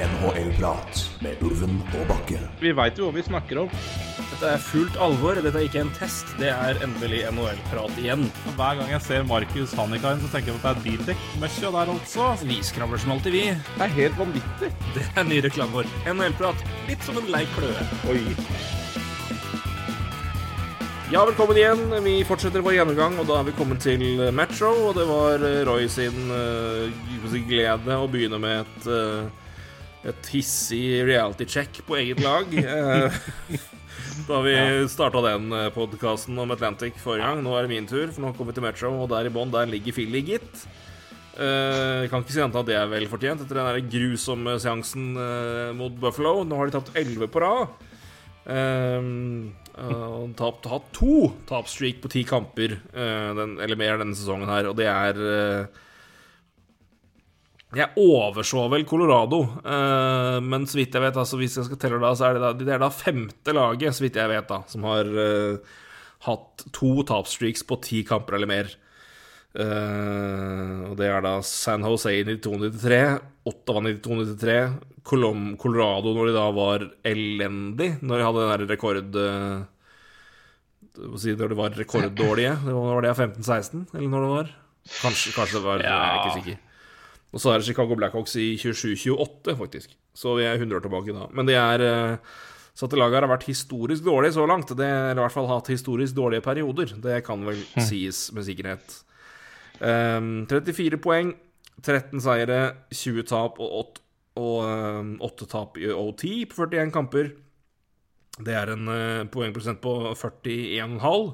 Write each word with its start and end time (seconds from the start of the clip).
NHL-prat 0.00 1.00
med 1.20 1.42
Ulven 1.44 1.80
og 1.98 2.06
Bakke. 2.08 2.38
Vi 2.62 2.72
veit 2.76 2.96
jo 2.96 3.08
hva 3.08 3.12
vi 3.18 3.24
snakker 3.26 3.58
om. 3.64 3.72
Dette 4.30 4.52
er 4.54 4.62
fullt 4.64 4.96
alvor. 5.02 5.36
Dette 5.36 5.60
er 5.60 5.66
ikke 5.66 5.82
en 5.82 5.92
test. 5.98 6.30
Det 6.40 6.48
er 6.48 6.80
endelig 6.86 7.26
NHL-prat 7.28 7.98
igjen. 8.00 8.24
Hver 8.56 8.78
gang 8.80 8.92
jeg 8.94 9.04
ser 9.04 9.26
Markus 9.28 9.74
Hannikainen, 9.76 10.22
så 10.24 10.32
tenker 10.32 10.54
jeg 10.54 10.60
at 10.60 10.64
det 10.64 10.72
er 10.72 10.84
bildekk-møkkja 10.86 11.72
der 11.76 11.92
altså. 11.92 12.30
Vi 12.48 12.60
skravler 12.64 13.02
som 13.02 13.12
alltid, 13.16 13.36
vi. 13.36 13.44
Det 13.52 13.88
er 13.88 13.96
helt 13.98 14.20
vanvittig. 14.20 14.70
Det 14.96 15.04
er 15.12 15.28
ny 15.28 15.42
reklame 15.44 15.82
vår. 15.82 15.90
NHL-prat. 16.14 16.64
Litt 16.88 17.04
som 17.04 17.20
en 17.20 17.28
lei 17.34 17.44
kløe. 17.58 17.88
Oi. 18.08 18.22
Ja, 21.10 21.26
velkommen 21.26 21.58
igjen. 21.58 21.84
Vi 22.04 22.16
fortsetter 22.22 22.62
vår 22.62 22.76
gjennomgang, 22.76 23.16
og 23.18 23.28
da 23.28 23.40
er 23.40 23.50
vi 23.50 23.54
kommet 23.58 23.82
til 23.82 24.22
Metro. 24.32 24.70
Og 24.86 24.96
det 24.96 25.04
var 25.10 25.42
Roy 25.66 25.88
sin 25.90 26.30
uh, 26.30 27.38
glede 27.50 27.96
å 27.98 28.08
begynne 28.08 28.38
med 28.38 28.62
et, 28.62 28.86
uh, 28.86 29.39
et 30.08 30.32
hissig 30.32 31.02
reality 31.04 31.46
check 31.48 31.82
på 31.86 31.98
eget 32.00 32.22
lag. 32.24 32.48
Uh, 32.48 33.16
da 34.30 34.42
vi 34.44 34.54
starta 34.88 35.24
den 35.28 35.50
podkasten 35.74 36.38
om 36.40 36.54
Atlantic 36.54 36.96
forrige 37.02 37.26
gang. 37.26 37.42
Nå 37.44 37.56
er 37.56 37.66
det 37.66 37.74
min 37.74 37.88
tur, 37.90 38.08
for 38.08 38.24
nå 38.24 38.34
kommer 38.36 38.54
vi 38.54 38.60
til 38.60 38.68
Metro, 38.68 38.94
og 39.02 39.10
der 39.12 39.28
i 39.28 39.34
bånn 39.34 39.52
der 39.52 39.68
ligger 39.70 39.96
Philly, 39.96 40.24
gitt. 40.34 40.64
Uh, 41.40 42.04
kan 42.10 42.20
ikke 42.20 42.34
si 42.34 42.40
annet 42.42 42.58
at 42.58 42.66
det 42.68 42.74
er 42.76 42.88
vel 42.90 43.06
fortjent 43.08 43.40
etter 43.44 43.56
den 43.56 43.68
der 43.70 43.86
grusomme 43.92 44.56
seansen 44.60 45.14
uh, 45.16 45.70
mot 45.76 45.94
Buffalo. 46.02 46.42
Nå 46.44 46.58
har 46.58 46.68
de 46.68 46.74
tapt 46.74 46.98
elleve 47.00 47.30
på 47.32 47.40
rad. 47.40 47.70
Uh, 48.44 49.06
uh, 49.78 50.26
tapt, 50.36 50.68
hatt 50.68 50.90
to 50.96 51.30
tapstreak 51.48 52.02
på 52.02 52.10
ti 52.12 52.26
kamper, 52.28 52.76
den, 52.92 53.56
eller 53.62 53.78
mer 53.78 54.02
denne 54.02 54.18
sesongen 54.18 54.50
her, 54.50 54.68
og 54.68 54.76
det 54.80 54.90
er 54.90 55.22
Jeg 57.76 57.94
overså 58.02 58.64
vel 58.72 58.82
Colorado, 58.88 59.44
uh, 59.62 60.38
men 60.42 60.64
så 60.66 60.80
vidt 60.80 60.96
jeg 60.96 61.04
vet, 61.04 61.18
altså, 61.22 61.38
hvis 61.38 61.54
jeg 61.60 61.68
skal 61.68 61.78
telle 61.78 62.00
da, 62.02 62.10
så 62.18 62.26
er 62.26 62.36
det 62.36 62.42
da, 62.42 62.50
det 62.58 62.74
er 62.74 62.82
da 62.82 62.90
femte 62.90 63.54
laget, 63.54 63.94
så 63.94 64.04
vidt 64.06 64.18
jeg 64.18 64.32
vet, 64.32 64.48
da, 64.50 64.62
som 64.70 64.86
har 64.90 65.10
hatt 66.26 66.64
to 66.76 66.90
tapstreaks 67.08 67.62
på 67.64 67.78
ti 67.84 68.02
kamper 68.08 68.36
eller 68.36 68.50
mer. 68.50 68.72
Uh, 69.50 70.92
og 70.92 70.94
det 71.00 71.08
er 71.10 71.24
da 71.24 71.40
San 71.42 71.82
Jose 71.82 72.12
i 72.14 72.22
92-93, 72.22 73.18
Ottawa 73.50 73.82
92-93, 73.82 74.58
Colorado 75.10 76.12
når 76.14 76.28
de 76.28 76.34
da 76.36 76.46
var 76.54 76.84
elendig, 77.08 77.96
når 78.04 78.20
de 78.20 78.26
hadde 78.28 78.44
den 78.44 78.52
der 78.52 78.64
rekord 78.70 79.16
uh, 79.18 79.64
si, 81.18 81.34
Når 81.34 81.50
de 81.50 81.58
var 81.58 81.74
rekorddårlige. 81.74 82.56
Det 82.66 82.74
var 82.76 83.06
det 83.06 83.14
15-16, 83.16 83.86
eller 83.96 84.10
når 84.12 84.26
det 84.26 84.32
var? 84.36 84.52
Kanskje, 85.00 85.32
kanskje 85.34 85.58
det 85.58 85.66
var, 85.66 85.82
ja. 85.82 85.88
jeg 85.88 86.10
er 86.10 86.20
ikke 86.20 86.36
sikker. 86.38 86.66
Og 87.30 87.42
så 87.42 87.52
er 87.52 87.60
det 87.60 87.68
Chicago 87.68 87.94
Blackhawks 87.98 88.34
i 88.40 88.52
27-28, 88.58 89.54
faktisk. 89.58 89.92
Så 90.14 90.34
vi 90.38 90.46
er 90.48 90.58
100 90.58 90.80
år 90.80 90.86
tilbake 90.86 91.14
da. 91.14 91.28
Men 91.36 91.46
det 91.46 91.58
er 91.58 91.84
uh, 91.86 92.32
så 92.74 92.88
at 92.88 92.96
laget 92.96 93.20
har 93.20 93.30
vært 93.30 93.48
historisk 93.50 94.06
dårlig 94.06 94.32
så 94.34 94.46
langt. 94.48 94.70
Det, 94.72 94.86
eller 94.88 95.20
i 95.20 95.24
hvert 95.26 95.34
fall 95.34 95.50
hatt 95.50 95.70
historisk 95.72 96.16
dårlige 96.16 96.44
perioder. 96.46 96.94
Det 97.02 97.20
kan 97.26 97.42
vel 97.46 97.58
hm. 97.74 97.84
sies 97.86 98.28
med 98.36 98.46
sikkerhet. 98.46 98.96
Um, 99.80 100.46
34 100.48 101.00
poeng, 101.00 101.34
13 101.82 102.22
seire, 102.24 102.60
20 102.92 103.26
tap 103.28 103.60
og 103.60 103.76
8, 103.82 104.02
og, 104.40 104.58
um, 105.00 105.14
8 105.28 105.48
tap 105.50 105.78
i 105.80 105.90
OT 105.92 106.26
på 106.50 106.66
41 106.66 106.92
kamper. 106.94 107.32
Det 108.40 108.56
er 108.56 108.72
en 108.72 108.88
uh, 108.88 109.28
poengprosent 109.32 109.82
på 109.84 109.94
41,5. 110.16 111.32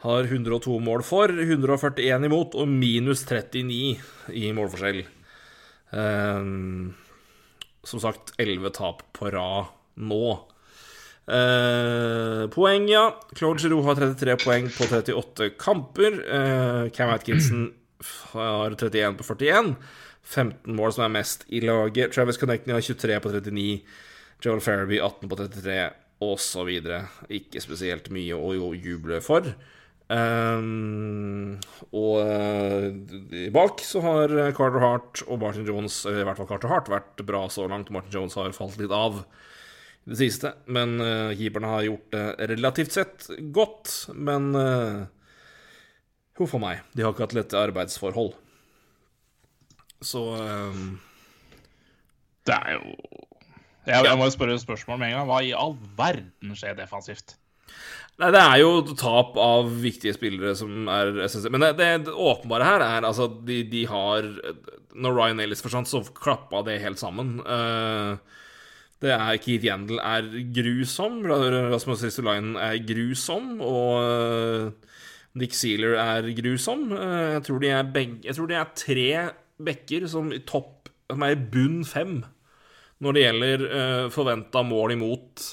Har 0.00 0.24
102 0.24 0.78
mål 0.80 1.02
for, 1.04 1.28
141 1.28 2.24
imot 2.30 2.54
og 2.56 2.68
minus 2.68 3.26
39 3.28 3.98
i 4.32 4.52
målforskjell. 4.56 5.02
Um, 5.90 6.94
som 7.84 8.00
sagt 8.00 8.32
11 8.40 8.72
tap 8.78 9.02
på 9.16 9.28
rad 9.34 9.74
nå. 10.00 10.24
Uh, 11.30 12.46
poeng, 12.54 12.88
ja. 12.90 13.10
Claude 13.36 13.60
Giroux 13.62 13.84
har 13.86 13.98
33 13.98 14.36
poeng 14.40 14.70
på 14.72 14.88
38 14.88 15.50
kamper. 15.60 16.16
Uh, 16.24 16.88
Cam 16.96 17.12
Atkinson 17.12 17.68
har 18.32 18.72
31 18.78 19.18
på 19.18 19.26
41. 19.34 19.74
15 20.30 20.76
mål 20.76 20.94
som 20.94 21.04
er 21.06 21.12
mest 21.18 21.44
i 21.48 21.60
laget. 21.64 22.14
Travis 22.14 22.38
Connecting 22.40 22.74
har 22.74 22.84
23 22.84 23.20
på 23.20 23.34
39. 23.36 23.66
Joel 24.40 24.62
Farabee 24.64 25.02
18 25.02 25.28
på 25.28 25.36
33, 25.36 25.76
osv. 26.24 26.70
Ikke 27.36 27.62
spesielt 27.62 28.08
mye 28.14 28.36
å 28.36 28.72
juble 28.76 29.20
for. 29.24 29.52
Um, 30.10 31.60
og 31.94 32.16
uh, 32.26 32.88
bak 33.54 33.82
så 33.86 34.02
har 34.02 34.32
Carter 34.56 34.82
Hart 34.82 35.22
og 35.28 35.38
Martin 35.42 35.68
Jones, 35.68 36.02
i 36.10 36.24
hvert 36.26 36.40
fall 36.40 36.48
Carter 36.50 36.72
Hart, 36.72 36.90
vært 36.90 37.22
bra 37.28 37.44
så 37.52 37.68
langt. 37.70 37.92
Martin 37.94 38.16
Jones 38.16 38.34
har 38.38 38.50
falt 38.56 38.80
litt 38.80 38.94
av 38.94 39.22
det 40.10 40.18
siste. 40.18 40.52
Men 40.66 40.98
uh, 41.02 41.30
keeperne 41.38 41.70
har 41.70 41.86
gjort 41.86 42.16
det 42.16 42.50
relativt 42.54 42.96
sett 42.96 43.30
godt. 43.54 43.92
Men 44.16 44.50
uh, 44.56 45.06
huff 46.40 46.56
a 46.58 46.62
meg, 46.62 46.86
de 46.94 47.06
har 47.06 47.14
ikke 47.14 47.28
hatt 47.28 47.38
lette 47.38 47.60
arbeidsforhold. 47.60 48.34
Så 50.00 50.22
um, 50.32 50.94
Det 52.48 52.56
er 52.56 52.78
jo 52.78 52.94
jeg, 53.88 54.04
jeg 54.06 54.16
må 54.18 54.26
jo 54.28 54.32
spørre 54.32 54.58
spørsmål 54.60 54.98
med 55.00 55.10
en 55.10 55.18
gang. 55.18 55.28
Hva 55.28 55.38
i 55.44 55.54
all 55.56 55.74
verden 55.98 56.52
skjer 56.56 56.76
defensivt? 56.78 57.34
Nei, 58.20 58.28
Det 58.34 58.40
er 58.40 58.58
jo 58.60 58.72
tap 58.98 59.38
av 59.40 59.70
viktige 59.80 60.12
spillere 60.12 60.52
som 60.58 60.88
er 60.92 61.14
essensielt. 61.24 61.54
Men 61.54 61.64
det, 61.64 61.72
det, 61.80 62.12
åpenbare 62.12 62.66
her 62.68 62.84
er 62.84 63.06
altså 63.08 63.30
de, 63.48 63.62
de 63.70 63.86
har 63.88 64.28
Når 64.92 65.16
Ryan 65.16 65.40
Ellis 65.40 65.64
forsvant, 65.64 65.88
så 65.88 66.02
klappa 66.16 66.60
det 66.66 66.80
helt 66.82 67.00
sammen. 67.00 67.38
Uh, 67.40 68.20
det 69.00 69.14
er 69.14 69.38
Keith 69.40 69.64
Yandel 69.64 70.00
er 70.04 70.26
grusom, 70.52 71.22
Rasmus 71.24 72.02
Ristolainen 72.04 72.58
er 72.60 72.74
grusom, 72.84 73.54
og 73.64 73.94
eh, 74.04 74.90
Nick 75.40 75.56
Sealer 75.56 75.94
er 75.96 76.28
grusom. 76.36 76.90
Eh, 76.92 77.30
jeg 77.38 77.46
tror 77.46 77.62
de 77.62 77.70
er, 77.72 77.88
begge, 77.94 78.18
jeg 78.26 78.36
tror 78.36 78.50
de 78.50 78.58
er 78.60 78.74
tre 78.76 79.06
bekker 79.70 80.04
som, 80.04 80.28
topp, 80.44 80.90
som 81.08 81.24
er 81.24 81.32
i 81.32 81.40
bunn 81.54 81.80
fem 81.88 82.18
når 83.00 83.16
det 83.16 83.22
gjelder 83.24 83.64
forventa 84.12 84.60
mål 84.68 84.92
imot 84.98 85.46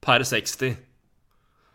per 0.00 0.24
60. 0.24 0.72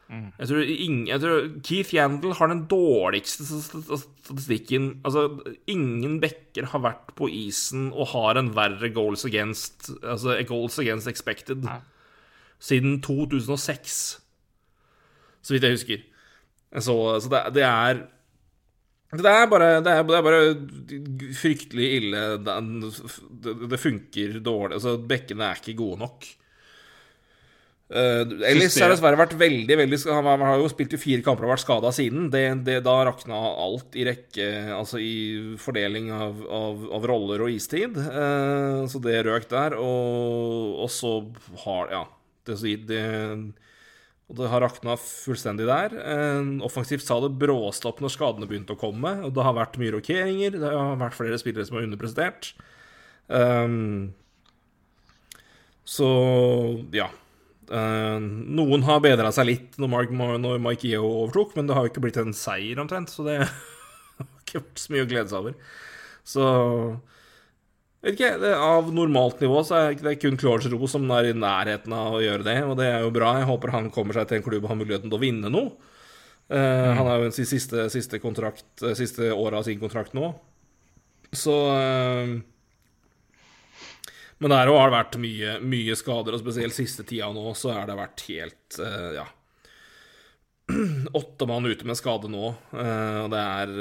Mm. 0.08 0.30
Jeg, 0.40 0.48
tror 0.48 0.62
ingen, 0.64 1.08
jeg, 1.10 1.20
tror 1.20 1.48
Keith 1.68 1.96
Yandel 1.96 2.36
har 2.40 2.48
den 2.48 2.64
dårligste 2.72 3.44
statistikken. 3.44 5.02
Altså, 5.04 5.26
ingen 5.68 6.22
backer 6.24 6.70
har 6.72 6.84
vært 6.86 7.12
på 7.20 7.28
isen 7.28 7.90
og 7.92 8.14
har 8.14 8.40
en 8.40 8.54
verre 8.56 8.90
goals 8.96 9.26
against 9.28 9.90
Altså 10.00 10.38
goals 10.48 10.80
against 10.80 11.12
expected 11.12 11.66
Nei. 11.68 11.82
siden 12.60 13.02
2006, 13.04 13.98
så 15.44 15.54
vidt 15.54 15.68
jeg 15.68 15.76
husker. 15.76 16.06
Så, 16.80 16.96
så 17.24 17.32
det, 17.32 17.44
det, 17.60 17.68
er 17.68 18.06
det 19.12 19.32
er, 19.32 19.46
bare, 19.52 19.70
det, 19.84 19.92
er, 19.92 20.08
det 20.08 20.18
er 20.18 20.26
bare 20.26 21.36
fryktelig 21.36 21.92
ille. 22.00 22.26
Det, 22.44 23.54
det 23.72 23.80
funker 23.80 24.40
dårlig. 24.44 24.80
Altså, 24.80 24.98
bekkene 25.00 25.52
er 25.52 25.62
ikke 25.62 25.80
gode 25.80 26.00
nok. 26.04 26.28
Uh, 27.88 28.28
Ellis 28.44 28.76
har 28.84 28.92
dessverre 28.92 29.16
vært 29.16 29.38
veldig 29.40 29.76
veldig 29.80 29.98
Han 30.12 30.42
har 30.44 30.58
jo 30.60 30.66
spilt 30.68 30.92
i 30.92 31.00
fire 31.00 31.24
kamper 31.24 31.46
og 31.48 31.54
vært 31.54 31.64
skada 31.64 31.92
siden. 31.96 32.26
Det, 32.34 32.44
det, 32.68 32.82
da 32.84 32.98
rakna 33.08 33.38
alt 33.64 33.96
i 33.96 34.04
rekke, 34.10 34.48
altså 34.76 35.00
i 35.00 35.56
fordeling 35.62 36.10
av, 36.12 36.42
av, 36.52 36.82
av 36.98 37.08
roller 37.08 37.46
og 37.46 37.54
istid. 37.54 37.96
Uh, 37.96 38.84
så 38.92 39.00
det 39.04 39.22
røk 39.28 39.48
der. 39.54 39.78
Og, 39.80 40.76
og 40.84 40.92
så 40.92 41.20
har 41.64 41.96
Ja. 41.96 42.04
Det, 42.48 42.56
det, 42.88 43.00
det 44.40 44.48
har 44.48 44.62
rakna 44.64 44.94
fullstendig 45.00 45.66
der. 45.68 45.96
Uh, 45.96 46.60
offensivt 46.68 47.04
sa 47.04 47.22
det 47.24 47.34
bråstopp 47.40 48.00
når 48.04 48.14
skadene 48.14 48.48
begynte 48.48 48.76
å 48.76 48.80
komme. 48.80 49.14
Og 49.28 49.32
det 49.36 49.48
har 49.48 49.56
vært 49.56 49.80
mye 49.80 49.96
rokeringer. 49.96 50.60
Det 50.60 50.74
har 50.76 51.00
vært 51.00 51.16
flere 51.16 51.40
spillere 51.40 51.68
som 51.68 51.80
har 51.80 51.88
underprestert. 51.88 52.52
Um, 53.28 54.12
så 55.88 56.12
ja. 56.96 57.08
Uh, 57.68 58.16
noen 58.22 58.86
har 58.88 59.02
bedra 59.04 59.34
seg 59.36 59.50
litt 59.50 59.76
når, 59.82 59.92
Mark, 59.92 60.14
når 60.16 60.62
Mike 60.64 60.88
Yeo 60.88 61.08
overtok, 61.24 61.52
men 61.58 61.68
det 61.68 61.76
har 61.76 61.86
jo 61.86 61.92
ikke 61.92 62.06
blitt 62.06 62.20
en 62.22 62.36
seier 62.36 62.80
omtrent, 62.80 63.12
så 63.12 63.26
det 63.28 63.42
har 63.44 64.32
ikke 64.46 64.62
vært 64.62 64.82
så 64.84 64.96
mye 64.96 65.06
å 65.06 65.10
glede 65.12 65.32
seg 65.32 65.42
over. 65.42 65.58
Så 66.28 66.48
vet 68.04 68.16
ikke, 68.16 68.32
det, 68.42 68.54
Av 68.56 68.90
normalt 68.94 69.44
nivå 69.44 69.62
så 69.68 69.80
er 69.80 70.00
det 70.00 70.18
kun 70.22 70.40
Claude 70.40 70.72
Ro 70.72 70.90
som 70.92 71.08
er 71.16 71.32
i 71.32 71.36
nærheten 71.36 71.96
av 71.96 72.18
å 72.18 72.24
gjøre 72.24 72.48
det, 72.48 72.58
og 72.68 72.76
det 72.80 72.90
er 72.92 73.06
jo 73.06 73.14
bra. 73.16 73.36
Jeg 73.40 73.50
håper 73.52 73.76
han 73.76 73.92
kommer 73.94 74.18
seg 74.18 74.30
til 74.30 74.40
en 74.40 74.48
klubb 74.48 74.66
og 74.66 74.74
har 74.74 74.80
muligheten 74.80 75.12
til 75.12 75.20
å 75.20 75.24
vinne 75.24 75.52
noe. 75.54 75.72
Uh, 76.48 76.56
mm. 76.56 76.92
Han 77.00 77.10
er 77.12 77.20
jo 77.20 77.32
i 77.32 77.36
siste, 77.36 77.90
siste, 77.92 78.20
eh, 78.24 78.94
siste 78.96 79.34
året 79.34 79.60
av 79.60 79.66
sin 79.68 79.82
kontrakt 79.82 80.16
nå. 80.16 80.32
Så 81.36 81.56
uh, 81.68 82.38
men 84.38 84.54
der 84.54 84.70
òg 84.70 84.78
har 84.80 84.92
det 84.92 84.98
vært 84.98 85.18
mye, 85.22 85.56
mye, 85.66 85.98
skader, 85.98 86.36
og 86.38 86.44
spesielt 86.44 86.76
siste 86.76 87.06
tida 87.08 87.32
nå 87.34 87.50
så 87.58 87.74
har 87.74 87.90
det 87.90 87.98
vært 87.98 88.24
helt 88.30 88.80
uh, 88.84 89.12
Ja. 89.18 89.26
Åtte 91.18 91.48
mann 91.48 91.66
ute 91.66 91.88
med 91.88 91.98
skade 91.98 92.30
nå, 92.30 92.52
uh, 92.76 93.20
og 93.24 93.32
det 93.34 93.42
er 93.42 93.76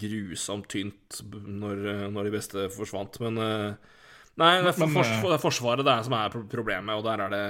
grusomt 0.00 0.70
tynt 0.72 1.20
når, 1.30 1.82
når, 2.14 2.26
de 2.26 2.34
beste 2.34 2.68
forsvant. 2.74 3.20
Men 3.22 3.38
uh, 3.38 3.96
Nei, 4.40 4.54
det 4.62 4.70
er, 4.70 4.76
for, 4.76 4.88
for, 4.88 5.04
for, 5.04 5.26
eh, 5.26 5.28
det 5.28 5.36
er 5.36 5.42
Forsvaret 5.42 5.84
det 5.84 5.92
er 5.92 6.06
som 6.06 6.16
er 6.16 6.32
problemet, 6.32 6.94
og 6.96 7.04
der 7.04 7.24
er 7.26 7.34
det 7.34 7.44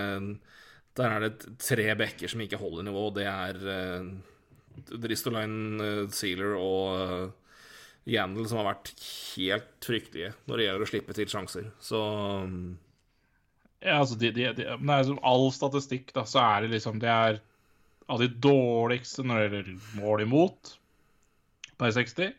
Der 0.99 1.13
er 1.15 1.23
det 1.23 1.59
tre 1.63 1.95
bekker 1.95 2.29
som 2.29 2.41
ikke 2.43 2.59
holder 2.59 2.83
nivå. 2.89 3.05
Det 3.15 3.27
er 3.31 3.61
uh, 3.63 4.09
Dristoline, 4.91 5.79
uh, 5.79 6.09
Sealer 6.11 6.57
og 6.59 7.31
Yandel 8.09 8.47
som 8.49 8.61
har 8.61 8.71
vært 8.73 8.93
helt 9.35 9.85
fryktelige 9.85 10.33
når 10.49 10.57
det 10.57 10.67
gjelder 10.67 10.85
å 10.85 10.91
slippe 10.91 11.17
til 11.17 11.29
sjanser. 11.31 11.69
Så 11.83 12.01
um, 12.01 12.57
Ja, 13.81 14.01
altså, 14.01 14.17
de, 14.21 14.33
de, 14.37 14.49
de, 14.57 14.67
nei, 14.81 15.01
som 15.09 15.21
all 15.27 15.49
statistikk, 15.55 16.15
da, 16.17 16.25
så 16.29 16.43
er 16.43 16.65
det 16.65 16.75
liksom 16.77 17.01
Det 17.03 17.11
er 17.13 17.41
av 18.11 18.19
de 18.23 18.31
dårligste 18.43 19.25
når 19.25 19.39
det 19.39 19.45
gjelder 19.45 20.01
mål 20.01 20.25
imot 20.25 20.75
per 21.81 21.95
60. 21.95 22.35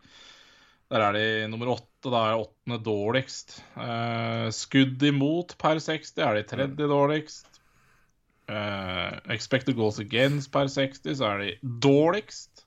Der 0.92 1.06
er 1.06 1.16
de 1.16 1.28
nummer 1.48 1.72
åtte, 1.78 2.10
da 2.12 2.26
er 2.28 2.42
åttende 2.42 2.82
dårligst. 2.84 3.62
Eh, 3.80 4.50
skudd 4.54 5.02
imot 5.08 5.56
per 5.62 5.80
60 5.80 6.20
er 6.26 6.36
de 6.36 6.44
tredje 6.50 6.90
dårligst. 6.92 7.62
Eh, 8.52 9.14
expected 9.32 9.78
goals 9.78 10.02
against 10.04 10.52
per 10.52 10.68
60, 10.68 11.16
så 11.16 11.30
er 11.30 11.46
de 11.46 11.54
dårligst. 11.88 12.66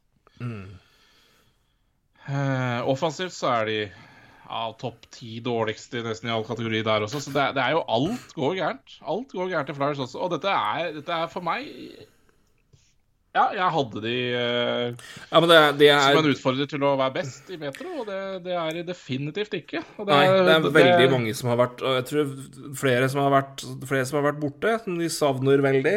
Eh, 2.24 2.80
offensivt 2.88 3.34
så 3.36 3.50
er 3.58 3.68
de 3.68 3.76
ja, 3.84 4.62
topp 4.80 5.04
ti 5.12 5.38
dårligste 5.44 6.00
nesten 6.04 6.30
i 6.30 6.32
all 6.32 6.44
kategori 6.46 6.80
der 6.86 7.04
også. 7.04 7.20
Så 7.20 7.32
det, 7.34 7.50
det 7.56 7.62
er 7.64 7.76
jo 7.76 7.84
alt 7.98 8.32
går 8.36 8.56
gærent. 8.60 8.98
Alt 9.04 9.34
går 9.36 9.52
gærent 9.52 9.72
i 9.72 9.76
Flyers 9.76 10.02
også. 10.06 10.20
Og 10.24 10.32
dette 10.36 10.52
er, 10.52 10.90
dette 11.00 11.20
er 11.24 11.30
for 11.32 11.44
meg 11.44 11.68
Ja, 13.34 13.48
jeg 13.50 13.66
hadde 13.74 14.00
de 14.04 14.10
uh, 14.30 15.06
Ja, 15.32 15.40
men 15.42 15.48
det, 15.50 15.56
det 15.80 15.88
er 15.90 16.04
som 16.06 16.20
en 16.20 16.30
utfordrer 16.30 16.68
til 16.70 16.84
å 16.86 16.92
være 17.00 17.16
best 17.16 17.48
i 17.50 17.58
metro, 17.58 17.88
og 18.04 18.06
det, 18.06 18.18
det 18.44 18.54
er 18.54 18.76
de 18.76 18.84
definitivt 18.92 19.56
ikke. 19.58 19.82
Og 19.98 20.06
Nei, 20.06 20.20
det 20.30 20.52
er 20.54 20.62
det- 20.68 20.74
veldig 20.76 21.08
mange 21.16 21.34
som 21.34 21.50
har 21.50 21.58
vært 21.64 21.82
Og 21.82 21.96
jeg 21.98 22.06
tror 22.12 22.30
flere 22.78 23.08
som 23.10 23.24
har 23.24 23.34
vært, 23.34 23.64
flere 23.90 24.06
som 24.06 24.20
har 24.20 24.28
vært 24.30 24.38
borte, 24.44 24.76
som 24.84 25.00
de 25.02 25.10
savner 25.10 25.64
veldig. 25.66 25.96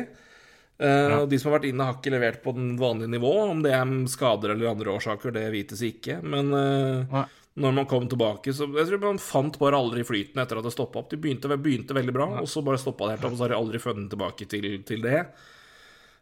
Eh, 0.80 1.14
Og 1.18 1.30
de 1.32 1.40
som 1.42 1.50
har 1.52 1.58
vært 1.60 1.72
inne, 1.72 1.86
har 1.88 1.96
ikke 1.98 2.12
levert 2.14 2.44
på 2.44 2.54
den 2.54 2.76
vanlige 2.78 3.10
nivå. 3.16 3.32
Om 3.50 3.64
det 3.66 3.72
er 3.74 3.92
skader 4.14 4.54
eller 4.54 4.70
andre 4.70 4.94
årsaker, 4.94 5.34
det 5.34 5.48
vites 5.56 5.82
ikke. 5.82 6.20
Men 6.22 6.52
eh, 6.54 7.06
Nei. 7.14 7.24
når 7.64 7.74
man 7.80 7.88
kom 7.90 8.06
tilbake, 8.12 8.54
så 8.54 8.68
Jeg 8.78 8.86
tror 8.92 9.02
man 9.08 9.18
fant 9.22 9.58
bare 9.58 9.80
aldri 9.80 10.06
flyten 10.06 10.38
etter 10.44 10.60
at 10.62 10.68
det 10.68 10.76
stoppa 10.76 11.02
opp. 11.02 11.10
De 11.10 11.18
begynte, 11.18 11.50
begynte 11.58 11.98
veldig 11.98 12.14
bra, 12.14 12.28
og 12.44 12.50
så 12.52 12.62
bare 12.66 12.78
stoppa 12.82 13.08
det 13.10 13.18
helt 13.18 13.26
opp. 13.26 13.34
Og 13.34 13.40
så 13.42 13.48
har 13.48 13.56
de 13.56 13.62
aldri 13.62 13.82
funnet 13.82 14.12
tilbake 14.14 14.46
til, 14.54 14.70
til 14.86 15.02
det. 15.02 15.24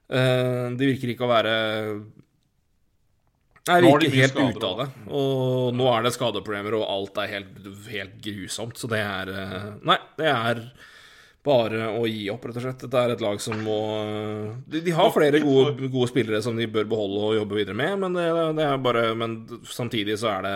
Eh, 0.08 0.70
de 0.80 0.92
virker 0.94 1.12
ikke 1.12 1.28
å 1.28 1.34
være 1.34 1.58
Nei, 3.66 3.80
virker 3.82 4.12
helt 4.14 4.36
ute 4.38 4.68
av 4.68 4.82
det. 4.84 4.90
Og 5.10 5.72
nå 5.74 5.88
er 5.90 6.04
det 6.06 6.12
skadeproblemer, 6.14 6.76
og 6.78 6.84
alt 6.86 7.16
er 7.24 7.32
helt, 7.32 7.56
helt 7.90 8.20
grusomt. 8.22 8.78
Så 8.78 8.88
det 8.92 9.00
er 9.02 9.32
Nei, 9.82 9.98
det 10.20 10.28
er 10.30 10.62
bare 11.46 11.88
å 12.00 12.04
gi 12.10 12.24
opp, 12.34 12.48
rett 12.50 12.58
og 12.58 12.64
slett. 12.66 12.82
Dette 12.86 13.02
er 13.06 13.14
et 13.14 13.22
lag 13.24 13.40
som 13.44 13.60
må 13.64 13.76
De, 14.68 14.82
de 14.86 14.94
har 14.98 15.12
flere 15.14 15.40
gode, 15.44 15.88
gode 15.94 16.10
spillere 16.10 16.42
som 16.44 16.58
de 16.58 16.66
bør 16.74 16.88
beholde 16.90 17.22
og 17.30 17.36
jobbe 17.38 17.60
videre 17.62 17.78
med, 17.78 18.00
men 18.02 18.18
det, 18.18 18.26
det 18.58 18.66
er 18.66 18.82
bare 18.82 19.04
Men 19.20 19.38
samtidig 19.70 20.18
så 20.22 20.32
er 20.40 20.46
det 20.48 20.56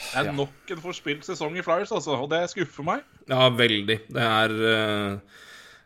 Det 0.00 0.22
er 0.22 0.32
nok 0.38 0.70
en 0.76 0.82
forspilt 0.86 1.26
sesong 1.28 1.58
i 1.60 1.64
Flyers, 1.66 1.90
altså, 1.92 2.14
og 2.22 2.30
det 2.32 2.44
skuffer 2.54 2.86
meg. 2.86 3.02
Ja, 3.28 3.50
veldig. 3.52 3.98
Det 4.08 4.22
er 4.24 4.54
eh, 4.70 5.18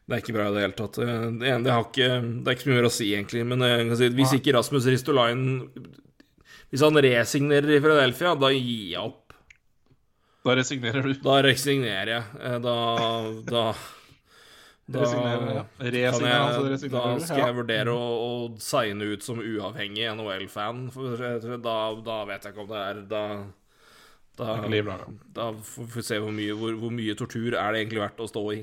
Det 0.05 0.15
er 0.19 0.23
ikke 0.23 0.37
bra 0.37 0.47
i 0.51 0.55
det 0.55 0.63
hele 0.69 0.77
tatt. 0.79 1.01
Eh, 1.03 1.27
Det, 1.41 1.49
ene- 1.51 1.65
det, 1.67 1.73
har 1.75 1.89
ikke, 1.89 2.11
det 2.45 2.47
er 2.53 2.55
ikke 2.59 2.67
så 2.69 2.71
mye 2.71 2.79
mer 2.83 2.91
å 2.91 2.95
si, 3.01 3.09
egentlig. 3.17 3.43
Men 3.49 3.97
si, 3.99 4.13
hvis 4.21 4.37
ikke 4.39 4.55
Rasmus 4.59 4.87
Ristolainen 4.93 5.57
Hvis 6.71 6.83
han 6.85 7.01
resignerer 7.09 7.77
i 7.77 7.81
Philadelphia, 7.83 8.37
da 8.39 8.53
gir 8.55 8.91
jeg 8.93 9.01
opp. 9.03 9.24
Da 10.45 10.55
resignerer 10.59 11.03
du. 11.03 11.15
Da 11.25 11.39
resignerer 11.45 12.11
jeg. 12.13 12.25
Eh, 12.41 12.59
Da 12.61 12.77
Da, 13.49 13.65
da 14.87 15.01
ja. 15.01 15.63
Resignerer, 15.81 16.59
jeg, 16.69 16.91
da 16.93 17.05
skal 17.25 17.41
jeg 17.41 17.57
vurdere 17.57 17.93
å, 17.97 18.09
å 18.21 18.33
signe 18.61 19.07
ut 19.15 19.25
som 19.25 19.41
uavhengig 19.41 20.11
NHL-fan. 20.13 20.91
Da, 21.65 21.77
da 22.05 22.19
vet 22.29 22.45
jeg 22.45 22.53
ikke 22.53 22.67
om 22.67 22.69
det 22.75 22.83
er 22.83 23.01
Da, 23.09 23.23
da 25.33 25.49
får 25.65 25.89
vi 25.95 26.05
se 26.05 26.21
hvor 26.21 26.35
mye, 26.37 26.57
hvor, 26.59 26.77
hvor 26.83 26.93
mye 26.93 27.17
tortur 27.17 27.57
er 27.57 27.73
det 27.73 27.81
egentlig 27.81 28.03
verdt 28.05 28.21
å 28.21 28.29
stå 28.29 28.45
i. 28.53 28.61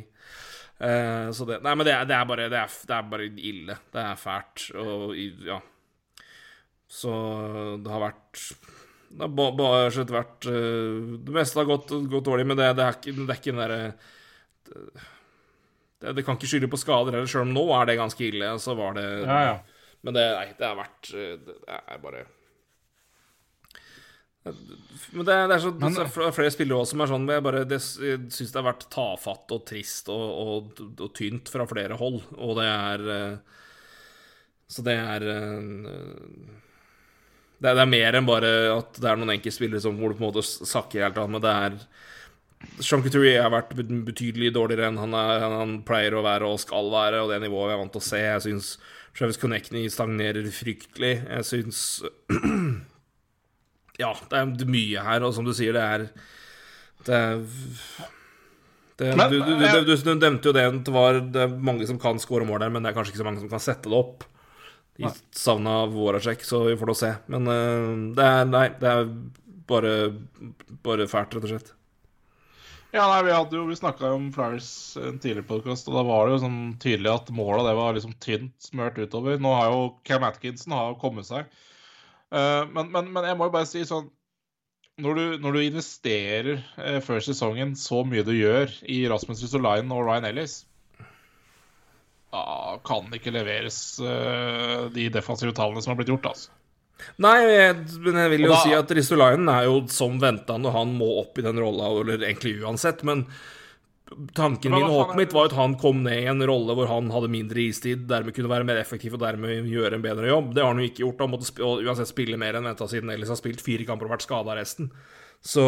Uh, 0.82 1.30
så 1.34 1.46
det 1.46 1.60
Nei, 1.66 1.74
men 1.78 1.86
det 1.86 1.94
er, 1.94 2.06
det 2.10 2.16
er 2.18 2.30
bare 2.30 2.48
det 2.50 2.58
er, 2.58 2.78
det 2.90 2.96
er 3.00 3.10
bare 3.16 3.30
ille. 3.52 3.80
Det 3.94 4.06
er 4.06 4.22
fælt. 4.22 4.68
Og 4.78 5.18
ja. 5.48 5.58
Så 6.92 7.12
det 7.82 7.94
har 7.94 8.06
vært 8.06 8.46
Det 9.12 9.28
har 9.28 9.52
bare 9.58 9.92
slett 9.92 10.12
vært 10.14 10.46
eh, 10.48 11.00
Det 11.28 11.34
meste 11.36 11.60
har 11.60 11.68
gått, 11.70 11.90
gått 12.12 12.26
dårlig, 12.30 12.46
men 12.48 12.58
det, 12.60 12.70
det, 12.78 12.86
er 12.88 12.98
ikke, 13.00 13.14
det 13.18 13.34
er 13.36 13.40
ikke 13.42 13.52
den 13.52 13.62
derre 13.62 13.82
det, 16.02 16.14
det 16.18 16.24
kan 16.26 16.38
ikke 16.40 16.48
skylde 16.50 16.70
på 16.72 16.80
skader 16.82 17.14
heller, 17.14 17.28
sjøl 17.30 17.44
om 17.46 17.52
nå 17.54 17.66
er 17.78 17.90
det 17.92 17.98
ganske 18.00 18.24
ille. 18.26 18.48
Så 18.64 18.74
var 18.80 18.96
det 18.98 19.04
Ja, 19.26 19.40
ja. 19.52 19.58
Men 20.02 20.16
det, 20.18 20.24
nei, 20.34 20.48
det 20.58 20.66
har 20.66 20.78
vært 20.80 21.12
eh, 21.14 21.36
Det 21.46 21.58
er 21.78 22.00
bare 22.02 22.24
Men 25.14 25.26
det, 25.28 25.34
er- 25.36 25.48
det 25.52 25.56
er 25.56 25.60
så 25.62 25.72
Men- 25.78 25.94
det 25.94 26.02
er 26.08 26.32
flere 26.34 26.52
spillere 26.56 26.80
også 26.82 26.96
som 26.96 27.02
er 27.02 27.12
sånn 27.12 27.28
Jeg 27.30 27.44
bare 27.46 27.64
det, 27.70 27.78
syns 27.82 28.52
det 28.52 28.58
har 28.58 28.74
vært 28.74 28.88
tafatt 28.90 29.52
og 29.54 29.66
trist 29.70 30.10
og, 30.10 30.26
og, 30.42 30.82
og 30.98 31.14
tynt 31.14 31.50
fra 31.54 31.68
flere 31.70 31.98
hold, 32.00 32.22
og 32.38 32.56
det 32.58 32.66
er 32.66 33.06
eh, 33.18 33.38
Så 34.72 34.82
det 34.88 34.96
er 34.98 35.22
eh, 35.22 35.62
det 37.62 37.70
er, 37.70 37.82
er 37.84 37.90
mer 37.90 38.18
enn 38.18 38.28
bare 38.28 38.52
at 38.74 38.98
det 38.98 39.10
er 39.10 39.20
noen 39.20 39.36
enkeltspillere 39.36 39.84
som 39.84 39.98
hvor 40.00 40.14
det 40.14 40.18
på 40.20 40.26
en 40.26 40.32
måte 40.32 40.46
sakker 40.46 41.06
helt 41.06 41.20
av, 41.22 41.30
men 41.30 41.44
det 41.44 41.52
er 41.52 41.76
Jean 42.82 43.02
Couturier 43.02 43.42
har 43.42 43.54
vært 43.54 43.74
betydelig 44.06 44.52
dårligere 44.54 44.92
enn 44.92 45.00
han, 45.02 45.16
er, 45.18 45.46
han 45.50 45.76
pleier 45.86 46.14
å 46.18 46.24
være 46.26 46.50
og 46.50 46.62
skal 46.62 46.92
være, 46.94 47.24
og 47.24 47.32
det 47.32 47.42
nivået 47.42 47.72
vi 47.72 47.76
er 47.76 47.82
vant 47.82 47.94
til 47.96 48.02
å 48.02 48.06
se. 48.06 48.22
Jeg 48.22 48.44
syns 48.46 48.72
Travis 49.18 49.40
Connecting 49.42 49.88
stagnerer 49.92 50.46
fryktelig. 50.54 51.16
Jeg 51.26 51.48
syns 51.48 51.82
Ja, 54.02 54.14
det 54.30 54.40
er 54.40 54.70
mye 54.70 55.06
her, 55.06 55.26
og 55.26 55.34
som 55.36 55.46
du 55.46 55.54
sier, 55.58 55.78
det 55.78 55.82
er 55.82 56.08
Det 57.06 57.22
det, 59.02 59.16
du, 59.18 59.40
du, 59.42 59.56
du, 59.58 59.80
du, 59.88 59.96
du 59.98 60.12
nevnte 60.14 60.52
jo 60.52 60.54
det 60.54 60.64
at 60.68 60.76
det 60.86 60.94
var 60.94 61.18
det 61.34 61.46
er 61.48 61.54
mange 61.66 61.88
som 61.90 61.98
kan 61.98 62.20
skåre 62.22 62.46
mål 62.46 62.62
der, 62.62 62.74
men 62.74 62.84
det 62.86 62.92
er 62.92 62.98
kanskje 62.98 63.16
ikke 63.16 63.24
så 63.24 63.26
mange 63.26 63.42
som 63.42 63.50
kan 63.50 63.64
sette 63.64 63.90
det 63.90 63.98
opp. 63.98 64.28
De 65.00 65.12
savna 65.32 65.86
Voracek, 65.90 66.44
så 66.46 66.64
vi 66.68 66.78
får 66.78 66.92
da 66.92 66.98
se. 67.00 67.12
Men 67.32 67.48
eh, 67.48 67.92
det 68.18 68.26
er 68.28 68.50
Nei, 68.50 68.66
det 68.82 68.90
er 68.92 69.14
bare, 69.72 69.94
bare 70.84 71.08
fælt, 71.10 71.38
rett 71.38 71.48
og 71.48 71.54
slett. 71.54 71.72
Ja, 72.92 73.06
nei, 73.08 73.22
Vi 73.24 73.32
hadde 73.32 73.56
jo, 73.56 73.66
vi 73.70 73.76
snakka 73.80 74.10
om 74.12 74.32
Flyers 74.36 74.98
en 75.00 75.20
tidligere 75.24 75.48
podkast, 75.48 75.88
og 75.88 75.96
da 75.96 76.02
var 76.04 76.28
det 76.28 76.34
jo 76.36 76.42
sånn 76.44 76.64
tydelig 76.84 77.14
at 77.14 77.30
måla 77.32 77.64
det 77.64 77.76
var 77.78 77.94
liksom 77.96 78.18
tynt 78.24 78.56
smørt 78.60 79.00
utover. 79.00 79.38
Nå 79.40 79.54
har 79.56 79.70
jo 79.72 79.86
Cam 80.08 80.26
Atkinson 80.28 80.76
har 80.76 80.98
kommet 81.00 81.30
seg. 81.30 81.48
Uh, 82.36 82.68
men, 82.76 82.92
men, 82.92 83.08
men 83.16 83.30
jeg 83.30 83.40
må 83.40 83.48
jo 83.48 83.54
bare 83.56 83.68
si 83.68 83.82
sånn 83.84 84.06
Når 85.04 85.18
du, 85.18 85.24
når 85.44 85.56
du 85.56 85.60
investerer 85.66 86.62
eh, 86.80 87.00
før 87.04 87.20
sesongen 87.24 87.74
så 87.80 88.06
mye 88.08 88.24
du 88.24 88.32
gjør 88.36 88.72
i 88.88 89.02
Rasmus 89.12 89.42
Ristolainen 89.44 89.92
og 89.96 90.06
Ryan 90.06 90.28
Ellis, 90.30 90.62
da 92.32 92.80
kan 92.88 93.08
ikke 93.14 93.34
leveres 93.36 93.78
uh, 94.00 94.88
de 94.94 95.10
defensive 95.14 95.54
tallene 95.58 95.84
som 95.84 95.94
har 95.94 96.00
blitt 96.00 96.12
gjort, 96.14 96.32
altså. 96.32 96.52
Nei, 97.22 97.38
jeg, 97.50 97.78
men 98.06 98.20
jeg 98.22 98.32
vil 98.36 98.46
jo 98.46 98.52
da- 98.54 98.60
si 98.62 98.76
at 98.78 98.92
Ristolainen 98.94 99.50
er 99.50 99.66
jo 99.66 99.80
som 99.90 100.20
venta 100.22 100.58
når 100.62 100.76
han 100.76 100.94
må 101.00 101.08
opp 101.24 101.40
i 101.42 101.46
den 101.46 101.60
rolla, 101.60 101.90
eller 102.04 102.22
egentlig 102.22 102.60
uansett, 102.62 103.02
men 103.08 103.26
tanken 104.36 104.74
min 104.76 104.84
og 104.86 104.92
håpet 104.92 105.20
mitt 105.22 105.34
var 105.36 105.48
at 105.50 105.56
han 105.56 105.76
kom 105.80 106.02
ned 106.04 106.26
i 106.26 106.30
en 106.30 106.44
rolle 106.48 106.76
hvor 106.76 106.90
han 106.92 107.10
hadde 107.14 107.30
mindre 107.32 107.64
istid, 107.64 108.06
dermed 108.10 108.36
kunne 108.36 108.52
være 108.52 108.68
mer 108.68 108.82
effektiv 108.82 109.16
og 109.16 109.24
dermed 109.24 109.70
gjøre 109.72 109.98
en 109.98 110.04
bedre 110.04 110.28
jobb. 110.32 110.54
Det 110.56 110.64
har 110.64 110.74
han 110.74 110.82
jo 110.84 110.90
ikke 110.90 111.04
gjort. 111.06 111.24
Han 111.24 111.32
måtte 111.32 111.48
sp 111.48 111.64
og 111.66 111.84
uansett 111.86 112.12
spille 112.12 112.40
mer 112.40 112.60
enn 112.60 112.68
venta 112.68 112.88
siden 112.92 113.12
Ellis 113.14 113.32
har 113.32 113.40
spilt 113.40 113.64
fire 113.64 113.88
kamper 113.88 114.10
og 114.10 114.16
vært 114.18 114.26
skada 114.28 114.58
resten. 114.60 114.92
Så 115.42 115.64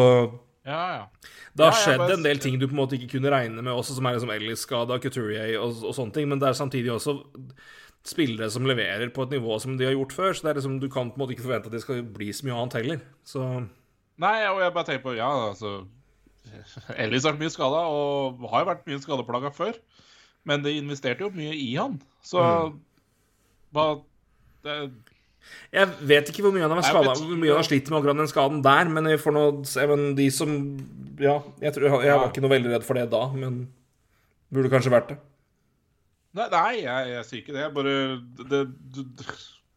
Ja, 0.64 0.82
ja. 0.96 1.06
det 1.54 1.64
har 1.66 1.72
Ja, 1.74 1.78
skjedd 1.84 1.98
bare- 2.00 2.14
en 2.16 2.22
del 2.24 2.38
ting 2.40 2.58
du 2.58 2.66
på 2.66 2.72
en 2.72 2.80
måte 2.80 2.96
ikke 2.96 3.10
kunne 3.18 3.30
regne 3.30 3.60
med, 3.62 3.72
også 3.72 3.94
som 3.98 4.06
er 4.06 4.14
liksom 4.16 4.30
Ellis-skada, 4.32 4.96
Couturier 5.02 5.58
og, 5.60 5.74
og 5.84 5.92
sånne 5.94 6.14
ting, 6.16 6.28
men 6.30 6.38
det 6.40 6.48
er 6.48 6.56
samtidig 6.56 6.88
også 6.94 7.18
spillere 8.04 8.50
som 8.52 8.64
leverer 8.68 9.08
på 9.12 9.22
et 9.26 9.30
nivå 9.36 9.58
som 9.60 9.76
de 9.76 9.84
har 9.84 9.92
gjort 9.96 10.12
før, 10.12 10.32
så 10.36 10.42
det 10.46 10.50
er 10.54 10.60
liksom, 10.60 10.78
du 10.80 10.88
kan 10.88 11.10
på 11.10 11.16
en 11.16 11.22
måte 11.24 11.36
ikke 11.36 11.44
forvente 11.46 11.68
at 11.68 11.72
det 11.76 11.82
skal 11.84 12.02
bli 12.02 12.30
så 12.32 12.44
mye 12.48 12.56
annet 12.56 12.78
heller. 12.80 13.04
Så 13.24 13.44
Nei, 14.20 14.46
og 14.46 14.60
jeg 14.62 14.72
bare 14.74 14.84
tenker 14.88 15.02
på 15.08 15.16
Ja, 15.16 15.30
altså 15.50 15.86
Ellis 17.00 17.24
har 17.24 17.32
vært 17.34 17.40
mye 17.44 17.52
skada, 17.54 17.80
og 17.88 18.44
har 18.52 18.64
jo 18.64 18.68
vært 18.72 18.84
mye 18.88 19.00
skadeplaga 19.04 19.52
før. 19.56 19.78
Men 20.44 20.62
de 20.62 20.74
investerte 20.76 21.24
jo 21.24 21.30
mye 21.32 21.54
i 21.56 21.70
han. 21.74 21.96
Så 22.22 22.40
hva 23.72 23.86
det, 24.64 24.76
Jeg 25.74 25.90
vet 26.06 26.28
ikke 26.30 26.44
hvor 26.46 26.52
mye 26.54 26.62
han 26.62 26.70
har 26.76 26.86
skada, 26.86 27.14
hvor 27.18 27.38
mye 27.40 27.50
han 27.50 27.58
har 27.58 27.66
slitt 27.66 27.88
med 27.90 27.98
akkurat 27.98 28.20
den 28.20 28.30
skaden 28.30 28.60
der, 28.62 28.90
men 28.94 29.08
vi 29.10 29.16
får 29.18 29.34
nå 29.34 29.44
se. 29.66 29.86
Men 29.90 30.14
de 30.18 30.28
som 30.30 30.52
Ja, 31.18 31.40
jeg, 31.62 31.74
tror, 31.74 32.02
jeg 32.02 32.18
var 32.18 32.28
ikke 32.30 32.42
noe 32.44 32.52
veldig 32.54 32.72
redd 32.74 32.86
for 32.86 32.98
det 32.98 33.08
da, 33.12 33.24
men 33.34 33.64
burde 34.54 34.70
kanskje 34.72 34.92
vært 34.94 35.12
det. 35.14 35.18
Nei, 36.34 36.48
nei 36.50 36.70
jeg, 36.82 37.08
jeg 37.14 37.24
sier 37.28 37.42
ikke 37.42 37.54
det. 37.54 37.62
Jeg 37.62 37.74
bare 37.74 37.94
det, 38.50 38.60
det, 39.22 39.26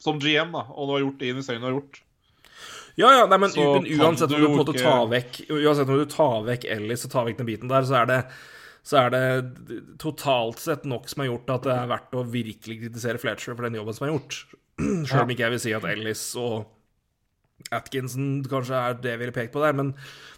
Som 0.01 0.19
GM, 0.21 0.53
da, 0.53 0.63
og 0.73 0.89
du 0.89 0.93
har 0.95 1.03
gjort 1.05 1.19
det 1.21 1.31
investeringene 1.33 1.65
du 1.65 1.69
har 1.71 1.79
gjort. 1.79 2.01
Ja, 2.97 3.09
ja, 3.13 3.25
nei, 3.29 3.37
men, 3.37 3.51
Så 3.53 3.65
uansett 4.01 4.31
om 4.33 4.41
du 4.41 4.47
du 4.47 4.71
ikke- 4.71 4.81
tar 4.81 5.03
vekk 5.11 5.35
Uansett 5.53 5.89
om 5.93 5.99
du 5.99 6.05
tar 6.09 6.39
vekk 6.47 6.63
Ellis 6.65 7.05
og 7.05 7.11
tar 7.13 7.27
vekk 7.27 7.37
den 7.43 7.49
biten 7.49 7.69
der, 7.69 7.85
så 7.85 8.01
er 8.01 8.09
det 8.09 8.21
så 8.87 9.01
er 9.03 9.09
det 9.11 9.97
totalt 9.99 10.61
sett 10.63 10.85
nok 10.87 11.09
som 11.11 11.19
har 11.19 11.27
gjort 11.27 11.49
at 11.57 11.65
det 11.67 11.73
er 11.75 11.89
verdt 11.91 12.13
å 12.15 12.21
virkelig 12.23 12.77
kritisere 12.85 13.19
Fletcher 13.19 13.53
for 13.53 13.67
den 13.67 13.75
jobben 13.75 13.93
som 13.93 14.07
er 14.07 14.13
gjort. 14.13 14.37
Selv 14.77 15.23
om 15.23 15.33
ikke 15.33 15.47
jeg 15.47 15.55
vil 15.55 15.63
si 15.63 15.73
at 15.75 15.85
Ellis 15.89 16.23
og 16.39 16.67
Atkinson 17.73 18.43
kanskje 18.47 18.77
er 18.77 18.97
det 19.01 19.15
jeg 19.15 19.21
ville 19.23 19.35
pekt 19.35 19.53
på 19.55 19.63
der, 19.63 19.75
men 19.75 19.91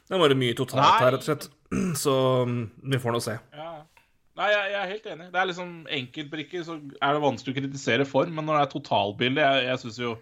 det 0.07 0.15
er 0.15 0.23
bare 0.23 0.37
mye 0.39 0.55
totalt 0.57 0.85
Nei. 0.85 0.99
her, 1.03 1.13
rett 1.13 1.25
og 1.25 1.27
slett. 1.27 1.49
Så 2.03 2.15
mm, 2.49 2.63
vi 2.93 3.01
får 3.03 3.15
nå 3.15 3.21
se. 3.23 3.35
Ja. 3.53 3.69
Nei, 4.39 4.47
jeg, 4.53 4.71
jeg 4.71 4.79
er 4.79 4.91
helt 4.93 5.07
enig. 5.11 5.29
Det 5.33 5.39
er 5.39 5.47
liksom 5.49 5.71
enkeltbrikker, 5.99 6.61
så 6.63 6.77
er 6.79 7.15
det 7.15 7.23
vanskelig 7.25 7.51
å 7.51 7.57
kritisere 7.57 8.05
for. 8.07 8.29
Men 8.31 8.47
når 8.47 8.55
det 8.55 8.61
er 8.61 8.69
totalbildet 8.71 9.43
Jeg, 9.43 9.65
jeg 9.67 9.81
syns 9.81 9.97
jo 9.99 10.13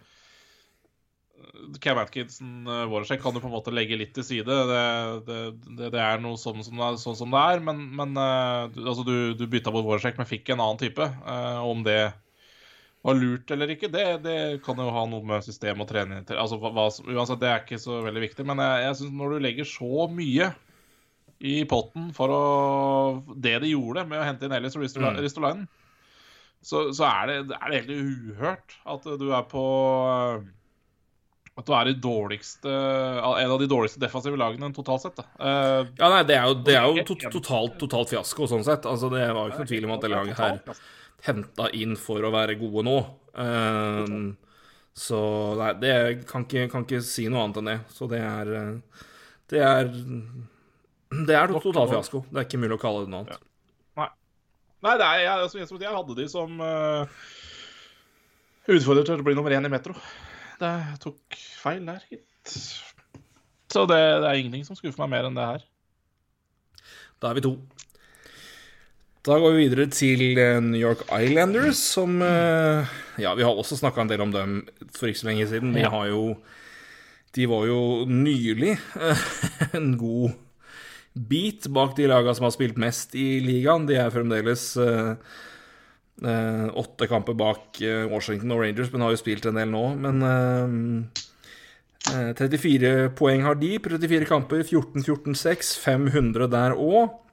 eh, 1.38 1.76
Cam 1.84 2.02
Atkinson, 2.02 2.56
uh, 2.66 3.12
kan 3.22 3.36
du 3.36 3.40
på 3.44 3.46
en 3.46 3.54
måte 3.54 3.76
legge 3.76 4.00
litt 4.02 4.16
til 4.18 4.26
side. 4.26 4.50
Det, 4.50 4.80
det, 5.28 5.38
det, 5.70 5.92
det 5.94 6.02
er 6.02 6.24
noe 6.24 6.42
sånn 6.42 6.66
som 6.66 6.82
det 6.82 6.88
er. 6.88 6.98
Sånn 7.04 7.20
som 7.20 7.36
det 7.36 7.44
er 7.54 7.62
men 7.70 7.86
men 8.00 8.18
du, 8.18 8.82
altså, 8.88 9.06
du, 9.06 9.38
du 9.38 9.46
bytta 9.46 9.76
bort 9.76 9.86
Voracek, 9.86 10.18
men 10.18 10.32
fikk 10.34 10.50
en 10.50 10.66
annen 10.66 10.82
type. 10.82 11.12
Om 11.62 11.86
det 11.86 12.02
var 13.08 13.16
lurt 13.18 13.52
eller 13.56 13.72
ikke, 13.74 13.88
det, 13.94 14.06
det 14.26 14.38
kan 14.66 14.80
jo 14.84 14.90
ha 14.92 15.04
noe 15.08 15.24
med 15.26 15.46
system 15.46 15.80
og 15.84 15.88
trening 15.90 16.26
til 16.28 16.40
altså, 16.42 16.58
hva, 16.60 16.88
Uansett, 17.08 17.40
det 17.42 17.50
er 17.54 17.62
ikke 17.64 17.80
så 17.80 18.02
veldig 18.06 18.24
viktig. 18.28 18.46
Men 18.50 18.60
jeg, 18.64 18.84
jeg 18.90 18.98
synes 19.02 19.16
når 19.22 19.34
du 19.38 19.44
legger 19.48 19.70
så 19.70 20.08
mye 20.12 20.50
i 21.48 21.60
potten 21.70 22.08
for 22.18 22.32
å 22.34 22.44
Det 23.38 23.60
de 23.62 23.70
gjorde 23.70 24.08
med 24.10 24.18
å 24.18 24.26
hente 24.26 24.48
inn 24.48 24.56
Ellis 24.58 24.76
og 24.76 24.82
Ristolainen, 24.84 25.20
Mm. 25.22 25.26
Ristolainen, 25.28 25.68
så, 26.66 26.88
så 26.98 27.06
er, 27.06 27.30
det, 27.46 27.58
er 27.62 27.70
det 27.70 27.82
helt 27.84 27.92
uhørt 27.94 28.74
at 28.90 29.04
du 29.22 29.28
er 29.38 29.44
på 29.48 29.62
At 31.58 31.66
du 31.70 31.72
er 31.78 31.90
i 31.90 31.94
dårligste 32.02 32.70
en 32.74 33.52
av 33.54 33.60
de 33.62 33.68
dårligste 33.70 34.02
defensive 34.02 34.38
lagene 34.38 34.70
totalt 34.76 35.06
sett. 35.06 35.22
Eh, 35.22 35.88
Ja, 36.02 36.10
nei, 36.14 36.24
det 36.28 36.36
er 36.38 36.50
jo, 36.50 36.58
det 36.66 36.76
er 36.78 36.90
jo 36.90 37.06
to 37.08 37.16
totalt, 37.38 37.78
totalt 37.82 38.12
fiasko, 38.12 38.46
sånn 38.50 38.66
sett. 38.66 38.86
Altså, 38.90 39.10
det 39.14 39.24
var 39.30 39.48
jo 39.48 39.54
ikke 39.54 39.64
noe 39.64 39.72
tvil 39.72 39.88
om 39.88 39.96
at 39.96 40.06
det 40.06 40.12
laget 40.14 40.42
her 40.44 40.60
henta 41.26 41.72
inn 41.74 41.96
for 42.00 42.24
å 42.24 42.34
være 42.34 42.58
gode 42.60 42.84
nå. 42.86 42.98
Um, 43.38 44.36
så 44.98 45.20
nei, 45.60 45.74
det 45.82 45.96
kan 46.30 46.46
ikke, 46.46 46.68
kan 46.72 46.86
ikke 46.86 47.02
si 47.06 47.28
noe 47.30 47.46
annet 47.46 47.60
enn 47.62 47.72
det. 47.74 47.80
Så 47.94 48.10
det 48.12 48.22
er 48.22 48.54
Det 49.48 49.62
er 49.64 49.92
Det 51.28 51.36
er 51.38 51.54
total 51.58 51.92
fiasko. 51.92 52.26
Det 52.30 52.42
er 52.42 52.50
ikke 52.50 52.62
mulig 52.62 52.78
å 52.78 52.82
kalle 52.82 53.06
det 53.06 53.14
noe 53.14 53.26
annet. 53.26 53.44
Nei, 54.86 54.94
det 55.00 55.06
er, 55.06 55.22
jeg, 55.26 55.68
jeg 55.82 55.90
hadde 55.90 56.16
de 56.20 56.26
som 56.30 56.60
uh, 56.62 57.22
utfordrer 58.70 59.08
til 59.08 59.24
å 59.24 59.26
bli 59.26 59.34
nummer 59.38 59.56
én 59.56 59.66
i 59.66 59.72
Metro. 59.74 59.96
Det 60.62 60.74
tok 61.02 61.38
feil 61.58 61.82
der, 61.88 62.04
gitt. 62.12 62.54
Så 63.74 63.86
det, 63.90 63.98
det 63.98 64.30
er 64.30 64.38
ingenting 64.38 64.68
som 64.68 64.78
skuffer 64.78 65.02
meg 65.04 65.16
mer 65.16 65.30
enn 65.30 65.38
det 65.38 65.48
her. 65.50 65.66
Da 67.18 67.32
er 67.32 67.40
vi 67.40 67.46
to. 67.48 67.56
Da 69.28 69.36
går 69.44 69.58
vi 69.58 69.66
videre 69.66 69.86
til 69.92 70.38
eh, 70.40 70.58
New 70.64 70.80
York 70.80 71.02
Islanders, 71.12 71.82
som 71.84 72.22
eh, 72.24 72.88
Ja, 73.20 73.34
vi 73.36 73.44
har 73.44 73.52
også 73.52 73.76
snakka 73.76 74.06
en 74.06 74.12
del 74.12 74.24
om 74.24 74.32
dem 74.32 74.62
for 74.96 75.10
ikke 75.10 75.20
så 75.20 75.28
lenge 75.28 75.48
siden. 75.50 75.74
De 75.76 75.84
har 75.84 76.06
jo 76.08 76.38
De 77.36 77.48
var 77.52 77.66
jo 77.68 78.06
nylig 78.08 78.78
eh, 78.78 79.26
en 79.78 79.98
god 80.00 80.38
bit 81.12 81.68
bak 81.74 81.98
de 81.98 82.08
laga 82.08 82.38
som 82.38 82.48
har 82.48 82.56
spilt 82.56 82.80
mest 82.80 83.18
i 83.20 83.42
ligaen. 83.44 83.90
De 83.90 83.98
er 84.00 84.14
fremdeles 84.14 84.70
åtte 86.78 87.08
kamper 87.10 87.36
bak 87.38 87.82
Washington 88.10 88.54
og 88.54 88.62
Rangers, 88.62 88.92
men 88.94 89.04
har 89.04 89.12
jo 89.14 89.20
spilt 89.20 89.46
en 89.50 89.58
del 89.60 89.74
nå. 89.74 89.84
Men 90.08 90.24
eh, 90.30 91.22
eh, 92.16 92.34
34 92.38 93.10
poeng 93.18 93.44
har 93.44 93.60
de 93.60 93.76
på 93.82 93.92
34 93.98 94.30
kamper. 94.30 94.64
14-14-6. 94.64 95.76
500 95.84 96.54
der 96.54 96.78
òg. 96.78 97.27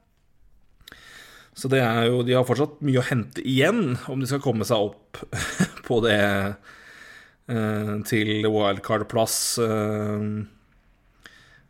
Så 1.55 1.69
det 1.71 1.79
er 1.79 2.09
jo 2.09 2.17
De 2.27 2.33
har 2.35 2.43
fortsatt 2.47 2.81
mye 2.83 2.99
å 2.99 3.05
hente 3.07 3.39
igjen 3.47 3.93
om 4.11 4.19
de 4.19 4.27
skal 4.27 4.41
komme 4.43 4.65
seg 4.67 4.89
opp 4.89 5.21
på 5.87 6.01
det 6.03 6.17
eh, 6.19 7.93
til 8.09 8.33
wildcard-plass. 8.51 9.37
Eh, 9.63 10.25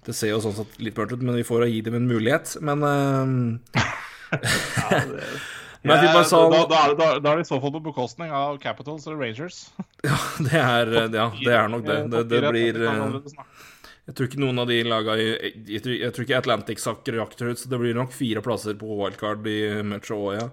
det 0.06 0.14
ser 0.14 0.34
jo 0.36 0.42
sånn 0.44 0.58
sett 0.58 0.76
litt 0.82 0.98
mørkt 0.98 1.16
ut, 1.18 1.22
men 1.26 1.38
vi 1.38 1.46
får 1.46 1.66
å 1.66 1.70
gi 1.70 1.80
dem 1.86 1.96
en 2.00 2.10
mulighet. 2.10 2.56
Men 2.66 2.82
eh, 2.90 3.86
Men 5.86 6.00
jeg 6.00 6.02
fikk 6.08 6.16
bare 6.18 6.26
sa 6.26 6.38
da, 6.50 6.60
da, 6.66 6.78
det- 6.90 6.96
da, 6.98 7.08
da 7.22 7.32
er 7.32 7.38
det 7.38 7.44
i 7.46 7.50
så 7.52 7.60
fall 7.62 7.74
på 7.76 7.82
bekostning 7.86 8.32
av 8.34 8.56
Capitals 8.58 9.04
eller 9.06 9.20
Rangers. 9.22 9.58
det 10.42 10.58
er, 10.58 10.90
ja, 11.14 11.28
det 11.30 11.54
er 11.54 11.68
nok 11.70 11.84
det. 11.86 11.98
Det, 12.10 12.24
det 12.32 12.40
blir 12.50 12.80
Jeg 14.06 14.14
tror 14.14 14.28
ikke 14.30 14.42
noen 14.44 14.62
av 14.62 14.70
de 14.70 14.76
laga 14.86 15.16
Jeg 15.18 15.80
tror, 15.82 15.96
jeg 15.98 16.14
tror 16.14 16.26
ikke 16.28 16.38
Atlantic 16.38 16.82
sakker 16.84 17.18
akterut, 17.24 17.58
så 17.58 17.72
det 17.72 17.80
blir 17.82 17.98
nok 17.98 18.14
fire 18.14 18.44
plasser 18.46 18.78
på 18.78 19.00
wildcard 19.00 19.48
i 19.50 19.60
Metro 19.88 20.20
òg, 20.28 20.36
ja. 20.38 20.50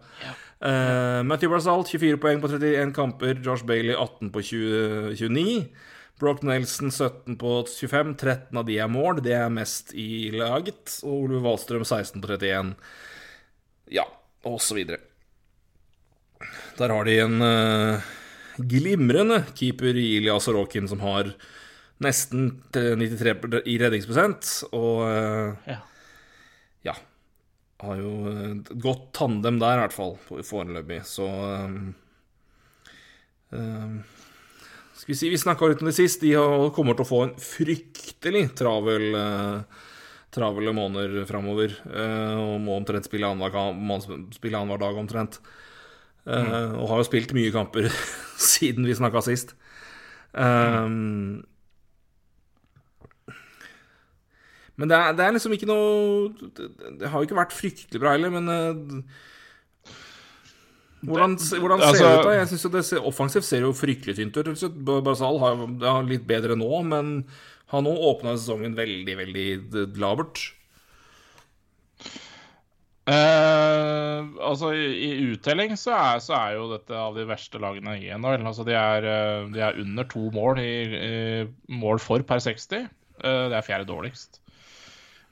Eh, 0.62 1.20
Matthew 1.26 1.50
Barzal 1.50 1.82
24 1.84 2.20
poeng 2.22 2.40
på 2.42 2.48
31 2.48 2.94
kamper. 2.94 3.40
Josh 3.42 3.66
Bailey 3.66 3.96
18 3.96 4.30
på 4.32 4.42
20, 4.46 5.16
29. 5.18 5.56
Brock 6.22 6.44
Nelson 6.46 6.90
17 6.90 7.36
på 7.36 7.54
25. 7.66 8.14
13 8.14 8.58
av 8.58 8.66
de 8.68 8.78
er 8.78 8.90
mål. 8.90 9.18
Det 9.24 9.34
er 9.34 9.50
mest 9.50 9.90
i 9.98 10.30
laget. 10.34 11.00
Og 11.02 11.26
Ole 11.26 11.40
Wahlstrøm 11.42 11.82
16 11.82 12.22
på 12.22 12.30
31. 12.30 12.76
Ja, 13.90 14.06
og 14.46 14.60
så 14.62 14.78
videre. 14.78 15.02
Der 16.78 16.94
har 16.94 17.06
de 17.06 17.18
en 17.22 17.42
uh, 17.42 18.12
glimrende 18.58 19.42
keeper 19.58 19.98
i 19.98 20.06
Ilya 20.20 20.38
Sorokin 20.42 20.88
som 20.90 21.02
har 21.02 21.34
nesten 22.02 22.48
93 22.74 23.62
i 23.70 23.78
redningsprosent, 23.80 24.50
og 24.74 25.02
eh, 25.08 25.72
Ja. 25.72 25.78
ja 26.90 26.94
Har 27.82 27.96
jo 27.98 28.12
eh, 28.30 28.42
et 28.60 28.72
godt 28.82 29.08
tandem 29.18 29.58
der, 29.62 29.78
i 29.78 29.82
hvert 29.84 29.96
fall, 29.96 30.16
på- 30.28 30.42
foreløpig, 30.46 31.00
så 31.08 31.26
um, 31.66 31.94
um, 33.52 33.96
Skal 34.94 35.12
vi 35.14 35.18
si 35.18 35.30
Vi 35.32 35.40
snakka 35.40 35.66
litt 35.72 35.82
om 35.82 35.88
det 35.90 35.96
sist. 35.96 36.20
De 36.22 36.32
har- 36.36 36.70
kommer 36.76 36.94
til 36.94 37.04
å 37.06 37.08
få 37.08 37.22
en 37.24 37.34
fryktelig 37.42 38.44
travel 38.58 39.08
uh, 39.16 39.62
travle 40.32 40.72
måneder 40.72 41.26
framover. 41.28 41.74
Uh, 41.86 42.38
og 42.38 42.60
må 42.62 42.76
omtrent 42.78 43.04
spille 43.08 43.26
annenhver 43.26 44.78
dag, 44.80 44.96
omtrent. 44.96 45.40
Eh, 46.22 46.70
og 46.78 46.86
har 46.86 47.00
jo 47.00 47.04
spilt 47.08 47.32
mye 47.34 47.50
kamper 47.50 47.88
siden 48.38 48.86
vi 48.86 48.94
snakka 48.94 49.18
sist. 49.26 49.56
Um, 50.32 51.42
men 54.80 54.88
det 54.88 54.96
er, 54.96 55.12
det 55.16 55.24
er 55.26 55.34
liksom 55.36 55.52
ikke 55.56 55.68
noe 55.68 56.32
det, 56.56 56.70
det 57.00 57.10
har 57.12 57.20
jo 57.20 57.28
ikke 57.28 57.38
vært 57.38 57.54
fryktelig 57.56 58.00
bra 58.00 58.14
heller, 58.16 58.32
men 58.32 58.48
eh, 58.52 59.04
hvordan, 61.02 61.36
hvordan 61.36 61.82
ser 61.82 61.92
det 61.98 62.06
altså- 62.06 62.10
ut, 62.20 62.24
da? 62.24 62.34
Jeg 62.38 62.48
synes 62.48 62.64
jo 62.64 62.72
det 62.76 62.84
ser, 62.86 63.06
Offensivt 63.10 63.44
ser 63.44 63.64
jo 63.66 63.72
fryktelig 63.74 64.16
tynt 64.16 64.36
ut. 64.38 64.82
Barzal 65.04 65.38
har 65.42 65.62
det 65.66 65.88
er 65.90 66.10
litt 66.10 66.26
bedre 66.28 66.56
nå, 66.56 66.70
men 66.86 67.14
har 67.72 67.82
nå 67.82 67.92
åpna 68.12 68.36
sesongen 68.36 68.76
veldig, 68.76 69.16
veldig 69.18 69.86
labert. 69.98 70.52
Eh, 73.10 74.18
altså, 74.46 74.70
i, 74.78 74.84
i 75.08 75.30
uttelling 75.32 75.74
så 75.80 75.94
er, 75.96 76.20
så 76.22 76.36
er 76.38 76.52
jo 76.54 76.68
dette 76.70 76.94
av 76.94 77.16
de 77.18 77.24
verste 77.26 77.58
lagene 77.62 77.96
i 77.98 78.12
NHL. 78.14 78.46
Altså, 78.46 78.66
de 78.68 78.76
er, 78.78 79.08
eh, 79.08 79.48
de 79.50 79.64
er 79.64 79.80
under 79.82 80.06
to 80.12 80.28
mål 80.34 80.62
i, 80.62 80.74
i 81.00 81.80
mål 81.82 81.98
for 82.04 82.22
per 82.28 82.44
60. 82.44 82.86
Eh, 83.24 83.42
det 83.50 83.58
er 83.58 83.66
fjerde 83.66 83.90
dårligst. 83.90 84.41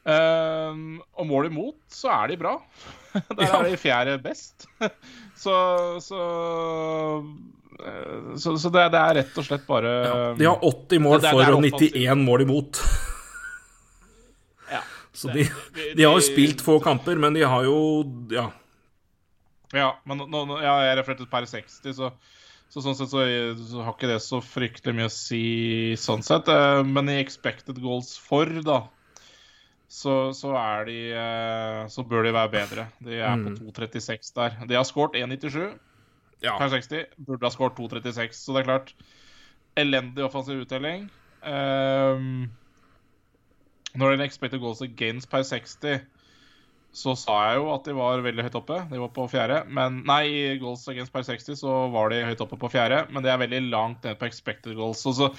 Eh, 0.06 0.78
og 1.20 1.26
mål 1.28 1.50
imot, 1.50 1.76
så 1.92 2.08
er 2.14 2.28
de 2.32 2.36
bra. 2.40 2.54
Der 3.36 3.44
Ja. 3.46 3.58
er 3.60 3.68
de 3.70 3.76
fjerde 3.76 4.14
best. 4.22 4.66
så 5.40 5.54
så, 6.00 6.20
eh, 7.80 8.36
så, 8.40 8.54
så 8.60 8.70
det, 8.72 8.86
det 8.94 9.00
er 9.00 9.14
rett 9.20 9.38
og 9.40 9.44
slett 9.46 9.66
bare 9.68 9.92
De 10.38 10.46
har 10.48 10.60
80 10.62 10.98
mål 11.04 11.18
Det- 11.20 11.22
det- 11.26 11.32
for 11.34 11.52
og 11.56 11.62
91 11.64 12.24
mål 12.24 12.46
imot. 12.46 12.80
ja. 14.70 14.80
Så 15.12 15.28
de, 15.34 15.42
de 15.96 16.04
har 16.06 16.14
jo 16.14 16.22
spilt 16.22 16.60
få 16.64 16.78
kamper, 16.80 17.18
men 17.18 17.34
de 17.34 17.42
har 17.42 17.64
jo 17.66 17.78
Ja. 18.30 18.50
Ja, 19.74 19.92
men 20.06 20.18
nå, 20.18 20.26
nå, 20.46 20.56
ja, 20.62 20.78
jeg 20.88 20.96
refererte 20.98 21.28
per 21.30 21.44
60, 21.46 21.92
så, 21.94 22.08
så 22.70 22.80
sånn 22.82 22.96
sett 22.98 23.10
så, 23.12 23.20
så 23.70 23.84
har 23.84 23.92
ikke 23.94 24.08
det 24.10 24.16
så 24.24 24.40
fryktelig 24.42 24.94
mye 24.96 25.06
å 25.06 25.12
si 25.14 25.94
sånn 26.00 26.24
sett. 26.26 26.48
Eh, 26.50 26.82
Men 26.82 27.08
i 27.12 27.20
expected 27.22 27.78
goals 27.82 28.16
for, 28.18 28.46
da, 28.66 28.80
så, 29.90 30.12
så 30.38 30.52
er 30.54 30.84
de 30.86 30.98
eh, 31.18 31.80
Så 31.90 32.04
bør 32.06 32.22
de 32.28 32.32
være 32.36 32.52
bedre. 32.52 32.84
De 33.02 33.16
er 33.18 33.34
Mm. 33.36 33.56
på 33.58 33.72
2,36 33.74 34.30
der. 34.36 34.54
De 34.70 34.76
har 34.78 34.86
skåret 34.86 35.18
1,97 35.18 35.72
ja. 36.44 36.54
per 36.58 36.70
60. 36.76 37.08
Burde 37.26 37.42
ha 37.44 37.50
skåret 37.50 37.74
2,36, 37.78 38.38
så 38.38 38.54
det 38.54 38.62
er 38.62 38.68
klart. 38.70 38.94
Elendig 39.76 40.24
offensiv 40.24 40.62
uttelling. 40.62 41.08
Um, 41.42 42.50
når 43.94 44.06
det 44.06 44.14
gjelder 44.14 44.26
expected 44.28 44.60
goals 44.62 44.82
against 44.84 45.30
per 45.30 45.42
60, 45.42 46.00
så 46.92 47.14
sa 47.18 47.36
jeg 47.48 47.58
jo 47.60 47.68
at 47.74 47.84
de 47.86 47.94
var 47.94 48.22
veldig 48.22 48.44
høyt 48.46 48.56
oppe. 48.58 48.78
De 48.90 48.98
var 48.98 49.10
på 49.14 49.26
fjerde. 49.30 49.60
Men 49.70 50.00
nei, 50.06 50.22
i 50.26 50.58
goals 50.62 50.86
against 50.90 51.12
per 51.14 51.22
60 51.26 51.58
så 51.62 51.74
var 51.94 52.10
de 52.10 52.22
høyt 52.26 52.42
oppe 52.42 52.58
på 52.58 52.70
fjerde, 52.72 53.04
men 53.10 53.22
det 53.26 53.30
er 53.30 53.42
veldig 53.42 53.60
langt 53.70 54.06
ned 54.06 54.18
på 54.18 54.26
expected 54.26 54.74
goals. 54.78 55.02
Så, 55.02 55.12
så 55.18 55.30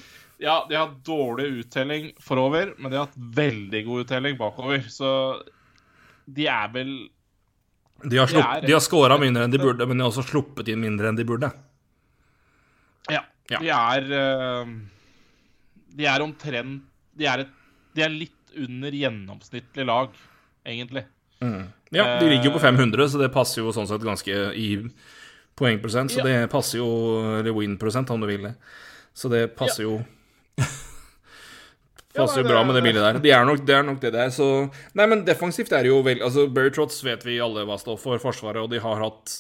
Ja, 0.41 0.65
de 0.69 0.75
har 0.79 0.93
dårlig 1.05 1.45
uttelling 1.62 2.12
forover, 2.19 2.71
men 2.79 2.89
de 2.91 2.98
har 2.98 3.05
hatt 3.05 3.17
veldig 3.38 3.81
god 3.86 4.05
uttelling 4.07 4.38
bakover. 4.39 4.88
Så 4.89 5.10
de 6.25 6.48
er 6.50 6.71
vel 6.74 6.93
De 8.10 8.17
har, 8.17 8.25
slupp, 8.31 8.63
de 8.65 8.74
har 8.74 8.81
scora 8.81 9.19
mindre 9.21 9.43
enn 9.45 9.53
de 9.53 9.60
burde, 9.62 9.86
men 9.86 10.00
de 10.00 10.01
har 10.05 10.10
også 10.10 10.25
sluppet 10.31 10.71
inn 10.74 10.81
mindre 10.81 11.12
enn 11.12 11.19
de 11.19 11.25
burde. 11.29 11.51
Ja. 13.12 13.21
Ja. 13.51 13.60
De 13.62 13.69
er 13.69 14.12
eh, 14.17 14.71
De 15.98 16.05
er 16.07 16.24
omtrent 16.24 16.86
De 17.17 17.25
er, 17.27 17.43
et, 17.43 17.50
de 17.98 18.03
er 18.05 18.13
litt 18.13 18.53
under 18.57 18.91
gjennomsnittlig 18.95 19.86
lag, 19.88 20.10
egentlig. 20.67 21.05
Ja, 21.91 22.05
de 22.19 22.27
ligger 22.29 22.50
jo 22.50 22.55
på 22.55 22.60
Eh. 22.62 22.65
500, 22.71 23.07
så 23.13 23.19
det 23.21 23.29
passer 23.33 23.62
jo 23.62 23.71
sånn 23.75 23.88
sett 23.89 24.03
ganske 24.05 24.33
i 24.55 24.67
poengprosent. 25.57 26.12
Så 26.12 26.19
Ja. 26.19 26.24
det 26.27 26.50
passer 26.51 26.77
jo 26.79 26.88
Eller 27.39 27.53
win-prosent, 27.53 28.10
om 28.12 28.19
du 28.21 28.27
vil 28.27 28.43
det. 28.43 28.55
Så 29.13 29.29
det 29.29 29.55
passer 29.55 29.83
jo 29.83 30.01
Passer 32.12 32.41
jo 32.41 32.48
Ja, 32.48 32.50
bra 32.51 32.63
med 32.68 32.75
det 32.75 32.84
bildet 32.84 33.03
der. 33.06 33.20
Det 33.24 33.32
er 33.32 33.46
nok, 33.48 33.62
det 33.65 33.75
er 33.77 33.84
nok 33.88 34.01
det 34.03 34.12
er 34.20 34.32
så 34.36 34.48
Nei, 35.00 35.06
men 35.08 35.22
defensivt 35.27 35.72
er 35.72 35.86
det 35.86 35.91
jo 35.94 36.01
vel 36.03 36.20
Altså, 36.25 36.48
Barry 36.51 36.72
Trotts 36.75 37.00
vet 37.08 37.24
vi 37.24 37.38
alle 37.44 37.63
hva 37.70 37.77
står 37.80 38.00
for 38.01 38.20
Forsvaret, 38.20 38.60
og 38.65 38.70
de 38.74 38.82
har 38.84 39.00
hatt 39.06 39.38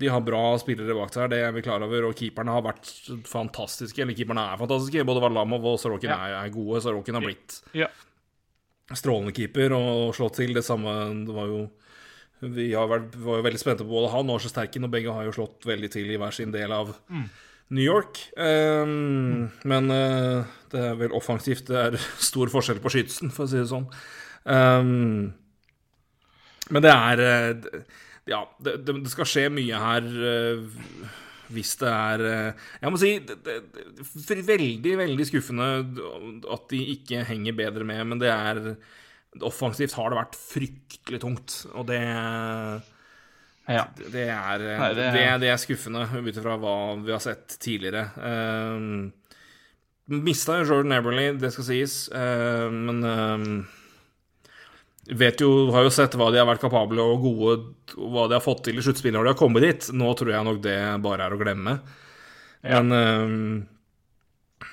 de 0.00 0.08
har 0.08 0.22
bra 0.24 0.56
spillere 0.56 0.94
bak 0.96 1.10
seg, 1.12 1.26
det 1.28 1.42
er 1.44 1.50
vi 1.52 1.60
klar 1.60 1.82
over, 1.84 2.06
og 2.08 2.14
keeperne 2.16 2.48
har 2.54 2.62
vært 2.64 2.88
fantastiske. 3.28 4.00
Eller 4.00 4.16
keeperne 4.16 4.40
er 4.54 4.56
fantastiske. 4.56 5.02
Både 5.04 5.20
Varlamov 5.20 5.66
og 5.68 5.76
Sorokin 5.82 6.08
Ja. 6.08 6.16
er, 6.30 6.36
er 6.46 6.54
gode. 6.54 6.80
Sorokin 6.80 7.18
har 7.18 7.20
blitt 7.26 7.58
Ja. 7.76 7.90
strålende 8.96 9.34
keeper 9.36 9.74
og 9.76 10.14
slått 10.16 10.38
til. 10.40 10.54
Det 10.56 10.64
samme 10.64 10.94
det 11.26 11.34
var 11.36 11.44
jo 11.52 11.70
Vi 12.40 12.70
har 12.72 12.88
vært, 12.88 13.12
var 13.20 13.36
jo 13.36 13.44
veldig 13.44 13.60
spente 13.60 13.84
på 13.84 13.92
både 13.92 14.10
han 14.16 14.30
og 14.32 14.40
Sterken, 14.40 14.88
og 14.88 14.90
begge 14.96 15.12
har 15.12 15.28
jo 15.28 15.36
slått 15.36 15.68
veldig 15.68 15.90
til 15.92 16.08
i 16.10 16.16
hver 16.16 16.32
sin 16.32 16.50
del 16.56 16.72
av 16.72 16.96
New 17.72 17.84
York. 17.84 18.20
Um, 18.36 19.50
Men 19.64 19.90
uh, 19.90 20.44
det 20.72 20.84
er 20.90 20.98
vel 21.00 21.16
offensivt. 21.16 21.66
Det 21.70 21.78
er 21.78 21.98
stor 22.30 22.52
forskjell 22.52 22.82
på 22.82 22.92
skytsen, 22.92 23.32
for 23.34 23.46
å 23.46 23.52
si 23.52 23.60
det 23.60 23.70
sånn. 23.72 23.88
Um, 24.44 25.32
men 26.72 26.84
det 26.84 26.92
er 26.92 27.20
eh, 27.26 27.82
Ja, 28.30 28.44
det, 28.62 28.78
det 28.86 29.10
skal 29.10 29.28
skje 29.28 29.44
mye 29.52 29.78
her 29.82 30.06
eh, 30.06 30.62
hvis 31.52 31.74
det 31.82 31.90
er 31.90 32.22
Jeg 32.80 32.92
må 32.94 32.98
si 32.98 33.10
det, 33.28 33.36
det, 33.44 34.38
veldig, 34.46 34.94
veldig 35.02 35.26
skuffende 35.28 35.68
at 36.54 36.64
de 36.70 36.80
ikke 36.94 37.26
henger 37.28 37.58
bedre 37.58 37.86
med, 37.86 38.02
men 38.08 38.22
det 38.22 38.30
er 38.32 38.62
Offensivt 39.44 39.94
har 39.98 40.12
det 40.12 40.20
vært 40.20 40.38
fryktelig 40.38 41.20
tungt, 41.22 41.58
og 41.72 41.86
det 41.88 42.00
Ja. 43.70 43.84
det 44.10 44.24
er, 44.28 44.64
Nei, 44.78 44.88
det- 44.98 45.10
det, 45.14 45.26
det 45.44 45.50
er 45.52 45.60
skuffende, 45.62 46.02
ut 46.18 46.36
ifra 46.36 46.56
hva 46.58 46.72
vi 47.04 47.12
har 47.14 47.20
sett 47.22 47.58
tidligere. 47.62 48.08
Uh, 48.18 49.10
Mista 50.12 50.56
jo 50.58 50.66
Jordan 50.66 50.92
Eberly, 50.96 51.28
det 51.38 51.52
skal 51.54 51.64
sies, 51.68 51.94
uh, 52.12 52.66
men 52.74 52.98
uh, 53.06 53.46
vet 55.16 55.40
jo, 55.40 55.70
har 55.72 55.86
jo 55.86 55.92
sett 55.94 56.14
hva 56.18 56.30
de 56.34 56.40
har 56.42 56.48
vært 56.50 56.62
kapable 56.64 57.02
og 57.06 57.22
gode, 57.22 57.54
hva 57.96 58.26
de 58.28 58.36
har 58.36 58.44
fått 58.44 58.64
til 58.66 58.78
i 58.78 58.84
sluttspillet 58.84 59.16
når 59.18 59.28
de 59.30 59.32
har 59.34 59.38
kommet 59.40 59.62
dit. 59.64 59.88
Nå 59.94 60.10
tror 60.18 60.34
jeg 60.34 60.48
nok 60.50 60.60
det 60.64 60.76
bare 61.06 61.26
er 61.28 61.36
å 61.36 61.40
glemme. 61.40 61.78
Ja. 62.62 62.82
Men 62.82 62.92
uh, 63.62 64.68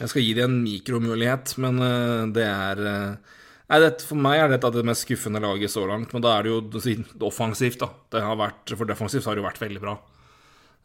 Jeg 0.00 0.10
skal 0.12 0.24
gi 0.26 0.34
dem 0.36 0.50
en 0.50 0.58
mikromulighet, 0.64 1.54
men 1.62 1.78
eh, 1.80 2.24
det 2.36 2.42
er 2.44 2.80
eh, 2.84 3.36
Nei, 3.68 3.78
det, 3.82 4.02
For 4.06 4.14
meg 4.14 4.38
er 4.38 4.48
dette 4.52 4.70
det 4.76 4.84
mest 4.86 5.02
skuffende 5.06 5.40
laget 5.42 5.72
så 5.72 5.86
langt, 5.90 6.12
men 6.14 6.22
da 6.22 6.36
er 6.38 6.42
det 6.46 6.52
jo 6.52 6.60
du 6.62 7.24
offensivt, 7.26 7.80
da. 7.82 7.88
Det 8.14 8.22
har 8.22 8.36
vært, 8.38 8.76
for 8.78 8.86
defensivt 8.86 9.24
har 9.26 9.34
det 9.34 9.42
jo 9.42 9.48
vært 9.48 9.58
veldig 9.64 9.80
bra. 9.82 9.96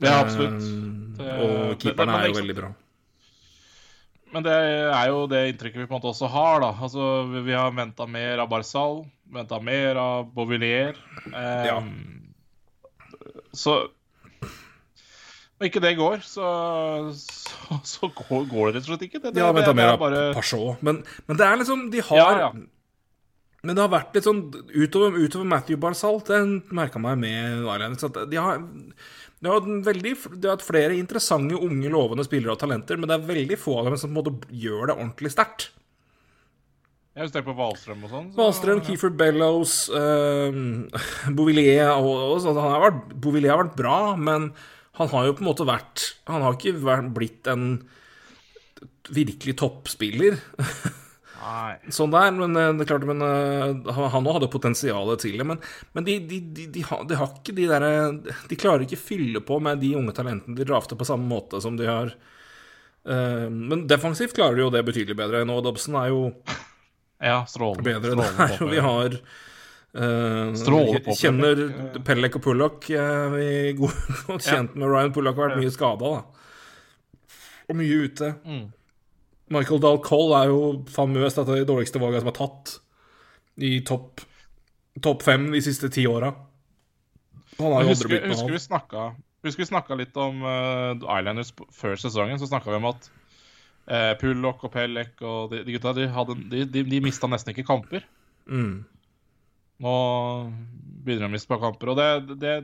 Ja, 0.02 0.16
absolutt. 0.24 0.64
Um, 0.66 1.14
Det- 1.18 1.36
og 1.46 1.76
keeperne 1.84 2.16
er 2.18 2.28
jo 2.32 2.40
veldig 2.40 2.56
bra. 2.58 2.72
Men 4.34 4.44
det 4.44 4.54
er 4.56 5.08
jo 5.12 5.28
det 5.28 5.42
inntrykket 5.52 5.76
vi 5.84 5.86
på 5.86 5.94
en 5.94 6.00
måte 6.00 6.10
også 6.10 6.30
har, 6.32 6.60
da. 6.64 6.72
Altså, 6.74 7.30
vi- 7.30 7.42
vi 7.44 7.52
har 7.54 7.70
venta 7.72 8.08
mer 8.08 8.40
av 8.40 8.50
Barzal, 8.50 9.06
venta 9.30 9.60
mer 9.62 9.96
av 9.98 10.34
Bovillier. 10.34 10.96
Um, 11.28 11.66
Ja. 11.66 11.82
Så 13.54 13.90
Når 15.62 15.68
ikke 15.70 15.82
det 15.84 15.92
går, 16.00 16.24
så, 16.26 16.46
så, 17.14 17.76
så 17.86 18.08
går, 18.18 18.48
går 18.50 18.72
det 18.72 18.80
rett 18.80 18.88
og 18.88 18.90
slett 18.96 19.04
ikke. 19.06 19.20
Det, 19.22 19.34
det, 19.36 19.44
ja, 19.44 19.52
det- 19.52 19.60
venta 19.62 19.74
mer 19.78 19.92
er 19.94 20.00
bare- 20.02 20.34
Pachot, 20.34 20.82
men, 20.82 21.04
men 21.30 21.38
det 21.38 21.46
er 21.46 21.60
liksom 21.62 21.84
De 21.94 22.02
har 22.08 22.18
Ja, 22.18 22.30
ja. 22.48 22.52
Men 23.62 23.78
det 23.78 23.84
har 23.84 23.92
vært 23.94 24.16
litt 24.18 24.26
sånn 24.26 24.40
utover, 24.74 25.20
utover 25.22 25.46
Matthew 25.46 25.78
Barzalt, 25.78 26.26
det 26.34 26.40
merka 26.74 26.98
meg 26.98 27.20
med 27.22 27.60
Islanders, 27.62 28.08
at 28.10 28.18
de 28.32 28.40
har 28.42 28.58
de 29.42 29.50
har, 29.50 29.62
en 29.62 29.84
veldig, 29.86 30.16
de 30.42 30.48
har 30.50 30.56
hatt 30.58 30.66
flere 30.66 30.98
interessante, 30.98 31.54
unge, 31.58 31.90
lovende 31.94 32.26
spillere 32.26 32.54
og 32.56 32.60
talenter, 32.62 32.98
men 32.98 33.10
det 33.10 33.16
er 33.20 33.28
veldig 33.30 33.58
få 33.62 33.78
av 33.80 33.86
dem 33.92 33.98
som 33.98 34.10
på 34.14 34.18
en 34.18 34.18
måte 34.34 34.50
gjør 34.54 34.90
det 34.90 34.96
ordentlig 34.98 35.32
sterkt. 35.34 35.70
Jeg 37.16 37.26
husker 37.28 37.44
på 37.44 37.56
Wahlstrøm 37.58 38.04
og 38.06 38.10
sånn. 38.14 38.28
så- 38.34 38.68
ja. 38.78 38.80
Keefer 38.86 39.10
Bellows, 39.10 39.90
eh, 39.90 41.32
Bouvillier 41.38 41.90
og, 41.98 42.12
og 42.36 42.42
sånn. 42.42 42.58
Han 42.62 43.02
Bouvillier 43.20 43.56
har 43.56 43.64
vært 43.66 43.76
bra, 43.78 44.16
men 44.16 44.54
han 45.00 45.08
har 45.14 45.28
jo 45.28 45.36
på 45.38 45.44
en 45.44 45.48
måte 45.48 45.66
vært 45.68 46.08
Han 46.28 46.44
har 46.44 46.58
ikke 46.58 46.74
vært, 46.84 47.12
blitt 47.16 47.48
en 47.48 47.68
virkelig 49.12 49.56
toppspiller. 49.60 50.36
Nei. 51.42 51.72
sånn 51.96 52.12
der, 52.14 52.32
men 52.38 52.56
eh, 52.60 52.70
det 52.78 52.86
er 52.86 52.90
klart, 52.92 53.06
men 53.10 53.24
eh, 53.26 53.94
han 54.14 54.28
òg 54.30 54.38
hadde 54.38 54.50
potensialet 54.54 55.24
til 55.24 55.40
det. 55.42 55.48
Men, 55.48 55.62
men 55.98 56.08
de, 56.08 56.18
de, 56.30 56.40
de, 56.76 56.84
har, 56.88 57.06
de 57.10 57.18
har 57.20 57.32
ikke 57.40 57.56
de 57.58 57.68
derre 57.72 57.94
De 58.52 58.60
klarer 58.60 58.86
ikke 58.86 59.00
fylle 59.02 59.42
på 59.44 59.58
med 59.64 59.82
de 59.82 59.94
unge 60.00 60.14
talentene 60.18 60.58
de 60.60 60.68
drafter 60.70 61.00
på 61.00 61.08
samme 61.08 61.28
måte 61.28 61.62
som 61.64 61.80
de 61.80 61.88
har 61.90 62.14
eh, 62.14 63.48
Men 63.50 63.88
defensivt 63.90 64.36
klarer 64.38 64.60
de 64.60 64.68
jo 64.68 64.74
det 64.76 64.84
betydelig 64.88 65.18
bedre. 65.24 65.46
Nå 65.50 65.60
Dobson 65.66 65.98
er 66.04 66.12
jo 66.14 66.22
Ja, 67.22 67.42
strålende. 67.50 67.88
bedre 67.90 68.14
strålende 68.16 68.52
der. 68.60 68.68
Vi 68.76 68.86
har 68.86 69.18
eh, 69.96 71.02
på 71.06 71.16
Kjenner 71.18 71.64
Pellek. 72.08 72.38
Og 72.40 72.46
Pullock. 72.46 72.90
eh, 72.90 73.26
vi 73.36 73.48
godt 73.82 74.46
kjent 74.46 74.76
med 74.76 74.92
Ryan 74.92 75.16
Pullock 75.16 75.40
har 75.40 75.52
vært 75.52 75.64
mye 75.64 75.74
skada, 75.74 76.14
da. 76.20 77.40
Og 77.70 77.80
mye 77.80 78.06
ute. 78.06 78.34
Mm. 78.46 78.70
Michael 79.52 79.82
Dahl 79.84 80.00
Cole 80.04 80.38
er 80.40 80.52
jo 80.52 80.62
famøst 80.92 81.42
at 81.42 81.50
det 81.50 81.58
er 81.58 81.66
de 81.66 81.72
dårligste 81.74 82.00
valgene 82.00 82.24
som 82.24 82.32
er 82.32 82.38
tatt 82.38 82.78
i 83.62 83.80
topp 83.88 84.24
topp 85.04 85.24
fem 85.24 85.50
de 85.52 85.62
siste 85.64 85.90
ti 85.92 86.06
åra. 86.08 86.32
Han 87.60 87.74
har 87.76 87.84
Jeg 87.84 87.88
jo 87.88 87.92
andre 87.92 87.96
husker, 87.96 88.14
med 88.16 88.34
husker 88.34 88.56
vi 88.56 88.62
snakka 88.64 89.10
Husker 89.42 89.64
vi 89.64 89.70
snakka 89.72 89.96
litt 89.98 90.18
om 90.22 90.44
uh, 90.46 90.94
Islanders 91.18 91.50
før 91.74 91.96
sesongen. 91.98 92.38
Så 92.38 92.46
snakka 92.46 92.70
vi 92.70 92.78
om 92.78 92.86
at 92.92 93.08
uh, 93.90 94.14
Pullock 94.22 94.68
og 94.68 94.74
Pellek 94.76 95.24
og 95.26 95.56
de, 95.56 95.64
de 95.66 95.74
gutta 95.74 95.96
de, 95.98 96.06
hadde, 96.14 96.36
de, 96.52 96.66
de, 96.70 96.84
de 96.86 97.00
mista 97.02 97.30
nesten 97.32 97.56
ikke 97.56 97.66
kamper. 97.66 98.06
Mm. 98.46 98.84
Nå 99.82 99.96
begynner 101.02 101.26
de 101.26 101.32
å 101.32 101.34
miste 101.34 101.50
på 101.50 101.58
kamper. 101.62 101.92
Og 101.94 102.00
det, 102.00 102.38
det 102.42 102.56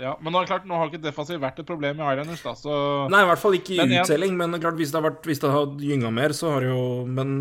ja. 0.00 0.16
Men 0.18 0.34
det 0.34 0.40
er 0.42 0.48
klart, 0.48 0.66
nå 0.66 0.78
har 0.78 0.88
ikke 0.90 1.02
defensiv 1.04 1.40
vært 1.42 1.60
et 1.62 1.68
problem 1.68 2.00
i 2.00 2.04
Islanders, 2.14 2.42
da, 2.42 2.54
så 2.58 2.76
Nei, 3.12 3.20
i 3.22 3.28
hvert 3.28 3.42
fall 3.42 3.56
ikke 3.58 3.74
i 3.76 3.80
Men 3.82 3.92
uttelling, 4.00 4.36
men 4.40 4.56
klart 4.58 4.78
hvis 4.80 4.90
det 4.90 4.98
har 4.98 5.04
vært 5.04 5.28
Hvis 5.28 5.42
det 5.42 5.50
har 5.52 5.74
gynga 5.84 6.10
mer, 6.14 6.34
så 6.34 6.54
har 6.54 6.64
det 6.64 6.70
jo 6.72 6.86
Men 7.06 7.34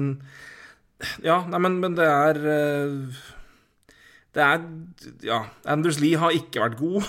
Ja, 1.26 1.40
nei, 1.50 1.62
men, 1.64 1.80
men 1.82 1.96
det 1.98 2.06
er 2.06 2.42
eh, 2.52 3.22
Det 4.36 4.44
er 4.46 4.68
Ja, 5.26 5.40
Anders 5.74 5.98
Lee 6.04 6.20
har 6.20 6.36
ikke 6.36 6.62
vært 6.68 6.78
god. 6.82 7.08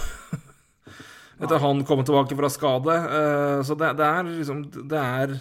Etter 1.42 1.58
han 1.58 1.82
kom 1.88 2.04
tilbake 2.06 2.38
fra 2.38 2.50
skade. 2.54 2.96
eh, 3.18 3.58
så 3.66 3.76
det, 3.78 3.92
det 3.98 4.08
er 4.08 4.30
liksom 4.30 4.62
Det 4.78 5.02
er 5.02 5.36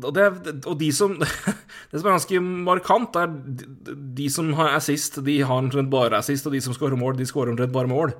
og, 0.00 0.12
det, 0.16 0.26
og 0.64 0.76
de 0.80 0.88
som 0.94 1.16
Det 1.92 2.00
som 2.00 2.06
er 2.08 2.14
ganske 2.14 2.40
markant, 2.68 3.16
er 3.20 3.32
de, 3.32 3.96
de 4.16 4.28
som 4.32 4.48
har 4.56 4.76
assist, 4.78 5.18
de 5.26 5.40
har 5.44 5.58
omtrent 5.60 5.90
bare 5.92 6.16
assist, 6.22 6.46
og 6.48 6.54
de 6.56 6.62
som 6.64 6.72
skårer 6.76 6.96
mål, 6.96 7.18
de 7.18 7.26
skårer 7.28 7.52
omtrent 7.52 7.74
bare 7.74 7.90
mål. 7.90 8.14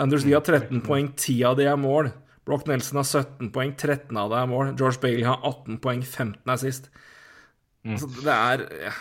Anders 0.00 0.24
Lee 0.26 0.36
har 0.36 0.44
13 0.44 0.82
poeng, 0.84 1.08
10 1.16 1.38
av 1.48 1.56
de 1.60 1.68
er 1.70 1.78
mål. 1.80 2.10
Brock 2.48 2.66
Nelson 2.68 3.00
har 3.00 3.06
17 3.08 3.48
poeng, 3.54 3.72
13 3.76 4.16
av 4.20 4.30
det 4.32 4.38
er 4.42 4.50
mål. 4.50 4.74
George 4.78 5.00
Bailey 5.02 5.24
har 5.28 5.40
18 5.44 5.80
poeng, 5.84 6.04
15 6.04 6.52
er 6.52 6.60
sist. 6.60 6.90
Så 7.96 8.08
det 8.20 8.32
er 8.36 8.66
ja, 8.84 8.92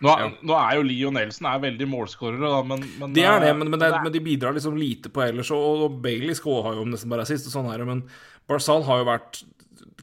nå, 0.00 0.10
er- 0.14 0.34
nå 0.46 0.54
er 0.56 0.76
jo 0.78 0.84
Lee 0.86 1.06
og 1.08 1.14
Nelson 1.16 1.48
er 1.50 1.62
veldig 1.66 1.86
målskårere, 1.90 2.40
da, 2.40 2.60
men, 2.66 2.84
men 3.00 3.14
De 3.16 3.24
er 3.26 3.42
det, 3.42 3.54
men, 3.58 3.70
men, 3.72 3.82
det, 3.82 3.90
men 4.04 4.14
de 4.14 4.22
bidrar 4.24 4.54
liksom 4.56 4.78
lite 4.78 5.10
på 5.12 5.22
ellers. 5.26 5.50
Og, 5.54 5.86
og 5.86 5.98
Bailey 6.04 6.34
har 6.38 6.78
jo 6.78 6.86
nesten 6.88 7.10
bare 7.12 7.26
assist, 7.26 7.50
og 7.50 7.56
sånn 7.56 7.70
er 7.72 7.82
det. 7.82 7.88
Men 7.90 8.04
Barzal 8.50 8.86
har 8.86 9.02
jo 9.02 9.08
vært 9.10 9.42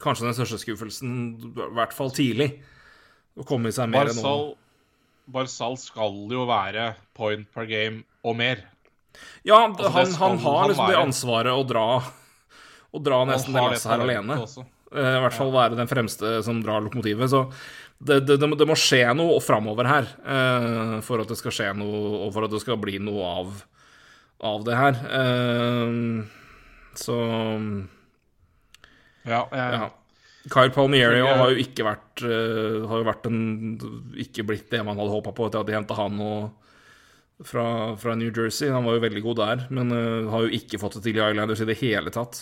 kanskje 0.04 0.28
den 0.30 0.36
største 0.38 0.60
skuffelsen, 0.62 1.12
i 1.52 1.68
hvert 1.78 1.94
fall 1.96 2.12
tidlig. 2.16 2.52
Å 3.38 3.46
komme 3.46 3.70
seg 3.76 3.92
mer 3.94 4.10
enn 4.12 4.18
noen. 4.24 4.56
Barzal, 5.28 5.76
skal 5.82 6.14
jo 6.32 6.46
være 6.48 6.94
point 7.18 7.44
per 7.54 7.66
game 7.68 8.04
og 8.24 8.38
mer. 8.40 8.62
Ja, 9.46 9.60
altså, 9.68 9.90
han, 9.98 10.14
han 10.22 10.40
har 10.44 10.70
liksom 10.72 10.88
det 10.92 10.98
ansvaret 11.02 11.52
å 11.58 11.64
dra 11.68 11.84
Å 12.94 13.00
dra 13.04 13.18
nesten 13.28 13.56
det 13.56 13.64
lasset 13.66 13.90
her 13.92 14.04
alene. 14.06 14.38
også. 14.46 14.64
Eh, 14.94 15.16
I 15.18 15.22
hvert 15.26 15.36
fall 15.36 15.52
være 15.52 15.76
den 15.80 15.90
fremste 15.92 16.38
som 16.46 16.62
drar 16.64 16.80
lokomotivet. 16.86 17.28
Så 17.34 17.42
det, 18.00 18.22
det, 18.30 18.38
det, 18.40 18.48
må- 18.48 18.56
det 18.58 18.68
må 18.70 18.78
skje 18.80 19.02
noe 19.18 19.42
framover 19.44 19.90
her 19.90 20.08
eh, 20.24 20.94
for 21.04 21.20
at 21.24 21.28
det 21.34 21.38
skal 21.42 21.52
skje 21.58 21.72
noe, 21.82 22.00
og 22.24 22.32
for 22.36 22.48
at 22.48 22.54
det 22.56 22.62
skal 22.64 22.80
bli 22.80 22.96
noe 23.04 23.28
av, 23.42 23.52
av 24.54 24.64
det 24.70 24.78
her. 24.80 25.02
Eh, 25.20 25.92
så 26.98 27.18
Ja, 29.28 29.42
jeg, 29.52 29.80
ja. 29.82 29.90
Kyle 30.48 30.72
Palmieri 30.72 31.20
Ifølge- 31.20 31.40
har 31.42 31.52
jo 31.52 31.64
ikke 31.64 31.84
vært 31.84 32.22
eh, 32.24 32.86
Har 32.88 33.02
jo 33.02 33.08
vært 33.10 33.26
en 33.28 33.42
Ikke 34.24 34.46
blitt 34.48 34.70
det 34.72 34.80
man 34.88 34.96
hadde 34.96 35.12
håpa 35.12 35.34
på 35.36 35.50
etter 35.50 35.60
at 35.60 35.68
de 35.68 35.76
henta 35.76 35.98
han 35.98 36.22
og 36.24 36.64
fra, 37.46 37.94
fra 38.02 38.16
New 38.18 38.32
Jersey. 38.34 38.72
Han 38.74 38.88
var 38.88 38.96
jo 38.96 39.04
veldig 39.04 39.22
god 39.22 39.38
der, 39.38 39.60
men 39.70 39.92
uh, 39.94 40.30
har 40.32 40.48
jo 40.48 40.56
ikke 40.58 40.80
fått 40.82 40.96
det 40.98 41.04
til 41.06 41.20
i 41.20 41.22
Islanders 41.22 41.60
i 41.62 41.68
det 41.70 41.76
hele 41.84 42.10
tatt. 42.10 42.40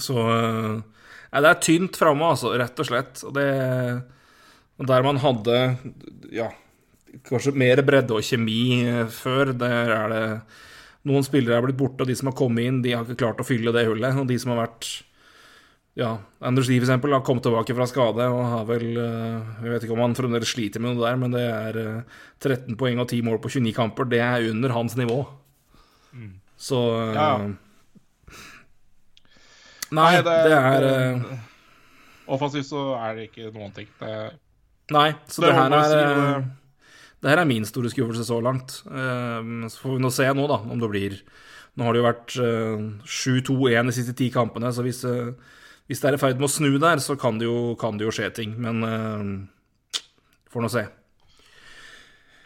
Så 0.00 0.14
uh, 0.16 0.78
Nei, 0.80 1.42
det 1.44 1.50
er 1.50 1.60
tynt 1.60 1.98
framme, 2.00 2.30
altså, 2.32 2.54
rett 2.56 2.80
og 2.80 2.88
slett. 2.88 3.20
Og 3.28 3.34
det 3.36 3.44
og 4.80 4.88
Der 4.88 5.04
man 5.04 5.20
hadde 5.20 5.56
ja, 6.32 6.48
kanskje 7.28 7.52
mer 7.52 7.82
bredde 7.84 8.16
og 8.16 8.24
kjemi 8.24 8.80
eh, 8.88 9.06
før, 9.12 9.52
der 9.60 9.92
er 9.92 10.12
det 10.14 10.24
Noen 11.08 11.24
spillere 11.24 11.56
er 11.56 11.64
blitt 11.64 11.78
borte, 11.80 12.04
og 12.04 12.08
de 12.10 12.14
som 12.16 12.28
har 12.28 12.36
kommet 12.36 12.66
inn, 12.68 12.80
de 12.84 12.90
har 12.92 13.04
ikke 13.06 13.22
klart 13.22 13.38
å 13.40 13.44
fylle 13.48 13.72
det 13.72 13.86
hullet. 13.88 14.18
Og 14.20 14.26
de 14.28 14.36
som 14.40 14.50
har 14.52 14.66
vært 14.66 14.88
ja, 15.98 16.18
Anders 16.40 16.68
Lie, 16.70 16.78
for 16.80 16.86
eksempel, 16.86 17.12
har 17.12 17.24
kommet 17.26 17.42
tilbake 17.44 17.74
fra 17.76 17.86
skade 17.90 18.26
og 18.30 18.44
har 18.46 18.64
vel 18.68 18.84
vi 18.94 18.94
Jeg 19.64 19.72
vet 19.72 19.82
ikke 19.84 19.96
om 19.96 20.04
han 20.04 20.14
fremdeles 20.14 20.52
sliter 20.54 20.80
med 20.80 20.94
noe 20.96 21.04
der, 21.08 21.16
men 21.18 21.30
det 21.34 21.42
er 21.42 21.78
eh, 21.80 22.02
13 22.40 22.76
poeng 22.78 23.00
og 23.02 23.08
10 23.10 23.22
mål 23.26 23.40
på 23.42 23.50
29 23.50 23.74
kamper. 23.76 24.04
Det 24.08 24.20
er 24.22 24.46
under 24.52 24.70
hans 24.76 24.96
nivå. 24.96 25.26
Så 26.60 26.78
eh, 27.08 27.14
Ja. 27.18 27.34
Nei, 29.90 30.20
det, 30.22 30.36
er 30.54 30.84
eh, 30.86 31.22
Offensivt 32.30 32.68
så 32.68 32.82
er 32.94 33.16
det 33.18 33.24
ikke 33.30 33.48
noen 33.50 33.72
ting. 33.74 33.88
Det, 33.98 34.14
Nei, 34.94 35.08
så 35.26 35.42
Det 35.42 35.50
det, 35.50 35.56
her 35.58 35.74
er 35.74 35.94
eh, 35.98 36.40
det- 36.40 36.56
Det 37.20 37.28
her 37.30 37.38
er 37.42 37.44
min 37.44 37.64
store 37.66 37.90
skuffelse 37.90 38.24
så 38.24 38.40
langt. 38.40 38.82
Eh, 38.86 39.68
Så 39.68 39.80
får 39.82 39.96
vi 39.98 40.02
nå 40.04 40.10
se 40.12 40.24
nå, 40.32 40.46
da, 40.48 40.54
om 40.70 40.78
det 40.80 40.90
blir 40.90 41.20
Nå 41.76 41.84
har 41.84 41.92
det 41.92 42.00
jo 42.00 42.08
vært 42.08 42.36
eh, 42.38 42.78
7-2-1 43.04 43.86
de 43.86 43.92
siste 43.92 44.14
ti 44.16 44.30
kampene, 44.30 44.70
så 44.74 44.82
hvis, 44.82 45.04
eh, 45.04 45.32
hvis 45.90 45.98
det 46.04 46.06
er 46.12 46.16
i 46.16 46.22
ferd 46.22 46.38
med 46.38 46.46
å 46.46 46.52
snu 46.54 46.70
der, 46.78 47.00
så 47.02 47.16
kan 47.18 47.40
det 47.40 47.48
jo, 47.48 47.74
kan 47.80 47.98
det 47.98 48.06
jo 48.06 48.12
skje 48.14 48.28
ting. 48.36 48.52
Men 48.62 48.84
uh, 48.86 50.00
får 50.54 50.62
nå 50.62 50.70
se. 50.70 50.84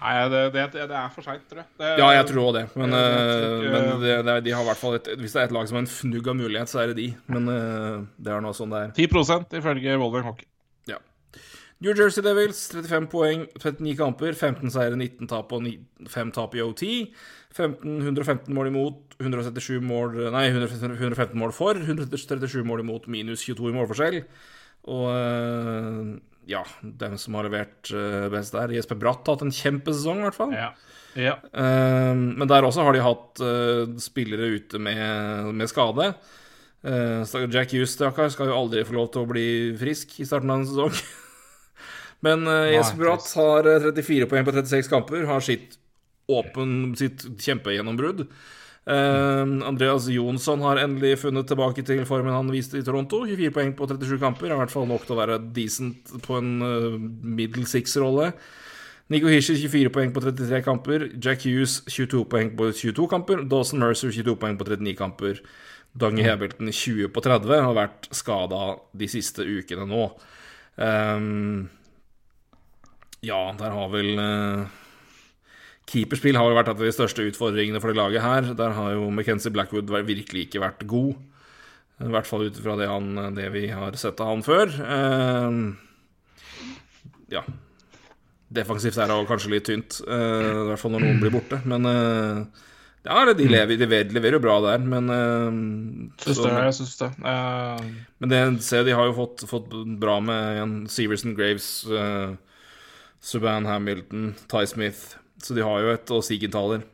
nei, 0.04 0.14
det, 0.32 0.40
det, 0.52 0.64
det 0.74 0.96
er 0.96 1.12
for 1.12 1.24
seint, 1.24 1.44
tror 1.48 1.62
jeg. 1.62 1.68
Det, 1.80 1.90
Ja, 2.00 2.08
jeg 2.18 2.26
tror 2.28 2.42
òg 2.48 2.56
det. 2.58 2.64
Men, 2.76 2.92
ikke- 2.96 3.70
men 3.74 3.86
det, 4.02 4.16
det, 4.28 4.34
de 4.48 4.52
har 4.56 4.64
i 4.64 4.68
hvert 4.68 4.80
fall 4.80 4.96
et, 4.98 5.12
Hvis 5.20 5.32
det 5.36 5.42
er 5.42 5.48
et 5.48 5.54
lag 5.56 5.68
som 5.68 5.78
har 5.78 5.84
en 5.86 5.92
fnugg 5.92 6.28
av 6.32 6.36
mulighet, 6.40 6.68
så 6.72 6.82
er 6.82 6.92
det 6.92 6.98
de. 7.02 7.06
Men 7.32 7.48
uh, 7.48 8.02
det 8.16 8.32
er 8.34 8.44
nå 8.44 8.52
sånn 8.56 8.72
det 8.74 8.82
er. 8.82 8.96
10% 8.98 9.56
ifølge 9.60 9.96
Wolverine 10.00 10.28
Hockey. 10.28 10.48
Ja. 10.90 10.98
New 11.84 11.92
Jersey 11.96 12.24
Devils, 12.24 12.60
35 12.72 13.08
poeng, 13.12 13.46
39 13.60 13.96
kamper, 14.00 14.32
15 14.36 14.72
seire, 14.72 14.96
19 14.96 15.28
tap 15.28 15.52
og 15.52 15.68
5 16.08 16.32
tap 16.36 16.54
i 16.56 16.64
OT. 16.64 16.84
15, 17.54 18.02
115 18.02 18.54
mål 18.54 18.68
imot, 18.72 19.14
177 19.20 19.78
mål 19.84 20.16
Nei, 20.34 20.48
115 20.50 21.38
mål 21.38 21.54
for, 21.54 21.78
137 21.78 22.64
mål 22.66 22.82
imot, 22.82 23.06
minus 23.12 23.44
22 23.46 23.70
i 23.70 23.74
målforskjell. 23.76 24.20
Og 24.90 25.04
eh, 25.14 26.00
ja, 26.50 26.64
dem 26.82 27.14
som 27.20 27.38
har 27.38 27.46
levert 27.46 27.92
eh, 27.94 28.26
best 28.32 28.56
der 28.56 28.74
Jesper 28.74 28.98
Bratt 29.00 29.22
har 29.24 29.38
hatt 29.38 29.46
en 29.46 29.54
kjempesesong, 29.54 30.20
i 30.20 30.26
hvert 30.26 30.38
fall. 30.38 30.54
Ja. 30.56 30.72
ja. 31.14 31.36
Eh, 31.54 32.10
men 32.14 32.50
der 32.50 32.66
også 32.66 32.88
har 32.88 32.96
de 32.96 33.04
hatt 33.04 33.44
spillere 34.02 34.50
ute 34.58 34.82
med, 34.82 35.54
med 35.54 35.70
skade. 35.70 36.10
Jack 36.84 37.70
Hughes 37.72 37.94
stakkar, 37.94 38.28
skal 38.28 38.50
jo 38.50 38.58
aldri 38.58 38.82
få 38.84 38.98
lov 38.98 39.06
til 39.14 39.22
å 39.22 39.30
bli 39.30 39.46
frisk 39.80 40.18
i 40.20 40.26
starten 40.28 40.50
av 40.52 40.60
en 40.60 40.68
sesong. 40.68 40.98
men 42.26 42.44
Jesper 42.74 43.06
Bratt 43.06 43.30
har 43.38 43.70
eh, 43.70 43.88
34 43.94 44.28
poeng 44.28 44.50
på 44.50 44.58
36 44.58 44.90
kamper, 44.90 45.24
har 45.30 45.46
sitt 45.46 45.78
åpen, 46.30 46.94
sitt 46.98 47.26
kjempegjennombrudd. 47.40 48.26
Uh, 48.84 49.64
Andreas 49.64 50.10
Jonsson 50.12 50.60
har 50.60 50.82
endelig 50.82 51.22
funnet 51.22 51.48
tilbake 51.48 51.80
til 51.88 52.02
formen 52.08 52.34
han 52.34 52.52
viste 52.52 52.80
i 52.80 52.84
Toronto. 52.84 53.22
24 53.24 53.54
poeng 53.54 53.72
på 53.76 53.88
37 53.88 54.18
kamper, 54.20 54.50
er 54.50 54.58
i 54.58 54.60
hvert 54.60 54.74
fall 54.74 54.88
nok 54.90 55.06
til 55.06 55.16
å 55.16 55.20
være 55.22 55.40
decent 55.56 56.12
på 56.26 56.38
en 56.40 56.52
uh, 56.60 57.00
middle 57.00 57.64
six-rolle. 57.68 58.32
Nico 59.12 59.28
Hischer 59.28 59.56
24 59.60 59.92
poeng 59.92 60.12
på 60.14 60.22
33 60.24 60.62
kamper. 60.64 61.06
Jack 61.20 61.44
Hughes 61.44 61.82
22 61.92 62.24
poeng 62.32 62.54
på 62.56 62.70
22 62.72 63.08
kamper. 63.12 63.44
Dawson 63.48 63.82
Mercer 63.84 64.12
22 64.12 64.36
poeng 64.40 64.56
på 64.60 64.68
39 64.68 64.96
kamper. 65.00 65.40
Dange 65.94 66.24
Hebelten 66.26 66.72
20 66.72 67.12
på 67.14 67.22
30 67.22 67.60
har 67.68 67.76
vært 67.76 68.08
skada 68.16 68.62
de 68.96 69.08
siste 69.12 69.44
ukene 69.44 69.84
nå. 69.86 70.08
Um, 70.74 71.68
ja, 73.24 73.40
der 73.60 73.76
har 73.76 73.92
vel 73.92 74.18
eh, 74.18 74.80
Keeperspill 75.90 76.36
har 76.38 76.48
jo 76.48 76.56
vært 76.56 76.70
et 76.72 76.78
av 76.80 76.86
de 76.86 76.94
største 76.96 77.26
utfordringene 77.28 77.80
for 77.82 77.92
det 77.92 77.98
laget 78.00 78.24
her. 78.24 78.50
Der 78.56 78.74
har 78.76 78.94
jo 78.96 79.10
McKenzie 79.10 79.52
Blackwood 79.52 79.90
virkelig 80.08 80.46
ikke 80.46 80.62
vært 80.64 80.86
god. 80.90 81.14
I 82.02 82.10
hvert 82.10 82.26
fall 82.26 82.48
ut 82.48 82.56
ifra 82.58 82.74
det, 82.80 82.88
det 83.36 83.50
vi 83.54 83.66
har 83.70 83.94
sett 84.00 84.20
av 84.22 84.32
han 84.32 84.42
før. 84.46 84.72
Uh, 84.82 85.76
ja. 87.30 87.44
Defensivt 88.54 88.98
er 88.98 89.10
det 89.10 89.18
kanskje 89.28 89.52
litt 89.52 89.68
tynt, 89.68 90.00
uh, 90.08 90.64
i 90.64 90.68
hvert 90.70 90.80
fall 90.82 90.94
når 90.96 91.04
noen 91.06 91.20
blir 91.22 91.34
borte. 91.34 91.60
Men 91.68 91.86
uh, 91.86 92.42
ja, 93.04 93.24
de 93.36 93.46
lever, 93.50 93.76
de 93.76 93.86
leverer, 93.86 94.38
jo 94.38 94.42
bra 94.42 94.56
der, 94.64 94.84
men 94.88 95.10
uh, 95.12 95.50
Syns 96.24 96.38
så- 96.40 96.48
det, 96.48 96.54
jeg 96.64 96.76
syns 96.80 96.96
det. 97.02 97.10
Uh, 97.20 97.90
men 98.18 98.32
det 98.32 98.42
ser 98.64 98.86
de 98.88 98.96
har 98.96 99.10
jo 99.10 99.18
fått, 99.20 99.44
fått 99.50 99.68
bra 100.00 100.18
med 100.24 100.54
igjen 100.56 100.76
Severson, 100.90 101.34
Graves, 101.36 101.68
uh, 101.92 102.34
Subhaan 103.24 103.68
Hamilton, 103.68 104.32
Ty 104.48 104.64
Smith. 104.70 105.14
Så 105.42 105.56
de 105.56 105.64
har 105.66 105.80
jo 105.82 105.94
et, 105.94 106.12
og 106.14 106.24
Sigenthaler. 106.24 106.84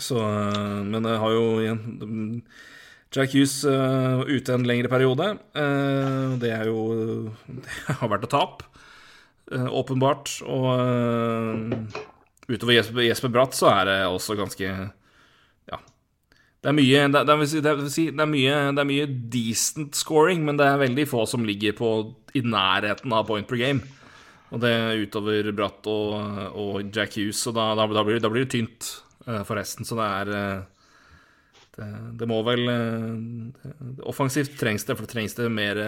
Så 0.00 0.18
eh, 0.18 0.82
Men 0.86 1.06
det 1.06 1.18
har 1.20 1.34
jo 1.34 1.46
igjen 1.62 2.42
Jack 3.10 3.32
Hughes 3.34 3.64
uh, 3.66 4.22
ute 4.22 4.54
en 4.54 4.66
lengre 4.68 4.90
periode. 4.90 5.32
Uh, 5.50 6.38
det 6.38 6.52
er 6.54 6.68
jo 6.70 6.84
Det 7.64 7.96
har 7.98 8.12
vært 8.12 8.28
et 8.28 8.30
tap, 8.30 8.62
uh, 9.50 9.66
åpenbart. 9.66 10.36
Og 10.46 10.70
utover 12.46 12.76
Jesper, 12.76 13.02
Jesper 13.08 13.34
Bratt 13.34 13.58
så 13.58 13.72
er 13.72 13.90
det 13.90 13.98
også 14.06 14.38
ganske 14.38 14.70
Ja. 14.70 15.80
Det 16.62 16.70
er 16.70 16.76
mye 16.76 17.02
det, 17.10 17.24
det, 17.26 17.38
vil 17.40 17.50
si, 17.50 17.64
det, 17.64 17.74
vil 17.80 17.90
si, 17.90 18.06
det, 18.12 18.22
er 18.22 18.30
mye, 18.30 18.56
det 18.76 18.84
er 18.84 18.90
mye 18.92 19.10
decent 19.32 19.98
scoring, 19.98 20.46
men 20.46 20.60
det 20.60 20.70
er 20.70 20.82
veldig 20.84 21.08
få 21.10 21.26
som 21.26 21.46
ligger 21.46 21.74
på 21.82 21.92
i 22.38 22.44
nærheten 22.46 23.10
av 23.10 23.26
point 23.26 23.48
per 23.48 23.58
game. 23.58 23.82
Og 24.50 24.62
det 24.62 24.70
er 24.74 25.04
utover 25.04 25.50
Bratt 25.54 25.86
og, 25.90 26.14
og 26.58 26.90
Jack 26.94 27.16
Hughes, 27.18 27.38
så 27.44 27.52
da, 27.54 27.70
da, 27.78 27.86
da, 27.86 28.04
blir, 28.06 28.20
da 28.22 28.30
blir 28.32 28.46
det 28.46 28.54
tynt 28.56 28.88
eh, 29.26 29.42
for 29.46 29.58
resten. 29.58 29.86
Så 29.86 29.98
det 29.98 30.06
er 30.06 30.32
eh, 30.36 30.62
det, 31.76 31.90
det 32.18 32.28
må 32.30 32.40
vel 32.46 32.64
eh, 32.72 34.00
Offensivt 34.10 34.56
trengs 34.58 34.86
det, 34.88 34.96
for 34.98 35.06
det 35.06 35.14
trengs 35.14 35.38
det 35.38 35.46
mer, 35.54 35.78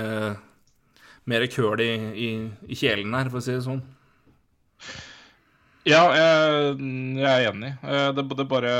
mer 1.27 1.47
køl 1.51 1.83
i, 1.83 1.91
i, 2.13 2.29
i 2.71 2.79
kjelen 2.79 3.19
her, 3.19 3.33
for 3.33 3.43
å 3.43 3.45
si 3.45 3.57
det 3.57 3.65
sånn. 3.67 3.83
Ja, 5.89 6.05
jeg, 6.15 6.77
jeg 7.19 7.27
er 7.27 7.49
enig. 7.49 7.73
Det, 8.15 8.23
det 8.39 8.45
bare 8.47 8.71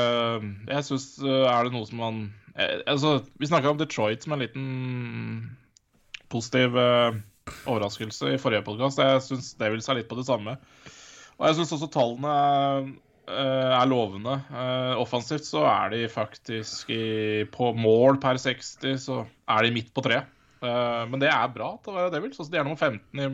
Jeg 0.69 0.85
syns 0.87 1.17
Er 1.19 1.65
det 1.67 1.73
noe 1.73 1.87
som 1.89 1.99
man 1.99 2.21
jeg, 2.55 2.79
Altså, 2.87 3.17
vi 3.41 3.49
snakka 3.49 3.73
om 3.73 3.81
Detroit 3.81 4.23
som 4.23 4.35
en 4.35 4.43
liten 4.45 4.67
positiv 6.31 6.77
eh, 6.79 7.19
overraskelse 7.67 8.33
i 8.33 8.41
forrige 8.41 8.63
podkast. 8.65 9.01
Jeg 9.01 9.23
syns 9.25 9.53
Devils 9.59 9.89
er 9.89 9.99
litt 9.99 10.09
på 10.11 10.19
det 10.19 10.27
samme. 10.27 10.57
Og 11.39 11.47
jeg 11.47 11.57
syns 11.57 11.73
også 11.77 11.89
tallene 11.93 12.35
eh, 13.27 13.73
er 13.79 13.89
lovende. 13.89 14.37
Eh, 14.51 14.93
Offensivt 15.01 15.47
så 15.47 15.65
er 15.69 15.93
de 15.95 16.03
faktisk 16.11 16.91
i, 16.93 17.43
på 17.53 17.73
mål 17.77 18.19
per 18.23 18.39
60, 18.41 18.95
så 19.01 19.23
er 19.49 19.65
de 19.65 19.75
midt 19.75 19.91
på 19.95 20.05
treet. 20.05 20.29
Eh, 20.63 21.03
Men 21.09 21.23
det 21.23 21.31
er 21.33 21.53
bra 21.55 21.73
til 21.81 21.93
å 21.93 21.99
være 21.99 22.15
Devils. 22.15 22.39
Altså, 22.39 22.51
de 22.53 22.61
er 22.61 22.67
nummer 22.67 22.79
15 22.79 23.23
i 23.23 23.29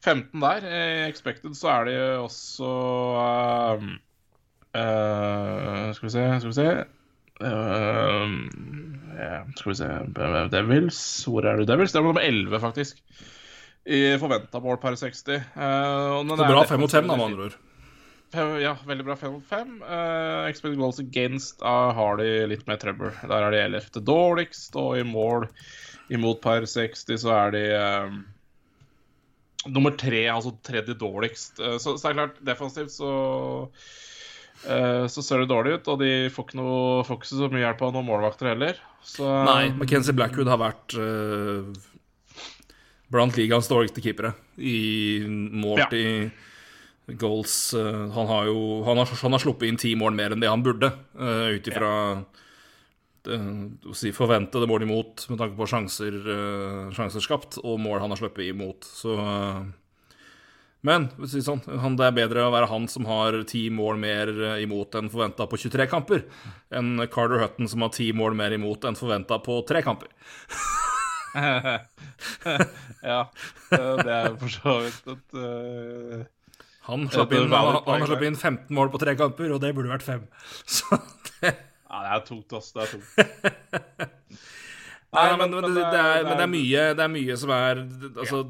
15 0.00 0.46
der. 0.46 0.64
I 0.64 1.10
expected 1.10 1.56
så 1.58 1.74
er 1.74 1.90
de 1.90 1.98
også 2.22 2.68
uh, 3.20 3.82
uh, 4.72 5.90
Skal 5.92 6.06
vi 6.06 6.12
se, 6.14 6.22
skal 6.40 6.48
vi 6.48 6.56
se 6.56 6.70
Eh, 7.40 8.34
ja, 9.18 9.44
Skal 9.56 9.70
vi 9.70 9.76
se 9.78 9.88
Devils. 10.52 11.00
Hvor 11.26 11.46
er 11.48 11.60
du, 11.60 11.66
Devils? 11.68 11.92
Det 11.92 12.00
er 12.00 12.06
nummer 12.06 12.24
11, 12.24 12.60
faktisk. 12.62 13.02
I 13.90 14.00
forventa 14.20 14.60
mål 14.62 14.78
per 14.82 14.96
60. 15.00 15.28
Uh, 15.56 16.20
Det 16.28 16.36
er 16.36 16.44
bra 16.44 16.62
defensive 16.62 16.68
fem 16.68 16.80
mot 16.84 16.94
fem, 16.94 17.08
da, 17.08 17.16
med 17.16 17.26
andre 17.30 17.48
ord. 17.48 17.60
Ja, 18.62 18.74
veldig 18.86 19.06
bra 19.08 19.16
5 19.18 19.32
mot 19.34 19.46
5. 19.50 19.70
Uh, 19.82 20.48
expected 20.50 20.76
goals 20.78 21.00
against 21.02 21.64
uh, 21.64 21.90
har 21.96 22.20
de 22.20 22.28
litt 22.52 22.66
mer 22.68 22.78
trøbbel. 22.78 23.14
Der 23.24 23.46
er 23.46 23.56
de 23.56 23.62
11. 23.64 24.04
dårligst, 24.06 24.76
og 24.78 25.00
i 25.00 25.06
mål 25.06 25.48
imot 26.12 26.42
per 26.44 26.68
60 26.68 27.24
så 27.24 27.32
er 27.38 27.56
de 27.56 27.64
uh, 27.74 28.20
nummer 29.68 29.92
tre, 29.98 30.24
altså 30.32 30.54
tredje 30.64 30.94
dårligst. 30.98 31.60
Eh, 31.60 31.76
så, 31.78 31.96
så 31.98 32.08
det 32.08 32.12
er 32.12 32.18
klart, 32.20 32.40
defensivt 32.46 32.94
så 32.94 33.10
eh, 33.66 33.90
så 34.60 35.22
ser 35.24 35.40
det 35.40 35.48
dårlig 35.50 35.78
ut, 35.78 35.88
og 35.88 36.02
de 36.02 36.10
får 36.32 36.44
ikke, 36.46 36.58
noe, 36.58 37.04
får 37.08 37.16
ikke 37.20 37.28
så 37.30 37.48
mye 37.48 37.62
hjelp 37.64 37.80
av 37.86 37.94
noen 37.94 38.08
målvakter 38.10 38.50
heller. 38.52 38.80
Så, 39.06 39.24
Nei, 39.24 39.70
McKenzie 39.72 40.12
Blackwood 40.16 40.50
har 40.52 40.60
vært 40.60 40.94
uh, 41.00 41.64
blant 43.10 43.38
ligaens 43.38 43.70
dårligste 43.70 44.02
keepere 44.04 44.34
i 44.60 45.24
målt 45.26 45.86
Ja. 45.86 45.88
i 45.96 47.14
goals. 47.16 47.72
Uh, 47.74 48.10
han 48.12 48.28
har 48.28 48.50
jo 48.50 48.82
han 48.86 49.00
har, 49.00 49.08
han 49.22 49.32
har 49.34 49.42
sluppet 49.42 49.70
inn 49.70 49.80
ti 49.80 49.94
mål 49.98 50.14
mer 50.14 50.36
enn 50.36 50.44
det 50.44 50.52
han 50.52 50.62
burde, 50.66 50.92
uh, 51.18 51.48
ut 51.56 51.72
ifra 51.72 51.92
det, 53.24 53.36
si 53.96 54.12
forventede 54.16 54.68
mål 54.68 54.86
imot 54.86 55.26
med 55.28 55.40
tanke 55.40 55.56
på 55.58 55.68
sjanser, 55.68 56.14
uh, 56.24 56.92
sjanser 56.96 57.24
skapt, 57.24 57.58
og 57.64 57.80
mål 57.80 58.00
han 58.04 58.12
har 58.12 58.20
sluppet 58.20 58.52
imot. 58.52 58.84
Så 58.86 59.16
uh, 59.16 59.64
Men 60.86 61.10
sånn, 61.28 61.60
det 61.98 62.06
er 62.06 62.16
bedre 62.16 62.46
å 62.46 62.52
være 62.54 62.70
han 62.70 62.86
som 62.88 63.04
har 63.10 63.36
ti 63.48 63.66
mål 63.74 63.98
mer 64.00 64.30
imot 64.62 64.94
enn 64.96 65.10
forventa 65.12 65.44
på 65.50 65.58
23 65.60 65.86
kamper, 65.92 66.24
enn 66.72 67.02
Carter 67.12 67.42
Hutton 67.42 67.68
som 67.68 67.84
har 67.84 67.92
ti 67.92 68.08
mål 68.16 68.38
mer 68.38 68.56
imot 68.56 68.86
enn 68.88 68.96
forventa 68.96 69.36
på 69.44 69.60
tre 69.68 69.82
kamper. 69.84 70.08
ja, 73.10 73.20
det 73.70 74.14
er 74.16 74.36
for 74.40 74.50
så 74.50 74.76
vidt 74.86 75.10
et 75.14 75.36
uh... 75.36 76.28
Han 76.88 77.04
slapp 77.12 77.32
inn, 77.36 77.52
han, 77.52 77.76
han 77.86 78.06
slapp 78.08 78.22
inn 78.24 78.38
15 78.38 78.72
mål 78.74 78.88
på 78.90 78.98
tre 79.02 79.12
kamper, 79.18 79.52
og 79.54 79.60
det 79.62 79.74
burde 79.76 79.92
vært 79.92 80.06
fem. 80.06 80.24
Så 80.78 80.96
det 81.42 81.52
Ja, 81.90 82.00
det 82.06 82.10
er 82.14 82.24
tungt, 82.26 82.52
ass. 82.54 82.70
Det 82.72 82.82
er 82.82 82.90
tungt. 82.94 83.10
Nei, 85.10 85.26
men, 85.36 85.50
men, 85.50 85.64
det, 85.74 85.74
det, 85.74 86.00
er, 86.00 86.22
men 86.22 86.36
det, 86.38 86.44
er, 86.44 86.50
mye, 86.50 86.82
det 86.94 87.02
er 87.02 87.10
mye 87.10 87.36
som 87.38 87.50
er 87.50 87.80
Altså, 87.82 88.44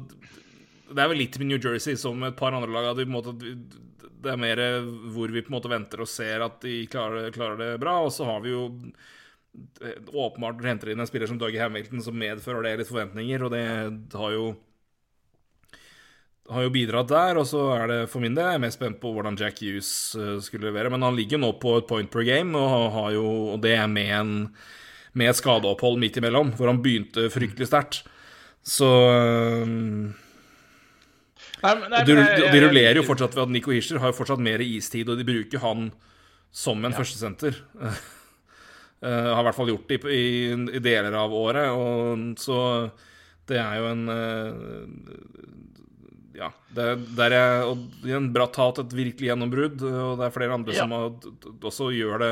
det 0.91 1.03
er 1.03 1.09
vel 1.11 1.21
litt 1.23 1.39
med 1.39 1.51
New 1.51 1.61
Jersey 1.61 1.97
som 1.99 2.21
et 2.27 2.37
par 2.37 2.55
andre 2.55 2.71
lag. 2.71 2.91
En 2.99 3.13
måte, 3.13 3.33
det 3.35 4.31
er 4.31 4.39
mer 4.39 4.61
hvor 5.13 5.31
vi 5.33 5.43
på 5.43 5.51
en 5.51 5.57
måte 5.57 5.71
venter 5.71 6.03
og 6.03 6.09
ser 6.09 6.43
at 6.45 6.59
de 6.65 6.83
klarer, 6.91 7.31
klarer 7.35 7.59
det 7.59 7.71
bra. 7.81 7.99
Og 8.05 8.11
så 8.15 8.27
har 8.29 8.43
vi 8.45 8.53
jo 8.53 8.65
åpenbart 10.11 10.63
henter 10.63 10.91
inn 10.91 11.01
en 11.03 11.09
spiller 11.09 11.27
som 11.27 11.39
Dougie 11.39 11.61
Hamilton 11.61 12.03
som 12.03 12.17
medfører 12.17 12.67
det 12.67 12.75
litt 12.81 12.91
forventninger, 12.91 13.43
og 13.43 13.55
det 13.55 13.65
har 14.15 14.35
jo 14.35 14.51
har 16.51 16.65
jo 16.65 16.71
bidratt 16.73 17.07
der, 17.07 17.37
og 17.39 17.45
så 17.47 17.61
er 17.77 17.85
det 17.87 17.97
for 18.11 18.23
min 18.23 18.35
del 18.35 18.49
jeg 18.49 18.59
er 18.59 18.63
mest 18.63 18.79
spent 18.79 18.99
på 18.99 19.11
hvordan 19.15 19.37
Jack 19.39 19.61
Hughes 19.63 19.91
eh, 20.19 20.37
skulle 20.43 20.67
levere. 20.67 20.91
Men 20.91 21.05
han 21.05 21.15
ligger 21.15 21.39
nå 21.39 21.53
på 21.61 21.77
et 21.79 21.87
point 21.87 22.11
per 22.11 22.25
game, 22.27 22.57
og, 22.57 22.89
har 22.95 23.13
jo, 23.15 23.27
og 23.53 23.61
det 23.63 23.75
er 23.77 23.87
med, 23.91 24.09
en, 24.17 24.33
med 25.13 25.31
et 25.31 25.39
skadeopphold 25.39 26.01
midt 26.01 26.19
imellom, 26.19 26.51
hvor 26.57 26.71
han 26.71 26.81
begynte 26.83 27.29
fryktelig 27.31 27.69
sterkt. 27.69 28.01
Så 28.67 28.89
um, 31.61 31.83
men, 31.83 31.91
nei, 31.93 32.01
og, 32.01 32.09
de, 32.09 32.47
de 32.53 32.63
rullerer 32.65 32.99
jo 33.01 33.05
fortsatt 33.07 33.35
ved 33.37 33.45
at 33.45 33.53
Nico 33.53 33.73
Hischer 33.75 34.01
har 34.01 34.13
jo 34.13 34.17
fortsatt 34.17 34.41
mer 34.43 34.63
istid, 34.65 35.11
og 35.11 35.19
de 35.19 35.27
bruker 35.27 35.63
han 35.63 35.89
som 36.51 36.81
en 36.83 36.91
ja. 36.91 36.97
førstesenter. 36.97 37.61
Uh, 37.79 38.01
har 39.35 39.41
i 39.41 39.47
hvert 39.47 39.57
fall 39.57 39.71
gjort 39.71 39.89
det 39.89 40.01
i, 40.03 40.19
i, 40.19 40.59
i, 40.77 40.83
deler 40.83 41.15
av 41.17 41.33
året. 41.35 41.71
Og, 41.71 42.27
så 42.41 42.59
det 43.49 43.59
er 43.61 43.79
jo 43.79 43.89
en 43.91 44.03
uh, 44.11 45.61
ja, 46.41 46.47
det, 46.73 46.87
der 47.17 47.35
er, 47.35 47.63
og 47.69 48.07
en 48.07 48.29
bratt 48.33 48.57
hat 48.57 48.79
et 48.81 48.95
virkelig 48.95 49.29
gjennombrudd, 49.29 49.83
og 49.83 50.19
det 50.19 50.27
er 50.27 50.33
flere 50.35 50.55
andre 50.55 50.73
ja. 50.73 50.85
som 50.85 50.95
har, 50.95 51.09
også 51.59 51.91
gjør 51.93 52.23
det 52.23 52.31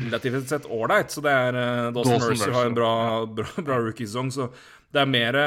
relativt 0.00 0.50
sett 0.50 0.68
ålreit. 0.68 1.12
Så 1.14 1.24
det 1.24 1.34
er 1.34 1.58
uh, 1.58 1.92
Dawson, 1.94 2.24
Mercer 2.24 2.54
har 2.56 2.70
en 2.70 2.76
bra, 2.76 2.92
bra, 3.28 3.48
bra 3.60 3.80
rookiesesong, 3.84 4.32
så 4.34 4.50
det 4.94 5.02
er 5.02 5.10
mer 5.10 5.40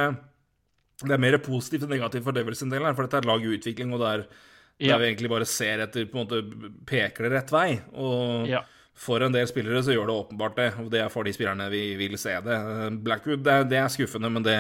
det 1.04 1.14
er 1.14 1.22
mer 1.22 1.38
positivt 1.46 1.86
enn 1.86 1.94
negativt 1.94 2.26
for 2.26 2.34
Devils 2.34 2.64
sin 2.64 2.72
del, 2.74 2.86
her, 2.86 2.96
for 2.98 3.06
dette 3.06 3.22
er 3.22 3.30
lag 3.30 3.44
i 3.44 3.52
utvikling, 3.54 3.92
og 3.94 4.02
der, 4.02 4.24
ja. 4.82 4.96
der 4.96 5.04
vi 5.04 5.10
egentlig 5.12 5.30
bare 5.30 5.50
ser 5.50 5.84
etter 5.86 6.08
på 6.10 6.18
en 6.18 6.26
måte 6.26 6.70
peker 6.90 7.28
det 7.28 7.34
rett 7.36 7.54
vei. 7.54 7.68
Og 8.02 8.50
ja. 8.50 8.64
for 8.98 9.22
en 9.22 9.36
del 9.36 9.50
spillere 9.50 9.84
så 9.86 9.94
gjør 9.94 10.10
det 10.10 10.16
åpenbart 10.24 10.58
det, 10.58 10.70
og 10.82 10.90
det 10.94 11.04
er 11.04 11.12
for 11.14 11.28
de 11.28 11.36
spillerne 11.36 11.70
vi 11.74 11.84
vil 12.00 12.18
se 12.22 12.34
det. 12.46 12.58
Blackwood, 13.06 13.46
det, 13.46 13.60
det 13.74 13.82
er 13.84 13.94
skuffende, 13.94 14.34
men 14.34 14.48
det 14.48 14.58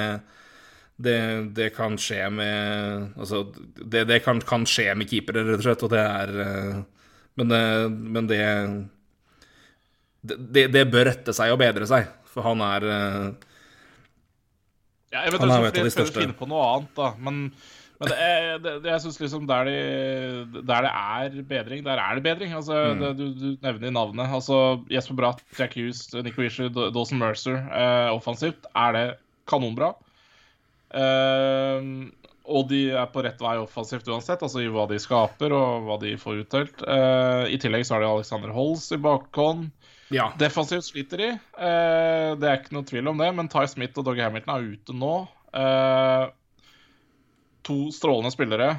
det, 0.97 1.17
det, 1.53 1.67
kan 1.75 1.93
skje 2.01 2.23
med 2.33 3.11
Altså, 3.21 3.43
det, 3.77 4.07
det 4.09 4.23
kan, 4.25 4.39
kan, 4.41 4.63
skje 4.65 4.95
med 4.97 5.05
keepere, 5.05 5.43
rett 5.45 5.59
og 5.59 5.65
slett, 5.67 5.83
og 5.85 5.91
det 5.93 6.01
er 6.01 6.31
eh, 6.41 6.79
Men, 7.37 7.53
men 8.15 8.25
det, 8.25 8.39
det, 10.25 10.63
det 10.73 10.87
bør 10.89 11.05
rette 11.11 11.35
seg 11.37 11.53
og 11.53 11.59
bedre 11.61 11.85
seg, 11.85 12.07
for 12.25 12.47
han 12.47 12.63
er 12.65 12.87
eh, 12.89 13.27
Ja, 15.13 15.23
jeg 15.23 15.33
vet 15.33 15.43
ikke 15.43 15.57
om 15.57 15.87
de 15.87 15.91
største. 15.93 16.21
finne 16.21 16.35
på 16.35 16.47
noe 16.49 16.63
annet, 16.67 16.89
da, 16.97 17.11
men, 17.23 17.43
men 18.01 18.09
det 18.11 18.17
er, 18.23 18.57
det, 18.63 18.73
jeg 18.89 19.03
syns 19.05 19.19
liksom 19.21 19.45
der, 19.49 19.69
de, 19.69 19.77
der, 20.67 20.87
det 20.87 20.91
er 20.91 21.37
bedring, 21.47 21.85
der 21.85 22.01
er 22.03 22.17
det 22.17 22.25
bedring. 22.25 22.51
Altså, 22.57 22.81
mm. 22.91 23.03
det, 23.03 23.13
du, 23.19 23.23
du, 23.39 23.47
nevner 23.63 23.95
navnet. 23.95 24.27
Altså, 24.27 24.81
Jesper 24.91 25.19
Bratt, 25.21 25.45
Jack 25.57 25.79
Hughes, 25.79 26.03
Nico 26.13 26.43
Reacher, 26.43 26.67
Dawson 26.75 27.23
Mercer. 27.23 27.61
Eh, 27.71 28.09
offensivt 28.11 28.67
er 28.75 28.97
det 28.97 29.07
kanonbra. 29.47 29.93
Eh, 30.91 31.87
og 32.47 32.69
de 32.69 32.81
er 32.95 33.07
på 33.11 33.23
rett 33.25 33.41
vei 33.43 33.57
offensivt 33.59 34.07
uansett, 34.07 34.43
altså 34.43 34.61
i 34.63 34.69
hva 34.71 34.85
de 34.87 34.99
skaper 35.03 35.55
og 35.55 35.87
hva 35.87 35.97
de 36.03 36.13
får 36.19 36.43
uttelt. 36.45 36.83
Eh, 36.83 37.43
I 37.55 37.59
tillegg 37.59 37.87
så 37.87 37.95
har 37.95 38.03
de 38.03 38.11
Alexander 38.11 38.53
Holz 38.55 38.89
i 38.95 38.99
bakhånd. 39.03 39.67
Ja. 40.13 40.29
Defensivt 40.39 40.87
sliter 40.87 41.21
de, 41.21 41.29
uh, 41.59 42.33
det 42.39 42.47
er 42.47 42.61
ikke 42.61 42.75
noe 42.77 42.87
tvil 42.87 43.09
om 43.11 43.19
det, 43.19 43.27
men 43.35 43.49
Ty 43.51 43.65
Smith 43.71 43.99
og 43.99 44.07
Doggy 44.07 44.23
Hamilton 44.23 44.53
er 44.53 44.69
ute 44.73 44.95
nå. 44.95 45.15
Uh, 45.51 46.29
to 47.67 47.89
strålende 47.91 48.31
spillere, 48.31 48.69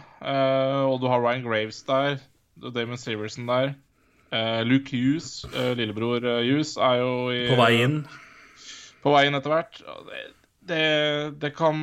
og 0.88 0.94
du 1.02 1.10
har 1.12 1.20
Ryan 1.20 1.42
Graves 1.44 1.82
der, 1.84 2.22
Damon 2.56 2.96
Severson 2.96 3.44
der. 3.44 3.74
Luke 4.64 4.88
Hughes, 4.96 5.42
lillebror 5.76 6.24
Hughes, 6.24 6.70
er 6.80 7.02
jo 7.02 7.10
i, 7.28 7.42
På 7.50 7.58
vei 7.60 7.82
inn. 7.82 7.98
På 9.04 9.12
vei 9.12 9.26
inn 9.28 9.36
etter 9.36 9.52
hvert. 9.52 9.76
Det, 10.08 10.22
det, 10.70 10.86
det 11.44 11.52
kan 11.58 11.82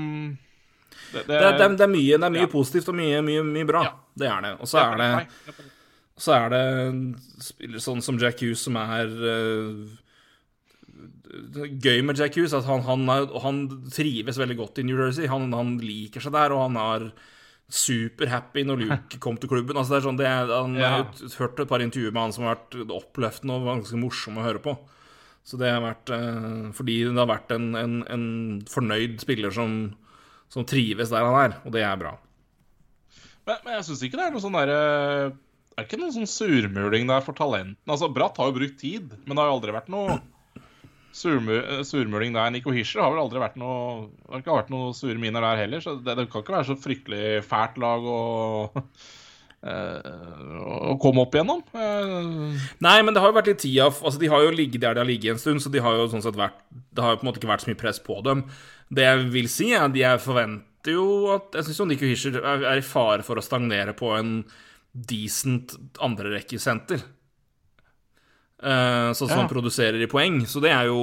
det, 1.12 1.28
det, 1.30 1.38
det, 1.38 1.86
er 1.86 1.94
mye, 1.94 2.18
er 2.18 2.34
mye 2.34 2.48
ja. 2.48 2.52
positivt 2.52 2.90
og 2.90 2.98
mye, 2.98 3.22
mye, 3.26 3.46
mye 3.46 3.70
bra. 3.70 3.86
Ja. 3.86 3.94
Det 4.16 4.32
er 4.32 4.46
det. 4.48 4.54
Og 4.64 4.72
så 4.72 4.82
er 4.82 5.02
det 5.02 5.12
Så 6.16 6.32
er 6.32 6.52
det 6.54 6.66
spiller 7.44 7.84
sånn 7.84 8.02
som 8.04 8.20
Jack 8.22 8.40
Hughes 8.40 8.64
som 8.64 8.78
er 8.80 9.12
uh, 9.12 9.84
Gøy 11.36 12.00
med 12.08 12.20
Jack 12.20 12.38
Hughes 12.38 12.54
at 12.56 12.68
han, 12.70 12.86
han, 12.88 13.04
er, 13.12 13.26
han, 13.44 13.66
trives 13.92 14.40
veldig 14.40 14.56
godt 14.62 14.80
i 14.80 14.86
New 14.88 15.02
Jersey. 15.02 15.28
Han, 15.28 15.50
han 15.52 15.76
liker 15.84 16.24
seg 16.24 16.32
der, 16.38 16.56
og 16.56 16.70
han 16.70 16.80
er 16.80 17.10
superhappy 17.76 18.64
når 18.64 18.84
Luke 18.86 19.20
kom 19.24 19.40
til 19.42 19.52
klubben. 19.52 19.76
Altså 19.76 19.96
det 19.96 20.00
er 20.00 20.08
sånn, 20.08 20.22
det 20.22 20.30
er, 20.30 20.52
han, 20.54 20.80
ja. 20.80 20.94
Har 21.04 21.38
hørt 21.42 21.60
et 21.60 21.72
par 21.72 21.84
intervjuer 21.84 22.16
med 22.16 22.28
han 22.28 22.36
som 22.36 22.48
har 22.48 22.56
vært 22.56 22.96
oppløftende 22.96 23.60
og 23.60 23.68
ganske 23.74 24.00
morsom 24.00 24.40
å 24.40 24.46
høre 24.48 24.64
på. 24.64 24.78
Så 25.46 25.60
det 25.62 25.70
har 25.70 25.84
vært 25.84 26.10
uh, 26.16 26.72
fordi 26.74 27.02
det 27.10 27.20
har 27.20 27.30
vært 27.30 27.52
en, 27.54 27.74
en, 27.78 27.98
en 28.10 28.28
fornøyd 28.72 29.20
spiller 29.22 29.54
som, 29.54 29.82
som, 30.48 30.64
trives 30.66 31.12
der 31.12 31.28
han 31.28 31.42
er, 31.44 31.60
og 31.68 31.76
det 31.76 31.84
er 31.86 32.00
bra. 32.00 32.16
Men, 33.46 33.60
men 33.66 33.76
jeg 33.76 33.90
syns 33.90 34.08
ikke 34.08 34.18
det 34.18 34.30
er 34.30 34.34
noe 34.34 34.42
sånn 34.42 34.56
derre 34.58 34.80
Det 35.76 35.84
er 35.84 35.88
ikke 35.90 36.00
noen 36.00 36.14
sånn 36.16 36.30
surmuling 36.32 37.10
der 37.10 37.24
for 37.26 37.36
talenten. 37.36 37.76
Altså, 37.92 38.08
Bratt 38.16 38.38
har 38.40 38.48
jo 38.48 38.56
brukt 38.56 38.78
tid, 38.80 39.12
men 39.26 39.36
det 39.36 39.42
har 39.44 39.50
jo 39.52 39.58
aldri 39.58 39.76
vært 39.76 39.92
noe 39.92 40.22
surmuling 41.16 42.36
der. 42.36 42.54
Nico 42.56 42.72
Hischer 42.76 43.04
har 43.04 43.12
vel 43.12 43.22
aldri 43.24 43.40
vært 43.40 43.60
noe 43.60 44.08
Det 44.08 44.32
har 44.32 44.42
ikke 44.44 44.58
vært 44.58 44.72
noe 44.74 44.96
sure 44.96 45.20
miner 45.20 45.44
der 45.44 45.62
heller, 45.64 45.84
så 45.84 45.98
det, 46.00 46.16
det 46.16 46.28
kan 46.32 46.44
ikke 46.44 46.56
være 46.56 46.70
så 46.70 46.78
fryktelig 46.80 47.44
fælt 47.48 47.80
lag 47.84 48.08
å 48.08 48.20
å 49.66 50.94
komme 51.02 51.24
opp 51.24 51.34
igjennom. 51.34 51.64
Nei, 52.86 52.98
men 53.02 53.16
det 53.16 53.22
har 53.24 53.32
jo 53.32 53.38
vært 53.40 53.48
litt 53.50 53.64
tid 53.64 53.80
av 53.82 53.96
Altså, 53.98 54.20
de 54.22 54.30
har 54.30 54.44
jo 54.46 54.52
ligget 54.54 54.84
der 54.84 54.94
de 54.94 55.02
har 55.02 55.10
ligget 55.10 55.34
en 55.34 55.42
stund, 55.42 55.64
så 55.64 55.72
de 55.74 55.82
har 55.82 55.98
jo 55.98 56.06
sånn 56.12 56.22
sett 56.22 56.38
vært 56.38 56.60
Det 56.70 57.02
har 57.02 57.16
jo 57.16 57.22
på 57.22 57.26
en 57.26 57.32
måte 57.32 57.42
ikke 57.42 57.50
vært 57.50 57.66
så 57.66 57.72
mye 57.72 57.82
press 57.82 58.00
på 58.04 58.20
dem. 58.28 58.46
Det 58.94 59.08
jeg 59.08 59.26
vil 59.34 59.50
si, 59.50 59.72
er 59.74 59.88
at 59.88 59.98
jeg 59.98 60.22
forventer 60.22 60.94
jo 60.94 61.08
at 61.34 61.58
Jeg 61.58 61.68
syns 61.68 61.82
Nico 61.90 62.06
Hischer 62.06 62.38
er 62.46 62.78
i 62.78 62.86
fare 62.86 63.26
for 63.26 63.42
å 63.42 63.46
stagnere 63.46 63.96
på 63.98 64.14
en 64.14 64.38
decent 64.96 65.76
andrerekkesenter. 66.04 67.04
Uh, 68.56 69.12
sånn 69.12 69.28
som 69.28 69.36
ja. 69.36 69.42
han 69.44 69.52
produserer 69.52 70.00
i 70.02 70.10
poeng. 70.10 70.40
Så 70.48 70.62
det 70.64 70.72
er 70.72 70.88
jo 70.88 71.02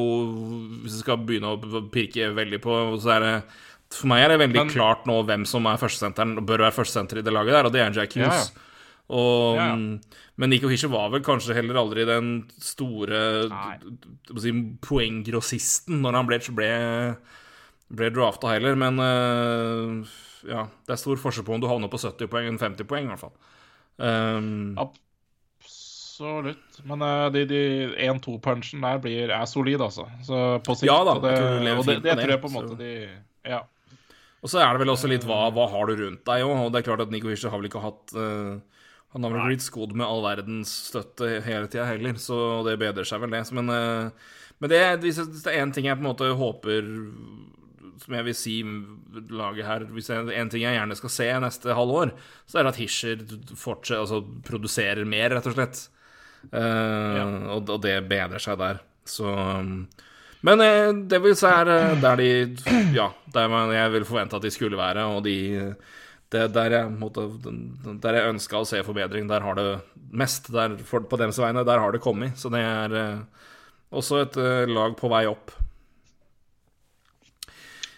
Hvis 0.82 0.96
vi 0.96 1.02
skal 1.02 1.20
begynne 1.20 1.52
å 1.52 1.84
pirke 1.92 2.32
veldig 2.34 2.58
på, 2.64 2.78
så 3.02 3.18
er 3.18 3.26
det 3.26 3.36
for 3.92 4.08
meg 4.08 4.24
er 4.24 4.32
det 4.32 4.40
veldig 4.40 4.62
men, 4.62 4.72
klart 4.72 5.06
nå 5.08 5.18
hvem 5.28 5.42
som 5.48 5.66
er 5.68 5.80
førstesenteren 5.80 6.38
og 6.40 6.46
bør 6.48 6.64
være 6.64 6.76
førstesenter 6.78 7.20
i 7.20 7.24
det 7.26 7.34
laget 7.34 7.58
der, 7.58 7.68
og 7.68 7.74
det 7.74 7.82
er 7.84 7.98
Jack 8.00 8.16
Hughes. 8.16 8.48
Ja, 8.48 8.68
Og, 9.12 9.58
ja. 9.58 9.74
Men 10.40 10.48
Nico 10.48 10.70
Hischer 10.70 10.88
var 10.88 11.10
vel 11.12 11.20
kanskje 11.24 11.58
heller 11.58 11.76
aldri 11.82 12.06
den 12.08 12.30
store 12.56 13.20
si, 14.40 14.52
poenggrossisten 14.80 16.00
når 16.00 16.16
han 16.16 16.30
ble, 16.30 16.38
ble, 16.56 16.70
ble 17.92 18.08
drafta 18.16 18.54
heller, 18.54 18.78
men 18.80 19.02
uh, 19.02 20.14
ja, 20.48 20.64
det 20.86 20.96
er 20.96 21.02
stor 21.02 21.20
forskjell 21.20 21.46
på 21.46 21.58
om 21.58 21.60
du 21.62 21.68
havner 21.68 21.92
på 21.92 22.00
70 22.00 22.32
poeng 22.32 22.48
enn 22.48 22.62
50 22.62 22.88
poeng, 22.88 23.10
i 23.10 23.12
hvert 23.12 23.26
fall. 23.26 23.36
Um, 23.96 24.78
Absolutt. 24.78 26.80
Men 26.88 27.02
uh, 27.02 27.28
de, 27.34 27.44
de 27.48 27.60
1-2-punchen 28.06 28.84
der 28.84 29.02
blir, 29.02 29.30
er 29.30 29.44
solid, 29.50 29.82
altså. 29.82 30.08
Så 30.24 30.40
på 30.64 30.78
sikt. 30.78 30.90
Ja 30.90 31.02
da, 31.06 31.18
Det, 31.20 31.36
det, 31.36 31.76
det, 31.84 32.00
det, 32.06 32.18
tror 32.22 32.34
jeg 32.34 32.42
på 32.42 32.52
en 32.52 32.58
måte 32.58 32.74
så. 32.74 32.82
de 32.82 33.52
Ja. 33.52 33.62
Og 34.42 34.50
så 34.50 34.58
er 34.58 34.74
det 34.74 34.82
vel 34.82 34.90
også 34.90 35.08
litt 35.10 35.24
hva, 35.26 35.44
hva 35.54 35.68
har 35.70 35.86
du 35.86 36.00
rundt 36.00 36.24
deg 36.26 36.42
òg, 36.42 36.52
og 36.64 36.72
det 36.74 36.80
er 36.80 36.86
klart 36.88 37.04
at 37.04 37.12
Nico 37.14 37.30
Hischer 37.30 37.52
har 37.52 37.62
vel 37.62 37.70
ikke 37.70 37.84
hatt 37.84 38.14
uh, 38.18 38.58
Han 39.14 39.26
har 39.26 39.36
vel 39.36 39.52
blitt 39.52 39.62
skodd 39.62 39.94
med 39.94 40.08
all 40.08 40.24
verdens 40.24 40.72
støtte 40.88 41.36
hele 41.46 41.70
tida 41.70 41.86
heller, 41.86 42.18
så 42.18 42.64
det 42.66 42.80
bedrer 42.82 43.06
seg 43.06 43.22
vel, 43.22 43.36
det. 43.36 43.44
Men, 43.54 43.70
uh, 43.70 44.32
men 44.58 44.72
det, 44.72 44.82
hvis 45.04 45.20
det 45.22 45.52
er 45.52 45.62
én 45.62 45.74
ting 45.74 45.86
jeg 45.86 45.98
på 45.98 46.02
en 46.02 46.10
måte 46.10 46.32
håper 46.38 46.90
som 48.00 48.14
jeg 48.16 48.26
vil 48.26 48.36
si 48.36 48.54
laget 49.32 49.66
her 49.66 49.84
Hvis 49.92 50.10
er 50.12 50.30
en 50.38 50.50
ting 50.52 50.64
jeg 50.64 50.76
gjerne 50.76 50.96
skal 50.98 51.12
se 51.12 51.26
neste 51.44 51.76
halvår, 51.76 52.12
så 52.48 52.58
er 52.58 52.66
det 52.66 52.72
at 52.74 52.80
Hischer 52.80 53.24
altså 53.98 54.22
produserer 54.46 55.04
mer, 55.08 55.34
rett 55.36 55.50
og 55.50 55.56
slett. 55.56 55.82
Uh, 56.50 56.58
ja. 56.58 57.26
og, 57.54 57.68
og, 57.68 57.78
det 57.84 58.00
bedrer 58.10 58.42
seg 58.42 58.58
der. 58.58 58.82
Så 59.06 59.28
um, 59.30 59.86
Men 60.46 60.62
eh, 60.62 60.90
Devils 61.10 61.42
er 61.46 61.70
eh, 61.70 61.92
der 62.02 62.18
de 62.18 62.30
Ja, 62.98 63.12
der 63.34 63.54
jeg 63.74 63.92
vil 63.94 64.06
forvente 64.06 64.38
at 64.38 64.46
de 64.46 64.50
skulle 64.54 64.78
være, 64.78 65.06
og 65.06 65.22
de 65.26 65.36
det, 66.32 66.46
der 66.54 66.72
jeg, 66.72 66.92
måtte, 66.96 67.26
der 68.00 68.16
jeg 68.16 68.30
ønska 68.32 68.62
å 68.62 68.64
se 68.64 68.78
forbedring, 68.86 69.26
der 69.28 69.44
har 69.44 69.58
det 69.58 69.66
mest. 70.16 70.46
Der, 70.48 70.78
for, 70.88 71.04
på 71.04 71.18
deres 71.20 71.36
vegne, 71.36 71.60
der 71.68 71.82
har 71.82 71.92
det 71.92 72.00
kommet. 72.00 72.38
Så 72.40 72.48
det 72.48 72.62
er 72.64 72.94
også 73.92 74.22
et 74.22 74.38
lag 74.72 74.96
på 74.96 75.10
vei 75.12 75.26
opp. 75.28 75.52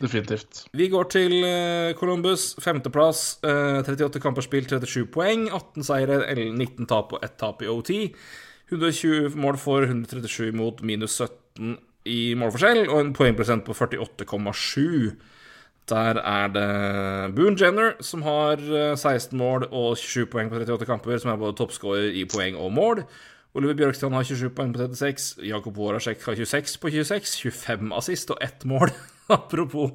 Definitivt. 0.05 0.67
Vi 0.77 0.89
går 0.93 1.07
til 1.15 1.33
eh, 1.49 1.95
Columbus. 1.97 2.51
Femteplass. 2.61 3.39
eh, 3.45 3.81
38 3.81 4.21
kamper 4.21 4.45
spilt, 4.45 4.69
37 4.69 5.07
poeng. 5.15 5.47
18 5.49 5.87
seire, 5.87 6.19
19 6.53 6.87
tap 6.91 7.15
og 7.17 7.25
1 7.25 7.39
tap 7.41 7.63
i 7.65 7.71
OT. 7.73 7.91
120 8.73 9.37
mål 9.41 9.57
for 9.61 9.85
137 9.89 10.53
mot 10.57 10.83
minus 10.83 11.17
17 11.21 11.77
i 12.05 12.35
målforskjell, 12.37 12.83
og 12.91 13.01
en 13.01 13.15
poengprosent 13.17 13.65
på 13.65 13.73
48,7. 13.73 15.15
Der 15.89 16.17
er 16.21 16.49
det 16.49 17.35
Boone 17.37 17.57
Jenner 17.61 17.93
som 18.01 18.23
har 18.25 18.61
eh, 18.61 18.97
16 18.97 19.37
mål 19.39 19.69
og 19.71 19.97
27 20.01 20.27
poeng 20.33 20.51
på 20.53 20.61
38 20.61 20.89
kamper, 20.89 21.19
som 21.21 21.33
er 21.33 21.41
både 21.41 21.57
toppscorer 21.61 22.13
i 22.13 22.25
poeng 22.29 22.57
og 22.57 22.73
mål. 22.73 23.05
Oliver 23.55 23.77
Bjørkstrand 23.79 24.17
har 24.17 24.25
27 24.27 24.51
poeng 24.57 24.73
på 24.75 24.81
36. 24.81 25.45
Jakob 25.47 25.77
Voracek 25.77 26.25
har 26.27 26.35
26 26.41 26.79
på 26.83 26.91
26. 26.91 27.37
25 27.53 27.93
assist 27.97 28.33
og 28.35 28.41
ett 28.43 28.65
mål. 28.65 28.91
Apropos 29.39 29.93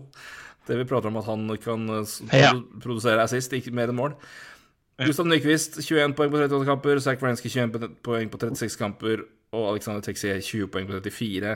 det 0.69 0.77
vi 0.77 0.85
prater 0.85 1.09
om 1.09 1.17
at 1.17 1.25
han 1.25 1.47
kan 1.63 1.89
eh, 1.97 2.39
Ja. 2.39 2.53
produsere 2.81 3.23
assist, 3.23 3.53
ikke 3.57 3.73
mer 3.73 3.89
enn 3.89 3.97
mål. 3.97 4.15
Gustav 4.99 5.25
Nyquist 5.29 5.79
21 5.79 6.13
poeng 6.17 6.31
på 6.31 6.41
38 6.43 6.65
kamper. 6.67 6.99
Zack 7.01 7.21
Wrenske 7.23 7.49
21 7.49 7.95
poeng 8.05 8.29
på 8.29 8.39
36 8.41 8.75
kamper. 8.77 9.23
Og 9.55 9.69
Alexander 9.71 10.03
Texier 10.05 10.41
20 10.43 10.67
poeng 10.69 10.85
på 10.89 10.99
34. 10.99 11.53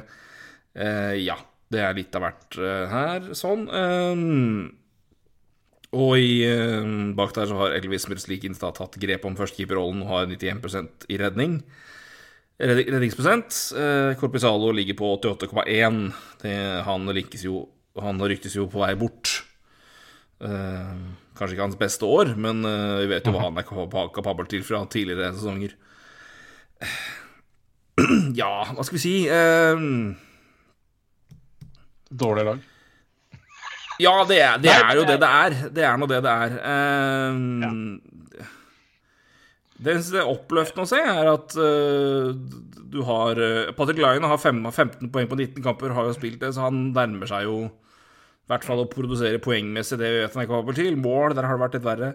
Eh, 0.73 1.17
ja, 1.21 1.35
det 1.69 1.83
er 1.83 1.97
litt 1.97 2.15
av 2.17 2.23
hvert 2.25 2.57
eh, 2.57 2.85
her. 2.89 3.27
Sånn. 3.37 3.67
Um, 3.69 4.71
og 5.93 6.15
i, 6.17 6.39
eh, 6.47 6.87
bak 7.13 7.35
der 7.35 7.51
så 7.51 7.59
har 7.59 7.75
Elvis 7.77 8.07
Murslik 8.09 8.47
Instad 8.47 8.79
tatt 8.79 8.97
grep 9.01 9.27
om 9.29 9.35
førstekeeperrollen 9.37 10.01
og 10.05 10.09
har 10.09 10.31
91% 10.31 11.05
i 11.13 11.19
redning. 11.21 11.59
Redning- 12.61 12.89
Redningsprosent. 12.93 13.57
Eh, 13.77 14.13
Corpizalo 14.19 14.71
ligger 14.71 14.93
på 14.99 15.13
88,1. 15.17 16.13
Det- 16.41 16.83
Han 16.85 17.05
lykkes 17.07 17.43
jo 17.43 17.69
Han 18.01 18.19
ryktes 18.19 18.55
jo 18.55 18.67
på 18.67 18.79
vei 18.81 18.95
bort. 18.95 19.43
Eh, 20.41 20.93
kanskje 21.37 21.53
ikke 21.55 21.61
hans 21.67 21.75
beste 21.77 22.01
år, 22.05 22.35
men 22.35 22.63
eh, 22.65 22.99
vi 23.01 23.07
vet 23.11 23.25
jo 23.25 23.31
hva 23.31 23.43
han 23.43 23.57
er 23.57 23.63
kapa- 23.63 24.09
kapabel 24.13 24.45
til 24.49 24.63
fra 24.63 24.85
tidligere 24.85 25.33
sesonger. 25.33 25.73
Ja, 28.33 28.63
hva 28.73 28.83
skal 28.83 28.97
vi 28.97 29.03
si? 29.03 29.15
Eh, 29.29 29.77
Dårlig 32.13 32.45
lag. 32.45 32.59
Ja, 34.01 34.15
det 34.25 34.39
er, 34.41 34.57
det 34.57 34.71
er 34.73 34.95
jo 34.97 35.03
det 35.05 35.19
det 35.21 35.29
er. 35.29 35.55
Det 35.69 35.83
er 35.85 35.97
nå 36.01 36.07
det 36.09 36.23
det 36.25 36.31
er. 36.33 36.55
Ehm, 36.65 38.01
Det 39.83 39.97
som 40.05 40.19
er 40.19 40.29
oppløftende 40.31 40.85
å 40.85 40.89
se, 40.89 40.99
er 40.99 41.29
at 41.31 41.55
uh, 41.59 42.31
du 42.93 43.01
har 43.07 43.39
uh, 43.39 43.71
Patrick 43.75 43.99
Lyon 43.99 44.27
har 44.29 44.39
fem, 44.41 44.61
15 44.69 45.11
poeng 45.13 45.29
på 45.31 45.39
19 45.39 45.65
kamper, 45.65 45.95
har 45.95 46.07
jo 46.07 46.15
spilt 46.15 46.39
det, 46.43 46.53
så 46.55 46.67
han 46.67 46.91
nærmer 46.95 47.29
seg 47.29 47.47
jo 47.49 47.57
i 47.67 48.51
hvert 48.51 48.65
fall 48.67 48.83
å 48.83 48.89
produsere 48.91 49.41
poengmessig 49.43 49.97
det 50.01 50.09
vi 50.11 50.23
vet 50.23 50.33
han 50.35 50.43
er 50.43 50.49
kapabel 50.49 50.75
til. 50.77 50.97
Mål, 50.99 51.35
der 51.35 51.47
har 51.47 51.55
det 51.55 51.63
vært 51.63 51.77
litt 51.77 51.85
verre. 51.87 52.13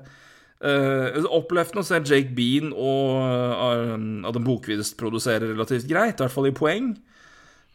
Uh, 0.59 1.25
oppløftende 1.31 1.85
å 1.85 1.87
se 1.87 2.01
Jake 2.03 2.35
Bean 2.35 2.73
og 2.73 3.15
uh, 3.23 4.27
Adam 4.29 4.47
Bokvist 4.47 4.97
produsere 5.01 5.53
relativt 5.53 5.87
greit, 5.91 6.19
i 6.19 6.25
hvert 6.25 6.35
fall 6.35 6.51
i 6.51 6.57
poeng. 6.57 6.93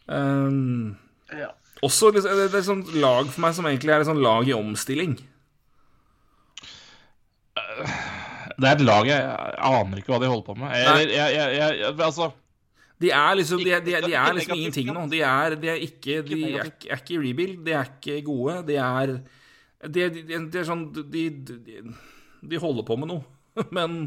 Um, 0.04 0.94
også 1.84 2.10
liksom, 2.12 2.34
det, 2.36 2.50
det 2.52 2.58
er 2.58 2.62
et 2.62 2.68
sånt 2.68 2.92
lag 3.00 3.28
for 3.30 3.44
meg 3.44 3.56
som 3.56 3.68
egentlig 3.68 3.94
er 3.94 4.04
et 4.04 4.10
sånt 4.10 4.22
lag 4.24 4.48
i 4.48 4.56
omstilling. 4.56 5.16
Det 8.60 8.68
er 8.70 8.76
et 8.78 8.84
lag 8.86 9.06
jeg, 9.08 9.20
jeg 9.20 9.68
aner 9.80 10.00
ikke 10.00 10.12
hva 10.14 10.20
de 10.22 10.30
holder 10.32 10.46
på 10.46 10.56
med. 10.60 10.72
Jeg, 10.78 11.08
jeg, 11.10 11.34
jeg, 11.34 11.54
jeg, 11.58 11.78
jeg, 11.80 11.94
altså 12.08 12.30
De 13.02 13.10
er 13.10 13.34
liksom 13.40 13.62
De 13.64 13.72
er, 13.74 13.80
de 13.84 13.96
de 14.06 14.14
er 14.14 14.36
liksom 14.38 14.58
ingenting 14.58 14.92
nå. 14.94 15.06
De 15.10 15.20
er, 15.26 15.56
de 15.60 15.68
er 15.72 15.82
ikke 15.88 16.20
De 16.28 16.38
er, 16.54 16.70
ikke- 16.70 16.90
er 16.94 17.02
ikke 17.02 17.16
i 17.16 17.22
rebuild. 17.24 17.56
De 17.66 17.72
er 17.80 17.90
ikke 17.90 18.20
gode. 18.26 18.60
De 18.68 18.76
er 18.80 19.16
De, 19.84 20.08
de, 20.10 20.22
de, 20.22 20.38
de 20.52 20.58
er 20.62 20.64
sånn 20.70 20.86
de, 20.94 21.24
de, 21.44 21.82
de 22.48 22.60
holder 22.62 22.86
på 22.88 22.96
med 23.00 23.10
noe, 23.10 23.24
men 23.76 23.98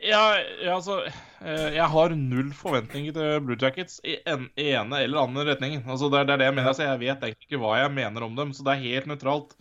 ja, 0.00 0.20
ja, 0.64 0.76
altså 0.78 1.00
eh, 1.04 1.74
Jeg 1.74 1.88
har 1.92 2.14
null 2.16 2.52
forventninger 2.56 3.12
til 3.16 3.42
Blue 3.44 3.58
Jackets 3.60 3.98
i 4.08 4.14
en 4.30 4.46
ene 4.56 5.02
eller 5.04 5.20
andre 5.26 5.44
retningen. 5.50 5.82
Altså, 5.84 6.08
det, 6.08 6.22
er, 6.22 6.28
det 6.28 6.32
er 6.34 6.40
det 6.40 6.46
jeg 6.48 6.54
mener. 6.56 6.70
Altså, 6.72 6.86
jeg 6.86 7.00
vet 7.02 7.26
egentlig 7.26 7.48
ikke 7.50 7.60
hva 7.60 7.74
jeg 7.82 7.92
mener 7.98 8.24
om 8.24 8.38
dem, 8.38 8.54
så 8.56 8.64
det 8.64 8.72
er 8.76 8.86
helt 8.86 9.10
nøytralt. 9.10 9.52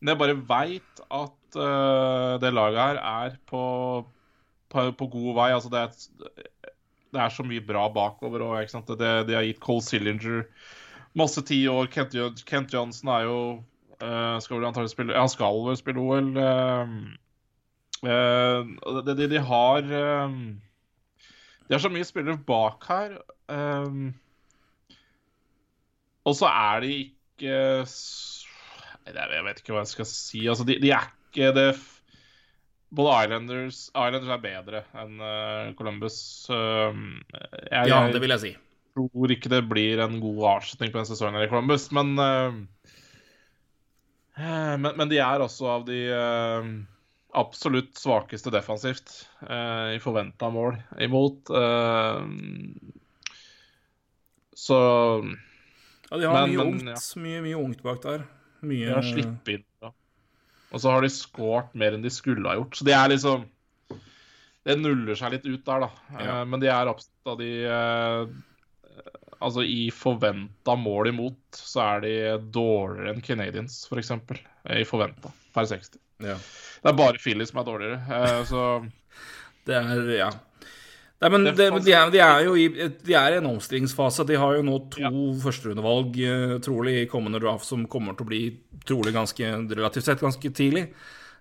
Men 0.00 0.12
jeg 0.12 0.20
bare 0.20 0.36
veit 0.48 1.00
at 1.08 1.56
uh, 1.56 2.36
det 2.42 2.52
laget 2.52 2.80
her 2.82 2.98
er 3.00 3.36
på, 3.48 3.62
på, 4.72 4.84
på 4.98 5.08
god 5.12 5.30
vei. 5.38 5.50
Altså, 5.56 5.70
det 5.72 5.80
er, 5.82 5.90
det 7.14 7.22
er 7.22 7.32
så 7.32 7.46
mye 7.46 7.64
bra 7.64 7.86
bakover. 7.94 8.44
Det, 8.68 9.12
de 9.28 9.34
har 9.38 9.46
gitt 9.46 9.62
Cole 9.64 9.82
Sillinger 9.86 10.42
masse 11.16 11.40
tid 11.48 11.64
i 11.64 11.70
år. 11.72 11.86
Kent, 11.92 12.16
Kent 12.46 12.74
Johnson 12.74 13.08
er 13.14 13.22
jo 13.24 13.38
uh, 14.02 14.36
Skal 14.44 14.58
vel 14.58 14.66
antakelig 14.68 14.92
spille 14.92 15.16
Han 15.16 15.32
skal 15.32 15.62
vel 15.70 15.78
spille 15.80 16.02
OL. 16.02 16.34
Uh, 16.36 17.14
Eh, 18.04 18.66
de, 19.06 19.14
de, 19.16 19.24
de 19.32 19.38
har 19.40 19.80
De 19.88 21.72
har 21.72 21.80
så 21.80 21.88
mye 21.90 22.04
spillere 22.04 22.36
bak 22.46 22.84
her. 22.84 23.14
og 26.26 26.34
så 26.36 26.46
er 26.50 26.80
de 26.84 26.90
ikke 27.06 27.56
s- 27.88 28.35
Nei, 28.35 28.35
Jeg 29.06 29.44
vet 29.46 29.60
ikke 29.62 29.72
hva 29.76 29.82
jeg 29.84 29.92
skal 29.94 30.08
si. 30.10 30.40
Altså, 30.50 30.64
de, 30.66 30.78
de 30.82 30.90
er 30.96 31.06
ikke 31.30 31.52
det 31.56 31.68
Både 32.96 33.12
Islanders 33.26 33.78
Islanders 33.90 34.30
er 34.30 34.42
bedre 34.44 34.80
enn 35.02 35.16
eh, 35.20 35.72
Columbus. 35.78 36.16
Jeg, 36.48 37.88
Ja, 37.90 37.98
det 38.14 38.20
vil 38.22 38.30
jeg 38.34 38.40
si. 38.44 38.52
tror 38.96 39.32
ikke 39.34 39.50
det 39.52 39.62
blir 39.68 40.00
en 40.04 40.20
god 40.22 40.38
avslutning 40.56 40.92
på 40.94 41.00
denne 41.00 41.10
sesongen 41.10 41.42
i 41.42 41.48
Columbus, 41.50 41.88
men 41.92 42.14
men, 44.36 44.86
men 44.96 45.08
de 45.10 45.18
er 45.22 45.40
også 45.40 45.66
av 45.78 45.84
de 45.88 45.98
absolutt 47.36 47.98
svakeste 48.00 48.52
defensivt 48.54 49.12
eh, 49.48 49.96
i 49.96 50.00
forventa 50.00 50.48
mål 50.52 50.78
imot. 51.04 51.50
så 54.56 54.78
Ja, 56.10 56.16
de 56.16 56.24
har 56.30 56.46
Men- 56.46 56.50
mye 56.54 56.56
men, 56.56 56.66
ungt. 56.74 56.86
ja. 56.86 57.20
Mye, 57.20 57.42
mye 57.42 57.58
ungt 57.60 57.82
bak 57.82 58.00
der. 58.02 58.24
Mye 58.66 58.86
de 58.88 58.94
har 58.96 59.06
sluppet 59.06 59.52
inn. 59.58 59.64
Da. 59.82 59.92
Og 60.74 60.82
så 60.82 60.90
har 60.92 61.04
de 61.06 61.10
skåret 61.14 61.74
mer 61.78 61.94
enn 61.96 62.02
de 62.04 62.10
skulle 62.12 62.48
ha 62.50 62.56
gjort. 62.58 62.74
Så 62.78 62.84
det 62.88 62.94
er 62.98 63.12
liksom 63.12 63.46
Det 64.66 64.74
nuller 64.80 65.14
seg 65.14 65.30
litt 65.36 65.44
ut 65.46 65.62
der, 65.64 65.84
da. 65.86 65.88
Ja. 66.16 66.24
Eh, 66.40 66.44
Men 66.50 66.60
de 66.62 66.66
er 66.72 66.88
absolutt 66.90 67.30
av 67.30 67.38
de 67.38 67.50
eh, 67.70 68.26
Altså, 69.36 69.62
i 69.68 69.90
forventa 69.92 70.74
mål 70.80 71.10
imot, 71.12 71.38
så 71.52 71.82
er 71.84 72.00
de 72.06 72.12
dårligere 72.50 73.12
enn 73.12 73.20
Canadians, 73.22 73.74
f.eks. 73.86 74.10
I 74.72 74.86
forventa, 74.88 75.28
per 75.54 75.68
60. 75.68 75.98
Ja. 76.24 76.38
Det 76.80 76.88
er 76.90 76.96
bare 76.96 77.20
Philly 77.20 77.44
som 77.46 77.60
er 77.60 77.66
dårligere. 77.68 77.98
eh, 78.16 78.40
Så 78.48 78.62
Det 79.68 79.76
er 79.76 80.10
Ja. 80.16 80.30
Nei, 81.16 81.30
men 81.32 81.46
Det 81.48 81.54
de, 81.56 81.92
er, 81.96 82.10
de 82.12 82.20
er 82.20 82.42
jo 82.44 82.54
i 82.60 82.66
De 82.68 83.14
er 83.16 83.32
i 83.32 83.38
en 83.40 83.48
omstillingsfase. 83.48 84.26
De 84.28 84.36
har 84.36 84.58
jo 84.58 84.64
nå 84.66 84.78
to 84.92 85.00
Ja. 85.00 85.08
førsterundevalg 85.40 86.18
eh, 86.20 86.56
trolig 86.60 86.96
i 87.02 87.06
kommende 87.08 87.40
draft 87.40 87.64
som 87.64 87.86
kommer 87.88 88.16
til 88.16 88.26
å 88.26 88.28
bli 88.28 88.40
trolig 88.84 89.14
ganske 89.16 89.48
relativt 89.72 90.04
sett 90.04 90.20
ganske 90.20 90.50
tidlig. 90.52 90.90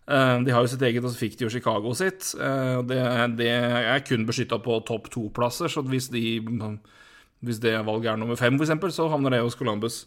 Eh, 0.08 0.36
de 0.46 0.54
har 0.56 0.64
jo 0.64 0.72
sitt 0.72 0.82
eget, 0.88 1.04
og 1.04 1.12
så 1.12 1.20
fikk 1.20 1.36
de 1.38 1.46
jo 1.48 1.52
Chicago 1.52 1.92
sitt. 1.94 2.32
Eh, 2.40 2.82
det, 2.88 3.02
det 3.36 3.50
er 3.52 4.00
kun 4.08 4.24
beskytta 4.26 4.62
på 4.64 4.80
topp 4.88 5.10
to-plasser, 5.12 5.68
så 5.68 5.84
hvis, 5.84 6.08
de, 6.14 6.40
hvis 7.44 7.60
det 7.60 7.76
valget 7.86 8.14
er 8.14 8.22
nummer 8.22 8.40
fem, 8.40 8.56
f.eks., 8.56 8.96
så 8.96 9.10
havner 9.12 9.36
det 9.36 9.44
hos 9.44 9.60
Columbus. 9.60 10.06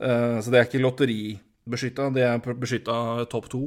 Så 0.00 0.50
det 0.50 0.58
er 0.58 0.64
ikke 0.66 0.80
lotteribeskytta, 0.82 2.08
det 2.16 2.24
er 2.26 2.40
beskytta 2.58 3.26
topp 3.30 3.46
to. 3.52 3.60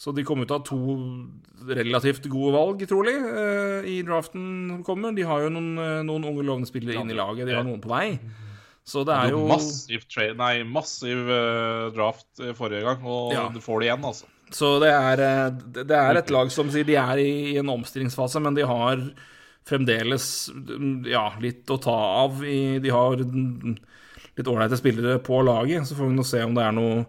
Så 0.00 0.14
de 0.16 0.24
kommer 0.24 0.48
til 0.48 0.56
å 0.56 0.60
ha 0.60 0.64
to 0.64 1.74
relativt 1.76 2.24
gode 2.32 2.54
valg, 2.54 2.84
trolig, 2.88 3.12
eh, 3.20 3.84
i 3.84 3.98
draften 4.06 4.44
som 4.72 4.84
kommer. 4.86 5.12
De 5.12 5.26
har 5.28 5.42
jo 5.44 5.50
noen, 5.52 5.74
eh, 5.76 6.02
noen 6.08 6.24
unge 6.24 6.44
lovende 6.46 6.70
spillere 6.70 7.02
inn 7.02 7.12
i 7.12 7.18
laget, 7.18 7.44
de 7.46 7.52
har 7.58 7.66
noen 7.66 7.82
på 7.84 7.92
vei. 7.92 8.18
Så 8.82 9.04
det 9.04 9.12
er 9.12 9.34
jo 9.34 9.42
massiv, 9.46 10.06
trade, 10.08 10.38
nei, 10.40 10.62
massiv 10.64 11.28
eh, 11.28 11.90
draft 11.92 12.40
forrige 12.56 12.86
gang, 12.86 13.04
og 13.04 13.32
Ja. 13.34 13.48
du 13.52 13.60
får 13.60 13.80
det 13.80 13.90
igjen, 13.90 14.06
altså. 14.08 14.24
Så 14.50 14.80
det 14.80 14.88
er, 14.90 15.50
det 15.84 15.94
er 15.94 16.16
et 16.16 16.30
lag 16.30 16.50
som 16.50 16.70
sier 16.72 16.84
de 16.88 16.96
er 16.96 17.20
i, 17.22 17.58
en 17.60 17.68
omstillingsfase, 17.68 18.40
men 18.42 18.54
de 18.56 18.64
har 18.66 18.96
fremdeles 19.68 20.50
mm, 20.50 21.04
ja, 21.06 21.28
litt 21.38 21.68
å 21.70 21.78
ta 21.78 21.94
av. 22.24 22.40
I, 22.42 22.80
de 22.82 22.88
har 22.88 23.20
mm, 23.20 23.76
litt 24.38 24.48
ålreite 24.50 24.80
spillere 24.80 25.20
på 25.22 25.44
laget, 25.44 25.86
så 25.86 25.94
får 25.94 26.08
vi 26.08 26.16
nå 26.16 26.24
se 26.26 26.42
om 26.42 26.56
det 26.56 26.64
er 26.64 26.72
noe 26.72 27.04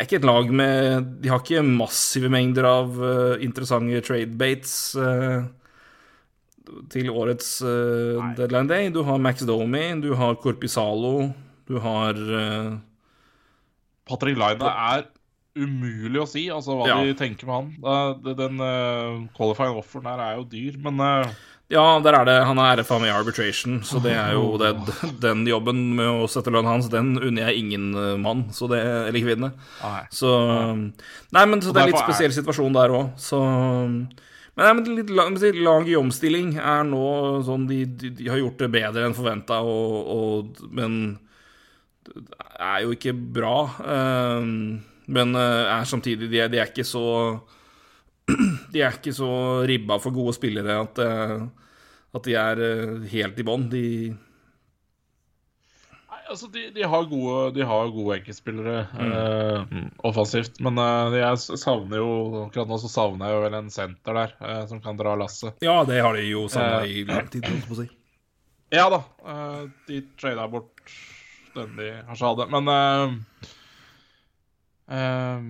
er 0.00 0.08
ikke 0.08 0.18
et 0.20 0.28
lag 0.28 0.50
med 0.52 1.08
De 1.22 1.30
har 1.30 1.42
ikke 1.42 1.62
massive 1.66 2.30
mengder 2.32 2.66
av 2.68 2.98
uh, 3.00 3.36
interessante 3.44 4.00
trade 4.06 4.36
bates. 4.40 4.74
uh, 4.98 5.46
til 6.90 7.10
årets 7.10 7.60
uh, 7.66 8.20
deadline 8.38 8.68
day. 8.70 8.90
Du 8.94 9.02
har 9.06 9.18
Max 9.18 9.42
Domi, 9.46 9.82
du 10.02 10.12
har 10.18 10.36
Corpisalo, 10.42 11.30
du 11.70 11.78
har 11.82 12.14
eh, 12.18 12.76
Patrick 14.08 14.38
det 14.38 14.66
er 14.66 15.04
umulig 15.60 16.20
å 16.22 16.26
si, 16.28 16.44
altså 16.50 16.76
hva 16.78 16.88
Ja. 16.88 16.96
de 17.04 17.14
tenker 17.14 17.46
med 17.46 17.54
han. 17.54 18.24
Den 18.26 18.60
uh, 18.62 19.26
qualifying 19.36 19.78
offeren 19.78 20.06
her 20.10 20.22
er 20.24 20.36
jo 20.40 20.46
dyr, 20.50 20.78
men 20.82 20.98
eh, 21.04 21.32
Ja, 21.70 21.84
der 22.02 22.16
er 22.18 22.24
det. 22.26 22.34
Han 22.48 22.58
er 22.58 22.80
RFA 22.80 22.96
med 22.98 23.12
arbitration, 23.14 23.76
så 23.86 24.00
det 24.02 24.16
er 24.18 24.32
jo 24.34 24.56
det, 24.58 24.72
den 25.22 25.44
jobben 25.46 25.84
med 25.94 26.08
å 26.24 26.26
sette 26.30 26.50
lønnen 26.50 26.72
hans, 26.72 26.88
den 26.90 27.12
unner 27.14 27.46
jeg 27.46 27.62
ingen 27.62 27.92
mann, 28.24 28.48
så 28.54 28.66
det, 28.72 28.80
eller 28.82 29.22
kvinne. 29.22 29.52
Så 30.10 30.32
Nei, 31.30 31.44
men 31.46 31.62
så 31.62 31.70
det 31.70 31.84
er 31.84 31.92
litt 31.92 32.02
spesiell 32.02 32.34
situasjon 32.34 32.74
der 32.74 32.96
òg, 32.96 33.12
så 33.22 33.38
Men, 34.58 34.66
nei, 34.66 34.72
men 34.74 34.96
litt 34.98 35.12
lag, 35.14 35.86
i 35.88 35.94
omstilling 35.96 36.56
er 36.58 36.82
nå 36.84 37.04
sånn 37.46 37.68
De, 37.70 37.84
de, 37.86 38.10
de 38.18 38.26
har 38.28 38.40
gjort 38.42 38.58
det 38.58 38.72
bedre 38.74 39.06
enn 39.06 39.14
forventa, 39.14 39.60
men 40.74 40.96
det 42.10 42.34
er 42.58 42.82
jo 42.82 42.96
ikke 42.96 43.14
bra. 43.14 43.56
eh, 43.86 44.50
men 45.10 45.34
eh, 45.38 45.70
er 45.78 45.86
samtidig 45.88 46.30
de 46.30 46.42
de 46.50 46.58
er 46.60 46.68
ikke 46.70 46.86
så 46.86 47.06
De 48.72 48.82
er 48.82 48.98
ikke 48.98 49.14
så 49.14 49.30
ribba 49.66 49.98
for 50.02 50.14
gode 50.14 50.34
spillere 50.36 50.76
at, 50.82 50.98
eh, 51.02 51.38
at 52.14 52.24
de 52.26 52.34
er 52.34 52.60
eh, 52.64 52.96
helt 53.12 53.38
i 53.38 53.44
bånn. 53.46 53.68
De 53.70 53.84
Nei, 56.10 56.18
altså 56.32 56.48
de, 56.50 56.64
de 56.74 56.82
har 56.90 57.04
gode, 57.10 57.52
de 57.54 57.62
har 57.66 57.92
gode 57.94 58.16
enkeltspillere 58.18 58.80
Mm. 58.98 59.12
eh, 59.12 59.84
offensivt, 60.10 60.58
men 60.64 60.78
eh, 60.82 61.18
jeg 61.20 61.58
savner 61.62 62.02
jo 62.02 62.10
akkurat 62.46 62.68
nå 62.70 62.78
så 62.82 62.90
savner 62.90 63.30
jeg 63.30 63.36
jo 63.38 63.44
vel 63.46 63.58
en 63.60 63.70
senter 63.70 64.18
der 64.18 64.34
eh, 64.40 64.64
som 64.70 64.80
kan 64.82 64.98
dra 64.98 65.14
lasset. 65.20 65.54
Ja, 65.62 65.78
det 65.86 66.00
har 66.02 66.18
de 66.18 66.26
jo 66.28 66.46
savna 66.50 66.82
Eh. 66.82 66.98
i 67.00 67.04
lang 67.08 67.28
tid, 67.30 67.46
holdt 67.46 67.68
på 67.70 67.78
å 67.78 67.82
si. 67.84 67.88
Ja 68.70 68.84
da, 68.92 69.00
eh, 69.26 69.62
de 69.88 69.96
trada 70.18 70.44
bort 70.50 70.92
den 71.56 71.72
de 71.78 71.88
kanskje 72.06 72.28
hadde, 72.28 72.44
men 72.52 72.68
eh, 72.70 73.14
eh, 74.94 75.40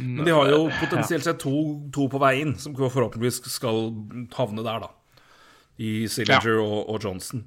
Men 0.00 0.24
de 0.24 0.32
har 0.32 0.48
jo 0.52 0.58
potensielt 0.80 1.24
sett 1.24 1.40
to, 1.40 1.52
to 1.92 2.04
på 2.12 2.20
vei 2.20 2.34
inn, 2.42 2.52
som 2.60 2.74
forhåpentligvis 2.76 3.40
skal 3.52 3.90
havne 4.36 4.64
der, 4.64 4.84
da. 4.84 4.90
I 5.80 5.90
Sillinger 6.12 6.60
og, 6.60 6.76
og 6.92 7.00
Johnson. 7.06 7.44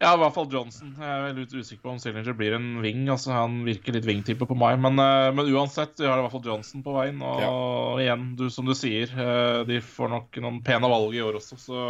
Ja, 0.00 0.14
i 0.14 0.20
hvert 0.22 0.32
fall 0.32 0.46
Johnson. 0.48 0.94
Jeg 0.96 1.24
er 1.26 1.34
litt 1.36 1.50
usikker 1.52 1.82
på 1.84 1.90
om 1.92 1.98
Sillinger 2.00 2.32
blir 2.38 2.54
en 2.56 2.68
wing. 2.80 3.02
altså 3.12 3.34
Han 3.34 3.58
virker 3.66 3.92
litt 3.92 4.06
wing-type 4.08 4.46
på 4.48 4.56
meg. 4.56 4.78
Men, 4.80 4.96
eh, 5.02 5.26
men 5.36 5.50
uansett, 5.52 5.92
vi 6.00 6.06
har 6.08 6.16
i 6.16 6.22
hvert 6.24 6.32
fall 6.32 6.46
Johnson 6.46 6.84
på 6.86 6.94
veien. 6.94 7.18
Og 7.20 8.00
igjen, 8.00 8.30
du, 8.38 8.46
som 8.54 8.64
du 8.64 8.72
sier, 8.78 9.12
eh, 9.12 9.58
de 9.68 9.82
får 9.84 10.08
nok 10.14 10.38
noen 10.40 10.62
pene 10.64 10.88
valg 10.88 11.18
i 11.18 11.20
år 11.26 11.36
også, 11.42 11.58
så 11.60 11.82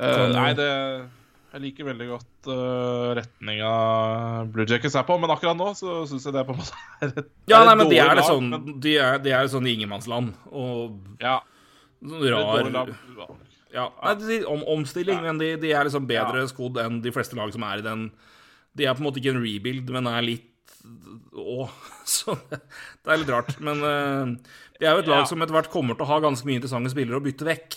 eh, 0.00 0.24
Nei, 0.32 0.48
det 0.56 0.70
Jeg 1.56 1.62
liker 1.62 1.86
veldig 1.88 2.06
godt 2.10 2.48
uh, 2.52 3.12
retninga 3.16 3.68
Blue 4.52 4.66
Jackets 4.68 4.96
er 4.98 5.06
på, 5.08 5.14
men 5.22 5.30
akkurat 5.32 5.56
nå 5.56 5.70
så 5.78 6.02
syns 6.08 6.26
jeg 6.28 6.34
det 6.36 6.42
på 6.48 6.52
en 6.52 6.58
måte 6.60 6.80
er 7.04 7.12
et, 7.22 7.30
Ja, 7.48 7.62
er 7.62 7.70
nei, 7.70 7.76
men 7.80 7.92
de 7.92 8.00
er 8.02 8.16
litt 8.18 8.28
sånn 8.28 8.50
men- 8.52 8.80
De 8.84 8.96
er, 9.00 9.20
de 9.24 9.32
er 9.32 9.48
sånn 9.52 9.68
ingenmannsland, 9.70 10.34
og 10.52 10.98
Ja, 11.22 11.38
sånn 12.04 12.26
rar. 12.32 12.92
Ja, 13.74 13.88
nei, 14.04 14.42
om, 14.46 14.62
omstilling, 14.76 15.18
men 15.24 15.38
de, 15.42 15.56
de 15.60 15.72
er 15.74 15.84
liksom 15.88 16.06
bedre 16.06 16.44
Ja. 16.44 16.46
skodd 16.50 16.78
enn 16.78 17.00
de 17.02 17.10
fleste 17.12 17.34
lag 17.36 17.50
som 17.52 17.64
er 17.66 17.78
i 17.82 17.86
den 17.86 18.10
De 18.76 18.84
er 18.86 18.94
på 18.94 19.00
en 19.02 19.08
måte 19.08 19.18
ikke 19.20 19.32
en 19.34 19.42
rebuild, 19.42 19.90
men 19.90 20.06
er 20.06 20.22
litt 20.22 20.52
Å, 21.34 21.66
så 22.06 22.36
det 22.52 23.10
er 23.10 23.18
litt 23.18 23.32
rart. 23.32 23.56
Men 23.60 23.82
uh, 23.82 24.36
de 24.78 24.86
er 24.86 24.92
jo 24.94 25.02
et 25.02 25.10
lag 25.10 25.24
Ja. 25.24 25.26
som 25.26 25.42
etter 25.42 25.56
hvert 25.56 25.70
kommer 25.72 25.96
til 25.98 26.06
å 26.06 26.10
ha 26.12 26.20
ganske 26.22 26.46
mye 26.46 26.60
interessante 26.60 26.92
spillere 26.94 27.18
å 27.18 27.24
bytte 27.24 27.44
vekk. 27.48 27.74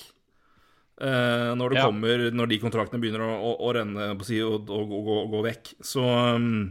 Uh, 0.99 1.55
når 1.55 1.69
det 1.73 1.77
Ja. 1.79 1.85
kommer 1.87 2.25
Når 2.35 2.49
de 2.51 2.57
kontraktene 2.59 2.99
begynner 3.01 3.23
å, 3.23 3.31
å, 3.39 3.51
å 3.65 3.73
renne 3.73 4.11
på 4.19 4.25
si, 4.27 4.41
og, 4.43 4.67
og, 4.69 4.91
og, 4.93 5.05
gå- 5.07 5.25
gå 5.31 5.41
vekk. 5.47 5.73
Så 5.81 6.03
um, 6.35 6.69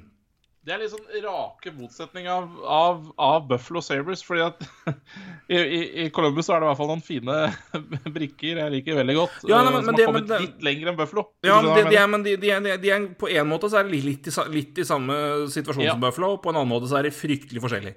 Det 0.69 0.75
er 0.75 0.83
litt 0.83 0.93
sånn 0.93 1.23
rake 1.25 1.71
motsetning 1.73 2.27
av, 2.29 2.51
av, 2.69 3.07
av 3.25 3.47
Buffalo 3.49 3.81
Sabres, 3.81 4.21
fordi 4.27 4.43
at 4.45 4.61
i, 5.49 5.57
i, 5.57 5.79
i 6.05 6.09
Columbus 6.12 6.51
er 6.53 6.61
det 6.61 6.66
i 6.66 6.69
hvert 6.69 6.81
fall 6.83 6.91
noen 6.93 7.05
fine 7.07 7.39
brikker 8.19 8.61
jeg 8.61 8.75
liker 8.75 8.99
veldig 9.01 9.16
godt. 9.16 9.39
Ja, 9.49 9.62
nei, 9.64 9.71
eh, 9.73 9.79
men- 9.79 9.87
som 9.87 9.89
men 9.89 9.95
har 9.95 9.99
det- 10.03 10.09
kommet 10.11 10.29
det- 10.29 10.41
litt 10.45 10.66
lenger 10.69 10.93
enn 10.93 10.99
Buffalo. 11.01 11.25
Ja, 11.49 11.57
men 11.64 11.73
jeg 11.89 12.03
er, 12.05 12.19
de, 12.29 12.37
de, 12.45 12.53
er, 12.53 12.79
de 12.85 12.93
er, 12.99 13.09
på 13.25 13.31
en 13.33 13.49
måte 13.49 13.73
så 13.73 13.81
er 13.81 13.89
det 13.89 14.03
litt 14.05 14.29
i, 14.29 14.35
litt 14.53 14.79
i 14.79 14.87
samme 14.93 15.16
situasjon 15.49 15.87
Ja. 15.89 15.97
som 15.97 16.05
Buffalo, 16.05 16.35
og 16.37 16.43
på 16.45 16.53
en 16.53 16.61
annen 16.61 16.73
måte 16.77 16.93
så 16.93 17.01
er 17.01 17.09
de 17.09 17.14
fryktelig 17.16 17.64
forskjellig. 17.64 17.95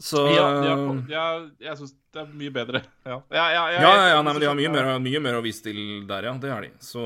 Så 0.00 0.22
ja, 0.32 0.46
er 0.62 1.10
jeg 1.10 1.50
jeg 1.66 1.76
syns 1.76 1.90
det 2.14 2.22
er 2.22 2.28
mye 2.32 2.52
bedre. 2.54 2.80
Ja, 3.04 3.18
ja, 3.34 3.42
ja, 3.52 3.64
Ja, 3.74 3.80
ja, 3.82 4.06
ja 4.14 4.22
nei, 4.22 4.32
men 4.32 4.40
de 4.40 4.46
har 4.48 4.56
mye 4.56 4.70
mer, 4.72 4.94
mye 5.02 5.20
mer 5.20 5.36
å 5.36 5.42
vise 5.44 5.66
til 5.66 5.82
der, 6.08 6.24
ja. 6.30 6.32
Det 6.40 6.54
har 6.54 6.64
de. 6.64 6.70
Så, 6.80 7.02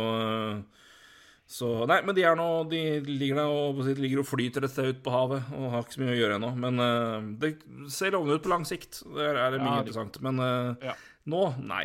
så 1.54 1.68
Nei, 1.86 2.00
men 2.02 2.16
de 2.16 2.24
er 2.26 2.34
nå 2.38 2.46
De 2.66 2.78
ligger 3.06 3.38
der 3.38 3.52
og, 3.52 3.78
ligger 4.00 4.22
og 4.24 4.26
flyter 4.26 4.64
et 4.66 4.72
sted 4.72 4.88
ut 4.90 5.02
på 5.04 5.12
havet 5.14 5.52
og 5.54 5.68
har 5.70 5.84
ikke 5.84 5.94
så 5.94 6.00
mye 6.02 6.14
å 6.14 6.18
gjøre 6.18 6.38
ennå. 6.40 6.48
Men 6.58 6.80
uh, 6.82 7.28
det 7.38 7.52
ser 7.94 8.10
lovende 8.16 8.40
ut 8.40 8.42
på 8.46 8.50
lang 8.50 8.64
sikt. 8.66 9.02
Der 9.14 9.38
er 9.38 9.54
det 9.54 9.60
mye 9.62 9.76
Ja, 9.76 9.82
det- 9.82 9.86
interessant. 9.92 10.18
Men 10.26 10.40
uh, 10.42 10.74
Ja. 10.82 10.96
nå, 11.30 11.44
nei. 11.62 11.84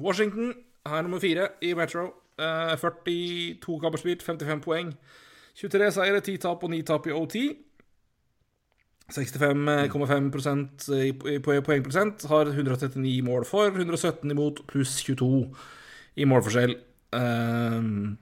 Washington 0.00 0.50
er 0.84 1.02
nummer 1.06 1.22
fire 1.22 1.48
i 1.62 1.74
Metro. 1.78 2.08
Uh, 2.34 2.74
42 2.80 3.78
kamper 3.84 4.02
spilt, 4.02 4.24
55 4.26 4.64
poeng. 4.64 4.90
23 5.54 5.92
seire, 5.94 6.18
10 6.26 6.40
tap 6.42 6.64
og 6.66 6.70
9 6.74 6.82
tap 6.90 7.06
i 7.06 7.14
OT. 7.14 7.36
65,5 9.14 10.90
i 10.96 11.08
i 11.34 11.38
poeng- 11.38 11.62
poengprosent. 11.62 12.24
Har 12.28 12.46
139 12.50 13.22
mål 13.22 13.44
for, 13.46 13.70
117 13.70 14.30
imot, 14.34 14.64
pluss 14.66 14.96
22 15.04 15.54
i 16.16 16.24
målforskjell. 16.24 16.74
Ehm, 17.14 18.16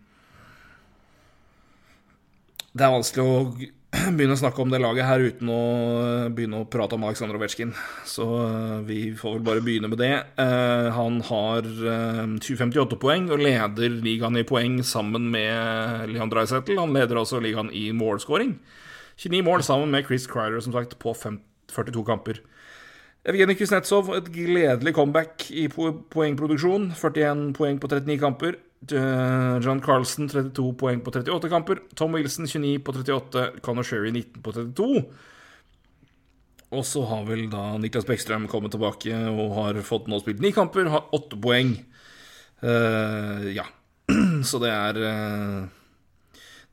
det 2.72 2.84
er 2.84 2.92
vanskelig 2.94 3.24
å 3.24 3.38
begynne 4.16 4.32
å 4.32 4.40
snakke 4.40 4.62
om 4.64 4.70
det 4.72 4.80
laget 4.80 5.04
her 5.04 5.20
uten 5.20 5.50
å 5.52 5.62
eh, 6.00 6.28
begynne 6.32 6.62
å 6.62 6.68
prate 6.72 6.96
om 6.96 7.02
Aleksandr 7.04 7.36
Ovetsjkin. 7.36 7.74
Så 8.08 8.24
eh, 8.40 8.78
vi 8.88 9.00
får 9.18 9.36
vel 9.36 9.44
bare 9.48 9.64
begynne 9.64 9.90
med 9.92 10.00
det. 10.00 10.12
Eh, 10.40 10.88
han 10.96 11.18
har 11.28 11.68
eh, 11.68 12.22
58 12.40 12.96
poeng 13.02 13.28
og 13.28 13.42
leder 13.44 13.98
ligaen 14.02 14.40
i 14.40 14.46
poeng 14.48 14.80
sammen 14.86 15.28
med 15.34 16.08
Leon 16.14 16.32
Dreisettel. 16.32 16.80
Han 16.80 16.96
leder 16.96 17.20
også 17.20 17.42
ligaen 17.44 17.68
i 17.76 17.90
målscoring. 17.96 18.56
29 19.20 19.44
mål 19.44 19.66
sammen 19.66 19.92
med 19.92 20.08
Chris 20.08 20.24
Cryder, 20.26 20.64
som 20.64 20.72
sagt, 20.72 20.96
på 21.02 21.12
42 21.12 22.06
kamper. 22.08 22.40
Evgenij 23.28 23.60
Kuznetsov, 23.60 24.08
et 24.16 24.32
gledelig 24.34 24.96
comeback 24.96 25.44
i 25.54 25.68
poengproduksjon. 25.70 26.88
41 26.96 27.52
poeng 27.54 27.76
på 27.78 27.92
39 27.92 28.18
kamper. 28.24 28.56
Eh, 28.90 29.58
John 29.62 29.80
Carlson 29.80 30.28
32 30.28 30.74
poeng 30.74 31.00
på 31.00 31.10
38 31.10 31.48
kamper. 31.48 31.82
Tom 31.94 32.12
Wilson 32.12 32.46
29 32.46 32.78
på 32.78 32.92
38. 32.92 33.50
Connor 33.62 33.82
Sherry 33.82 34.10
19 34.10 34.42
på 34.42 34.52
32. 34.52 35.04
Og 36.72 36.86
så 36.88 37.04
har 37.04 37.26
vel 37.28 37.46
da 37.52 37.76
Niklas 37.78 38.08
Bekkstrøm 38.08 38.48
kommet 38.48 38.72
tilbake 38.72 39.12
og 39.28 39.54
har 39.58 39.78
fått 39.84 40.08
nå 40.08 40.18
spilt 40.22 40.40
ni 40.40 40.54
kamper, 40.56 40.88
har 40.88 41.12
åtte 41.12 41.36
poeng. 41.36 41.76
Uh, 42.64 43.44
ja. 43.52 43.66
Så 44.48 44.58
det 44.62 44.70
er 44.72 44.98
uh, 44.98 45.66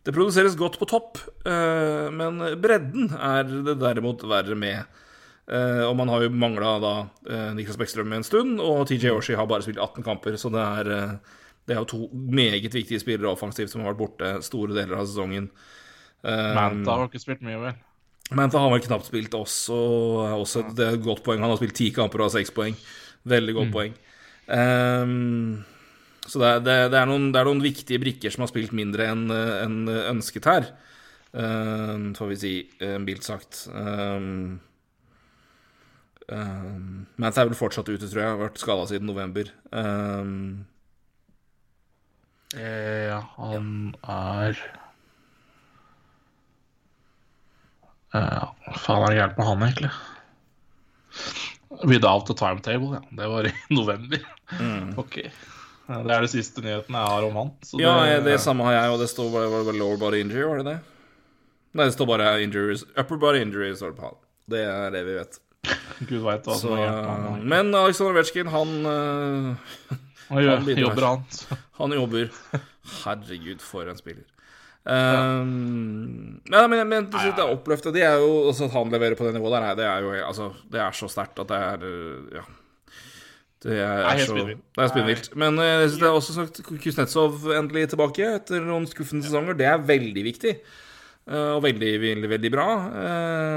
Det 0.05 0.13
produseres 0.15 0.55
godt 0.57 0.79
på 0.79 0.87
topp, 0.89 1.19
uh, 1.43 2.07
men 2.15 2.39
bredden 2.61 3.11
er 3.11 3.43
det 3.67 3.75
derimot 3.81 4.23
verre 4.23 4.55
med. 4.55 4.97
Og 5.49 5.95
man 5.97 6.11
har 6.13 6.21
jo 6.21 6.29
mangla 6.29 6.75
da 6.77 6.89
Niklas 7.57 7.77
Bekkstrøm 7.81 8.11
en 8.13 8.23
stund, 8.23 8.59
og 8.61 8.83
TJ 8.85 9.15
Oshie 9.15 9.37
har 9.39 9.47
bare 9.49 9.65
spilt 9.65 9.81
18 9.81 10.05
kamper, 10.05 10.35
så 10.37 10.51
det 10.53 10.61
er, 10.61 10.89
det 11.69 11.75
er 11.75 11.83
jo 11.83 11.89
to 11.91 11.99
meget 12.13 12.73
viktige 12.73 13.01
spillere 13.01 13.29
offensivt 13.29 13.69
som 13.69 13.83
har 13.83 13.93
vært 13.93 14.01
borte 14.01 14.31
store 14.45 14.73
deler 14.73 14.97
av 14.97 15.05
sesongen. 15.05 15.51
Um, 16.25 16.55
Manta 16.57 16.97
har 16.97 17.07
ikke 17.07 17.21
spilt 17.21 17.43
mye, 17.45 17.59
vel. 17.61 17.77
Manta 18.35 18.61
har 18.61 18.71
vel 18.73 18.81
knapt 18.85 19.07
spilt 19.09 19.35
også, 19.37 19.77
også 20.35 20.63
det 20.77 20.85
er 20.85 20.97
et 20.97 21.05
godt 21.05 21.21
poeng. 21.25 21.41
Han 21.41 21.53
har 21.53 21.59
spilt 21.61 21.77
ti 21.77 21.91
kamper 21.93 22.21
og 22.21 22.29
har 22.29 22.39
seks 22.39 22.53
poeng. 22.55 22.77
Veldig 23.29 23.55
godt 23.57 23.71
poeng. 23.73 23.93
Um, 24.49 25.61
så 26.25 26.41
det 26.41 26.49
er, 26.49 26.89
det, 26.89 26.97
er 26.97 27.09
noen, 27.09 27.29
det 27.33 27.41
er 27.41 27.49
noen 27.49 27.61
viktige 27.63 28.01
brikker 28.01 28.33
som 28.33 28.45
har 28.45 28.51
spilt 28.51 28.73
mindre 28.77 29.07
enn 29.13 29.29
en 29.33 29.77
ønsket 29.89 30.49
her. 30.49 30.71
um, 31.31 32.09
får 32.17 32.33
vi 32.33 32.39
si, 32.41 32.55
uh, 32.81 32.97
mildt 33.01 33.29
sagt. 33.29 33.67
Um, 33.69 34.59
um, 36.33 37.05
Manta 37.21 37.43
er 37.43 37.49
vel 37.49 37.57
fortsatt 37.57 37.89
ute, 37.89 38.05
tror 38.09 38.23
jeg. 38.23 38.33
Har 38.33 38.43
vært 38.43 38.61
skada 38.61 38.89
siden 38.89 39.09
november. 39.09 39.49
Ehm, 39.73 40.65
Ja, 42.57 43.19
han 43.37 43.65
er 44.09 44.57
Ja, 48.09 48.47
faen 48.81 49.03
er 49.05 49.11
det 49.11 49.19
gærent 49.19 49.37
med 49.37 49.45
han, 49.45 49.65
egentlig? 49.67 49.91
Without 51.85 52.25
the 52.25 52.33
timetable, 52.33 52.95
ja. 52.97 53.01
Det 53.13 53.27
var 53.29 53.45
i 53.45 53.51
november. 53.77 54.23
Ok. 54.97 55.19
Ja, 55.89 55.99
Det 56.05 56.15
er 56.15 56.25
de 56.25 56.31
siste 56.31 56.61
nyhetene 56.65 57.03
jeg 57.03 57.11
har 57.13 57.27
om 57.27 57.37
han. 57.37 57.51
så 57.65 57.79
ja, 57.81 57.93
det 58.25 58.39
samme 58.41 58.65
har 58.65 58.79
jeg, 58.79 58.95
og 58.95 59.03
det 59.03 59.09
står 59.11 59.29
bare, 59.33 59.51
bare, 59.53 59.77
lower 59.77 59.97
body 60.01 60.23
injury, 60.23 60.47
var 60.49 60.63
det 60.63 60.71
det? 60.71 60.79
Nei, 61.77 61.85
det 61.85 61.93
står 61.93 62.09
bare 62.09 62.31
injuries. 62.41 62.83
Upper 62.97 63.21
body 63.21 63.43
injury 63.45 63.69
står 63.77 63.93
det 63.93 63.99
på 64.01 64.09
han. 64.09 64.17
Det 64.49 64.63
er 64.65 64.89
det 64.95 65.03
vi 65.05 65.15
vet. 65.19 65.39
Gud 66.09 66.21
veit 66.25 66.45
hva 66.49 66.55
som 66.57 66.73
har 66.73 66.81
hjulpet 66.87 67.09
han. 67.13 67.41
men 67.51 67.73
Aleksandr 67.77 68.15
Vetsjkin, 68.17 68.49
han 68.49 68.69
eh, 68.89 69.97
Han 70.29 70.47
han 70.49 70.69
jobber 70.79 71.05
han. 71.05 71.25
Han 71.79 71.95
jobber. 71.95 72.29
Herregud, 73.03 73.63
for 73.63 73.89
en 73.89 73.99
spiller. 73.99 74.27
Um, 74.89 76.39
ja. 76.49 76.63
men, 76.71 76.81
men 76.87 77.09
til 77.11 77.19
slutt, 77.19 77.35
det 77.37 77.43
er 77.43 77.51
oppløftet. 77.51 77.93
De 77.93 78.01
er 78.05 78.21
jo, 78.21 78.47
altså, 78.49 78.69
at 78.69 78.75
han 78.77 78.93
leverer 78.93 79.17
på 79.19 79.27
det 79.27 79.35
nivået 79.35 79.57
der, 79.57 79.65
nei, 79.67 79.75
det 79.77 79.85
er 79.85 80.05
jo 80.05 80.13
altså, 80.23 80.47
Det 80.71 80.79
er 80.81 80.95
så 80.95 81.09
sterkt 81.11 81.41
at 81.43 81.51
det 81.51 81.59
er 81.59 81.85
uh, 81.85 82.39
Ja. 82.39 82.47
Det 83.59 83.75
er, 83.75 84.05
helt 84.15 84.29
så, 84.29 84.35
det 84.47 84.83
er 84.85 84.87
spinnvilt. 84.87 85.33
Men 85.35 85.57
jeg 85.59 85.89
synes 85.89 85.97
det 85.99 86.07
er 86.07 86.13
også 86.15 86.35
sagt 86.37 86.61
Kuznetsov 86.79 87.49
endelig 87.57 87.89
tilbake 87.91 88.29
etter 88.37 88.63
noen 88.63 88.85
skuffende 88.87 89.27
sesonger. 89.27 89.57
Det 89.59 89.67
er 89.67 89.83
veldig 89.83 90.23
viktig. 90.29 90.53
Uh, 91.27 91.57
og 91.57 91.65
veldig, 91.65 91.89
veldig, 91.99 92.29
veldig 92.31 92.51
bra. 92.53 92.67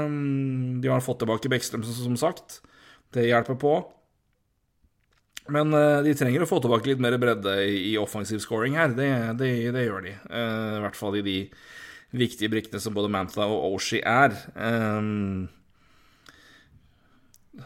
Um, 0.03 0.81
de 0.83 0.91
har 0.91 1.05
fått 1.05 1.23
tilbake 1.23 1.51
Bekkstrøm, 1.53 1.87
som, 1.87 1.95
som 2.11 2.19
sagt. 2.19 2.59
Det 3.15 3.29
hjelper 3.29 3.55
på. 3.63 3.77
Men 5.51 5.73
eh, 5.75 5.99
de 6.05 6.13
trenger 6.15 6.45
å 6.45 6.47
få 6.47 6.61
tilbake 6.63 6.87
litt 6.91 7.01
mer 7.03 7.17
bredde 7.19 7.57
i, 7.67 7.95
offensiv 7.99 8.39
scoring 8.43 8.77
her. 8.79 8.93
Det, 8.95 9.09
det, 9.39 9.49
det 9.75 9.87
gjør 9.87 10.05
de. 10.05 10.13
Eh, 10.29 10.69
I 10.77 10.83
hvert 10.85 10.99
fall 10.99 11.17
i 11.19 11.25
de 11.25 11.37
viktige 12.13 12.51
brikkene 12.53 12.79
som 12.79 12.95
både 12.95 13.11
Mantha 13.11 13.47
og 13.49 13.75
Oshi 13.75 13.99
er. 14.05 14.35
Um, 14.55 15.49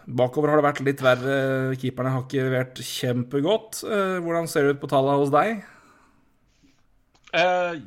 bakover 0.08 0.52
har 0.52 0.62
det 0.62 0.68
vært 0.70 0.84
litt 0.88 1.04
verre. 1.04 1.38
Keeperne 1.80 2.16
har 2.16 2.26
ikke 2.26 2.48
levert 2.48 2.82
kjempegodt. 2.82 3.84
Eh, 3.86 4.18
hvordan 4.26 4.50
ser 4.50 4.66
det 4.66 4.78
ut 4.78 4.82
på 4.82 4.90
tallene 4.92 5.22
hos 5.22 5.34
deg? 5.36 5.62
Eh, 7.38 7.78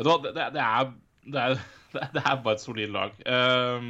hva, 0.00 0.18
det, 0.24 0.34
det, 0.34 0.64
er, 0.64 0.90
det, 1.30 1.46
er, 1.46 1.62
det 2.16 2.24
er 2.24 2.42
bare 2.42 2.56
et 2.56 2.64
solid 2.64 2.94
lag. 2.96 3.14
Eh, 3.22 3.88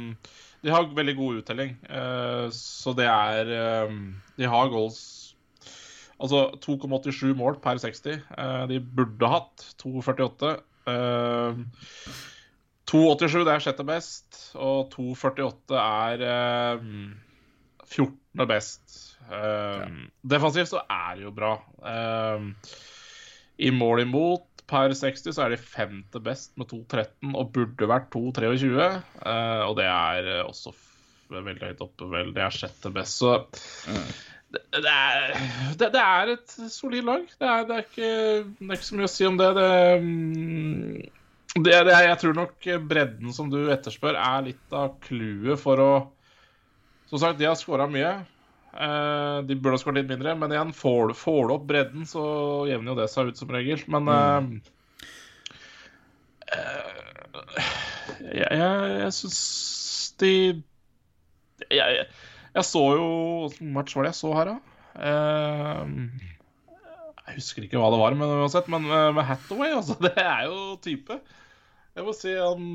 de 0.61 0.69
har 0.69 0.91
veldig 0.93 1.15
god 1.17 1.39
uttelling, 1.39 1.71
eh, 1.89 2.47
så 2.53 2.93
det 2.93 3.07
er 3.09 3.55
eh, 3.55 3.95
De 4.41 4.49
har 4.49 4.71
goals 4.73 5.01
Altså 6.21 6.51
2,87 6.61 7.31
mål 7.37 7.57
per 7.63 7.79
60. 7.81 8.19
Eh, 8.37 8.65
de 8.69 8.77
burde 8.81 9.29
hatt 9.31 9.63
2,48. 9.81 10.51
Eh, 10.91 11.63
2,87 12.91 13.45
det 13.47 13.53
er 13.55 13.63
sjette 13.63 13.85
best, 13.87 14.39
og 14.59 14.91
2,48 14.93 15.79
er 15.81 16.25
eh, 16.27 16.85
14. 17.87 18.45
best. 18.51 18.99
Eh, 19.31 19.97
Defensivt 20.35 20.73
så 20.73 20.83
er 20.85 21.17
det 21.17 21.25
jo 21.25 21.33
bra. 21.35 21.55
Eh, 21.89 22.47
I 23.65 23.73
mål 23.73 24.05
imot 24.05 24.47
per 24.71 24.93
60 24.95 25.33
så 25.35 25.45
er 25.45 25.55
de 25.55 25.59
femte 25.59 26.21
best 26.23 26.53
med 26.59 26.69
2,13 26.71 27.33
og 27.33 27.51
burde 27.55 27.89
vært 27.89 28.11
2,23. 28.13 28.71
Eh, 29.25 29.63
og 29.65 29.77
det 29.79 29.89
er 29.89 30.33
eh, 30.37 30.45
også 30.45 30.75
veldig 31.31 31.71
høyt 31.71 31.83
oppe, 31.83 32.07
vel. 32.11 32.33
Det 32.35 32.43
er 32.43 32.55
sjette 32.55 32.91
best, 32.93 33.21
så 33.23 33.37
det, 34.51 34.61
det, 34.83 34.91
er, 34.91 35.33
det, 35.79 35.89
det 35.93 36.01
er 36.03 36.33
et 36.33 36.55
solid 36.73 37.07
lag. 37.07 37.23
Det 37.39 37.47
er, 37.47 37.65
det, 37.67 37.77
er 37.77 37.85
ikke, 37.87 38.11
det 38.59 38.67
er 38.67 38.77
ikke 38.77 38.89
så 38.89 38.99
mye 38.99 39.07
å 39.07 39.13
si 39.13 39.27
om 39.27 39.39
det. 39.39 39.49
Det, 39.57 39.69
mm, 40.03 41.65
er, 41.71 41.91
Jeg 42.07 42.17
tror 42.23 42.37
nok 42.37 42.67
bredden 42.89 43.35
som 43.35 43.51
du 43.53 43.61
etterspør, 43.71 44.19
er 44.19 44.49
litt 44.49 44.75
av 44.75 44.97
clouet 45.07 45.61
for 45.61 45.83
å 45.83 45.91
Som 47.11 47.19
sagt, 47.19 47.39
de 47.39 47.47
har 47.47 47.57
skåra 47.59 47.89
mye. 47.91 48.11
Eh, 48.71 49.37
de 49.43 49.55
burde 49.55 49.75
ha 49.75 49.81
skåret 49.81 49.99
litt 49.99 50.11
mindre, 50.13 50.35
men 50.39 50.53
igjen, 50.53 50.71
får 50.75 51.11
får 51.19 51.41
du 51.47 51.55
opp 51.57 51.65
bredden, 51.67 52.05
så 52.07 52.23
jevner 52.69 52.93
jo 52.93 52.99
det 53.01 53.07
seg 53.11 53.31
ut 53.31 53.39
som 53.39 53.51
regel. 53.51 53.83
Men 53.91 54.07
eh, 54.15 54.47
uh, 56.55 57.71
jeg, 58.31 58.47
jeg, 58.47 58.91
jeg 59.01 59.15
syns 59.17 59.41
de 60.23 60.33
jeg, 61.67 61.79
jeg, 61.79 62.07
jeg 62.55 62.67
så 62.67 62.83
jo 62.97 63.07
match 63.73 63.95
var 63.95 64.07
det 64.07 64.13
jeg 64.13 64.19
så 64.21 64.31
her, 64.35 64.51
da? 64.51 64.57
Eh, 65.07 65.93
jeg 67.27 67.37
husker 67.37 67.65
ikke 67.67 67.79
hva 67.79 67.91
det 67.93 68.01
var, 68.01 68.17
men 68.17 68.33
uansett. 68.41 68.67
Men 68.71 68.89
eh, 68.89 69.11
med 69.15 69.27
Hathaway, 69.27 69.71
altså. 69.77 69.95
Det 70.05 70.11
er 70.19 70.49
jo 70.49 70.75
type. 70.83 71.19
Jeg 71.95 72.07
må 72.07 72.15
si 72.15 72.33
han 72.35 72.65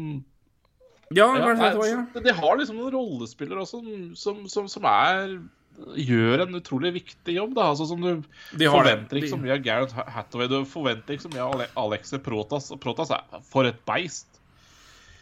Ja, 1.15 1.29
ja, 1.39 1.53
nei, 1.55 1.69
det 1.73 1.89
ja. 1.89 2.01
De 2.25 2.33
har 2.41 2.59
liksom 2.59 2.81
noen 2.81 2.93
rollespillere 2.93 3.63
også 3.63 3.79
som, 3.81 4.09
som, 4.19 4.41
som, 4.51 4.67
som 4.69 4.89
er 4.91 5.39
Gjør 5.77 6.41
en 6.47 6.57
utrolig 6.57 6.95
viktig 6.95 7.35
jobb. 7.37 7.53
da, 7.57 7.67
altså 7.75 7.85
som 7.89 8.01
Du 8.01 8.23
De 8.57 8.69
forventer 8.73 9.19
ikke 9.21 9.35
så 9.35 9.39
mye 9.41 9.59
av 9.59 9.65
Gareth 9.65 9.99
Hathaway. 10.15 10.49
Du 10.49 10.63
forventer 10.69 11.17
ikke 11.17 11.27
så 11.27 11.33
mye 11.35 11.45
av 11.45 11.53
Ale 11.53 11.67
Alexei 11.83 12.21
Protas. 12.25 12.71
Protas 12.81 13.13
er 13.13 13.43
for 13.45 13.69
et 13.69 13.83
beist. 13.89 14.41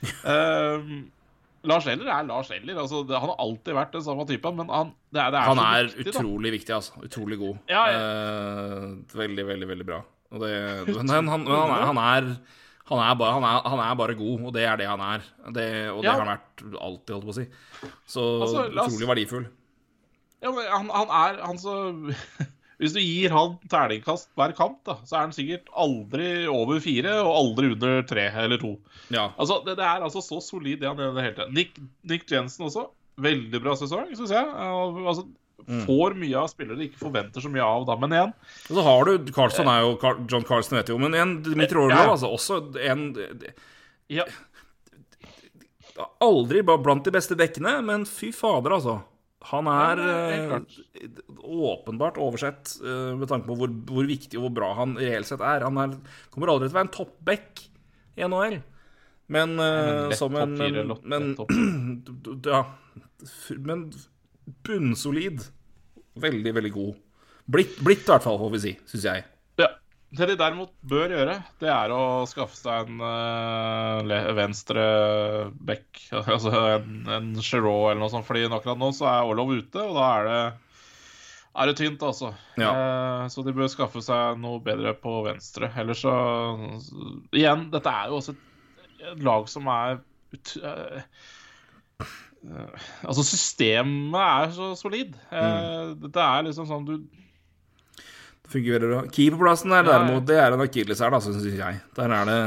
Ehm, 0.30 1.08
Lars 1.64 1.86
Eller 1.88 2.10
er 2.12 2.26
Lars 2.28 2.50
Eller. 2.54 2.76
Altså, 2.82 3.02
det, 3.08 3.16
han 3.18 3.30
har 3.32 3.38
alltid 3.44 3.74
vært 3.76 3.92
den 3.96 4.02
samme 4.06 4.26
typen, 4.28 4.56
men 4.60 4.68
han, 4.72 4.90
det 5.14 5.22
er, 5.22 5.30
det 5.34 5.38
er 5.40 5.48
Han 5.50 5.62
er 5.62 5.88
viktig, 5.88 6.04
da. 6.12 6.20
utrolig 6.20 6.52
viktig, 6.58 6.74
altså. 6.76 6.92
Utrolig 7.06 7.38
god. 7.40 7.56
Ja, 7.72 7.84
Eh, 7.94 8.84
veldig, 9.16 9.46
veldig, 9.52 9.68
veldig 9.72 9.86
bra. 9.88 10.02
Det, 10.34 10.52
men 10.90 11.08
han, 11.14 11.28
han, 11.30 11.46
er, 11.46 11.84
han, 11.88 11.98
er, 12.02 12.30
han, 12.90 12.98
er 13.04 13.14
bare, 13.20 13.32
han, 13.36 13.44
er, 13.48 13.68
han 13.70 13.82
er 13.86 13.94
bare 14.00 14.16
god, 14.18 14.46
og 14.48 14.54
det 14.56 14.64
er 14.66 14.76
det 14.80 14.88
han 14.90 15.00
er. 15.00 15.22
Det, 15.54 15.68
og 15.92 16.02
det 16.02 16.08
Ja. 16.10 16.16
har 16.16 16.24
han 16.24 16.32
vært 16.34 16.64
alltid, 16.80 17.14
holdt 17.14 17.28
på 17.28 17.34
å 17.34 17.38
si. 17.38 17.46
Så 18.10 18.24
Altså, 18.42 18.64
utrolig 18.72 19.08
verdifull. 19.12 19.46
Ja, 20.44 20.50
men 20.52 20.66
han, 20.68 20.90
han 20.92 21.14
er 21.22 21.38
han 21.46 21.56
så 21.62 21.76
Hvis 22.84 22.94
du 22.96 23.00
gir 23.00 23.32
han 23.32 23.54
terningkast 23.72 24.28
hver 24.36 24.52
kamp, 24.58 24.78
da, 24.84 24.98
så 25.08 25.16
er 25.16 25.24
han 25.26 25.32
sikkert 25.36 25.70
aldri 25.74 26.26
over 26.52 26.80
fire 26.84 27.16
og 27.24 27.32
aldri 27.38 27.70
under 27.72 28.02
tre 28.08 28.26
eller 28.44 28.60
to. 28.60 28.74
Ja. 29.14 29.30
Altså, 29.40 29.62
det, 29.64 29.78
det 29.80 29.86
er 29.88 30.04
altså 30.04 30.20
så 30.24 30.42
solid, 30.44 30.82
det 30.82 30.90
han 30.90 31.00
gjør 31.00 31.14
i 31.14 31.16
det 31.16 31.24
hele 31.30 31.38
tatt. 31.40 31.54
Nick, 31.56 31.80
Nick 32.12 32.28
Jensen 32.30 32.66
også. 32.68 32.90
Veldig 33.24 33.60
bra 33.62 33.72
sesong, 33.78 34.10
syns 34.18 34.34
jeg. 34.36 34.52
Altså, 34.60 35.24
Mm. 35.64 35.84
får 35.86 36.12
mye 36.18 36.34
av 36.36 36.48
spillere 36.50 36.76
de 36.76 36.88
ikke 36.90 36.98
forventer 37.00 37.40
så 37.40 37.48
mye 37.48 37.62
av, 37.64 37.84
da. 37.88 37.94
Men 37.96 38.12
igjen 38.12 38.32
så 38.66 38.82
har 38.84 39.06
du 39.06 39.30
Carlson 39.32 39.68
er 39.70 39.78
jo 39.80 39.92
John 40.28 40.42
Carlson 40.44 40.76
vet 40.76 40.90
jo, 40.92 40.98
men 41.00 41.14
igjen, 41.16 41.30
Dmitrij 41.46 41.78
Orlov, 41.86 41.94
Ja. 42.02 42.10
altså, 42.10 42.28
også 42.34 42.58
en 42.84 43.04
ja, 44.12 44.26
Aldri 46.20 46.60
blant 46.66 47.04
de 47.06 47.12
beste 47.14 47.36
dekkene, 47.38 47.76
men 47.86 48.04
fy 48.04 48.32
fader, 48.34 48.74
altså. 48.76 48.96
Han 49.50 49.68
er 49.68 50.00
Ja, 50.00 50.12
helt 50.30 50.76
eh, 50.96 51.22
åpenbart 51.44 52.16
oversett 52.22 52.76
eh, 52.80 53.10
med 53.18 53.28
tanke 53.28 53.48
på 53.50 53.56
hvor, 53.58 53.72
hvor 53.90 54.06
viktig 54.08 54.38
og 54.40 54.46
hvor 54.46 54.54
bra 54.60 54.70
han 54.80 54.96
reelt 55.00 55.28
sett 55.28 55.44
er. 55.44 55.66
Han 55.66 55.80
er, 55.82 55.98
kommer 56.32 56.52
aldri 56.52 56.70
til 56.70 56.76
å 56.76 56.78
være 56.78 56.88
en 56.88 56.94
toppback 56.94 57.64
i 58.16 58.24
NHL. 58.28 58.58
Men 59.34 59.54
eh, 59.60 59.74
men 59.74 60.08
lett 60.12 60.20
som 60.20 60.36
en 60.36 60.56
Men, 61.04 61.30
ja, 62.54 62.64
men 63.68 63.86
bunnsolid. 64.64 65.44
Veldig, 66.20 66.54
veldig 66.54 66.72
god. 66.74 66.98
Blitt, 67.44 67.78
blitt 67.84 68.06
i 68.06 68.12
hvert 68.12 68.24
fall, 68.24 68.38
får 68.40 68.52
vi 68.54 68.62
si, 68.62 68.74
syns 68.88 69.08
jeg. 69.10 69.24
Det 70.14 70.28
de 70.30 70.36
derimot 70.38 70.70
bør 70.86 71.10
gjøre, 71.10 71.38
det 71.62 71.70
er 71.72 71.92
å 71.94 72.02
skaffe 72.30 72.54
seg 72.54 72.90
en 72.90 73.00
uh, 73.02 74.34
venstre 74.36 74.84
back. 75.58 75.86
Altså 76.34 76.52
en, 76.54 77.00
en 77.10 77.32
Giroux 77.40 77.88
eller 77.90 78.02
noe 78.02 78.12
sånt. 78.12 78.26
Fordi 78.28 78.46
akkurat 78.46 78.78
nå 78.78 78.92
så 78.94 79.08
er 79.10 79.30
Orlov 79.30 79.54
ute, 79.54 79.82
og 79.82 79.98
da 79.98 80.10
er 80.18 80.28
det 80.28 80.42
er 81.54 81.70
det 81.70 81.76
tynt, 81.78 82.02
altså. 82.02 82.32
Ja. 82.58 82.70
Uh, 82.74 83.24
så 83.30 83.44
de 83.46 83.54
bør 83.54 83.70
skaffe 83.70 84.02
seg 84.02 84.40
noe 84.42 84.58
bedre 84.62 84.94
på 84.98 85.20
venstre. 85.26 85.70
Ellers 85.78 86.02
så 86.02 86.14
Igjen, 87.34 87.68
dette 87.74 87.90
er 87.90 88.10
jo 88.10 88.18
også 88.18 88.34
et, 88.34 88.46
et 89.12 89.22
lag 89.22 89.46
som 89.50 89.70
er 89.70 90.00
ut, 90.34 90.54
uh, 90.62 91.02
Altså, 93.06 93.22
systemet 93.24 94.18
er 94.20 94.50
så 94.52 94.72
solid. 94.76 95.14
Mm. 95.30 95.94
Dette 96.02 96.26
er 96.26 96.42
liksom 96.44 96.66
sånn 96.68 96.88
du 96.88 96.96
Fungerer 98.52 98.86
bra. 98.90 99.02
Keeperplassen 99.08 99.72
er 99.72 99.82
ja. 99.82 99.90
derimot 99.92 100.26
Det 100.28 100.36
er 100.36 100.54
en 100.54 100.64
akilles 100.64 101.00
her, 101.00 101.12
da, 101.14 101.20
syns 101.24 101.46
jeg. 101.48 101.78
Der 101.96 102.16
er 102.18 102.28
det 102.28 102.40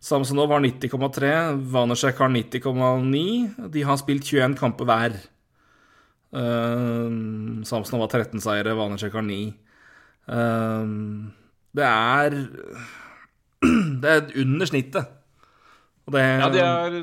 Samsonov 0.00 0.48
har 0.54 0.62
90,3, 0.64 1.30
Vanersek 1.74 2.22
har 2.22 2.32
90,9. 2.32 3.68
De 3.68 3.82
har 3.84 3.98
spilt 4.00 4.24
21 4.24 4.56
kamper 4.56 4.88
hver. 4.88 5.18
Uh, 6.32 7.60
Samsonov 7.68 8.06
har 8.06 8.14
13 8.24 8.40
seire, 8.40 8.76
Vanersek 8.78 9.12
har 9.12 9.26
9. 9.26 9.40
Uh, 10.30 11.28
det 11.76 11.84
er 11.86 12.36
Det 14.00 14.12
er 14.14 14.30
under 14.40 14.66
snittet. 14.66 15.16
Det 16.10 16.22
Ja, 16.24 16.48
de 16.50 16.62
er 16.64 16.96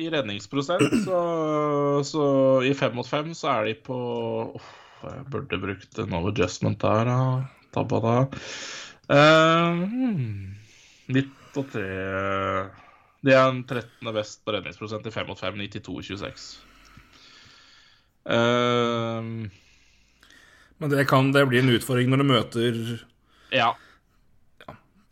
i 0.00 0.08
redningsprosent, 0.10 1.04
så, 1.04 1.20
så 2.02 2.24
i 2.66 2.72
fem 2.74 2.96
mot 2.96 3.06
fem 3.06 3.30
så 3.36 3.52
er 3.52 3.68
de 3.68 3.74
på 3.86 3.98
Uff, 4.56 4.72
jeg 5.04 5.26
burde 5.30 5.60
brukt 5.62 6.00
en 6.02 6.16
adjustment 6.18 6.80
der, 6.82 7.04
da. 7.06 7.18
Tabba 7.74 8.00
da. 8.04 8.16
Eh, 9.08 9.82
hmm, 9.88 10.54
93 11.08 11.82
De 13.24 13.32
er 13.32 13.40
en 13.40 13.62
13. 13.64 14.12
best 14.14 14.44
på 14.44 14.54
redningsprosent 14.54 15.06
i 15.08 15.12
fem 15.12 15.28
mot 15.28 15.40
fem, 15.40 15.56
92-26. 15.56 16.48
Uh, 18.28 19.48
Men 20.78 20.90
det, 20.92 21.06
kan, 21.08 21.32
det 21.32 21.46
blir 21.48 21.62
en 21.64 21.72
utfordring 21.72 22.10
når 22.12 22.20
du 22.20 22.26
møter 22.28 22.74
ja. 23.48 23.70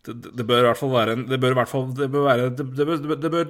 det, 0.04 0.16
det 0.36 0.44
bør 0.44 0.60
i 0.60 0.66
hvert 0.68 0.80
fall 0.82 0.92
være 0.92 1.14
en 1.16 1.22
Det 1.30 1.38
bør 1.40 1.54
i 1.54 1.56
hvert 1.56 1.70
fall 1.70 1.86
Det 1.96 2.10
bør, 2.12 2.26
være, 2.26 2.50
det, 2.58 2.66
det 2.76 2.86
bør, 2.86 3.00
det 3.22 3.30
bør 3.32 3.46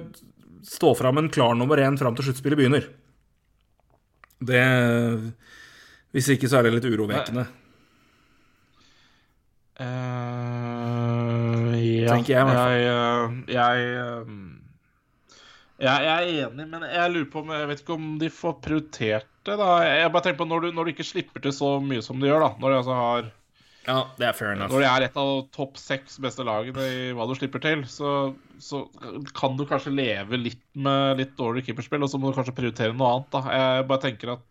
stå 0.67 0.93
fram 0.99 1.19
en 1.19 1.27
klar 1.31 1.51
nummer 1.59 1.83
én 1.83 1.99
fram 1.99 2.15
til 2.15 2.27
sluttspillet 2.27 2.59
begynner. 2.59 2.87
Det 4.39 4.63
Hvis 6.15 6.31
ikke, 6.33 6.49
så 6.49 6.59
er 6.59 6.67
det 6.67 6.73
litt 6.77 6.87
urovekkende. 6.89 7.45
Eh, 9.77 11.73
ja, 12.01 12.15
Tenker 12.15 12.33
jeg, 12.33 12.41
i 12.41 12.45
hvert 12.47 12.57
fall. 12.57 12.73
Jeg, 12.81 12.85
eh, 12.89 13.25
jeg, 13.53 13.81
eh, 13.93 14.25
jeg, 15.77 15.97
jeg 16.07 16.13
er 16.15 16.29
enig, 16.47 16.65
men 16.71 16.81
jeg 16.89 17.13
lurer 17.13 17.27
på 17.29 17.43
om 17.43 17.51
Jeg 17.53 17.67
vet 17.69 17.83
ikke 17.83 17.97
om 17.97 18.07
de 18.21 18.29
får 18.33 18.55
prioritert 18.65 19.29
det, 19.45 19.55
da. 19.61 19.67
Jeg 19.85 20.13
bare 20.13 20.25
tenker 20.25 20.41
på 20.41 20.49
når 20.49 20.59
du, 20.65 20.69
når 20.75 20.83
du 20.87 20.95
ikke 20.95 21.05
slipper 21.07 21.43
til 21.43 21.53
så 21.55 21.69
mye 21.83 22.01
som 22.05 22.17
du 22.17 22.25
gjør, 22.27 22.41
da. 22.47 22.49
Når 22.57 22.73
de 22.73 22.79
altså 22.81 22.95
har 22.97 23.29
Ja, 23.87 23.99
det 24.17 24.25
er 24.31 24.35
fair 24.35 24.51
enough. 24.55 24.73
Når 24.73 24.83
de 24.83 24.89
er 24.89 25.01
et 25.05 25.21
av 25.21 25.31
topp 25.55 25.77
seks 25.79 26.17
beste 26.25 26.43
lagene 26.47 26.89
i 26.89 27.13
hva 27.15 27.29
du 27.29 27.35
slipper 27.37 27.61
til, 27.63 27.85
så, 27.91 28.33
så 28.59 28.77
kan 29.37 29.55
du 29.59 29.63
kanskje 29.69 29.93
leve 29.93 30.41
litt 30.41 30.65
med 30.73 31.21
litt 31.21 31.37
dårligere 31.37 31.69
keeperspill, 31.69 32.03
og 32.03 32.11
så 32.11 32.19
må 32.19 32.33
du 32.33 32.39
kanskje 32.41 32.57
prioritere 32.57 32.97
noe 32.97 33.13
annet. 33.13 33.29
da. 33.37 33.45
Jeg 33.61 33.87
bare 33.93 34.05
tenker 34.09 34.33
at 34.39 34.43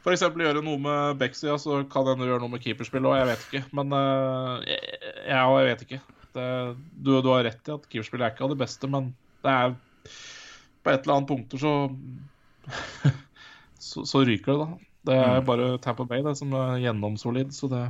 f.eks. 0.00 0.22
gjøre 0.42 0.62
noe 0.64 0.80
med 0.80 1.18
backsida, 1.20 1.58
så 1.60 1.82
kan 1.92 2.08
hende 2.08 2.28
gjøre 2.28 2.40
noe 2.44 2.54
med 2.54 2.62
keeperspill 2.64 3.06
òg, 3.10 3.18
jeg 3.20 3.28
vet 3.30 3.46
ikke. 3.48 3.62
Men 3.76 3.92
uh, 3.92 4.60
jeg, 4.64 4.80
jeg, 5.26 5.36
jeg 5.36 5.68
vet 5.70 5.86
ikke. 5.86 6.00
Det, 6.30 6.48
du, 6.94 7.10
du 7.20 7.28
har 7.32 7.44
rett 7.48 7.68
i 7.68 7.74
at 7.74 7.88
keeperspillet 7.90 8.26
er 8.28 8.34
ikke 8.34 8.46
av 8.46 8.52
det 8.54 8.60
beste, 8.62 8.90
men 8.90 9.10
det 9.44 9.54
er 9.56 9.74
på 10.80 10.92
et 10.92 11.02
eller 11.04 11.16
annet 11.18 11.28
punkter 11.28 11.60
så 11.60 11.72
så, 13.80 14.04
så 14.06 14.22
ryker 14.24 14.52
det, 14.52 14.60
da. 14.62 14.86
Det 15.10 15.16
er 15.16 15.40
bare 15.48 15.72
Tampa 15.80 16.04
Bay 16.04 16.20
det 16.24 16.36
som 16.36 16.52
er 16.56 16.78
gjennomsolid, 16.82 17.54
så 17.56 17.70
det 17.72 17.84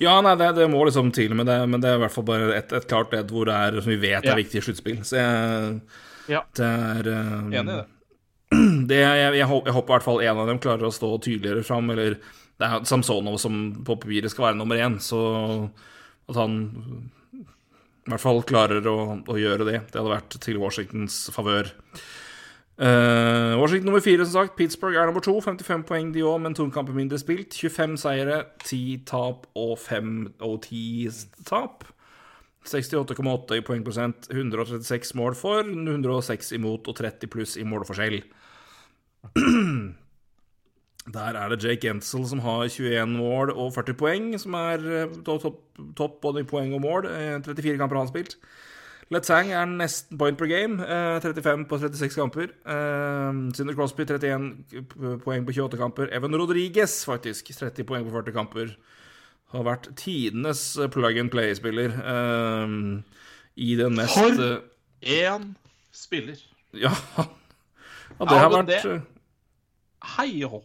Ja, 0.00 0.14
nei, 0.24 0.32
det, 0.40 0.48
det 0.56 0.66
må 0.72 0.80
liksom 0.88 1.12
til 1.14 1.34
med 1.36 1.46
det, 1.48 1.58
men 1.68 1.82
det 1.84 1.90
er 1.92 1.98
i 1.98 2.02
hvert 2.02 2.14
fall 2.14 2.26
bare 2.28 2.48
et, 2.56 2.72
et 2.76 2.86
klart 2.90 3.12
ledd 3.14 3.30
hvor 3.32 3.46
det 3.48 3.54
er, 3.56 3.76
som 3.84 3.92
vi 3.92 4.00
vet 4.02 4.24
er 4.24 4.32
Ja. 4.32 4.38
viktig 4.40 4.58
i 4.60 4.64
sluttspill. 4.64 5.02
Så 5.06 5.20
jeg, 5.20 5.76
Ja. 6.32 6.40
det 6.56 6.66
er 6.68 7.10
um, 7.12 7.52
Enig 7.52 7.62
i 7.76 7.76
det. 7.82 7.86
Det 8.92 9.00
jeg, 9.00 9.32
jeg, 9.40 9.48
håper, 9.48 9.70
jeg 9.70 9.76
håper 9.78 9.90
i 9.90 9.96
hvert 9.96 10.06
fall 10.06 10.22
en 10.22 10.42
av 10.44 10.52
dem 10.52 10.60
klarer 10.62 10.88
å 10.88 10.94
stå 10.94 11.10
tydeligere 11.24 11.64
fram, 11.66 11.90
eller 11.94 12.18
det 12.60 12.68
er 12.68 12.86
Samsonov 12.86 13.40
som 13.42 13.58
på 13.82 13.96
papiret 13.96 14.32
skal 14.32 14.50
være 14.50 14.60
nummer 14.60 14.78
én, 14.78 15.00
så 15.02 15.20
at 16.30 16.38
han 16.38 16.56
i 18.02 18.10
hvert 18.10 18.22
fall 18.22 18.42
klarer 18.46 18.86
å, 18.90 18.96
å 19.30 19.38
gjøre 19.38 19.66
det. 19.68 19.78
Det 19.90 20.00
hadde 20.00 20.10
vært 20.10 20.36
til 20.42 20.58
Washingtons 20.62 21.24
favør. 21.34 21.70
Uh, 22.82 23.54
Washington 23.60 23.92
nummer 23.92 24.02
fire, 24.02 24.24
som 24.26 24.40
sagt. 24.40 24.56
Pittsburgh 24.58 24.98
er 24.98 25.06
nummer 25.06 25.22
to. 25.22 25.36
55 25.44 25.84
poeng 25.86 26.10
de 26.14 26.24
òg, 26.26 26.40
men 26.42 26.56
to 26.58 26.66
kamper 26.74 26.96
mindre 26.96 27.20
spilt. 27.22 27.54
25 27.54 27.94
seire, 28.02 28.40
10 28.64 29.04
tap 29.06 29.46
og 29.54 29.76
5 29.78 30.16
og 30.42 30.56
10 30.66 31.44
tap. 31.46 31.86
68,8 32.66 33.58
i 33.58 33.62
poengprosent, 33.66 34.28
136 34.30 35.16
mål 35.18 35.34
for, 35.34 35.66
106 35.66 36.52
imot 36.54 36.86
og 36.90 36.98
30 36.98 37.30
pluss 37.30 37.56
i 37.58 37.66
målforskjell. 37.66 38.20
Der 41.12 41.34
er 41.34 41.48
det 41.50 41.64
Jake 41.64 41.88
Ensel 41.90 42.22
som 42.30 42.38
har 42.44 42.68
21 42.70 43.08
mål 43.18 43.50
og 43.58 43.72
40 43.74 43.94
poeng, 43.98 44.28
som 44.38 44.54
er 44.54 44.84
eh, 45.02 45.14
topp 45.26 45.42
top, 45.42 45.56
top, 45.98 46.20
både 46.22 46.44
i 46.44 46.46
poeng 46.46 46.74
og 46.76 46.82
mål. 46.84 47.08
Eh, 47.10 47.40
34 47.42 47.74
kamper 47.80 47.96
har 47.98 48.04
han 48.06 48.12
spilt. 48.12 48.36
Letang 49.12 49.50
er 49.52 49.66
nesten 49.68 50.16
point 50.16 50.38
per 50.38 50.46
game, 50.48 50.78
eh, 50.80 51.18
35 51.20 51.66
på 51.68 51.78
36 51.82 52.14
kamper. 52.16 52.52
Eh, 52.64 53.40
Cinder 53.58 53.74
Crosby 53.74 54.06
31 54.06 54.46
poeng 55.24 55.44
på 55.48 55.52
28 55.58 55.76
kamper. 55.82 56.06
Evan 56.14 56.38
Rodriguez 56.38 57.00
faktisk 57.04 57.50
30 57.58 57.84
poeng 57.90 58.06
på 58.06 58.14
40 58.14 58.32
kamper. 58.38 58.70
Har 59.52 59.66
vært 59.66 59.90
tidenes 60.00 60.62
plug 60.94 61.18
and 61.20 61.30
play-spiller 61.34 61.90
eh, 61.98 62.76
i 63.58 63.74
den 63.76 63.98
mest 63.98 64.16
For- 64.16 64.38
eh, 65.02 65.26
Én 65.26 65.50
spiller. 65.92 66.38
Ja, 66.72 66.94
ja, 67.18 67.26
det 68.22 68.38
har 68.38 68.54
vært 68.54 69.02
Hei 70.16 70.42
hå. 70.42 70.62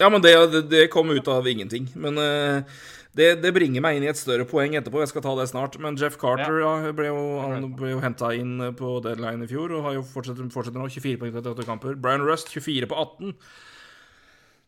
Ja, 0.00 0.10
men 0.10 0.22
det, 0.24 0.34
det, 0.50 0.62
det 0.72 0.90
kom 0.92 1.12
ut 1.14 1.28
av 1.30 1.46
ingenting. 1.48 1.86
Men 1.94 2.18
uh, 2.18 2.82
det, 3.14 3.28
det 3.44 3.52
bringer 3.54 3.84
meg 3.84 3.98
inn 3.98 4.06
i 4.08 4.10
et 4.10 4.18
større 4.18 4.46
poeng 4.48 4.74
etterpå. 4.74 5.02
Jeg 5.04 5.12
skal 5.12 5.22
ta 5.22 5.34
det 5.38 5.46
snart. 5.52 5.78
Men 5.82 5.98
Jeff 6.00 6.16
Carter 6.18 6.58
ja. 6.58 6.72
ble 6.96 7.12
jo, 7.12 7.20
han 7.44 7.68
ble 7.78 7.92
jo 7.92 8.00
henta 8.02 8.32
inn 8.34 8.56
på 8.78 8.96
deadline 9.04 9.46
i 9.46 9.50
fjor 9.50 9.76
og 9.76 9.86
har 9.86 10.00
jo 10.00 10.02
fortsetter, 10.08 10.48
fortsetter 10.54 10.82
nå. 10.82 10.90
24 10.90 11.20
poeng 11.22 11.36
på 11.36 11.44
38 11.44 11.68
kamper. 11.68 11.94
Brian 11.94 12.26
Rust 12.26 12.50
24 12.50 12.90
på 12.90 12.98
18. 12.98 13.36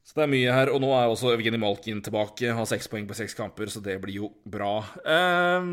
Så 0.07 0.15
det 0.15 0.23
er 0.29 0.31
mye 0.37 0.55
her. 0.55 0.71
Og 0.71 0.79
nå 0.85 0.93
er 0.95 1.11
også 1.11 1.35
Evgeny 1.35 1.59
Malkin 1.59 2.05
tilbake. 2.07 2.55
Har 2.55 2.71
seks 2.71 2.87
poeng 2.93 3.11
på 3.11 3.19
seks 3.19 3.35
kamper, 3.35 3.73
så 3.73 3.83
det 3.83 3.99
blir 4.05 4.21
jo 4.21 4.31
bra. 4.47 4.79
Eh, 5.03 5.67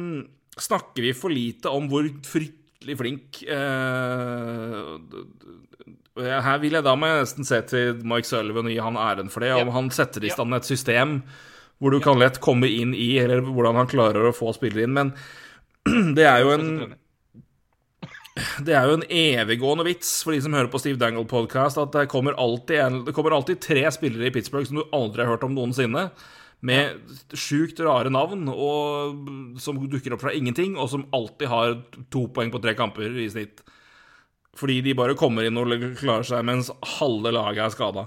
snakker 0.58 1.06
vi 1.06 1.14
for 1.18 1.34
lite 1.34 1.70
om 1.70 1.86
hvor 1.92 2.10
fryktelig 2.26 2.98
flink 2.98 3.44
eh, 3.46 4.90
her 6.22 6.60
vil 6.62 6.78
jeg 6.78 6.86
da 6.86 6.94
må 6.98 7.10
jeg 7.10 7.24
nesten 7.24 7.48
se 7.48 7.60
til 7.70 8.04
Mike 8.06 8.30
Sullivan 8.30 8.70
og 8.70 8.74
gi 8.74 8.82
han 8.86 9.00
æren 9.02 9.32
for 9.34 9.46
det. 9.46 9.54
Om 9.58 9.74
han 9.74 9.90
setter 9.94 10.26
i 10.26 10.34
stand 10.34 10.54
et 10.56 10.68
system 10.70 11.22
hvor 11.82 11.92
du 11.92 12.00
kan 12.00 12.20
lett 12.22 12.38
komme 12.40 12.70
inn 12.70 12.94
i, 12.96 13.18
eller 13.20 13.42
hvordan 13.44 13.76
han 13.82 13.90
klarer 13.92 14.30
å 14.30 14.36
få 14.36 14.54
spillere 14.56 14.86
inn. 14.86 14.94
Men 14.96 15.10
det 16.18 16.28
er 16.30 16.44
jo 16.46 16.54
en 16.54 16.70
det 18.66 18.74
er 18.74 18.88
jo 18.90 18.98
en 18.98 19.08
eviggående 19.14 19.86
vits 19.86 20.16
for 20.26 20.34
de 20.34 20.40
som 20.42 20.56
hører 20.56 20.72
på 20.74 20.80
Steve 20.82 20.98
Dangle-podkast, 21.02 21.78
at 21.82 21.92
det 21.94 22.08
kommer, 22.10 22.38
alltid 22.42 22.80
en, 22.82 23.02
det 23.06 23.14
kommer 23.14 23.36
alltid 23.36 23.62
tre 23.62 23.84
spillere 23.94 24.30
i 24.30 24.34
Pittsburgh 24.34 24.66
som 24.70 24.80
du 24.80 24.96
aldri 24.96 25.22
har 25.22 25.36
hørt 25.36 25.46
om 25.46 25.54
noensinne, 25.54 26.08
med 26.64 27.14
sjukt 27.36 27.82
rare 27.84 28.10
navn, 28.14 28.48
og 28.48 29.60
som 29.62 29.82
dukker 29.92 30.16
opp 30.16 30.24
fra 30.24 30.34
ingenting, 30.34 30.78
og 30.80 30.90
som 30.94 31.06
alltid 31.14 31.52
har 31.52 31.76
to 32.14 32.24
poeng 32.34 32.54
på 32.54 32.62
tre 32.64 32.74
kamper 32.80 33.20
i 33.20 33.28
snitt. 33.30 33.62
Fordi 34.60 34.82
de 34.86 34.94
bare 34.98 35.18
kommer 35.18 35.48
inn 35.48 35.58
og 35.58 35.72
klarer 35.98 36.28
seg 36.28 36.44
mens 36.46 36.70
halve 37.00 37.32
laget 37.34 37.64
er 37.66 37.74
skada. 37.74 38.04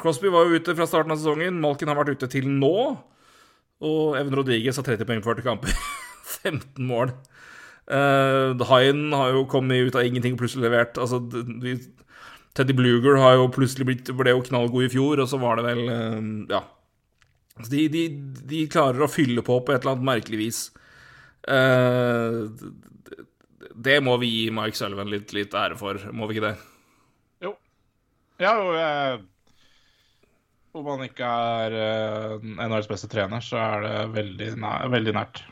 Crosby 0.00 0.30
var 0.32 0.46
jo 0.46 0.58
ute 0.58 0.74
fra 0.76 0.88
starten 0.88 1.14
av 1.14 1.20
sesongen. 1.20 1.60
Malkin 1.62 1.90
har 1.90 1.98
vært 1.98 2.16
ute 2.16 2.28
til 2.32 2.48
nå. 2.50 2.74
Og 3.86 4.16
Even 4.18 4.36
Rodriguez 4.36 4.78
har 4.78 4.86
30 4.86 5.08
poeng 5.08 5.22
på 5.22 5.32
40 5.32 5.46
kamper. 5.46 5.76
15 6.42 6.86
mål. 6.88 7.12
Uh, 7.86 8.58
Hine 8.66 9.14
har 9.14 9.34
jo 9.36 9.44
kommet 9.50 9.86
ut 9.86 9.98
av 9.98 10.06
ingenting 10.06 10.34
og 10.34 10.42
plutselig 10.42 10.66
levert. 10.66 10.98
Altså, 10.98 11.20
vi, 11.62 11.76
Teddy 12.56 12.74
Bluger 12.76 13.20
har 13.22 13.36
jo 13.38 13.50
plutselig 13.52 13.86
blitt, 13.88 14.10
ble 14.16 14.34
jo 14.34 14.42
knallgod 14.46 14.88
i 14.88 14.90
fjor, 14.92 15.22
og 15.22 15.30
så 15.30 15.40
var 15.42 15.60
det 15.60 15.68
vel 15.68 15.84
uh, 15.90 16.32
Ja. 16.56 16.64
Så 17.56 17.70
de, 17.72 17.86
de, 17.88 18.02
de 18.50 18.66
klarer 18.68 19.00
å 19.00 19.08
fylle 19.08 19.40
på 19.40 19.54
på 19.64 19.72
et 19.72 19.80
eller 19.80 19.94
annet 19.94 20.08
merkelig 20.10 20.40
vis. 20.42 20.58
Uh, 21.48 22.50
det 23.76 23.98
må 24.04 24.16
vi 24.22 24.28
gi 24.30 24.44
Mike 24.54 24.78
Sullivan 24.78 25.10
litt, 25.12 25.32
litt 25.36 25.52
ære 25.56 25.76
for, 25.76 25.98
må 26.16 26.28
vi 26.28 26.36
ikke 26.38 26.46
det? 26.48 26.54
Jo. 27.44 27.52
Ja, 28.40 28.54
jo, 28.56 28.70
jeg 28.76 29.18
Om 30.76 30.88
han 30.92 31.04
ikke 31.06 31.24
er 31.24 31.74
uh, 31.76 32.46
NHLs 32.68 32.88
beste 32.90 33.08
trener, 33.12 33.40
så 33.44 33.56
er 33.60 33.84
det 33.86 33.92
veldig, 34.16 34.48
næ- 34.60 34.88
veldig 34.92 35.14
nært. 35.16 35.42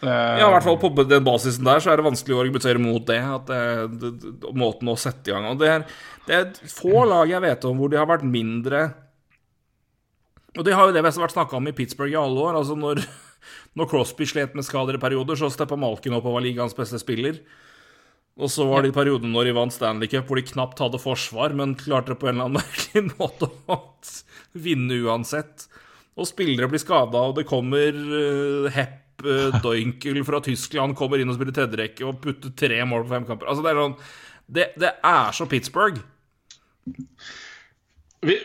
Det, 0.00 0.08
Ja, 0.40 0.46
i 0.46 0.52
hvert 0.54 0.64
fall 0.64 0.78
på 0.80 0.90
den 1.04 1.24
basisen 1.26 1.66
der 1.66 1.82
så 1.82 1.90
er 1.92 1.98
det 2.00 2.06
vanskelig 2.06 2.36
å 2.36 2.40
argumentere 2.44 2.80
mot 2.80 3.02
det. 3.10 3.18
At 3.20 3.50
det, 3.50 3.62
det, 4.00 4.12
det 4.40 4.52
måten 4.56 4.88
å 4.88 4.94
sette 4.96 5.28
i 5.28 5.34
gang 5.34 5.48
Og 5.50 5.58
det 5.60 5.68
er, 5.74 5.82
det 6.28 6.38
er 6.38 6.70
få 6.72 7.02
lag 7.10 7.28
jeg 7.28 7.42
vet 7.44 7.66
om 7.68 7.76
hvor 7.82 7.90
de 7.92 7.98
har 8.00 8.08
vært 8.08 8.24
mindre 8.24 8.80
Og 10.56 10.64
det 10.64 10.72
har 10.78 10.88
jo 10.88 10.94
det 10.96 11.02
vi 11.04 11.10
har 11.10 11.20
vært 11.26 11.36
snakka 11.36 11.58
om 11.58 11.68
i 11.68 11.74
Pittsburgh 11.76 12.14
i 12.14 12.18
alle 12.22 12.46
år. 12.46 12.56
Altså 12.62 12.78
når, 12.78 13.02
når 13.78 13.90
Crosby 13.90 14.26
slet 14.28 14.54
med 14.58 14.66
skader 14.66 14.96
i 14.98 15.02
perioder, 15.02 15.38
så 15.40 15.50
steppa 15.52 15.76
Malkin 15.80 16.14
opp 16.16 16.26
og 16.28 16.36
var 16.38 16.44
ligaens 16.46 16.76
beste 16.76 17.00
spiller. 17.02 17.40
Og 18.40 18.48
så 18.48 18.64
var 18.68 18.82
det 18.86 18.92
i 18.92 18.96
perioden 18.96 19.32
når 19.34 19.50
de 19.50 19.56
vant 19.56 19.74
Stanley 19.74 20.08
Cup, 20.08 20.28
hvor 20.30 20.38
de 20.38 20.46
knapt 20.48 20.78
hadde 20.80 21.00
forsvar, 21.02 21.52
men 21.58 21.74
klarte 21.76 22.14
på 22.16 22.30
en 22.30 22.38
eller 22.38 22.48
annen 22.48 22.60
merkelig 22.62 23.10
måte 23.18 23.50
å 23.68 23.80
vinne 24.56 24.96
uansett. 25.04 25.66
Og 26.16 26.26
spillere 26.28 26.68
blir 26.70 26.80
skada, 26.82 27.20
og 27.30 27.36
det 27.36 27.46
kommer 27.48 27.94
uh, 27.94 28.70
Hepp 28.74 29.22
uh, 29.28 29.58
Doinkel 29.60 30.22
fra 30.24 30.40
Tyskland 30.44 30.96
kommer 30.98 31.20
inn 31.20 31.28
og 31.30 31.36
spiller 31.36 31.54
tredjerekke 31.56 32.06
og 32.08 32.18
putter 32.24 32.54
tre 32.56 32.80
mål 32.88 33.04
på 33.06 33.12
fem 33.16 33.28
kamper. 33.28 33.50
Altså, 33.52 33.64
det 33.66 33.72
er 33.74 33.82
sånn 33.82 33.98
Det, 34.50 34.64
det 34.82 34.90
er 35.06 35.36
så 35.36 35.46
Pittsburgh. 35.50 36.00
Vi- 38.22 38.40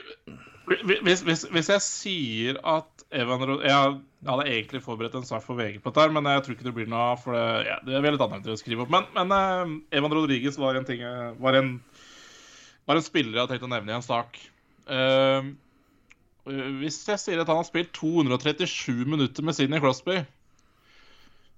vi- 0.88 1.00
Hvis, 1.04 1.22
hvis, 1.22 1.46
hvis 1.52 1.70
jeg 1.70 1.82
sier 1.82 2.58
at 2.64 2.95
Evan 3.16 3.44
Rod... 3.48 3.64
Jeg 3.66 3.98
hadde 4.26 4.48
egentlig 4.50 4.82
forberedt 4.84 5.16
en 5.20 5.28
sak 5.28 5.44
for 5.46 5.60
VG 5.60 5.80
på 5.84 5.94
dette, 5.94 6.16
men 6.16 6.30
jeg 6.30 6.46
tror 6.46 6.56
ikke 6.56 6.68
det 6.68 6.76
blir 6.76 6.90
noe 6.92 7.12
av. 7.14 7.22
For 7.24 7.38
det, 7.38 7.46
ja, 7.70 7.78
det 7.86 7.98
er 7.98 8.16
litt 8.16 8.26
annet 8.26 8.50
å 8.52 8.58
skrive 8.60 8.86
opp. 8.86 8.94
Men, 8.94 9.08
men 9.16 9.36
uh, 9.36 9.76
Evan 9.96 10.16
Rodriguez 10.16 10.60
var 10.62 10.80
en 10.80 10.88
ting 10.88 11.04
var 11.42 11.60
en, 11.60 11.76
var 12.90 13.00
en 13.00 13.06
spiller 13.06 13.34
jeg 13.34 13.44
hadde 13.44 13.56
tenkt 13.56 13.68
å 13.68 13.72
nevne 13.72 13.94
i 13.94 13.98
en 13.98 14.06
sak. 14.06 14.40
Uh, 14.90 15.54
hvis 16.82 17.00
jeg 17.10 17.22
sier 17.22 17.42
at 17.42 17.50
han 17.50 17.58
har 17.58 17.68
spilt 17.68 17.96
237 17.98 19.06
minutter 19.10 19.46
med 19.46 19.58
Sidney 19.58 19.82
Crosby 19.82 20.20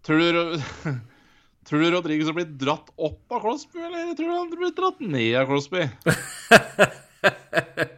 Tror 0.07 0.21
du, 0.21 0.61
tror 1.67 1.83
du 1.83 1.89
Rodriguez 1.91 2.29
har 2.29 2.37
blitt 2.37 2.53
dratt 2.61 2.93
opp 2.95 3.35
av 3.35 3.41
Crosby, 3.43 3.81
eller 3.83 4.13
tror 4.15 4.29
du 4.29 4.37
han 4.37 4.53
blitt 4.53 4.77
dratt 4.77 5.01
ned 5.03 5.33
av 5.41 5.49
Crosby? 5.49 5.83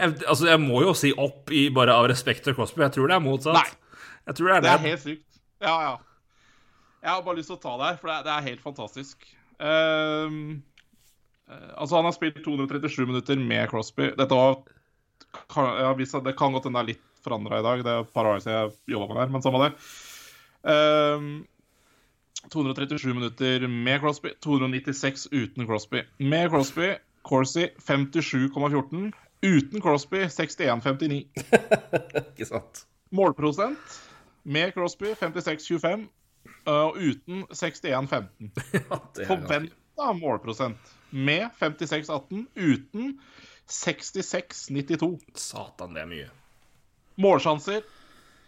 Jeg, 0.00 0.14
altså, 0.26 0.46
jeg 0.48 0.60
må 0.62 0.80
jo 0.86 0.94
si 0.96 1.10
opp 1.20 1.50
i 1.52 1.66
bare 1.76 1.92
av 1.94 2.08
respekt 2.10 2.46
til 2.46 2.56
Crosby. 2.56 2.80
Jeg 2.86 2.94
tror 2.96 3.10
det 3.10 3.16
er 3.18 3.24
motsatt. 3.24 3.58
Nei. 3.58 4.00
Jeg 4.30 4.38
tror 4.38 4.48
det 4.48 4.54
er 4.56 4.60
Det 4.64 4.70
det. 4.70 4.72
er 4.78 4.88
helt 4.88 5.04
sykt. 5.04 5.40
Ja, 5.60 5.74
ja. 5.84 5.92
Jeg 7.00 7.10
har 7.14 7.22
bare 7.24 7.36
lyst 7.40 7.48
til 7.52 7.56
å 7.58 7.62
ta 7.62 7.76
det 7.80 7.86
her, 7.90 8.00
for 8.00 8.10
det 8.10 8.16
er, 8.18 8.24
det 8.26 8.32
er 8.34 8.46
helt 8.48 8.64
fantastisk. 8.64 9.28
Eh, 9.60 10.34
altså, 11.76 11.96
han 11.96 12.08
har 12.08 12.16
spilt 12.16 12.40
237 12.44 13.06
minutter 13.08 13.40
med 13.40 13.68
Crosby. 13.72 14.10
Dette 14.16 14.36
var 14.36 14.58
kan, 15.52 15.68
ja, 15.78 15.92
Det 15.94 16.36
kan 16.36 16.52
godt 16.52 16.64
hende 16.66 16.80
det 16.80 16.82
er 16.82 16.90
litt 16.94 17.06
forandra 17.24 17.60
i 17.60 17.64
dag. 17.66 17.84
Det 17.84 17.92
er 17.92 18.04
et 18.04 18.12
par 18.14 18.26
år 18.26 18.40
siden 18.40 18.56
jeg 18.56 18.96
jobba 18.96 19.14
med 19.14 19.22
det 19.22 19.32
men 19.36 19.42
samme 19.44 19.62
det. 19.64 19.72
Ehm, 20.70 21.30
237 22.50 23.14
minutter 23.14 23.66
med 23.68 24.00
Crosby, 24.00 24.32
296 24.42 25.28
uten 25.32 25.66
Crosby. 25.68 26.02
Med 26.18 26.50
Crosby, 26.50 26.94
Corsi 27.22 27.68
57,14. 27.84 29.12
Uten 29.42 29.80
Crosby 29.80 30.24
61,59. 30.26 31.28
Ikke 32.32 32.46
sant? 32.48 32.82
Målprosent 33.10 34.00
med 34.44 34.72
Crosby 34.76 35.14
56,25. 35.16 36.06
Og 36.70 36.96
uten 36.96 37.44
61,15. 37.52 38.50
Ja, 38.74 38.98
det 39.14 39.24
er 39.24 39.26
ganske- 39.26 39.26
Forventa 39.26 40.12
målprosent 40.20 40.92
med 41.10 41.48
56,18. 41.60 42.44
Uten 42.56 43.14
66,92. 43.70 45.18
Satan, 45.38 45.94
det 45.94 46.02
er 46.04 46.10
mye. 46.10 46.28
Målsjanser 47.20 47.82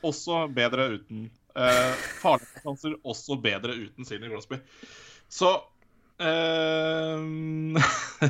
også 0.02 0.46
bedre 0.54 0.88
uten. 0.96 1.26
Uh, 1.52 1.92
farlige 2.22 2.62
sjanser 2.64 2.94
også 3.04 3.36
bedre 3.44 3.74
uten 3.84 4.04
Sidney 4.08 4.30
Crosby. 4.32 4.56
Så 5.28 5.50
eh, 6.20 7.20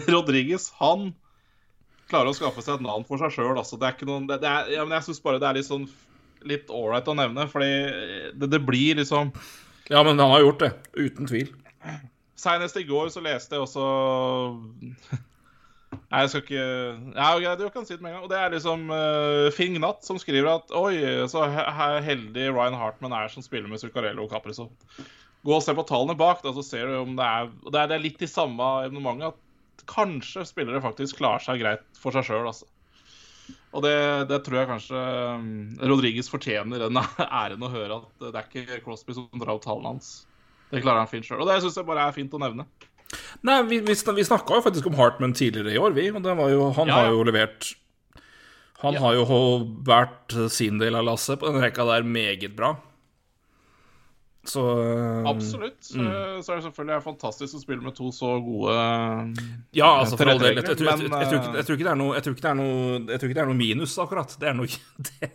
Rodriguez, 0.14 0.70
han 0.80 1.12
klarer 2.12 2.30
å 2.30 2.36
skaffe 2.36 2.62
seg 2.64 2.78
et 2.78 2.84
navn 2.86 3.04
for 3.08 3.20
seg 3.20 3.32
sjøl. 3.34 3.56
Altså. 3.56 3.78
Det 3.80 3.88
er 3.88 3.96
ikke 3.96 4.08
noen 4.12 4.28
det, 4.30 4.38
det 4.44 4.50
er, 4.52 4.70
ja, 4.76 4.84
men 4.86 4.94
Jeg 5.00 5.08
syns 5.08 5.22
bare 5.24 5.40
det 5.42 5.48
er 5.50 5.58
litt 5.58 5.68
sånn 5.70 5.88
litt 6.46 6.70
ålreit 6.74 7.06
å 7.06 7.14
nevne, 7.14 7.44
fordi 7.50 7.68
det, 8.34 8.48
det 8.50 8.58
blir 8.66 8.96
liksom 8.98 9.28
Ja, 9.90 10.00
men 10.02 10.18
han 10.18 10.32
har 10.32 10.42
gjort 10.42 10.62
det. 10.64 10.72
Uten 10.98 11.28
tvil. 11.30 11.52
Seinest 12.42 12.78
i 12.80 12.86
går 12.88 13.12
så 13.14 13.22
leste 13.22 13.54
jeg 13.54 13.62
også 13.62 13.84
Nei, 15.12 16.22
jeg 16.24 16.30
skal 16.32 16.42
ikke 16.42 16.64
Ja, 17.14 17.28
greit, 17.38 17.60
du 17.60 17.68
kan 17.74 17.86
si 17.86 17.94
det 17.94 18.02
med 18.02 18.12
en 18.12 18.16
gang. 18.16 18.24
Og 18.26 18.32
det 18.32 18.38
er 18.40 18.54
liksom 18.54 18.86
uh, 18.90 19.48
Finn 19.54 19.76
Gnatt 19.78 20.04
som 20.08 20.18
skriver 20.20 20.50
at 20.56 20.72
Oi, 20.76 20.94
så 21.30 21.44
he 21.52 21.66
he- 21.78 22.02
heldig 22.08 22.48
Ryan 22.52 22.76
Hartman 22.80 23.14
er 23.16 23.30
som 23.32 23.44
spiller 23.44 23.70
med 23.70 23.80
Zuccarello 23.82 24.26
og 24.26 24.32
Caprizzo. 24.32 24.70
Gå 25.42 25.56
og 25.56 25.62
se 25.64 25.74
på 25.74 25.84
tallene 25.88 26.14
bak, 26.18 26.42
da, 26.44 26.52
så 26.54 26.62
ser 26.64 26.86
du 26.90 26.98
om 27.00 27.16
det 27.18 27.26
er 27.26 27.48
og 27.50 27.70
det 27.74 27.80
er, 27.80 27.88
det 27.90 27.96
er 27.98 28.04
litt 28.04 28.20
i 28.22 28.30
samme 28.30 28.66
evenementet 28.86 29.32
at 29.32 29.40
kanskje 29.90 30.44
spillere 30.48 30.80
faktisk 30.84 31.18
klarer 31.20 31.42
seg 31.44 31.60
greit 31.62 31.82
for 31.98 32.14
seg 32.14 32.26
sjøl, 32.28 32.46
altså. 32.50 32.68
Og 33.72 33.82
det, 33.86 33.94
det 34.28 34.42
tror 34.44 34.58
jeg 34.60 34.68
kanskje 34.68 35.00
um, 35.38 35.46
Rodriguez 35.88 36.28
fortjener 36.30 36.82
den 36.84 36.98
æren 37.42 37.64
å 37.64 37.70
høre 37.72 37.96
at 38.02 38.26
det 38.28 38.32
er 38.36 38.48
ikke 38.62 38.82
Crosby 38.84 39.16
som 39.16 39.28
drar 39.40 39.54
opp 39.56 39.64
tallene 39.64 39.94
hans. 39.94 40.10
Det 40.72 40.82
klarer 40.84 41.02
han 41.02 41.10
fint 41.10 41.24
sjøl. 41.26 41.40
Og 41.42 41.48
det 41.48 41.58
syns 41.64 41.78
jeg 41.80 41.88
bare 41.88 42.04
er 42.08 42.16
fint 42.16 42.32
å 42.36 42.40
nevne. 42.40 42.66
Nei, 43.44 43.58
vi, 43.68 43.80
vi, 43.84 43.96
vi 43.96 44.24
snakka 44.24 44.56
jo 44.56 44.64
faktisk 44.64 44.86
om 44.88 44.96
Hartman 44.96 45.34
tidligere 45.36 45.72
i 45.74 45.80
år, 45.80 45.92
vi. 45.96 46.06
Og 46.12 46.20
det 46.24 46.36
var 46.38 46.52
jo, 46.52 46.68
han 46.76 46.88
Ja, 46.92 47.00
har 47.00 47.10
jo 47.12 47.24
levert 47.28 47.72
Han 48.82 48.96
Ja. 48.96 49.00
har 49.04 49.14
jo 49.18 49.26
vært 49.86 50.32
sin 50.50 50.78
del 50.80 50.96
av 50.98 51.04
lasset 51.06 51.38
på 51.40 51.50
den 51.52 51.60
rekka 51.62 51.84
der 51.88 52.02
meget 52.08 52.56
bra. 52.56 52.72
Så 54.44 54.62
eh, 54.82 55.28
Absolutt. 55.30 55.78
Så, 55.86 56.02
så 56.42 56.52
er 56.52 56.58
det 56.58 56.64
selvfølgelig 56.66 57.02
fantastisk 57.04 57.58
å 57.58 57.62
spille 57.62 57.84
med 57.84 57.94
to 57.94 58.08
så 58.14 58.32
gode 58.42 58.72
Ja, 59.76 59.92
altså 60.00 60.18
for 60.18 60.32
all 60.32 60.42
del. 60.42 60.58
Jeg, 60.58 60.66
tror 60.66 61.78
ikke- 61.78 61.86
det 61.86 63.44
er 63.44 63.46
noe 63.52 63.58
minus, 63.58 63.94
akkurat. 64.02 64.34
Det 64.40 64.50
er 64.50 64.58
noe 64.58 64.66
det, 65.10 65.30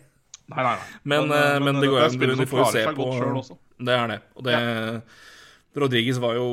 Nei, 0.48 0.62
nei, 0.64 0.74
nei. 0.74 0.84
Men, 1.04 1.26
men, 1.28 1.64
men 1.64 1.80
det 1.82 1.88
går 1.92 2.06
an. 2.06 2.20
Du 2.20 2.46
får 2.48 2.62
jo 2.62 2.68
se 2.72 2.84
på. 2.96 3.58
Det 3.84 3.96
er 3.96 4.14
det. 4.14 4.22
Og 4.36 4.46
det 4.46 4.60
Rodriguez 5.78 6.16
var 6.18 6.34
jo 6.38 6.46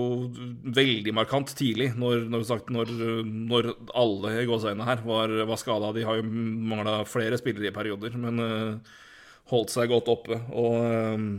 veldig 0.76 1.14
markant 1.16 1.50
tidlig, 1.58 1.92
når, 1.98 2.26
når, 2.30 2.44
sagt, 2.48 2.70
når, 2.74 2.92
når 3.24 3.72
alle 3.98 4.34
gåseøynene 4.50 4.88
her 4.88 5.02
var, 5.08 5.34
var 5.50 5.60
skada. 5.62 5.94
De 5.96 6.04
har 6.06 6.20
jo 6.20 6.26
mangla 6.28 7.00
flere 7.10 7.40
spillere 7.40 7.72
i 7.72 7.76
perioder, 7.76 8.18
men 8.20 8.44
uh, 8.44 8.96
holdt 9.54 9.74
seg 9.74 9.90
godt 9.94 10.12
oppe. 10.12 10.40
Og 10.54 10.76
eh, 10.84 11.14
en 11.16 11.30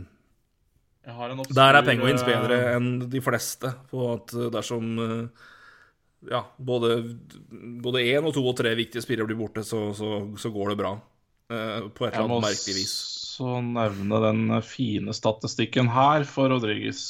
obskur, 1.07 1.55
der 1.55 1.79
er 1.79 1.85
Penguins 1.87 2.23
eh, 2.23 2.27
bedre 2.27 2.57
enn 2.75 2.89
de 3.11 3.21
fleste 3.23 3.71
på 3.91 4.09
at 4.15 4.33
eh, 4.35 4.49
dersom 4.53 4.89
eh, 5.03 5.45
ja, 6.31 6.41
både, 6.57 6.97
både 7.83 8.03
én 8.09 8.25
og 8.25 8.33
to 8.35 8.43
og 8.43 8.57
tre 8.59 8.73
viktige 8.75 9.05
spillere 9.05 9.29
blir 9.29 9.39
borte, 9.39 9.63
så, 9.63 9.91
så, 9.95 10.25
så 10.35 10.51
går 10.51 10.73
det 10.73 10.81
bra. 10.81 10.97
på 11.47 12.07
et 12.07 12.15
eller 12.17 12.25
annet 12.25 12.43
merkelig 12.43 12.73
vis. 12.75 12.95
Jeg 12.97 13.05
må 13.05 13.27
så 13.37 13.59
nevne 13.61 14.17
den 14.23 14.61
fine 14.65 15.13
statistikken 15.13 15.91
her 15.93 16.25
for 16.25 16.49
Rodriguez. 16.49 17.05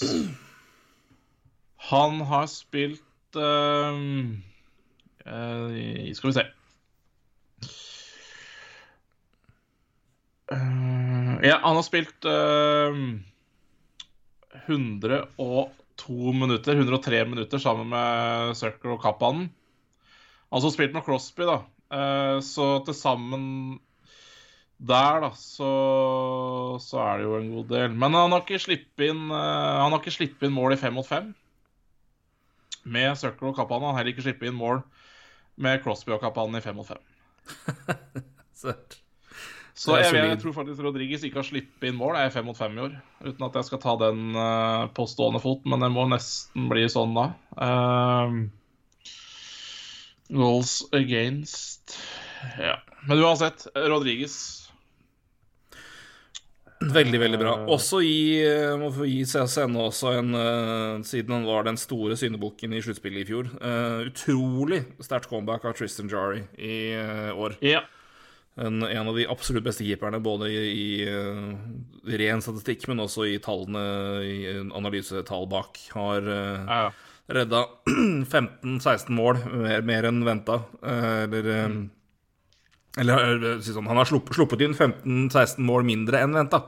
Han 1.87 2.19
har 2.27 2.49
spilt 2.51 3.39
uh, 3.39 3.95
uh, 5.23 6.11
Skal 6.17 6.27
vi 6.27 6.35
se 6.35 6.43
uh, 10.51 11.33
Ja, 11.47 11.61
han 11.63 11.79
har 11.79 11.85
spilt 11.87 12.27
102 14.67 16.33
minutter, 16.35 16.75
103 16.75 17.23
minutter 17.29 17.61
sammen 17.61 17.89
med 17.91 18.53
Circle 18.59 18.95
og 18.95 19.01
Kappanen. 19.03 19.49
Også 20.53 20.71
spilt 20.73 20.93
med 20.95 21.03
Crosby, 21.05 21.47
da. 21.47 21.57
Eh, 21.91 22.37
så 22.43 22.67
til 22.85 22.95
sammen 22.95 23.43
der, 24.77 25.23
da, 25.23 25.31
så, 25.33 25.71
så 26.83 26.99
er 27.01 27.17
det 27.17 27.25
jo 27.25 27.37
en 27.39 27.51
god 27.55 27.71
del. 27.71 27.95
Men 27.95 28.13
han 28.13 28.35
har 28.35 28.43
ikke 28.43 28.61
sluppet 28.61 29.09
inn, 29.09 29.25
eh, 29.33 29.97
inn 30.45 30.53
mål 30.53 30.75
i 30.75 30.79
fem 30.81 30.93
mot 30.93 31.07
fem. 31.07 31.33
Med 32.85 33.17
Circle 33.19 33.51
og 33.51 33.57
Kappanen. 33.57 33.89
Han 33.89 33.95
har 33.95 34.03
heller 34.03 34.15
ikke 34.15 34.27
sluppet 34.27 34.51
inn 34.51 34.59
mål 34.59 34.83
med 35.57 35.81
Crosby 35.83 36.13
og 36.15 36.21
Kappanen 36.21 36.59
i 36.59 36.63
fem 36.63 36.77
mot 36.77 36.87
fem. 36.87 37.01
Så 39.77 39.93
jeg, 39.99 40.09
jeg 40.15 40.39
tror 40.41 40.55
faktisk 40.55 40.81
Rodriguez 40.81 41.21
ikke 41.27 41.37
har 41.43 41.45
sluppet 41.45 41.85
inn 41.85 41.97
mål. 41.99 42.15
Jeg 42.17 42.31
er 42.31 42.33
fem 42.33 42.47
mot 42.49 42.57
fem 42.57 42.73
i 42.73 42.81
år. 42.87 42.95
Uten 43.21 43.45
at 43.45 43.59
jeg 43.59 43.67
skal 43.67 43.81
ta 43.83 43.93
den 44.01 44.31
uh, 44.33 44.87
på 44.97 45.05
stående 45.09 45.41
fot, 45.43 45.61
men 45.69 45.85
det 45.85 45.91
må 45.93 46.07
nesten 46.09 46.65
bli 46.71 46.87
sånn 46.89 47.13
da. 47.17 47.27
Uh, 47.53 48.47
goals 50.33 50.81
against 50.97 51.95
Ja. 52.59 52.79
Men 53.07 53.21
uansett, 53.23 53.67
Rodriguez 53.77 54.57
Veldig, 56.77 57.19
veldig 57.19 57.37
bra. 57.41 57.53
Også 57.73 58.03
gi, 58.05 58.37
eh, 58.45 58.75
må 58.77 58.91
få 58.93 59.07
gi 59.09 59.23
CSN 59.25 59.73
også 59.81 60.11
en 60.19 60.35
eh, 60.37 61.03
Siden 61.07 61.33
han 61.33 61.47
var 61.47 61.65
den 61.65 61.79
store 61.81 62.17
syndebukken 62.19 62.75
i 62.77 62.81
sluttspillet 62.85 63.23
i 63.23 63.27
fjor. 63.31 63.49
Uh, 63.57 64.05
utrolig 64.11 64.83
sterkt 65.01 65.29
comeback 65.31 65.65
av 65.65 65.73
Tristan 65.77 66.09
Jari 66.11 66.43
i 66.53 66.77
eh, 66.93 67.31
år. 67.33 67.57
Ja. 67.65 67.81
En, 68.57 68.81
en 68.83 69.07
av 69.07 69.17
de 69.17 69.27
absolutt 69.29 69.65
beste 69.67 69.85
keeperne, 69.85 70.17
både 70.23 70.49
i, 70.49 70.61
i 70.73 70.87
eh, 71.05 72.15
ren 72.17 72.41
statistikk, 72.41 72.87
men 72.89 73.03
også 73.03 73.27
i 73.29 73.35
tallene 73.43 73.83
i 74.25 74.37
analysetall 74.73 75.45
bak. 75.51 75.77
Har 75.93 76.25
uh, 76.25 76.63
ja, 76.65 76.79
ja. 76.87 77.35
redda 77.37 77.61
15-16 78.33 79.13
mål, 79.13 79.43
mer, 79.61 79.85
mer 79.85 80.09
enn 80.09 80.23
venta. 80.25 80.63
Eh, 80.81 81.27
eller 81.27 81.51
mm. 81.69 81.79
eller 83.05 83.47
sånn, 83.61 83.85
han 83.91 84.01
har 84.01 84.09
sluppet, 84.09 84.39
sluppet 84.39 84.65
inn 84.65 84.73
15-16 84.73 85.61
mål 85.67 85.85
mindre 85.85 86.25
enn 86.25 86.33
venta. 86.41 86.65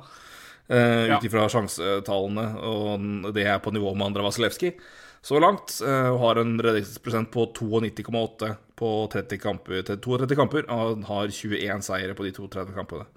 Uh. 0.70 1.16
Ut 1.16 1.26
ifra 1.26 1.48
sjansetallene, 1.50 2.50
og 2.70 3.32
det 3.34 3.50
er 3.50 3.58
på 3.66 3.74
nivå 3.74 3.96
med 3.98 4.12
Andra 4.12 4.30
Vasilevskij 4.30 4.76
så 5.22 5.40
langt. 5.40 5.82
eh, 5.86 6.10
og 6.10 6.20
har 6.24 6.40
en 6.40 6.56
redningsprosent 6.64 7.32
på 7.32 7.46
92,8 7.54 8.54
på 8.80 8.92
30 9.12 9.42
kamper, 9.44 9.82
32 9.84 10.36
kamper. 10.40 10.70
Og 10.72 11.04
har 11.10 11.28
21 11.28 11.84
seire 11.84 12.16
på 12.16 12.28
de 12.28 12.32
32 12.36 12.76
kampene. 12.76 13.08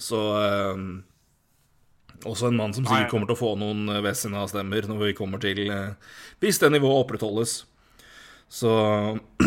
Så 0.00 0.20
eh, 0.40 0.80
også 2.24 2.48
en 2.48 2.56
mann 2.56 2.72
som 2.74 2.86
sikkert 2.86 3.12
kommer 3.12 3.28
til 3.28 3.36
å 3.36 3.42
få 3.42 3.52
noen 3.60 3.86
eh, 3.92 4.02
Vessina-stemmer 4.04 4.88
når 4.88 5.04
vi 5.04 5.16
kommer 5.18 5.42
til 5.42 5.66
Hvis 6.40 6.58
det 6.62 6.72
nivået 6.72 7.04
opprettholdes. 7.04 7.64
Så 8.48 8.70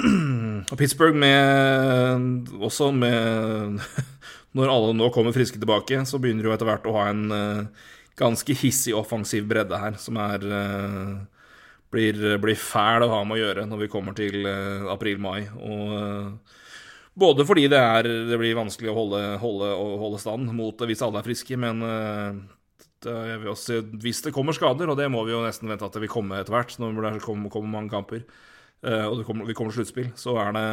Og 0.72 0.78
Pittsburgh 0.78 1.16
med 1.16 2.50
Også 2.58 2.90
med 2.92 3.78
Når 4.58 4.72
alle 4.74 4.96
nå 4.98 5.10
kommer 5.14 5.36
friske 5.36 5.60
tilbake, 5.62 6.02
så 6.06 6.18
begynner 6.20 6.44
de 6.44 6.50
jo 6.50 6.54
etter 6.56 6.68
hvert 6.68 6.88
å 6.90 6.96
ha 6.96 7.04
en 7.12 7.26
ganske 8.18 8.56
hissig 8.58 8.96
offensiv 8.98 9.46
bredde 9.46 9.78
her, 9.78 10.00
som 10.02 10.18
er 10.18 10.46
blir, 11.98 12.22
blir 12.44 12.60
fæl 12.62 13.06
å 13.06 13.12
ha 13.12 13.24
med 13.26 13.38
å 13.38 13.42
gjøre 13.42 13.66
når 13.70 13.84
vi 13.84 13.90
kommer 13.92 14.18
til 14.18 14.46
eh, 14.46 14.86
april-mai. 14.94 15.48
Og 15.58 15.96
eh, 15.98 16.62
både 17.18 17.48
fordi 17.50 17.66
det, 17.74 17.82
er, 17.82 18.12
det 18.30 18.40
blir 18.40 18.58
vanskelig 18.60 18.94
å 18.94 18.98
holde, 19.00 19.24
holde, 19.42 19.74
holde 20.04 20.22
stand 20.22 20.54
mot 20.56 20.86
hvis 20.86 21.04
alle 21.06 21.22
er 21.22 21.28
friske, 21.28 21.60
men 21.60 21.82
eh, 21.86 22.40
det, 23.06 23.18
også, 23.50 23.82
hvis 24.02 24.24
det 24.26 24.34
kommer 24.36 24.56
skader, 24.58 24.90
og 24.90 24.98
det 25.00 25.10
må 25.14 25.26
vi 25.26 25.34
jo 25.36 25.44
nesten 25.46 25.70
vente 25.70 25.86
at 25.86 25.98
det 25.98 26.06
vil 26.06 26.14
komme 26.14 26.40
etter 26.40 26.56
hvert, 26.56 26.78
når 26.82 26.98
det 26.98 27.26
kommer, 27.26 27.52
kommer 27.54 27.74
mange 27.74 27.94
kamper, 27.94 28.24
og 28.88 29.20
det 29.20 29.24
kommer, 29.26 29.46
vi 29.50 29.56
kommer 29.58 29.74
sluttspill, 29.74 30.12
så 30.18 30.36
er 30.38 30.52
det 30.54 30.66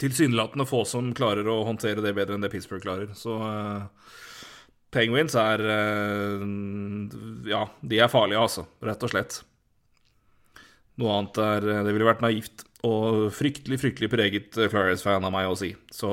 tilsynelatende 0.00 0.66
få 0.66 0.84
som 0.88 1.12
klarer 1.16 1.46
å 1.48 1.62
håndtere 1.66 2.02
det 2.04 2.14
bedre 2.16 2.36
enn 2.36 2.44
det 2.44 2.50
Pittsburgh 2.52 2.82
klarer. 2.84 3.12
Så 3.16 3.36
uh, 3.38 3.86
Penguins 4.94 5.36
er 5.38 5.62
uh, 5.62 6.46
Ja, 7.48 7.66
de 7.80 8.00
er 8.02 8.12
farlige, 8.12 8.42
altså. 8.42 8.66
Rett 8.84 9.06
og 9.06 9.12
slett. 9.14 9.40
Noe 10.96 11.12
annet 11.12 11.38
er 11.44 11.64
Det 11.84 11.92
ville 11.92 12.08
vært 12.08 12.24
naivt 12.24 12.64
og 12.86 13.26
fryktelig, 13.34 13.80
fryktelig 13.82 14.08
preget 14.12 14.56
Flyers-fan 14.56 15.24
av 15.26 15.32
meg 15.34 15.48
å 15.50 15.56
si. 15.58 15.72
Så 15.92 16.10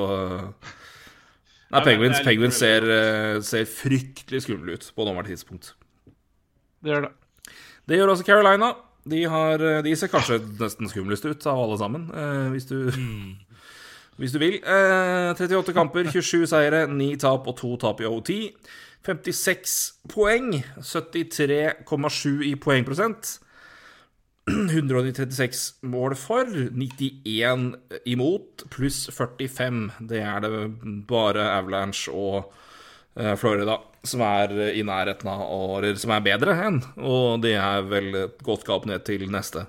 Nei, 1.73 1.81
Penguins, 1.85 2.19
Penguins 2.25 2.57
ser, 2.61 2.85
eh, 2.85 3.39
ser 3.41 3.65
fryktelig 3.65 4.43
skumle 4.45 4.75
ut 4.75 4.91
på 4.93 5.05
nåværende 5.07 5.31
tidspunkt. 5.31 5.71
Det 6.83 6.91
gjør 6.91 7.07
det. 7.07 7.13
Det 7.89 7.97
gjør 7.97 8.11
også 8.13 8.25
Carolina. 8.27 8.73
De, 9.09 9.23
har, 9.23 9.59
eh, 9.59 9.81
de 9.81 9.95
ser 9.95 10.11
kanskje 10.11 10.37
nesten 10.59 10.91
skumlest 10.91 11.25
ut 11.25 11.47
av 11.49 11.59
alle 11.59 11.77
sammen, 11.81 12.09
eh, 12.13 12.51
hvis 12.53 12.69
du 12.69 12.77
Hvis 14.13 14.31
du 14.31 14.37
vil. 14.37 14.59
Eh, 14.61 15.33
38 15.33 15.73
kamper, 15.73 16.05
27 16.05 16.45
seire, 16.45 16.83
9 16.85 17.17
tap 17.17 17.47
og 17.49 17.55
2 17.57 17.77
tap 17.81 18.01
i 18.01 18.05
OT. 18.05 18.29
56 19.03 19.93
poeng. 20.07 20.51
73,7 20.77 22.43
i 22.45 22.53
poengprosent. 22.53 23.39
136 24.51 25.83
mål 25.87 26.17
for, 26.19 26.49
91 26.75 27.77
imot, 28.11 28.65
pluss 28.73 29.05
45. 29.13 29.85
Det 30.09 30.19
er 30.19 30.43
det 30.43 30.51
bare 31.07 31.47
Avalanche 31.55 32.11
og 32.11 32.51
eh, 33.15 33.35
Florida 33.39 33.79
som 34.03 34.23
er 34.25 34.51
i 34.75 34.83
nærheten 34.83 35.29
av, 35.31 35.43
eller 35.77 35.95
som 35.99 36.11
er 36.11 36.25
bedre 36.25 36.57
enn. 36.65 36.81
Og 36.99 37.39
det 37.43 37.55
er 37.55 37.85
vel 37.87 38.11
et 38.25 38.43
godt 38.43 38.65
gap 38.67 38.87
ned 38.89 39.05
til 39.07 39.23
neste. 39.31 39.63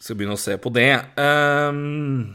Skal 0.00 0.16
begynne 0.16 0.38
å 0.38 0.40
se 0.40 0.56
på 0.62 0.72
det. 0.72 0.92
Um, 1.20 2.32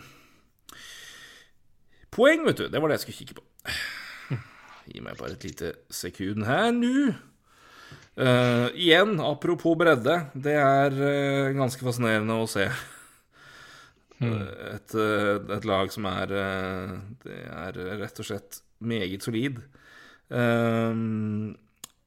poeng, 2.13 2.45
vet 2.45 2.61
du. 2.61 2.67
Det 2.69 2.81
var 2.81 2.91
det 2.91 2.99
jeg 2.99 3.05
skulle 3.07 3.19
kikke 3.23 3.39
på. 3.39 3.45
Gi 4.91 5.01
meg 5.01 5.17
bare 5.17 5.37
et 5.37 5.45
lite 5.47 5.73
sekund 5.93 6.45
her 6.45 6.69
nå. 6.75 7.11
Uh, 8.19 8.67
igjen, 8.75 9.15
apropos 9.23 9.77
bredde. 9.79 10.17
Det 10.35 10.55
er 10.59 10.97
uh, 10.99 11.53
ganske 11.55 11.85
fascinerende 11.85 12.35
å 12.35 12.47
se. 12.49 12.67
Uh, 14.21 14.51
et, 14.75 14.95
et, 15.55 15.65
lag 15.65 15.89
som 15.89 16.05
er 16.05 16.33
Det 17.23 17.37
er 17.47 17.79
rett 18.03 18.19
og 18.21 18.27
slett 18.27 18.59
meget 18.83 19.23
solid. 19.25 19.61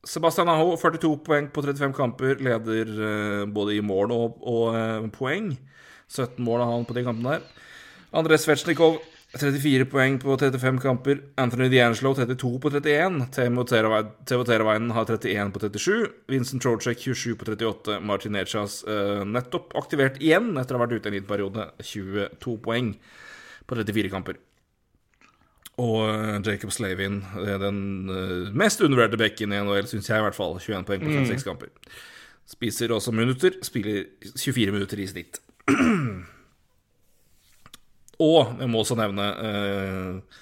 Sebastian 0.04 0.50
Aho, 0.52 0.76
42 0.78 1.10
poeng 1.24 1.48
på 1.52 1.64
35 1.64 1.96
kamper, 1.96 2.38
leder 2.44 3.46
både 3.50 3.76
i 3.78 3.82
mål 3.84 4.12
og, 4.14 4.38
og 4.46 5.08
poeng. 5.16 5.52
17 6.08 6.38
mål 6.44 6.62
har 6.62 6.72
han 6.72 6.86
på 6.88 6.96
de 6.96 7.04
kampene 7.06 7.36
der. 7.36 7.46
André 8.14 8.38
Svetsjnikov 8.38 9.00
34 9.34 9.84
poeng 9.90 10.16
på 10.22 10.36
35 10.38 10.78
kamper. 10.82 11.20
Anthony 11.40 11.66
D'Angelo 11.72 12.14
32 12.14 12.58
på 12.62 12.70
31. 12.70 13.20
Temo 13.34 13.64
Teravainen 13.66 14.92
har 14.94 15.06
31 15.10 15.52
på 15.52 15.62
37. 15.62 16.06
Vincent 16.30 16.62
Trocek 16.62 16.98
27 17.02 17.36
på 17.40 17.48
38. 17.50 17.98
Martin 18.00 18.38
Echas 18.38 18.82
uh, 18.86 19.24
nettopp 19.26 19.74
aktivert 19.80 20.20
igjen 20.22 20.52
etter 20.60 20.76
å 20.76 20.80
ha 20.80 20.86
vært 20.86 21.00
ute 21.00 21.10
en 21.10 21.16
liten 21.16 21.30
periode. 21.30 21.68
22 21.82 22.58
poeng 22.64 22.92
på 23.66 23.78
34 23.80 24.12
kamper. 24.12 24.38
Og 25.82 26.04
uh, 26.06 26.36
Jacob 26.46 26.70
Slavin, 26.74 27.22
den 27.64 27.80
uh, 28.12 28.52
mest 28.54 28.84
undervurderte 28.84 29.18
bekken 29.18 29.54
i 29.54 29.62
NHL, 29.64 29.90
syns 29.90 30.12
jeg 30.12 30.22
i 30.22 30.28
hvert 30.28 30.38
fall. 30.38 30.60
21 30.62 30.86
poeng 30.86 31.02
på 31.02 31.10
36 31.10 31.34
mm. 31.34 31.48
kamper. 31.48 31.74
Spiser 32.54 32.94
også 32.94 33.10
minutter. 33.16 33.58
Spiller 33.66 34.04
24 34.36 34.78
minutter 34.78 35.02
i 35.02 35.10
snitt. 35.10 35.42
Og 38.22 38.60
jeg 38.60 38.70
må 38.70 38.82
også 38.82 38.96
nevne 38.98 39.28
eh, 39.48 40.40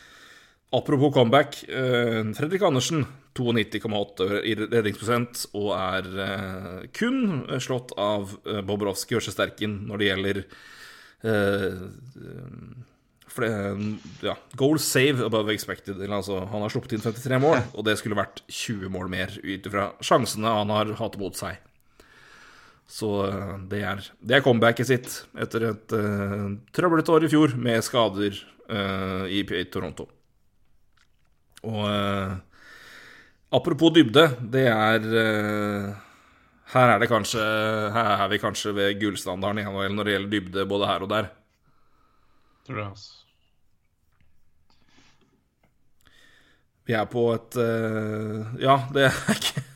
Apropos 0.73 1.13
comeback. 1.13 1.59
Eh, 1.69 2.23
Fredrik 2.37 2.63
Andersen, 2.65 3.05
92,8 3.37 4.41
i 4.49 4.55
redningsprosent, 4.57 5.47
og 5.57 5.73
er 5.77 6.09
eh, 6.27 6.79
kun 6.97 7.43
slått 7.61 7.93
av 8.01 8.33
eh, 8.49 8.63
Bobrovskij 8.65 9.19
og 9.19 9.27
Sjesterkin 9.27 9.83
når 9.89 10.01
det 10.01 10.09
gjelder 10.09 10.41
eh, 11.29 11.83
ja, 14.25 14.37
goal 14.61 14.81
save 14.81 15.25
above 15.29 15.53
expected. 15.53 16.01
Altså, 16.09 16.41
han 16.49 16.65
har 16.65 16.73
sluppet 16.73 16.97
inn 16.97 17.05
53 17.05 17.41
mål, 17.45 17.61
og 17.77 17.87
det 17.89 17.99
skulle 18.01 18.19
vært 18.19 18.41
20 18.49 18.93
mål 18.93 19.13
mer 19.13 19.37
ut 19.43 19.69
ifra 19.69 19.91
sjansene 20.05 20.57
han 20.61 20.73
har 20.73 20.97
hatt 21.01 21.21
mot 21.21 21.37
seg. 21.37 21.61
Så 22.93 23.09
eh, 23.25 23.53
det 23.71 23.81
er, 23.89 24.01
det 24.21 24.37
er 24.37 24.45
comebacket 24.45 24.89
sitt 24.91 25.15
etter 25.41 25.71
et 25.71 25.95
uh, 25.97 26.51
trøblete 26.77 27.15
år 27.15 27.25
i 27.25 27.31
fjor 27.33 27.55
med 27.57 27.81
skader 27.85 28.37
uh, 28.69 29.25
i, 29.33 29.41
i, 29.41 29.65
Toronto. 29.73 30.05
Og 31.65 31.87
uh, 31.89 32.35
apropos 33.57 33.95
dybde, 33.97 34.27
det 34.53 34.67
er 34.69 35.09
Her 36.73 36.95
er 36.95 37.01
det 37.01 37.09
kanskje 37.09 37.41
Her 37.95 38.13
er 38.17 38.29
vi 38.33 38.41
kanskje 38.43 38.75
ved 38.77 39.01
gullstandarden 39.01 39.63
i 39.63 39.67
NHL 39.69 39.97
når 39.97 40.05
det 40.05 40.17
gjelder 40.17 40.33
dybde 40.37 40.69
både 40.69 40.93
her 40.93 41.09
og 41.09 41.13
der. 41.15 41.33
Tror 42.67 42.77
det, 42.77 42.87
altså. 42.93 43.19
Vi 46.85 46.97
er 46.99 47.09
på 47.09 47.29
et 47.33 47.61
Ja, 48.61 48.83
det 48.93 49.09
er 49.09 49.37
ikke 49.39 49.72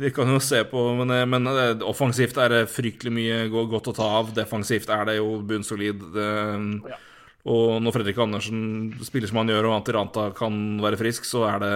vi 0.00 0.10
kan 0.10 0.30
jo 0.32 0.40
se 0.40 0.62
på, 0.64 0.82
men, 0.96 1.10
eh, 1.10 1.26
men 1.28 1.46
eh, 1.46 1.82
offensivt 1.86 2.38
er 2.40 2.52
det 2.52 2.60
fryktelig 2.72 3.12
mye 3.12 3.38
godt 3.52 3.90
å 3.92 3.96
ta 3.96 4.08
av. 4.20 4.32
Defensivt 4.36 4.90
er 4.92 5.04
det 5.08 5.18
jo 5.18 5.36
bunnsolid. 5.46 6.04
Ja. 6.16 7.00
Og 7.52 7.82
når 7.82 7.96
Fredrik 7.96 8.20
Andersen 8.22 8.92
spiller 9.02 9.30
som 9.30 9.42
han 9.42 9.50
gjør, 9.50 9.68
og 9.68 9.76
Antiranta 9.80 10.28
kan 10.36 10.54
være 10.82 11.00
frisk, 11.00 11.26
så 11.26 11.44
er 11.50 11.64
det 11.64 11.74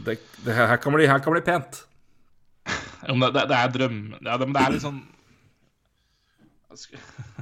Det, 0.00 0.16
det 0.46 0.54
her, 0.54 0.76
kan 0.80 0.94
bli, 0.94 1.06
her, 1.06 1.18
kan 1.20 1.34
bli, 1.34 1.42
pent. 1.44 1.82
Ja, 3.04 3.12
men 3.12 3.32
det, 3.34 3.48
det, 3.50 3.56
er 3.56 3.72
drøm... 3.74 4.14
Ja, 4.22 4.36
det, 4.38 4.46
men 4.46 4.54
det 4.54 4.62
er 4.62 4.72
litt 4.72 4.84
sånn 4.84 5.00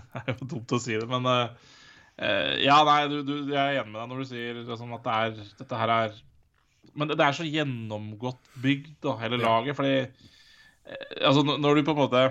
Det 0.08 0.22
er 0.22 0.32
jo 0.32 0.46
dumt 0.54 0.72
å 0.72 0.78
si 0.80 0.96
det, 0.96 1.06
men 1.06 1.26
uh, 1.28 1.50
Ja, 2.64 2.80
nei, 2.88 3.02
du, 3.12 3.20
du, 3.22 3.34
jeg 3.52 3.58
er 3.60 3.82
enig 3.82 3.92
med 3.92 4.00
deg 4.00 4.10
når 4.10 4.22
du 4.22 4.30
sier 4.30 4.56
liksom, 4.62 4.94
at 4.96 5.04
det 5.04 5.16
er, 5.18 5.52
dette 5.60 5.80
her 5.82 5.92
er 5.94 6.16
men 6.94 7.10
det 7.10 7.18
er 7.24 7.36
så 7.36 7.46
gjennomgått 7.46 8.52
bygd, 8.62 8.94
da, 9.04 9.16
hele 9.22 9.40
laget. 9.40 9.76
Fordi 9.78 9.94
eh, 9.98 11.26
Altså, 11.26 11.44
når 11.44 11.78
du 11.80 11.84
på 11.84 11.94
en 11.94 12.00
måte 12.00 12.22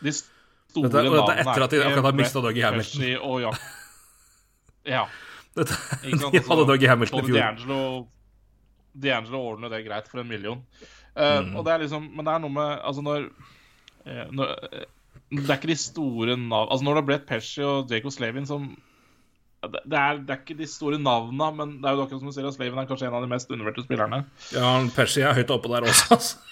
De 0.00 0.12
store 0.14 0.86
dette, 0.86 1.02
navnene 1.02 1.18
Dette 1.18 1.34
er 1.34 1.42
etter 1.44 1.66
at 1.66 1.74
de 1.74 1.82
akkurat 1.84 2.08
har 2.10 2.16
mista 2.20 2.44
Doggy 2.44 2.64
Hamilton. 2.64 3.04
Og 3.26 3.42
ja. 3.44 3.52
ja. 4.96 5.04
Dette, 5.58 5.78
de 6.06 6.44
hadde 6.46 6.66
Doggy 6.72 6.90
Hamilton 6.90 7.22
i 7.24 7.28
fjor. 7.32 8.08
D'Angelo, 9.00 9.40
ordner 9.52 9.70
det 9.70 9.84
greit 9.86 10.08
for 10.10 10.22
en 10.22 10.30
million. 10.30 10.62
Uh, 11.14 11.40
mm. 11.42 11.52
Og 11.58 11.64
det 11.66 11.72
er 11.72 11.82
liksom 11.82 12.04
Men 12.14 12.26
det 12.26 12.32
er 12.32 12.42
noe 12.42 12.54
med 12.54 12.68
Altså, 12.86 13.02
når, 13.02 13.24
uh, 14.06 14.26
når 14.30 14.52
Det 15.30 15.48
er 15.48 15.56
ikke 15.56 15.70
de 15.72 15.76
store 15.78 16.36
navn... 16.38 16.68
Altså, 16.70 16.86
når 16.86 17.00
det 17.00 17.04
ble 17.08 17.18
Pesci 17.26 17.64
og 17.66 17.90
Jacob 17.90 18.14
Slavin 18.14 18.46
som 18.46 18.70
det 19.60 19.80
er, 19.92 20.20
det 20.24 20.32
er, 20.32 20.38
ikke 20.40 20.56
de 20.56 20.66
store 20.68 20.98
navnene, 21.00 21.48
men 21.58 21.72
det 21.82 21.88
er 21.88 21.96
jo 21.96 22.04
akkurat 22.06 22.22
som 22.22 22.30
du 22.30 22.36
sier, 22.36 22.48
Slaven 22.54 22.80
er 22.80 22.86
kanskje 22.88 23.10
en 23.10 23.16
av 23.18 23.24
de 23.24 23.28
mest 23.28 23.50
undervurderte 23.52 23.84
spillerne. 23.84 24.22
Ja, 24.56 24.70
Persi 24.94 25.20
er 25.20 25.36
høyt 25.36 25.52
oppe 25.52 25.68
der 25.72 25.84
også, 25.90 26.06
altså. 26.16 26.46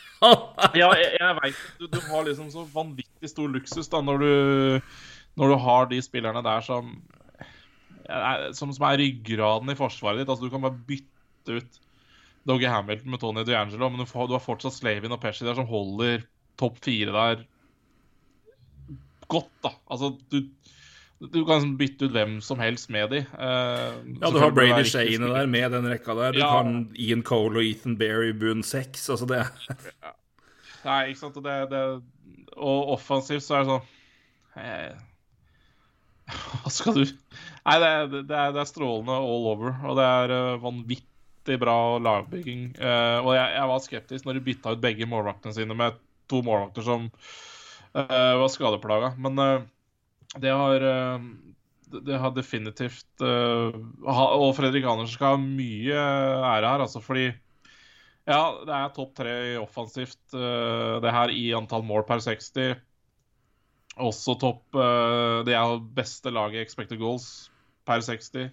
ja, 0.77 0.91
jeg, 0.99 1.15
jeg 1.15 1.37
veit 1.39 1.63
du, 1.79 1.87
du, 1.87 2.01
har 2.11 2.27
liksom 2.27 2.51
så 2.53 2.67
vanvittig 2.75 3.31
stor 3.31 3.49
luksus 3.55 3.89
da 3.93 4.03
når 4.05 4.25
du, 4.25 4.33
når 5.41 5.55
du 5.55 5.57
har 5.65 5.89
de 5.89 6.01
spillerne 6.05 6.43
der 6.45 6.67
som, 6.67 6.91
som, 8.59 8.75
som 8.77 8.89
er 8.91 9.01
ryggraden 9.01 9.73
i 9.73 9.79
forsvaret 9.79 10.21
ditt. 10.21 10.29
Altså, 10.29 10.45
du 10.45 10.53
kan 10.53 10.67
bare 10.67 10.89
bytte 10.91 11.61
ut 11.63 11.81
Doggy 12.49 12.69
Hamilton 12.69 13.15
med 13.15 13.23
Tony 13.23 13.45
DiAngelo, 13.47 13.89
men 13.89 14.05
du, 14.05 14.11
får, 14.11 14.29
du, 14.29 14.37
har 14.37 14.45
fortsatt 14.45 14.77
Slavin 14.77 15.15
og 15.17 15.23
Pesci 15.23 15.49
der 15.49 15.57
som 15.57 15.69
holder 15.71 16.27
topp 16.61 16.83
fire 16.85 17.15
der 17.15 17.47
godt, 19.33 19.53
da. 19.65 19.73
Altså, 19.93 20.13
du 20.33 20.43
du 21.19 21.41
kan 21.47 21.73
bytte 21.79 22.07
ut 22.07 22.14
hvem 22.14 22.37
som 22.45 22.61
helst 22.62 22.91
med 22.95 23.11
de. 23.11 23.25
Uh, 23.35 23.99
ja, 24.21 24.31
du 24.31 24.39
har 24.39 24.53
Brady 24.55 24.85
Shane 24.87 25.27
der 25.27 25.49
med 25.51 25.73
den 25.75 25.89
rekka 25.91 26.14
der. 26.14 26.37
Du 26.37 26.39
ja. 26.39 26.51
kan 26.55 26.93
Ian 26.95 27.25
Cole 27.27 27.59
og 27.59 27.66
Ethan 27.66 27.97
Berry 27.99 28.31
bunn 28.31 28.62
6, 28.62 29.09
Altså 29.11 29.27
det 29.27 29.43
Nei, 30.85 31.01
ikke 31.11 31.21
sant. 31.25 31.41
Det, 31.43 31.57
det, 31.73 31.83
og 32.55 32.93
offensivt 32.95 33.43
så 33.43 33.59
er 33.59 33.64
det 33.64 33.73
sånn 33.73 34.62
eh, 34.62 34.93
Hva 36.62 36.73
skal 36.73 37.01
du 37.01 37.03
Nei, 37.03 37.75
det, 37.83 37.91
det, 38.14 38.23
er, 38.23 38.55
det, 38.55 38.62
er, 38.62 38.69
strålende 38.71 39.16
all 39.19 39.49
over. 39.51 39.75
Og 39.91 39.99
det 39.99 40.07
er 40.07 40.35
uh, 40.37 40.61
vanvittig 40.62 41.59
bra 41.59 41.81
lagbygging. 41.99 42.69
Uh, 42.79 43.19
og 43.25 43.33
jeg, 43.35 43.49
jeg, 43.57 43.73
var 43.73 43.83
skeptisk 43.89 44.29
når 44.29 44.39
de 44.39 44.45
bytta 44.53 44.77
ut 44.77 44.87
begge 44.87 45.11
målvaktene 45.11 45.57
sine 45.57 45.77
med 45.77 45.99
to 46.31 46.45
målvakter 46.47 46.87
som 46.87 47.11
var 47.99 48.51
skadeplaga. 48.53 49.14
Men 49.19 49.41
det 50.37 50.53
har 50.53 50.85
eh, 50.85 51.29
det 51.89 52.18
har 52.20 52.35
definitivt 52.37 53.22
uh, 53.24 53.72
Og 54.05 54.51
Fredrik 54.53 54.85
Andersen 54.85 55.14
skal 55.14 55.31
ha 55.33 55.39
mye 55.41 55.95
ære 55.97 56.68
her, 56.68 56.83
altså, 56.85 57.01
fordi 57.01 57.31
Ja, 58.29 58.43
det 58.61 58.74
er 58.76 58.91
topp 58.93 59.14
tre 59.16 59.33
offensivt, 59.57 60.20
uh, 60.37 61.01
det 61.01 61.14
her, 61.16 61.33
i 61.33 61.47
antall 61.57 61.87
mål 61.89 62.05
per 62.05 62.20
60. 62.20 62.76
Også 64.05 64.37
topp 64.39 64.76
Det 65.49 65.55
er 65.57 65.81
beste 65.97 66.31
laget 66.31 66.61
expected 66.61 67.01
goals 67.01 67.49
per 67.89 68.05
60. 68.05 68.53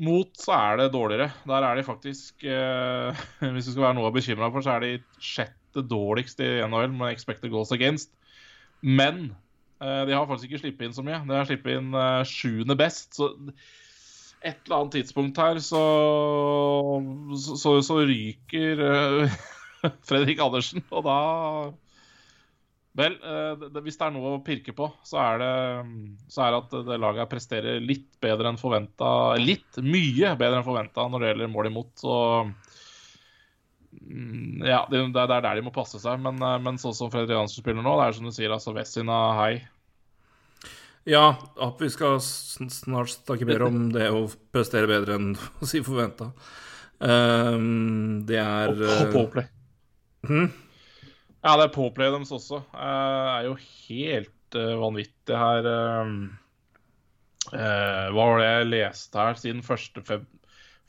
Mot 0.00 0.30
så 0.38 0.54
er 0.54 0.78
det 0.80 0.92
dårligere. 0.94 1.28
Der 1.48 1.66
er 1.66 1.76
de 1.76 1.84
faktisk 1.84 2.44
eh, 2.44 3.24
Hvis 3.52 3.68
du 3.68 3.74
skal 3.74 3.88
være 3.88 3.98
noe 3.98 4.12
bekymra 4.14 4.48
for, 4.52 4.64
så 4.64 4.76
er 4.76 4.86
de 4.86 4.92
sjette 5.20 5.84
dårligst 5.86 6.40
i 6.44 6.50
NHL 6.64 6.94
med 6.94 7.12
expected 7.12 7.52
goals 7.52 7.72
against. 7.74 8.12
Men 8.80 9.28
eh, 9.28 9.36
de 9.80 10.12
har 10.12 10.26
faktisk 10.28 10.50
ikke 10.50 10.62
sluppet 10.64 10.86
inn 10.88 10.96
så 10.96 11.04
mye. 11.04 11.22
De 11.24 11.36
har 11.36 11.46
sluppet 11.48 11.78
inn 11.78 11.94
eh, 11.96 12.22
sjuende 12.28 12.76
best. 12.76 13.14
Så 13.16 13.30
et 14.40 14.56
eller 14.64 14.78
annet 14.78 14.96
tidspunkt 14.96 15.38
her 15.40 15.60
så 15.60 15.84
så, 17.36 17.76
så, 17.84 18.00
ryker 18.08 18.82
eh, 18.86 19.38
Fredrik 20.08 20.40
Andersen, 20.40 20.84
og 20.90 21.06
da 21.08 21.20
Vel, 22.98 23.14
eh, 23.22 23.80
hvis 23.84 24.00
det 24.00 24.06
er 24.08 24.14
noe 24.16 24.32
å 24.34 24.42
pirke 24.42 24.72
på, 24.74 24.88
så 25.06 25.20
er 25.22 25.36
det, 25.38 25.50
så 26.32 26.42
er 26.42 26.50
det 26.50 26.58
at 26.58 26.72
det 26.88 26.96
laget 26.98 27.30
presterer 27.30 27.84
litt 27.84 28.08
bedre 28.20 28.50
enn 28.50 28.58
forventa. 28.58 29.10
Litt 29.38 29.78
mye 29.78 30.32
bedre 30.34 30.58
enn 30.58 30.66
forventa 30.66 31.04
når 31.06 31.22
det 31.22 31.30
gjelder 31.30 31.52
mål 31.52 31.68
imot. 31.70 31.92
Så 32.02 32.16
ja, 34.66 34.84
det, 34.90 35.02
det 35.14 35.22
er 35.22 35.42
der 35.44 35.58
de 35.58 35.64
må 35.66 35.72
passe 35.74 36.00
seg. 36.02 36.20
Men, 36.22 36.40
eh, 36.42 36.56
men 36.62 36.80
sånn 36.80 36.96
som 36.96 37.10
Fredrik 37.12 37.38
Hansen 37.38 37.62
spiller 37.62 37.84
nå, 37.84 37.96
det 37.98 38.08
er 38.08 38.16
som 38.16 38.26
du 38.28 38.34
sier, 38.34 38.54
altså 38.54 38.74
Vessina 38.76 39.20
hei. 39.40 39.52
Ja, 41.08 41.32
at 41.64 41.80
vi 41.80 41.88
skal 41.92 42.18
snart 42.20 43.14
snakke 43.14 43.48
mer 43.48 43.64
om 43.64 43.86
det 43.94 44.10
å 44.12 44.26
prestere 44.52 44.90
bedre 44.90 45.16
enn 45.16 45.30
å 45.34 45.68
si 45.68 45.80
forventa. 45.84 46.30
Um, 47.00 48.20
det 48.28 48.36
er 48.42 48.74
Og, 48.74 48.82
og 48.84 49.14
Påplay. 49.14 49.46
Hmm? 50.28 50.50
Ja, 51.40 51.54
det 51.56 51.70
er 51.70 51.72
Påplay 51.72 52.12
deres 52.12 52.34
også. 52.36 52.60
Uh, 52.74 53.38
er 53.38 53.48
jo 53.48 53.54
helt 53.88 54.58
uh, 54.58 54.74
vanvittig 54.82 55.40
her. 55.40 55.70
Uh, 57.48 57.56
hva 58.12 58.26
var 58.28 58.36
det 58.42 58.50
jeg 58.50 58.70
leste 58.74 59.24
her? 59.24 59.40
Siden 59.40 59.64
1. 59.64 60.04
Feb 60.04 60.28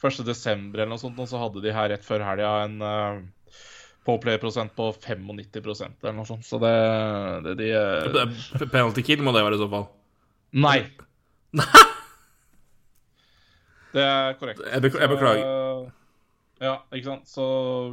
1. 0.01 0.23
desember 0.25 0.81
eller 0.81 0.93
noe 0.95 1.01
sånt, 1.01 1.19
og 1.21 1.29
så 1.29 1.41
hadde 1.41 1.61
de 1.63 1.73
her 1.75 1.91
rett 1.93 2.05
før 2.05 2.23
helga 2.25 2.51
en 2.65 2.81
uh, 2.81 3.21
påplay-prosent 4.07 4.73
på 4.75 4.89
95% 4.97 6.01
eller 6.01 6.17
noe 6.17 6.27
sånt. 6.29 6.45
Så 6.47 6.59
det, 6.61 6.73
det 7.45 7.55
de 7.61 7.71
uh... 7.77 8.65
Penalty 8.65 9.05
kill 9.05 9.21
må 9.25 9.33
det 9.35 9.45
være 9.45 9.59
i 9.59 9.61
så 9.61 9.69
fall? 9.71 9.87
Nei. 10.57 10.79
det 13.95 14.05
er 14.05 14.37
korrekt. 14.39 14.63
Jeg, 14.65 14.83
bek 14.83 14.97
jeg 14.99 15.13
beklager. 15.13 15.45
Så, 15.45 15.91
ja, 16.61 16.75
ikke 16.93 17.07
sant. 17.07 17.29
Så 17.29 17.45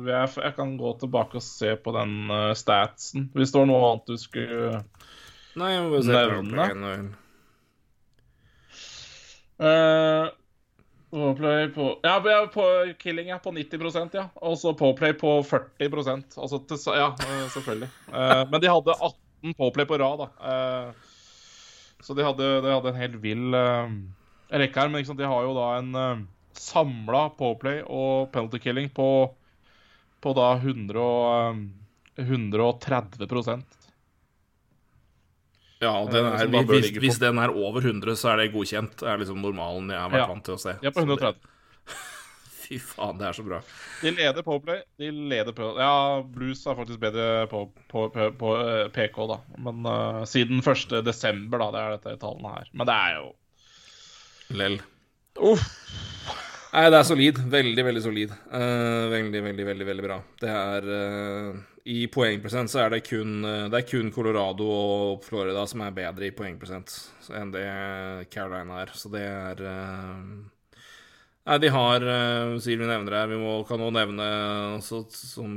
jeg, 0.09 0.33
jeg, 0.41 0.55
kan 0.57 0.75
gå 0.81 0.95
tilbake 1.01 1.41
og 1.41 1.45
se 1.45 1.77
på 1.77 1.95
den 1.97 2.19
uh, 2.33 2.53
statsen. 2.59 3.31
Hvis 3.37 3.53
det 3.53 3.63
var 3.63 3.71
noe 3.71 3.93
annet 3.93 4.11
du 4.11 4.21
skulle 4.21 4.83
Nei, 5.59 5.73
jeg 5.73 5.83
må 5.83 5.89
bare 5.91 6.05
se 6.07 6.13
nevne. 6.55 6.99
Uh, 9.59 10.29
Påplay 11.11 11.69
på 11.73 11.99
Ja, 12.03 12.47
på 12.55 12.95
killing 12.99 13.29
ja, 13.29 13.39
på 13.39 13.51
90% 13.51 14.09
ja. 14.13 14.27
Og 14.35 14.59
så 14.59 14.75
påplay 14.77 15.15
på 15.17 15.39
40% 15.43 16.37
Altså 16.37 16.59
til, 16.69 16.81
Ja, 16.95 17.13
uh, 17.17 17.47
selvfølgelig. 17.55 17.89
Uh, 18.13 18.43
men 18.51 18.61
de 18.61 18.69
hadde 18.69 18.97
18 18.97 19.55
påplay 19.57 19.89
på 19.89 19.99
rad, 19.99 20.25
da. 20.25 20.29
Uh, 20.43 20.93
så 22.01 22.15
de 22.15 22.27
hadde, 22.27 22.51
de 22.63 22.75
hadde, 22.75 22.93
en 22.93 23.01
helt 23.01 23.17
vill 23.23 23.57
rekke 24.53 24.81
her. 24.81 24.93
Men 24.93 25.17
de 25.19 25.33
har 25.33 25.49
jo 25.49 25.57
da 25.57 25.71
en 25.81 26.29
samla 26.55 27.25
påplay 27.39 27.81
og 27.83 28.31
penalty 28.33 28.61
killing 28.63 28.87
på, 28.95 29.09
på 30.23 30.35
da 30.37 30.53
100 30.61 31.01
og, 31.03 31.65
130 32.19 33.27
ja, 35.79 35.93
den 36.11 36.26
er, 36.26 36.64
hvis, 36.66 36.91
hvis, 36.99 37.20
den 37.22 37.39
er 37.39 37.53
over 37.55 37.85
100, 37.85 38.16
så 38.18 38.33
er 38.33 38.43
det 38.43 38.51
godkjent. 38.55 38.97
Det 38.99 39.09
er 39.12 39.20
liksom 39.20 39.39
normalen 39.43 39.93
jeg 39.95 40.01
har 40.01 40.11
vært 40.11 40.24
ja. 40.24 40.29
vant 40.33 40.47
til 40.49 40.57
å 40.57 40.61
se. 40.62 40.74
Ja, 40.83 40.93
på 40.95 41.05
130. 41.05 41.39
Fy 42.68 42.81
faen, 42.83 43.16
det 43.20 43.29
er 43.29 43.37
så 43.37 43.45
bra. 43.47 43.61
De 44.03 44.12
leder 44.12 44.45
Powerplay. 44.45 44.83
De 45.01 45.09
leder 45.31 45.55
på 45.57 45.70
Ja, 45.79 45.93
Blues 46.20 46.66
er 46.66 46.76
faktisk 46.76 47.01
bedre 47.01 47.47
på, 47.49 47.62
på, 47.89 48.09
på, 48.12 48.31
på 48.41 48.55
PK, 48.97 49.20
da. 49.31 49.39
Men 49.68 49.87
uh, 49.87 50.22
siden 50.29 50.61
1. 50.61 50.99
desember, 51.07 51.62
da. 51.62 51.70
Det 51.72 51.85
er 51.85 51.97
dette 51.97 52.16
tallene 52.26 52.57
her. 52.59 52.72
Men 52.74 52.91
det 52.91 52.99
er 52.99 53.20
jo 53.20 53.29
Lell. 54.59 54.79
Uff. 55.45 55.64
Nei, 56.69 56.85
det 56.93 56.99
er 56.99 57.07
solid. 57.07 57.39
Veldig, 57.49 57.85
veldig 57.87 58.03
solid. 58.05 58.33
Uh, 58.53 59.09
veldig, 59.12 59.41
veldig, 59.47 59.66
veldig 59.71 59.87
veldig 59.89 60.05
bra. 60.05 60.19
Det 60.43 60.51
er 60.53 60.89
uh, 60.91 61.62
I 61.89 62.03
poengprosent 62.12 62.73
så 62.73 62.83
er 62.85 62.93
det 62.93 63.07
kun 63.07 63.41
uh, 63.47 63.71
Det 63.73 63.81
er 63.81 63.89
kun 63.89 64.12
Colorado 64.12 64.69
og 64.69 65.25
Florida 65.25 65.64
som 65.71 65.87
er 65.87 65.97
bedre 65.97 66.29
i 66.29 66.35
poengprosent 66.37 66.93
enn 67.39 67.55
det 67.55 67.64
Carolina 68.33 68.83
er. 68.83 68.93
Så 68.97 69.12
det 69.12 69.25
er 69.25 69.64
Nei, 71.49 71.57
de 71.64 71.71
har 71.73 72.05
Siden 72.61 72.85
vi 72.85 72.91
nevner 72.91 73.14
det, 73.14 73.23
vi 73.31 73.41
må, 73.41 73.55
kan 73.64 73.81
også 73.81 73.97
nevne 73.97 74.29
så, 74.85 75.01
som 75.09 75.57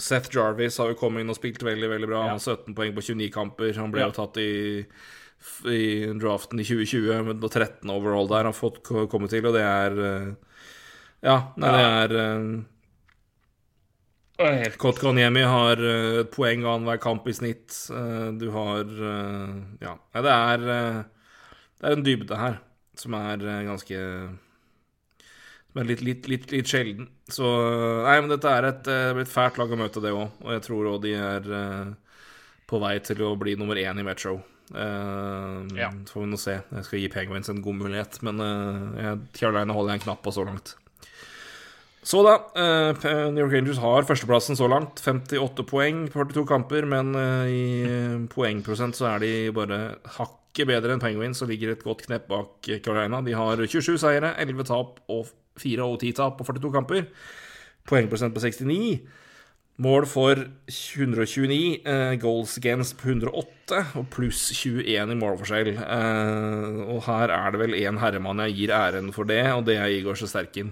Seth 0.00 0.32
Jarvis 0.32 0.80
har 0.80 0.94
jo 0.94 0.96
kommet 0.96 1.20
inn 1.20 1.32
og 1.32 1.36
spilt 1.36 1.60
veldig, 1.60 1.90
veldig 1.92 2.08
bra. 2.08 2.22
Han 2.24 2.38
har 2.38 2.40
17 2.40 2.72
poeng 2.76 2.96
på 2.96 3.04
29 3.04 3.28
kamper. 3.34 3.74
Han 3.76 3.92
ble 3.92 4.06
ja. 4.06 4.08
jo 4.08 4.16
tatt 4.16 4.40
i 4.40 4.50
i 5.68 6.08
draften 6.16 6.58
i 6.58 6.64
2020 6.64 7.26
med 7.28 7.44
13 7.44 7.90
overall 7.92 8.26
der 8.30 8.40
han 8.40 8.48
har 8.48 8.56
fått 8.56 8.80
komme 9.12 9.28
til, 9.30 9.44
og 9.46 9.54
det 9.54 9.62
er 9.62 9.98
ja, 11.24 11.36
nei, 11.56 11.70
det 11.72 11.84
er 11.86 12.14
uh, 14.36 14.74
Kotkaniemi 14.76 15.44
har 15.48 15.80
uh, 15.80 16.22
poeng 16.28 16.64
annenhver 16.66 17.00
kamp 17.00 17.28
i 17.28 17.34
snitt. 17.36 17.72
Uh, 17.88 18.32
du 18.36 18.50
har 18.54 18.84
uh, 18.84 19.54
Ja. 19.80 19.96
Nei, 20.12 20.22
det 20.26 20.34
er 20.34 20.58
Det 21.76 21.84
er 21.88 21.96
en 21.96 22.04
dybde 22.04 22.40
her 22.40 22.58
som 22.96 23.14
er 23.16 23.42
ganske 23.66 23.96
Som 25.20 25.80
er 25.80 25.88
litt, 25.88 26.02
litt, 26.04 26.28
litt, 26.28 26.50
litt, 26.52 26.68
sjelden. 26.68 27.08
Så 27.28 27.44
Nei, 28.04 28.18
men 28.20 28.32
dette 28.32 28.48
er 28.52 28.70
et, 28.70 28.88
et 29.22 29.28
fælt 29.28 29.58
lag 29.60 29.72
å 29.72 29.80
møte, 29.80 30.00
det 30.04 30.12
òg. 30.16 30.28
Og 30.44 30.52
jeg 30.54 30.64
tror 30.68 30.92
òg 30.94 31.00
de 31.04 31.16
er 31.16 31.48
på 32.66 32.80
vei 32.82 32.96
til 33.04 33.22
å 33.26 33.34
bli 33.38 33.54
nummer 33.58 33.78
én 33.78 34.00
i 34.00 34.04
Metro. 34.06 34.38
Uh, 34.74 35.62
ja. 35.78 35.92
Så 36.06 36.16
får 36.16 36.24
vi 36.24 36.30
nå 36.32 36.40
se. 36.40 36.56
Jeg 36.58 36.88
skal 36.88 37.02
gi 37.02 37.12
Penguins 37.12 37.50
en 37.52 37.62
god 37.62 37.78
mulighet, 37.84 38.18
men 38.26 38.42
uh, 38.42 39.14
Carolina 39.36 39.76
holder 39.76 39.94
jeg 39.94 40.02
en 40.02 40.06
knapp 40.08 40.24
på 40.24 40.34
så 40.34 40.46
langt. 40.48 40.74
Så 42.06 42.22
da. 42.22 42.36
Uh, 42.54 43.32
New 43.34 43.42
York 43.42 43.54
Rangers 43.56 43.80
har 43.82 44.06
førsteplassen 44.06 44.58
så 44.58 44.68
langt. 44.70 45.00
58 45.02 45.66
poeng 45.66 46.04
på 46.12 46.22
42 46.22 46.46
kamper. 46.46 46.86
Men 46.86 47.10
uh, 47.18 47.50
i 47.50 48.28
poengprosent 48.30 48.98
så 48.98 49.10
er 49.14 49.24
de 49.24 49.32
bare 49.56 49.80
hakket 50.20 50.70
bedre 50.70 50.94
enn 50.94 51.02
Penguins 51.02 51.42
og 51.42 51.50
ligger 51.50 51.74
et 51.74 51.82
godt 51.84 52.06
knepp 52.06 52.30
bak 52.30 52.70
Carolina. 52.84 53.24
De 53.26 53.34
har 53.34 53.58
27 53.58 53.98
seire, 54.04 54.36
11 54.38 54.70
tap 54.70 55.02
og 55.10 55.34
4 55.58 55.82
og 55.82 55.98
10 55.98 56.14
tap 56.20 56.38
på 56.38 56.46
42 56.46 56.72
kamper. 56.78 57.10
Poengprosent 57.90 58.36
på 58.36 58.44
69. 58.44 59.02
Mål 59.82 60.06
for 60.08 60.38
129, 60.70 61.58
uh, 61.84 62.14
goals 62.22 62.54
against 62.62 62.96
på 63.02 63.10
108 63.10 63.82
og 63.98 64.06
pluss 64.14 64.46
21 64.54 65.10
i 65.10 65.18
målforskjell. 65.18 65.74
Og 66.86 67.02
her 67.10 67.34
er 67.34 67.50
det 67.50 67.66
vel 67.66 67.78
én 67.82 67.98
herremann 67.98 68.46
jeg 68.46 68.60
gir 68.62 68.78
æren 68.78 69.10
for 69.12 69.26
det, 69.28 69.42
og 69.50 69.66
det 69.66 69.80
er 69.82 69.90
Igor 69.90 70.16
Sesterkin. 70.16 70.70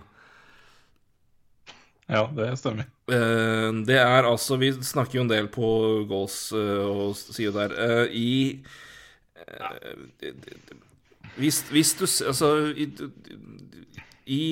Ja, 2.05 2.27
det 2.37 2.51
stemmer. 2.61 2.89
Uh, 3.09 3.85
det 3.85 3.97
er 4.01 4.27
altså 4.29 4.57
Vi 4.61 4.71
snakker 4.85 5.19
jo 5.19 5.25
en 5.25 5.31
del 5.31 5.49
på 5.53 5.69
goals 6.09 6.53
uh, 6.53 6.85
og 6.85 7.17
sier 7.17 7.53
der 7.53 7.73
uh, 7.77 8.05
I 8.09 8.61
hvis, 11.37 11.59
hvis, 11.69 11.91
du 11.99 12.05
Altså 12.25 12.49
I, 12.73 12.87
i 14.31 14.45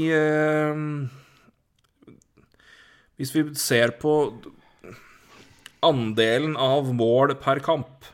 Hvis 3.16 3.32
vi 3.32 3.44
ser 3.56 3.94
på 4.02 4.16
andelen 5.82 6.58
av 6.60 6.90
mål 6.94 7.36
per 7.40 7.62
kamp 7.64 8.10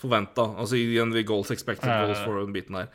forventa, 0.00 0.48
altså 0.58 0.76
i 0.76 0.98
en 1.00 1.14
goals 1.24 1.52
expected 1.54 1.88
goals 1.88 2.20
for 2.24 2.42
den 2.42 2.52
biten 2.52 2.76
her, 2.76 2.90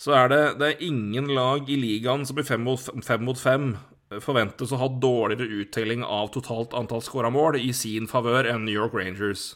så 0.00 0.14
er 0.16 0.30
det, 0.32 0.42
det 0.60 0.68
er 0.68 0.84
ingen 0.86 1.28
lag 1.36 1.68
i 1.68 1.76
ligaen 1.76 2.24
som 2.24 2.38
blir 2.38 2.48
fem 2.48 2.62
mot 2.64 2.80
fem, 2.80 3.24
mot 3.26 3.40
fem 3.40 3.74
forventes 4.18 4.72
å 4.74 4.80
ha 4.80 4.88
dårligere 4.90 5.62
uttelling 5.62 6.02
av 6.02 6.32
totalt 6.34 6.74
antall 6.74 7.02
skåra 7.06 7.30
mål 7.30 7.60
i 7.60 7.70
sin 7.76 8.08
favør 8.10 8.48
enn 8.50 8.64
New 8.66 8.74
York 8.74 8.96
Rangers. 8.96 9.54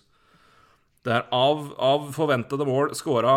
Det 1.04 1.12
er 1.12 1.26
av, 1.34 1.72
av 1.82 2.12
forventede 2.14 2.66
mål 2.68 2.94
skåra 2.96 3.34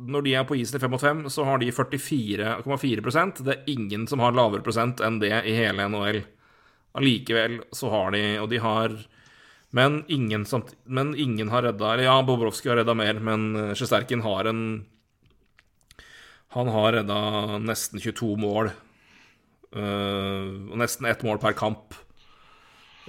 når 0.00 0.24
de 0.24 0.34
er 0.38 0.44
på 0.48 0.56
isen 0.56 0.78
i 0.78 0.80
5 0.80 0.92
mot 0.94 1.02
5, 1.02 1.24
så 1.34 1.44
har 1.44 1.60
de 1.60 1.68
44,4% 1.74 3.42
Det 3.44 3.52
er 3.52 3.72
ingen 3.72 4.06
som 4.08 4.22
har 4.22 4.32
lavere 4.32 4.64
prosent 4.64 5.02
enn 5.04 5.18
det 5.20 5.32
i 5.44 5.56
hele 5.58 5.88
NHL. 5.90 6.22
Allikevel 6.96 7.58
så 7.76 7.90
har 7.92 8.14
de 8.14 8.22
Og 8.40 8.48
de 8.50 8.58
har 8.58 8.96
Men 9.70 10.00
ingen, 10.08 10.42
samt, 10.44 10.72
men 10.84 11.12
ingen 11.14 11.52
har 11.52 11.62
redda 11.62 11.92
Eller 11.92 12.08
ja, 12.08 12.16
Bobrovskij 12.26 12.72
har 12.72 12.80
redda 12.80 12.96
mer, 12.98 13.20
men 13.22 13.74
Sjesterkin 13.78 14.24
har 14.24 14.48
en 14.50 14.86
Han 16.56 16.72
har 16.74 16.96
redda 16.96 17.58
nesten 17.62 18.00
22 18.00 18.34
mål 18.40 18.72
og 19.70 20.78
nesten 20.80 21.06
ett 21.06 21.20
mål 21.22 21.38
per 21.42 21.54
kamp. 21.58 21.94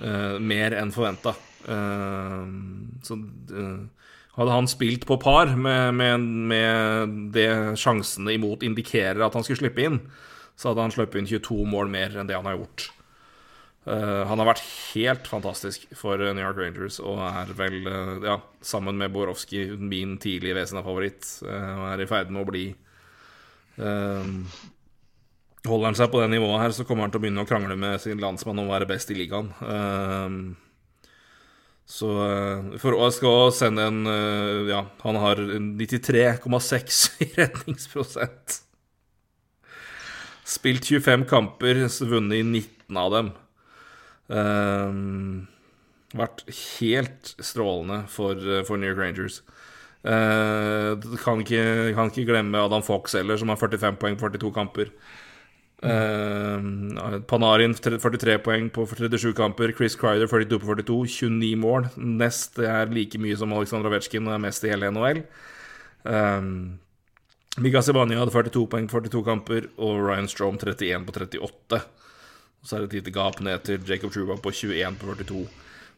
Uh, 0.01 0.39
mer 0.41 0.73
enn 0.73 0.93
forventa. 0.93 1.35
Uh, 1.67 2.41
eh, 2.41 3.03
så 3.05 3.17
hadde 4.37 4.55
han 4.55 4.69
spilt 4.71 5.03
på 5.05 5.19
par 5.21 5.51
med, 5.53 5.93
med, 5.93 6.23
med, 6.49 7.11
det 7.35 7.49
sjansene 7.77 8.33
imot 8.33 8.63
indikerer 8.65 9.21
at 9.21 9.35
han 9.37 9.45
skulle 9.45 9.59
slippe 9.59 9.83
inn, 9.85 9.99
så 10.57 10.71
hadde 10.71 10.87
han 10.87 10.95
sluppet 10.95 11.19
inn 11.19 11.29
22 11.29 11.67
mål 11.69 11.91
mer 11.91 12.15
enn 12.17 12.29
det 12.29 12.37
han 12.39 12.47
har 12.49 12.57
gjort. 12.57 12.87
Uh, 13.85 14.23
han 14.29 14.41
har 14.41 14.47
vært 14.53 14.65
helt 14.93 15.29
fantastisk 15.29 15.87
for 15.97 16.21
New 16.21 16.41
York 16.41 16.57
Rangers 16.57 16.99
og 17.01 17.17
er 17.25 17.53
vel, 17.57 17.79
uh, 17.85 18.17
ja, 18.25 18.37
sammen 18.65 18.97
med 18.97 19.13
Borowski, 19.13 19.67
min 19.77 20.15
tidlige 20.21 20.57
Vesena-favoritt, 20.57 21.27
uh, 21.45 21.73
og 21.81 21.87
er 21.91 22.05
i 22.05 22.09
ferd 22.09 22.33
med 22.33 22.45
å 22.45 22.49
bli 22.49 22.65
Holder 25.67 25.91
han 25.91 25.97
seg 25.97 26.09
på 26.09 26.21
det 26.23 26.31
nivået 26.31 26.63
her, 26.63 26.73
så 26.73 26.85
kommer 26.87 27.05
han 27.05 27.13
til 27.13 27.21
å 27.21 27.23
begynne 27.25 27.43
å 27.43 27.49
krangle 27.49 27.75
med 27.77 28.01
sin 28.01 28.21
landsmann 28.21 28.57
om 28.57 28.69
å 28.69 28.73
være 28.73 28.89
best 28.89 29.11
i 29.13 29.17
ligaen. 29.19 29.51
så 31.85 32.09
for 32.81 32.97
å 32.97 33.11
skal 33.13 33.51
sende 33.53 33.85
en 33.91 34.01
Ja, 34.69 34.85
han 35.03 35.21
har 35.21 35.37
93,6 35.37 37.01
i 37.27 37.29
redningsprosent. 37.37 38.57
Spilt 40.51 40.89
25 40.89 41.29
kamper, 41.29 41.85
vunnet 42.09 42.41
i 42.41 42.43
19 42.43 42.97
av 42.97 43.13
dem. 43.13 43.31
Uh, 44.31 45.45
vært 46.17 46.43
helt 46.79 47.35
strålende 47.39 48.03
for, 48.11 48.39
for 48.67 48.79
New 48.79 48.89
York 48.91 48.99
Rangers. 48.99 49.41
Kan, 50.01 51.43
ikke, 51.43 51.93
kan, 51.93 52.09
ikke, 52.09 52.25
glemme 52.25 52.57
Adam 52.57 52.81
Fox 52.83 53.13
heller, 53.13 53.37
som 53.37 53.51
har 53.53 53.59
45 53.61 53.99
poeng 54.01 54.17
på 54.17 54.31
42 54.31 54.51
kamper. 54.55 54.89
Uh, 55.81 57.17
Panarin 57.25 57.73
43 57.73 58.37
poeng 58.45 58.69
på 58.69 58.85
37 58.85 59.33
kamper. 59.37 59.73
Chris 59.73 59.97
Cryder 59.97 60.29
42 60.29 60.59
på 60.61 60.69
42. 60.69 61.07
29 61.07 61.55
mål. 61.57 61.87
Nest 61.97 62.59
er 62.61 62.91
like 62.93 63.17
mye 63.21 63.37
som 63.37 63.53
Aleksandr 63.55 63.89
Ovetsjkin 63.89 64.27
og 64.29 64.35
er 64.35 64.43
mest 64.45 64.67
i 64.67 64.69
hele 64.73 64.91
NHL. 64.93 65.23
Um, 66.05 66.51
Miga 67.61 67.81
Sebania 67.83 68.21
hadde 68.21 68.33
42 68.33 68.67
poeng 68.69 68.85
på 68.89 69.01
42 69.01 69.23
kamper, 69.25 69.65
og 69.81 70.05
Ryan 70.05 70.29
Strom 70.29 70.59
31 70.61 71.07
på 71.07 71.15
38. 71.17 71.81
Og 72.61 72.69
så 72.69 72.77
er 72.77 72.83
det 72.83 72.91
et 72.91 72.99
lite 72.99 73.15
gap 73.15 73.41
ned 73.41 73.65
til 73.65 73.81
Jacob 73.89 74.13
Truba 74.13 74.37
på 74.37 74.53
21 74.53 75.01
på 75.01 75.15
42. 75.17 75.41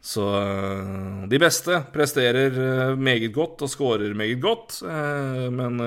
Så 0.04 0.24
uh, 0.24 1.28
de 1.28 1.40
beste 1.40 1.82
presterer 1.92 2.56
uh, 2.56 2.96
meget 2.96 3.28
godt 3.36 3.62
og 3.64 3.72
scorer 3.72 4.16
meget 4.16 4.40
godt, 4.40 4.80
men 5.52 5.78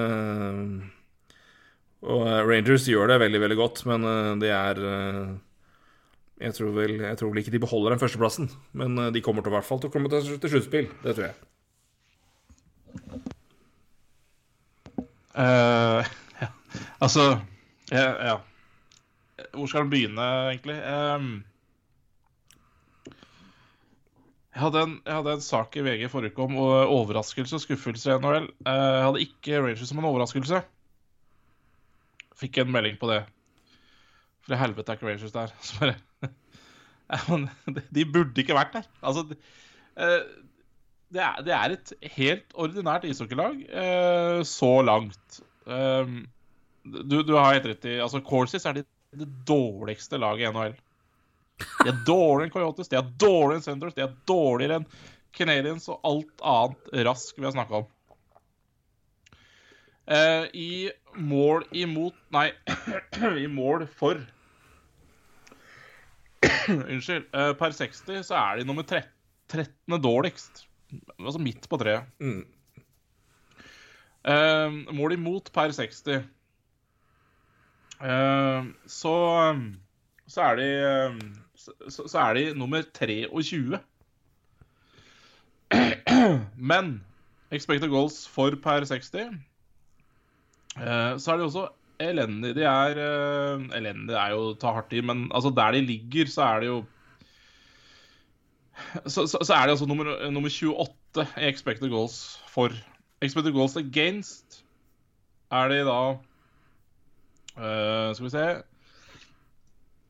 Og 2.08 2.24
Rangers 2.47 2.88
gjør 2.88 3.12
det 3.12 3.20
veldig, 3.26 3.41
veldig 3.43 3.58
godt, 3.60 3.84
men 3.89 4.05
det 4.39 4.51
er 4.55 4.78
jeg 6.38 6.53
tror, 6.53 6.70
vel, 6.72 6.93
jeg 7.01 7.18
tror 7.20 7.39
ikke 7.41 7.51
de 7.51 7.60
beholder 7.60 7.91
den 7.91 7.99
førsteplassen, 7.99 8.47
men 8.78 8.95
de 9.12 9.24
kommer 9.26 9.43
til, 9.43 9.51
i 9.51 9.55
hvert 9.58 9.68
fall 9.68 9.82
til 9.82 9.89
å 9.89 9.93
komme 9.95 10.12
til, 10.14 10.38
sluttspill. 10.53 10.88
Det 11.03 11.18
tror 11.18 11.28
jeg. 11.28 11.36
ja. 16.41 16.49
Altså 17.03 17.26
ja, 17.91 18.08
ja. 18.28 18.38
Hvor 19.53 19.70
skal 19.70 19.86
en 19.86 19.91
begynne, 19.91 20.24
egentlig? 20.51 20.76
Um, 20.82 21.28
jeg, 24.51 24.62
hadde 24.64 24.82
en, 24.84 24.95
jeg, 25.05 25.14
hadde 25.14 25.36
en, 25.38 25.45
sak 25.45 25.78
i 25.78 25.84
VG 25.86 26.08
forrige 26.12 26.36
uke 26.36 26.47
om 26.47 26.58
overraskelse 26.60 27.55
og 27.55 27.64
skuffelse 27.64 28.12
i 28.12 28.18
NHL. 28.18 28.49
Uh, 28.66 28.74
jeg 28.74 29.05
hadde 29.05 29.24
ikke 29.28 29.62
Rangers 29.64 29.88
som 29.91 30.01
en 30.01 30.10
overraskelse. 30.10 30.62
Fikk 32.38 32.62
en 32.62 32.74
melding 32.74 32.98
på 33.02 33.10
det. 33.12 33.22
For 34.46 34.60
helvete 34.60 34.94
er 34.94 35.00
ikke 35.00 35.10
Rangers 35.10 35.36
der. 35.36 35.54
Så 35.66 35.80
bare 35.82 35.96
De 37.96 38.04
burde 38.04 38.42
ikke 38.44 38.58
vært 38.58 38.76
der. 38.76 38.92
Altså 39.02 39.24
det 39.32 39.40
det 41.08 41.54
er, 41.56 41.72
et 41.72 41.94
helt 42.18 42.52
ordinært 42.60 43.06
ishockeylag 43.08 43.62
uh, 43.72 44.42
så 44.44 44.82
langt. 44.84 45.40
Um, 45.64 46.26
du, 46.84 47.22
du, 47.24 47.34
har 47.36 47.56
helt 47.56 47.70
rett 47.72 47.88
i 47.88 47.98
Altså, 48.04 48.20
Corsis 48.24 48.68
er 48.68 48.76
de 48.76 48.84
det 49.18 49.28
dårligste 49.48 50.20
laget 50.20 50.50
i 50.50 50.52
NHL. 50.52 50.76
De 51.58 51.90
er 51.90 52.02
dårligere 52.06 52.48
enn 52.48 52.54
Coyotes, 52.54 52.90
de 52.92 53.00
er 53.00 53.08
dårligere 53.20 53.62
enn 53.62 53.66
Senders, 53.66 53.96
de 53.96 54.04
er 54.04 54.18
dårligere 54.30 54.82
enn 54.82 54.90
Canadians 55.38 55.88
og 55.94 56.04
alt 56.06 56.44
annet 56.44 56.92
rask 57.08 57.40
vi 57.40 57.48
har 57.48 57.56
snakka 57.56 57.82
om. 57.82 57.88
Uh, 60.08 60.46
I 60.54 60.92
mål 61.18 61.65
imot 61.76 62.15
Nei, 62.34 62.51
i 63.43 63.47
mål 63.51 63.88
for 63.99 64.22
Unnskyld. 66.70 67.26
Uh, 67.34 67.53
per 67.57 67.74
60 67.74 68.24
så 68.28 68.38
er 68.38 68.59
de 68.59 68.68
nummer 68.68 68.86
13. 68.86 69.68
dårligst. 70.03 70.65
Altså 71.18 71.41
midt 71.41 71.65
på 71.70 71.80
treet. 71.82 72.07
Mm. 72.20 72.45
Uh, 74.28 74.93
mål 74.95 75.18
imot 75.18 75.51
per 75.53 75.72
60 75.76 76.26
Uh, 77.97 78.68
så, 78.86 79.11
så 80.30 80.41
er 80.41 80.55
de 80.59 80.65
så, 81.57 82.03
så 82.05 82.20
er 82.20 82.34
de 82.38 82.53
nummer 82.53 82.82
23. 82.93 83.80
Men 86.72 87.01
expected 87.51 87.89
goals 87.89 88.28
for 88.28 88.55
per 88.61 88.86
60 88.86 89.15
eh, 89.15 89.32
Så 90.78 91.34
er 91.34 91.40
de 91.40 91.48
også 91.48 91.64
elendige. 92.00 92.54
De 92.60 92.66
er 92.70 93.00
uh, 93.02 93.64
Elendige 93.78 94.20
er 94.20 94.36
jo 94.36 94.52
å 94.52 94.58
ta 94.62 94.76
hardt 94.76 94.94
i, 94.94 95.02
men 95.02 95.26
altså 95.34 95.50
der 95.56 95.74
de 95.74 95.82
ligger, 95.88 96.30
så 96.30 96.46
er 96.46 96.62
det 96.62 96.70
jo 96.70 96.78
så, 99.10 99.24
så, 99.26 99.40
så 99.42 99.56
er 99.56 99.66
de 99.66 99.74
altså 99.74 99.88
nummer, 99.90 100.12
nummer 100.30 100.54
28 100.54 101.26
i 101.42 101.48
expected 101.50 101.90
goals 101.90 102.38
for. 102.54 102.76
Expected 103.26 103.56
goals 103.56 103.74
against 103.80 104.62
er 105.50 105.72
de 105.74 105.80
da 105.88 106.00
Uh, 107.58 108.14
skal 108.14 108.28
vi 108.28 108.30
se 108.30 108.42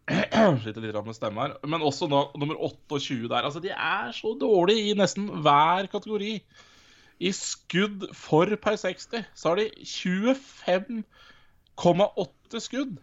Sliter 0.64 0.84
litt 0.84 0.98
med 1.06 1.16
stemme 1.16 1.46
her. 1.46 1.54
Men 1.68 1.84
også 1.84 2.10
nå, 2.12 2.22
nummer 2.40 2.60
28 2.60 3.28
der. 3.32 3.48
Altså, 3.48 3.62
de 3.64 3.72
er 3.72 4.12
så 4.16 4.34
dårlige 4.40 4.90
i 4.92 4.96
nesten 5.00 5.30
hver 5.44 5.88
kategori. 5.92 6.34
I 7.20 7.32
skudd 7.34 8.14
for 8.14 8.46
per 8.62 8.76
60 8.78 9.26
så 9.34 9.50
har 9.50 9.56
de 9.58 9.72
25,8 9.82 12.60
skudd. 12.62 12.98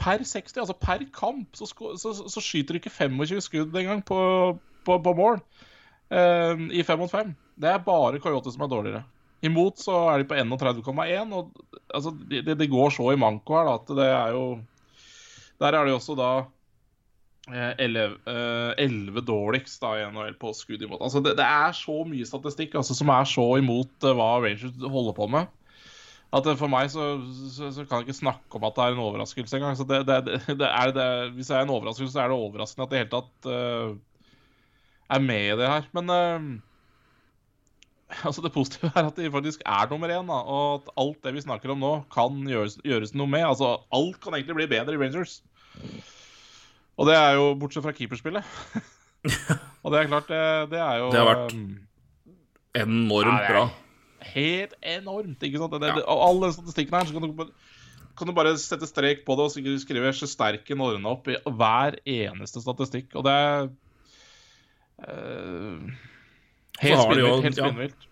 Per 0.00 0.24
60, 0.26 0.56
altså 0.58 0.74
per 0.80 1.04
kamp, 1.14 1.54
så, 1.54 1.66
så, 2.00 2.12
så 2.26 2.40
skyter 2.42 2.74
de 2.74 2.78
ikke 2.82 2.90
25 2.90 3.40
skudd 3.44 3.76
engang 3.78 4.02
på, 4.06 4.18
på, 4.86 5.02
på 5.04 5.12
mål 5.14 5.38
uh, 6.10 6.56
i 6.72 6.82
5 6.82 6.98
mot 6.98 7.10
5. 7.12 7.34
Det 7.60 7.68
er 7.70 7.86
bare 7.86 8.18
Coyote 8.22 8.52
som 8.52 8.62
er 8.66 8.70
dårligere. 8.72 9.04
Imot 9.44 9.76
så 9.82 9.94
er 10.10 10.22
de 10.22 10.28
på 10.28 10.36
31,1. 10.40 11.32
og 11.36 11.44
altså, 11.92 12.10
det, 12.30 12.58
det, 12.58 12.72
går 12.72 12.90
så 12.96 13.04
i 13.12 13.20
manko 13.20 13.58
her 13.58 13.64
da, 13.68 13.74
at 13.76 13.88
det 13.98 14.08
er 14.08 14.28
jo 14.32 14.44
Der 15.60 15.66
er 15.66 15.84
det 15.84 15.92
jo 15.92 15.98
også 16.00 16.14
da 16.18 16.30
11, 17.52 18.16
eh, 18.26 18.72
11 18.78 19.18
eh, 19.18 19.24
dårligst 19.24 19.82
da, 19.82 19.92
i 19.98 20.06
NHL 20.08 20.36
på 20.40 20.52
skudd 20.56 20.82
imot. 20.82 21.02
Altså, 21.04 21.20
det, 21.20 21.36
det, 21.36 21.44
er 21.44 21.76
så 21.76 21.98
mye 22.08 22.28
statistikk 22.28 22.76
altså, 22.80 22.96
som 22.96 23.12
er 23.12 23.28
så 23.28 23.44
imot 23.60 24.06
uh, 24.06 24.14
hva 24.16 24.30
Rangers 24.40 24.80
holder 24.80 25.16
på 25.16 25.28
med. 25.34 25.50
At 26.34 26.48
uh, 26.48 26.54
For 26.56 26.72
meg 26.72 26.88
så, 26.94 27.10
så, 27.52 27.68
så, 27.68 27.84
kan 27.84 28.00
jeg 28.00 28.08
ikke 28.08 28.22
snakke 28.22 28.58
om 28.58 28.64
at 28.64 28.78
det 28.78 28.86
er 28.86 28.96
en 28.96 29.04
overraskelse 29.04 29.60
engang. 29.60 29.76
Det, 29.76 30.00
det, 30.08 30.70
er, 30.70 31.28
hvis 31.36 31.52
det 31.52 31.58
er 31.58 31.66
en 31.66 31.74
overraskelse, 31.76 32.14
så 32.14 32.24
er 32.24 32.32
det 32.32 32.40
overraskende 32.40 32.88
at 32.88 32.94
det 32.94 33.00
i 33.00 33.04
hele 33.04 33.12
tatt 33.12 33.50
uh, 33.50 33.90
er 35.12 35.26
med 35.28 35.50
i 35.50 35.58
det 35.60 35.68
her. 35.74 35.90
Men 35.92 36.16
altså 38.26 38.40
Det 38.40 38.54
positive 38.56 38.88
er 38.94 39.04
at 39.04 39.20
de 39.20 39.30
faktisk 39.36 39.60
er 39.68 39.92
nummer 39.92 40.08
én, 40.08 40.32
da, 40.32 40.40
og 40.48 40.80
at 40.80 40.92
alt 40.96 41.20
det 41.24 41.36
vi 41.36 41.44
snakker 41.44 41.76
om 41.76 41.84
nå, 41.84 41.94
kan 42.14 42.40
gjøres, 42.48 42.80
gjøres 42.88 43.12
noe 43.12 43.28
med. 43.28 43.44
Altså, 43.44 43.76
Alt 43.92 44.20
kan 44.24 44.32
egentlig 44.32 44.62
bli 44.62 44.72
bedre 44.78 44.96
i 44.96 45.00
Rangers. 45.04 45.42
Og 46.94 47.08
det 47.08 47.16
er 47.18 47.38
jo 47.38 47.48
bortsett 47.58 47.84
fra 47.84 47.94
keeperspillet. 47.94 48.56
og 49.82 49.94
det 49.94 50.00
er 50.00 50.10
klart, 50.10 50.28
det, 50.30 50.42
det, 50.74 50.80
er 50.80 51.00
jo 51.02 51.10
Det 51.12 51.20
har 51.20 51.30
vært 51.30 51.56
um, 51.56 51.68
enormt 52.84 53.48
bra. 53.50 53.64
Helt 54.34 54.74
enormt. 54.80 55.42
ikke 55.42 55.60
sant? 55.62 55.76
Det, 55.82 55.90
ja. 55.90 56.04
All 56.14 56.42
den 56.44 56.54
statistikken 56.54 56.98
her, 56.98 57.08
så 57.08 57.16
kan 57.16 57.26
du, 57.26 57.44
kan 58.18 58.30
du, 58.30 58.36
bare 58.36 58.54
sette 58.60 58.88
strek 58.88 59.24
på 59.26 59.36
det 59.38 59.48
og 59.48 59.54
skrive 59.82 60.12
'Sterken 60.14 60.80
ordna 60.84 61.14
opp' 61.16 61.30
i 61.32 61.38
hver 61.44 61.98
eneste 62.06 62.62
statistikk. 62.62 63.14
Og 63.18 63.26
det 63.26 63.36
er 63.36 63.70
uh, 65.04 65.94
Helt 66.82 67.54
spinnvilt. 67.54 67.94
Ja. 67.94 68.10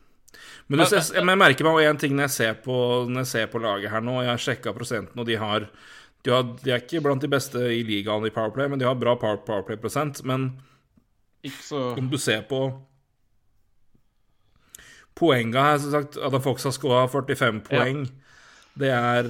Men, 0.71 0.79
du, 0.79 0.85
jeg, 0.95 1.05
jeg, 1.13 1.39
merker 1.39 1.67
meg 1.67 1.89
én 1.91 1.99
ting 2.01 2.15
når 2.17 2.29
jeg, 2.29 2.35
ser 2.37 2.61
på, 2.65 2.75
når 3.11 3.25
jeg 3.25 3.31
ser 3.33 3.49
på 3.53 3.61
laget 3.63 3.93
her 3.93 4.05
nå. 4.05 4.21
Jeg 4.23 4.31
har 4.31 4.43
sjekka 4.43 4.75
prosenten, 4.77 5.19
og 5.21 5.29
de 5.29 5.37
har, 5.41 5.67
de 6.23 6.31
har, 6.31 6.47
de 6.63 6.71
er 6.71 6.83
ikke 6.85 7.03
blant 7.03 7.23
de 7.23 7.31
beste 7.31 7.59
i 7.59 7.83
ligaen 7.87 8.27
i 8.27 8.33
Powerplay, 8.35 8.71
men 8.71 8.79
de 8.79 8.87
har 8.87 8.99
bra 8.99 9.17
Powerplay-prosent. 9.19 10.23
Men 10.29 10.53
så... 11.61 11.93
om 11.99 12.11
du 12.11 12.19
ser 12.19 12.45
på 12.47 12.63
poenga 15.19 15.65
her, 15.67 15.79
som 15.83 15.93
sagt 15.93 16.17
Adam 16.17 16.43
Fox 16.43 16.65
har 16.65 16.75
skåra 16.75 17.09
45 17.11 17.61
poeng. 17.67 18.05
Ja. 18.07 18.19
Det 18.73 18.89
er 18.89 19.27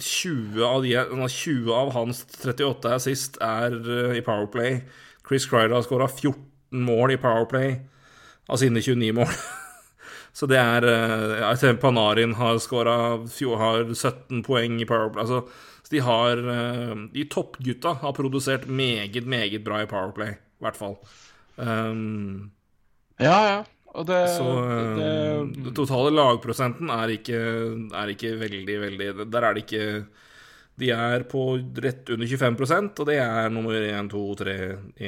20 0.00 0.62
av, 0.64 0.82
de, 0.86 0.94
20 1.28 1.74
av 1.76 1.90
hans 1.92 2.22
38 2.40 2.94
her 2.94 3.02
sist 3.04 3.36
er 3.44 3.74
eh, 3.76 4.16
i 4.16 4.24
Powerplay. 4.24 4.80
Chris 5.28 5.44
Cryder 5.50 5.76
har 5.76 5.84
skåra 5.84 6.08
14 6.08 6.86
mål 6.86 7.12
i 7.12 7.20
Powerplay 7.20 7.74
av 8.48 8.62
sine 8.62 8.80
29 8.80 9.12
mål. 9.18 9.34
Så 10.38 10.46
det 10.48 10.56
er 10.60 10.86
uh, 10.86 11.74
Panarin 11.82 12.36
har 12.38 12.60
skåra 12.62 13.18
17 13.28 14.42
poeng 14.46 14.80
i 14.80 14.88
Powerplay. 14.88 15.26
Altså, 15.26 15.42
Så 15.88 15.96
de 15.96 16.04
har 16.04 16.44
eh, 16.52 16.94
De 17.14 17.24
toppgutta 17.32 17.96
har 18.02 18.12
produsert 18.12 18.68
meget, 18.68 19.24
meget 19.24 19.64
bra 19.64 19.80
i 19.82 19.88
Powerplay, 19.88 20.36
i 20.36 20.64
hvert 20.66 20.76
fall. 20.76 20.98
Um, 21.56 22.50
Ja, 23.18 23.38
ja. 23.48 23.58
Og 23.98 24.06
det, 24.06 24.20
så 24.36 24.46
eh, 24.46 24.96
det 24.98 25.64
det, 25.64 25.74
totale 25.76 26.12
lagprosenten 26.14 26.90
er 26.92 27.14
ikke, 27.16 27.38
er 27.96 28.12
ikke 28.12 28.34
veldig, 28.38 28.80
veldig 28.84 29.08
Der 29.32 29.46
er 29.46 29.56
det 29.56 29.64
ikke 29.64 29.86
De 30.78 30.90
er 30.94 31.24
på 31.30 31.44
rett 31.82 32.12
under 32.14 32.28
25% 32.28 33.00
og 33.00 33.08
det 33.08 33.16
er 33.24 33.48
nummer 33.50 33.74
1, 33.74 34.10
2, 34.12 34.22
3 34.42 34.58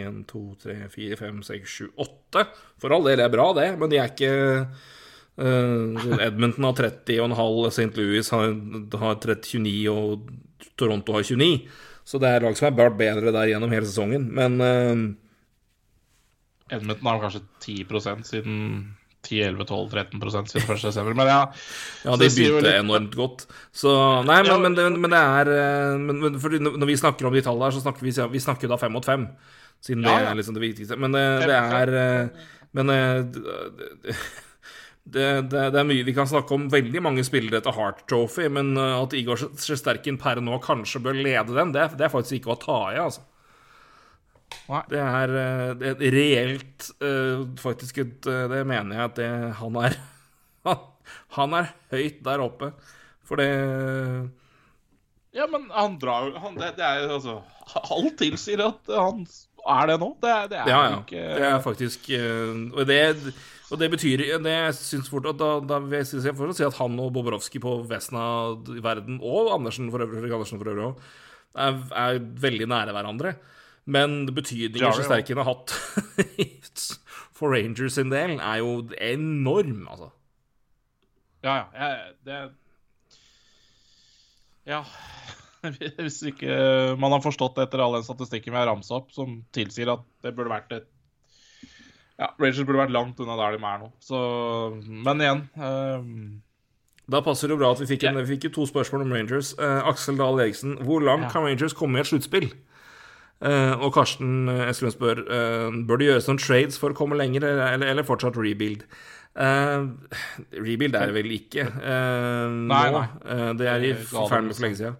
1, 0.01 0.23
2, 0.32 0.43
3, 0.65 0.78
4, 0.97 1.20
5, 1.20 1.43
6, 1.52 1.77
7, 1.77 1.93
8. 2.09 2.47
For 2.81 2.97
all 2.97 3.07
del 3.07 3.23
er 3.23 3.31
bra, 3.31 3.51
det, 3.61 3.69
men 3.78 3.93
de 3.93 4.01
er 4.01 4.11
ikke 4.11 4.32
eh, 4.35 6.24
Edmonton 6.27 6.66
har 6.66 6.81
30,5, 6.81 7.70
St. 7.77 7.93
Louis 8.01 8.32
har, 8.35 8.57
har 9.05 9.20
30, 9.23 9.61
29 9.61 9.94
og 9.94 10.32
Toronto 10.78 11.16
har 11.16 11.26
29. 11.26 11.68
Så 12.04 12.18
det 12.22 12.28
er 12.28 12.46
lag 12.46 12.56
som 12.58 12.66
er 12.70 12.78
bare 12.78 12.96
bedre 12.96 13.32
der 13.34 13.50
gjennom 13.52 13.70
hele 13.72 13.86
sesongen. 13.86 14.24
Men 14.34 14.56
uh, 14.60 15.04
Edmundton 16.74 17.10
har 17.10 17.20
kanskje 17.22 17.42
10 17.60 18.24
siden 18.26 18.56
10-11-12-13% 19.26 20.52
siden 20.52 20.66
første 20.66 20.88
desember. 20.88 21.14
Men 21.14 21.28
ja, 21.28 21.40
Ja, 22.04 22.16
de 22.16 22.24
det 22.24 22.34
begynte 22.36 22.72
enormt 22.78 23.16
godt. 23.16 23.46
Så 23.72 23.90
Nei, 24.24 24.42
men, 24.42 24.50
Ja. 24.50 24.58
men, 24.58 24.74
det, 24.74 24.86
men 24.98 25.10
det 25.10 25.18
er 25.20 25.50
eh, 25.54 25.98
men, 25.98 26.20
Når 26.80 26.86
vi 26.86 26.96
snakker 26.96 27.26
om 27.26 27.34
de 27.34 27.42
tallene 27.44 27.68
her, 27.68 27.76
så 27.76 27.84
snakker 27.84 28.06
vi, 28.06 28.14
vi 28.32 28.40
snakker 28.40 28.68
da 28.68 28.76
fem 28.80 28.92
mot 28.92 29.04
fem. 29.04 29.28
Siden 29.80 30.02
det 30.02 30.10
Ja, 30.10 30.18
det 30.24 30.30
er 30.30 30.40
liksom 30.40 30.54
det 30.56 30.64
viktigste. 30.64 30.96
Men 30.96 31.12
det, 31.12 31.24
det 31.46 31.56
mot 31.56 31.74
er 31.80 31.94
eh, 32.00 32.28
Men 32.72 32.90
eh, 32.90 34.14
det, 35.05 35.48
det, 35.51 35.62
det, 35.72 35.81
er 35.81 35.86
mye 35.89 36.05
Vi 36.05 36.12
kan 36.14 36.28
snakke 36.28 36.55
om 36.55 36.66
veldig 36.70 37.01
mange 37.02 37.22
spillere 37.27 37.59
etter 37.62 37.72
Heart 37.74 38.02
Trophy, 38.10 38.48
men 38.52 38.74
eh, 38.77 38.98
at 39.01 39.14
Igor 39.16 39.40
Sjesterkin 39.40 40.18
per 40.20 40.40
nå 40.44 40.59
kanskje 40.62 41.01
bør 41.02 41.16
lede 41.16 41.56
den, 41.56 41.72
det, 41.74 41.81
er- 41.86 41.97
det 41.98 42.06
er 42.06 42.12
faktisk 42.12 42.40
ikke 42.40 42.55
å 42.55 42.60
ta 42.60 42.78
i, 42.93 42.98
altså. 43.01 43.24
Det 44.90 44.98
er, 44.98 45.32
eh, 45.40 45.66
det 45.78 45.90
er 45.94 46.12
reelt 46.14 46.89
eh, 47.06 47.43
faktisk 47.62 48.01
Det 48.27 48.62
mener 48.66 48.97
jeg 48.97 49.05
at 49.05 49.18
det, 49.20 49.28
han 49.60 49.77
er 49.78 49.97
han, 51.36 51.55
er 51.59 51.70
høyt 51.94 52.18
der 52.27 52.43
oppe. 52.44 52.72
For 53.27 53.39
det 53.40 53.48
ja, 55.31 55.47
men 55.47 55.68
han 55.70 55.94
drar 56.02 56.27
jo 56.27 56.51
det, 56.59 56.72
det 56.77 56.82
er 56.82 57.05
jo 57.05 57.12
altså 57.20 57.36
Alt 57.94 58.16
tilsier 58.18 58.64
at 58.66 58.89
han 58.90 59.20
er 59.70 59.86
det 59.93 59.97
nå. 60.02 60.09
Det, 60.22 60.31
er- 60.35 60.48
det 60.51 60.59
er 60.59 60.70
Ja, 60.72 60.81
ja. 60.90 60.98
ikke 61.05 61.22
Det 61.39 61.47
er 61.52 61.60
faktisk 61.62 62.09
Og 62.74 62.81
det, 62.90 62.98
og 63.70 63.78
det 63.78 63.88
betyr 63.92 64.22
Det 64.42 64.55
syns 64.74 65.09
fort 65.12 65.26
at 65.30 65.38
da, 65.38 65.51
da 65.60 65.78
jeg 65.97 66.06
si- 66.06 66.20
jeg 66.24 66.34
får 66.36 66.52
si 66.59 66.64
at 66.66 66.74
han 66.80 66.98
og 67.01 67.12
Bobrovskij 67.14 67.60
på 67.62 67.74
resten 67.90 68.16
av 68.18 68.64
verden, 68.82 69.20
og 69.22 69.52
Andersen 69.55 69.90
for 69.92 70.02
øvrig, 70.02 70.32
Andersen 70.32 70.59
for 70.59 70.70
øvrig 70.72 70.88
også, 70.90 71.02
er, 71.55 71.80
er 71.94 72.18
veldig 72.18 72.68
nære 72.70 72.92
hverandre. 72.97 73.34
Men 73.90 74.26
betydningen 74.26 74.92
Sjesterkin 74.94 75.38
har 75.40 75.48
hatt 75.48 75.72
for 77.40 77.55
Rangers 77.55 77.94
sin 77.97 78.10
del, 78.12 78.36
er 78.38 78.59
jo 78.60 78.74
enorm, 79.01 79.86
altså. 79.90 80.10
Ja, 81.42 81.55
ja. 81.56 81.64
Jeg, 81.74 82.14
det 82.26 82.40
Ja. 84.68 84.82
Hvis 86.01 86.22
ikke 86.28 86.97
man 87.01 87.12
har 87.12 87.20
forstått 87.24 87.56
det 87.59 87.66
etter 87.68 87.82
all 87.84 87.97
den 87.98 88.05
statistikken 88.06 88.52
vi 88.55 88.59
har 88.60 88.68
ramsa 88.70 88.94
opp, 89.01 89.10
som 89.12 89.40
tilsier 89.52 89.90
at 89.92 90.05
det 90.24 90.34
burde 90.36 90.52
vært 90.52 90.72
et 90.76 90.86
Ja, 92.20 92.28
Rangers 92.36 92.66
burde 92.68 92.82
vært 92.82 92.92
langt 92.92 93.20
unna 93.22 93.36
der 93.38 93.56
de 93.56 93.64
er 93.64 93.82
nå. 93.82 93.90
Så 94.05 94.18
Men 94.84 95.22
igjen 95.24 95.44
um... 95.56 96.40
Da 97.10 97.22
passer 97.26 97.48
det 97.48 97.56
jo 97.56 97.60
bra 97.62 97.72
at 97.74 97.80
vi 97.80 97.88
fikk, 97.90 98.05
en, 98.06 98.20
vi 98.22 98.36
fikk 98.36 98.52
to 98.55 98.62
spørsmål 98.68 99.02
om 99.02 99.14
Rangers. 99.16 99.55
Uh, 99.59 99.80
Aksel 99.90 100.18
Dahl 100.20 100.38
Eriksen, 100.44 100.76
hvor 100.86 101.02
langt 101.02 101.26
Ja. 101.26 101.30
kan 101.32 101.42
Rangers 101.48 101.74
komme 101.74 101.98
i 101.98 102.05
et 102.05 102.06
sluttspill? 102.06 102.52
Uh, 103.40 103.72
og 103.80 103.94
Karsten 103.97 104.51
eh, 104.52 104.68
Eskelund 104.68 104.92
spør 104.92 105.22
uh, 105.24 105.72
bør 105.88 105.97
det 105.97 106.10
gjøres 106.10 106.26
noen 106.28 106.38
trades 106.42 106.76
for 106.76 106.92
å 106.92 106.97
komme 106.98 107.16
lenger, 107.16 107.47
eller, 107.48 107.86
eller 107.88 108.05
fortsatt 108.05 108.36
rebuild. 108.36 108.84
Eh, 109.40 109.86
rebuild 110.60 110.98
er 110.98 111.09
det 111.09 111.14
vel 111.14 111.32
ikke 111.32 111.64
Nei, 111.70 112.80
nå. 112.90 113.01
nei. 113.01 113.51
Det 113.56 113.68
er 113.70 113.84
i 113.86 113.92
ferd 113.94 114.44
med 114.44 114.56
for 114.59 114.64
lenge 114.66 114.78
siden. 114.80 114.97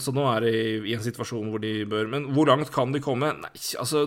Så 0.00 0.14
nå 0.14 0.26
er 0.30 0.46
de 0.46 0.52
i 0.86 0.94
en 0.94 1.02
situasjon 1.02 1.50
hvor 1.50 1.58
de 1.58 1.72
bør 1.90 2.06
Men 2.12 2.28
hvor 2.36 2.46
langt 2.46 2.70
kan 2.70 2.92
de 2.94 3.00
komme? 3.02 3.32
Nei, 3.40 3.50
altså 3.82 4.04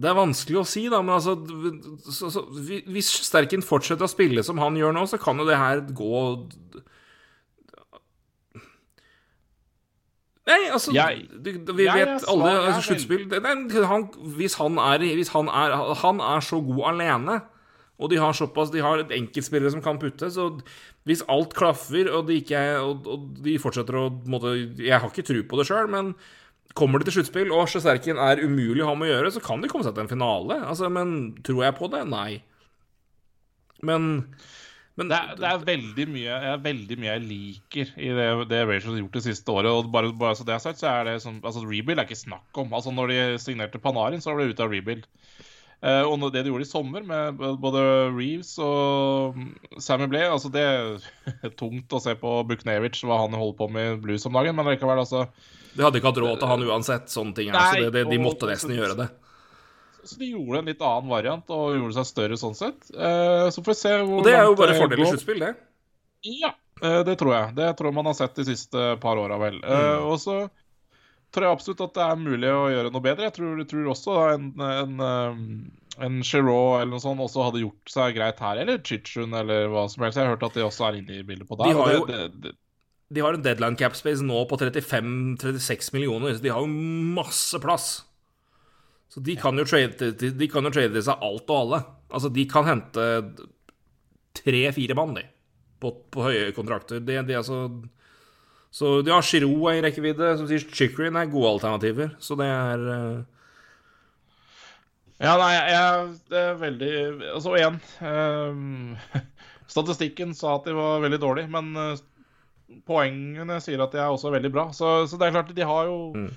Det 0.00 0.08
er 0.08 0.16
vanskelig 0.16 0.56
å 0.62 0.66
si, 0.66 0.86
da, 0.90 1.02
men 1.04 1.14
altså 1.18 1.34
så, 2.08 2.30
så, 2.32 2.42
Hvis 2.88 3.10
Sterken 3.28 3.62
fortsetter 3.62 4.06
å 4.06 4.10
spille 4.10 4.42
som 4.46 4.58
han 4.62 4.76
gjør 4.78 4.94
nå, 4.96 5.04
så 5.10 5.18
kan 5.20 5.38
jo 5.38 5.44
det 5.46 5.58
her 5.60 5.82
gå 5.92 6.22
Nei, 10.48 10.58
altså 10.74 10.90
Jeg- 10.94 11.28
du, 11.44 11.50
Vi 11.72 11.84
jeg 11.84 12.06
vet 12.06 12.24
alle 12.28 12.50
altså, 12.66 12.82
sluttspill 12.88 13.28
Hvis 14.36 14.54
han 14.58 14.78
er 14.78 14.98
Hvis 14.98 15.28
han 15.36 15.48
er 15.48 15.94
Han 16.02 16.20
er 16.20 16.40
så 16.40 16.58
god 16.66 16.82
alene, 16.94 17.42
og 17.98 18.10
de 18.10 18.16
har 18.18 18.32
såpass 18.32 18.72
De 18.72 18.80
har 18.82 18.98
et 18.98 19.12
enkeltspillere 19.14 19.70
som 19.70 19.82
kan 19.82 19.98
putte, 19.98 20.30
så 20.30 20.48
hvis 21.04 21.22
alt 21.28 21.52
klaffer, 21.54 22.06
og 22.14 22.28
de, 22.28 22.40
ikke 22.40 22.58
og, 22.78 23.06
og 23.10 23.22
de 23.42 23.56
fortsetter 23.58 23.94
å 23.98 24.04
måtte, 24.30 24.52
Jeg 24.78 25.00
har 25.00 25.10
ikke 25.10 25.24
tro 25.26 25.42
på 25.42 25.58
det 25.58 25.66
sjøl, 25.66 25.88
men 25.90 26.14
Kommer 26.78 27.00
de 27.00 27.08
til 27.08 27.18
sluttspill, 27.18 27.52
og 27.52 27.68
Sjesterkin 27.68 28.20
er 28.22 28.40
umulig 28.40 28.80
å 28.84 28.88
ha 28.92 28.96
med 28.96 29.10
å 29.10 29.12
gjøre, 29.12 29.34
så 29.34 29.42
kan 29.44 29.60
de 29.60 29.68
komme 29.68 29.84
seg 29.84 29.96
til 29.96 30.06
en 30.06 30.12
finale. 30.12 30.56
Altså, 30.64 30.88
men 30.92 31.32
tror 31.44 31.66
jeg 31.66 31.76
på 31.76 31.90
det? 31.92 32.02
Nei. 32.08 32.40
Men, 33.84 34.08
men 34.96 35.10
det, 35.10 35.18
er, 35.18 35.36
det 35.40 35.48
er 35.48 35.64
veldig 35.66 36.06
mye 36.14 36.40
er 36.52 36.60
veldig 36.62 36.98
mye 37.02 37.16
jeg 37.16 37.24
liker 37.26 37.92
i 37.98 38.12
det, 38.14 38.26
det 38.52 38.60
Rachel 38.68 38.94
har 38.94 39.00
gjort 39.02 39.18
det 39.18 39.24
siste 39.26 39.52
året. 39.52 39.70
Og 39.72 39.92
bare, 39.92 40.14
bare 40.16 40.38
så 40.38 40.46
det 40.48 40.56
er 40.56 40.64
sagt, 40.64 40.80
så 40.80 40.88
er 40.92 41.08
det 41.10 41.18
sånn 41.24 41.42
Altså, 41.42 41.64
rebuild 41.66 42.00
er 42.00 42.08
ikke 42.08 42.22
snakk 42.24 42.62
om. 42.64 42.72
Altså, 42.72 42.94
når 42.94 43.12
de 43.12 43.22
signerte 43.42 43.82
Panarin, 43.82 44.24
så 44.24 44.32
var 44.32 44.40
det 44.40 44.54
ute 44.54 44.64
av 44.64 44.72
rebuild. 44.72 45.08
Uh, 45.82 46.06
og 46.06 46.28
det 46.30 46.44
de 46.44 46.52
gjorde 46.52 46.62
i 46.62 46.70
sommer, 46.70 47.02
med 47.02 47.40
både 47.58 47.80
Reeves 48.14 48.52
og 48.62 49.34
mm, 49.34 49.80
Sammy 49.82 50.06
Blay 50.06 50.28
altså 50.30 50.46
Det 50.54 50.62
er 50.62 51.50
tungt 51.58 51.90
å 51.90 51.98
se 51.98 52.14
på 52.20 52.36
Buknevic, 52.46 53.00
hva 53.02 53.24
han 53.24 53.34
holder 53.34 53.56
på 53.58 53.66
med 53.74 53.88
i 53.88 53.96
blues 54.04 54.28
om 54.30 54.38
dagen, 54.38 54.54
men 54.54 54.70
likevel, 54.70 55.02
altså 55.02 55.24
De 55.76 55.82
hadde 55.82 55.98
ikke 56.00 56.10
hatt 56.10 56.20
råd 56.22 56.38
til 56.42 56.48
han 56.52 56.64
uansett, 56.68 57.06
sånne 57.12 57.34
ting. 57.34 57.50
her, 57.52 57.60
så 57.72 57.80
det, 57.86 57.92
det, 57.96 58.04
de 58.10 58.18
måtte 58.20 58.48
nesten 58.50 58.74
gjøre 58.76 58.96
det. 58.98 59.08
Så 60.04 60.18
de 60.18 60.32
gjorde 60.32 60.58
en 60.58 60.66
litt 60.66 60.80
annen 60.82 61.08
variant 61.12 61.50
og 61.54 61.76
gjorde 61.78 61.94
seg 62.00 62.06
større 62.10 62.36
sånn 62.40 62.56
sett. 62.58 62.88
Eh, 62.90 63.46
så 63.54 63.62
får 63.62 63.70
vi 63.70 63.78
se 63.78 63.92
hvor 64.02 64.18
Og 64.18 64.24
det 64.26 64.34
er 64.34 64.48
jo 64.48 64.56
bare 64.58 64.72
det 64.74 64.80
fordel 64.82 65.04
i 65.04 65.06
sluttspill, 65.12 65.44
det. 65.46 65.52
Ja, 66.26 66.50
eh, 66.82 67.02
det 67.06 67.14
tror 67.20 67.32
jeg. 67.36 67.54
Det 67.54 67.68
tror 67.78 67.88
jeg 67.92 67.94
man 68.00 68.10
har 68.10 68.16
sett 68.18 68.34
de 68.40 68.44
siste 68.48 68.88
par 69.00 69.16
åra, 69.22 69.38
vel. 69.38 69.60
Eh, 69.62 69.84
Mm. 70.02 70.08
Og 70.10 70.18
så 70.18 70.36
tror 71.32 71.46
jeg 71.46 71.56
absolutt 71.56 71.80
at 71.86 71.94
det 71.94 72.02
er 72.08 72.16
mulig 72.20 72.50
å 72.50 72.64
gjøre 72.74 72.90
noe 72.92 73.00
bedre. 73.06 73.28
Jeg 73.30 73.36
tror, 73.38 73.62
tror 73.70 73.86
også 73.94 74.16
en, 74.34 74.50
en, 74.60 74.98
eh, 75.00 76.04
en 76.04 76.18
Giroux 76.22 76.80
eller 76.80 76.90
noe 76.96 77.00
sånt 77.04 77.20
også 77.22 77.46
hadde 77.46 77.62
gjort 77.62 77.94
seg 77.94 78.14
greit 78.18 78.42
her. 78.42 78.58
Eller 78.64 78.82
Chichun 78.84 79.32
eller 79.38 79.68
hva 79.72 79.86
som 79.88 80.02
helst. 80.04 80.18
Jeg 80.18 80.26
har 80.26 80.34
hørt 80.34 80.42
at 80.50 80.58
de 80.58 80.66
også 80.66 80.88
er 80.90 80.98
inne 81.00 81.20
i 81.20 81.22
bildet 81.22 81.46
på 81.48 81.56
De 81.62 81.70
har 81.78 81.92
jo- 81.94 82.06
det, 82.10 82.20
det, 82.42 82.52
De 83.12 83.22
har 83.24 83.36
en 83.36 83.44
deadline 83.44 83.76
cap 83.76 83.96
space 83.98 84.24
nå 84.24 84.44
på 84.48 84.56
35-36 84.60 85.92
millioner, 85.96 86.34
så 86.34 86.44
de 86.44 86.52
har 86.52 86.64
jo 86.64 87.14
masse 87.18 87.60
plass. 87.62 87.90
Så 89.12 89.20
de 89.20 89.34
kan 89.36 89.58
jo 89.60 89.66
trade, 89.68 90.12
de, 90.16 90.48
kan 90.48 90.64
jo 90.64 90.72
trade 90.72 91.02
seg 91.04 91.24
alt 91.26 91.50
og 91.52 91.58
alle. 91.58 91.80
Altså, 92.12 92.30
de 92.32 92.46
kan 92.48 92.64
hente 92.64 93.08
tre-fire 94.38 94.96
mann, 94.96 95.12
de, 95.18 95.26
på, 95.82 95.92
på 96.14 96.24
høye 96.24 96.54
kontrakter. 96.56 97.02
De, 97.04 97.18
de 97.28 97.36
er 97.36 97.44
så 97.44 97.66
Så 98.72 99.02
har 99.04 99.26
Giroud 99.28 99.66
er 99.68 99.82
i 99.82 99.84
rekkevidde. 99.84 100.30
Som 100.38 100.48
sier 100.48 100.64
Chikrin 100.64 101.18
er 101.20 101.28
gode 101.28 101.58
alternativer. 101.58 102.14
Så 102.24 102.38
det 102.40 102.48
er 102.48 102.86
uh... 102.88 103.20
Ja, 105.22 105.36
nei, 105.38 105.52
jeg, 105.54 106.06
det 106.32 106.38
er 106.40 106.56
veldig 106.58 106.94
Altså 107.36 107.52
igjen 107.54 107.76
um, 108.02 108.96
Statistikken 109.70 110.32
sa 110.34 110.56
at 110.56 110.66
de 110.66 110.74
var 110.74 111.04
veldig 111.04 111.20
dårlige, 111.22 111.52
men 111.52 111.70
eh, 111.78 112.00
poengene 112.88 113.60
sier 113.62 113.82
at 113.84 113.94
de 113.94 114.00
er 114.02 114.10
også 114.12 114.32
veldig 114.34 114.50
bra. 114.54 114.66
Så, 114.76 114.94
så 115.10 115.18
det 115.20 115.28
er 115.28 115.36
klart, 115.38 115.54
de 115.56 115.68
har 115.68 115.86
jo 115.90 116.00
Mm. 116.16 116.32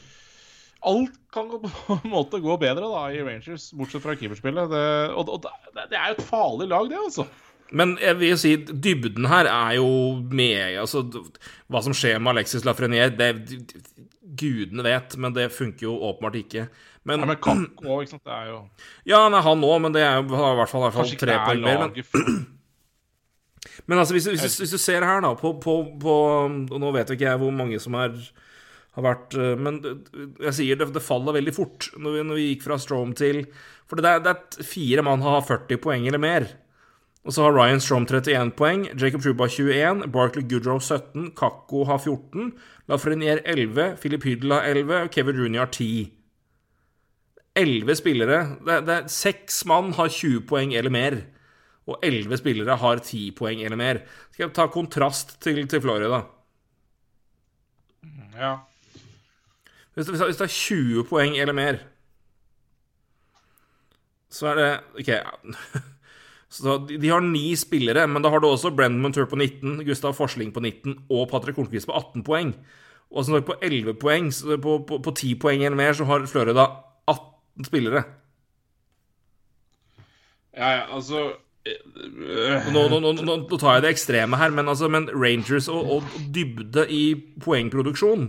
Alt 0.86 1.16
kan 1.34 1.48
på 1.88 1.95
en 1.95 2.12
måte 2.12 2.38
gå 2.44 2.57
bedre 2.62 2.86
da 2.91 3.07
i 3.10 3.24
Rangers, 3.26 3.72
bortsett 3.74 4.03
fra 4.03 4.14
keeperspillet. 4.20 4.70
Det, 4.70 4.86
og 5.18 5.32
og 5.34 5.41
det, 5.48 5.88
det 5.90 5.98
er 5.98 6.12
jo 6.12 6.18
et 6.20 6.28
farlig 6.28 6.68
lag, 6.70 6.90
det, 6.91 6.99
altså. 7.07 7.26
Men 7.74 7.95
jeg 7.98 8.20
vil 8.20 8.36
si 8.38 8.52
dybden 8.70 9.26
her 9.26 9.49
er 9.49 9.72
jo 9.80 9.88
med 10.30 10.78
Altså, 10.78 11.02
hva 11.66 11.82
som 11.82 11.95
skjer 11.98 12.20
med 12.22 12.36
Alexis 12.36 12.66
Lafreniere, 12.68 13.16
det 13.18 13.32
Gudene 14.38 14.86
vet, 14.86 15.16
men 15.18 15.34
det 15.34 15.49
funker 15.56 15.88
jo 15.88 15.95
åpenbart 16.10 16.38
ikke. 16.44 16.68
Men, 17.06 17.22
ja, 17.22 17.30
men 17.30 17.38
Kakko 17.41 17.95
òg, 17.95 18.03
ikke 18.06 18.16
sant. 18.16 18.26
Det 18.26 18.36
er 18.36 18.52
jo 18.52 18.60
Ja, 19.12 19.24
nei, 19.32 19.41
han 19.45 19.66
òg, 19.66 19.80
men 19.82 19.95
det 19.95 20.03
er 20.06 20.20
jo 20.20 20.28
i 20.28 20.30
hvert 20.30 20.70
fall, 20.70 20.86
i 20.86 20.90
hvert 20.90 20.99
fall 20.99 21.18
tre 21.22 21.38
er 21.38 21.48
poeng 21.48 21.66
mer. 21.66 21.88
Men, 21.88 22.45
men 23.86 24.00
altså, 24.00 24.16
hvis, 24.16 24.28
hvis, 24.30 24.58
hvis 24.62 24.74
du 24.76 24.80
ser 24.82 25.06
her, 25.06 25.22
da, 25.26 25.34
på, 25.38 25.56
på, 25.62 25.76
på 26.02 26.16
Og 26.72 26.82
nå 26.82 26.92
vet 26.96 27.14
ikke 27.14 27.28
jeg 27.28 27.42
hvor 27.42 27.54
mange 27.56 27.80
som 27.82 27.98
er, 28.00 28.14
har 28.98 29.06
vært 29.06 29.38
eh, 29.40 29.56
Men 29.60 29.80
jeg 30.44 30.54
sier 30.60 30.80
det, 30.80 30.92
det 30.96 31.04
faller 31.04 31.38
veldig 31.38 31.56
fort 31.56 31.90
når 31.98 32.18
vi, 32.18 32.26
når 32.30 32.40
vi 32.40 32.50
gikk 32.52 32.68
fra 32.68 32.78
Strom 32.82 33.16
til 33.18 33.46
For 33.90 34.00
det 34.00 34.12
er, 34.12 34.22
det 34.26 34.36
er 34.36 34.70
fire 34.70 35.06
mann 35.06 35.26
har 35.26 35.42
40 35.46 35.82
poeng 35.82 36.08
eller 36.10 36.22
mer. 36.22 36.48
Og 37.26 37.34
så 37.34 37.42
har 37.42 37.56
Ryan 37.58 37.82
Strom 37.82 38.06
31 38.06 38.52
poeng, 38.58 38.84
Jacob 39.02 39.24
Truba 39.24 39.48
21, 39.50 40.04
Barkley 40.14 40.46
Goodrow 40.46 40.78
17, 40.78 41.32
Kakko 41.38 41.88
har 41.90 41.98
14, 41.98 42.52
Lafreniere 42.92 43.42
11, 43.50 43.96
Philip 44.02 44.28
Hydel 44.28 44.54
har 44.54 44.68
11 44.70 45.00
og 45.00 45.10
Kevin 45.16 45.40
Rooney 45.40 45.58
har 45.58 45.72
10. 45.74 46.12
11 47.56 47.98
spillere 47.98 48.40
det, 48.68 48.82
det 48.86 48.98
Seks 49.10 49.64
mann 49.66 49.94
har 49.98 50.12
20 50.12 50.44
poeng 50.50 50.76
eller 50.76 50.94
mer, 50.94 51.18
og 51.86 51.99
11 52.02 52.40
spillere 52.41 52.78
har 52.82 53.02
10 53.02 53.32
poeng 53.38 53.62
eller 53.62 53.78
mer. 53.78 54.02
Skal 54.34 54.48
jeg 54.48 54.56
ta 54.57 54.66
kontrast 54.74 55.36
til, 55.44 55.62
til 55.70 55.84
Florida? 55.84 56.24
Ja. 58.36 58.56
Hvis 59.94 60.10
det, 60.10 60.18
hvis 60.18 60.40
det 60.40 60.48
er 60.48 60.56
20 60.56 61.06
poeng 61.10 61.38
eller 61.40 61.56
mer, 61.56 61.78
så 64.34 64.52
er 64.52 64.60
det 64.60 64.72
OK. 64.99 65.12
Så 66.56 66.78
de, 66.88 67.10
har 67.10 67.20
ni 67.20 67.49
spillere, 67.60 68.06
men 68.07 68.24
da 68.24 68.30
har 68.32 68.40
du 68.40 68.45
også 68.48 68.70
Brendan 68.72 69.02
Montour 69.03 69.26
på 69.28 69.36
19, 69.36 69.82
Gustav 69.84 70.14
Forsling 70.16 70.53
på 70.56 70.62
19 70.62 70.94
og 71.12 71.26
Patrick 71.28 71.57
Hornquist 71.57 71.90
på 71.90 71.95
18 71.98 72.24
poeng. 72.24 72.53
Og 73.12 73.26
så 73.26 73.41
på 73.44 73.57
11 73.62 73.98
poeng, 73.99 74.30
så 74.32 74.56
på, 74.62 74.78
på, 74.88 74.99
på 75.03 75.12
10 75.12 75.34
poeng 75.41 75.66
eller 75.66 75.76
mer, 75.76 75.94
så 75.98 76.07
har 76.07 76.24
Florida 76.32 76.68
18 77.12 77.68
spillere. 77.68 78.03
Ja, 80.56 80.70
ja, 80.70 80.86
altså 80.95 81.34
Nå, 81.66 82.84
nå, 82.92 83.00
nå, 83.02 83.12
nå, 83.26 83.36
tar 83.58 83.80
jeg 83.80 83.86
det 83.86 83.92
ekstreme 83.96 84.38
her, 84.38 84.54
men, 84.54 84.70
altså, 84.70 84.90
men 84.92 85.08
Rangers 85.10 85.66
og, 85.72 85.88
og 85.96 86.18
dybde 86.36 86.86
i 86.94 87.04
poengproduksjon, 87.42 88.28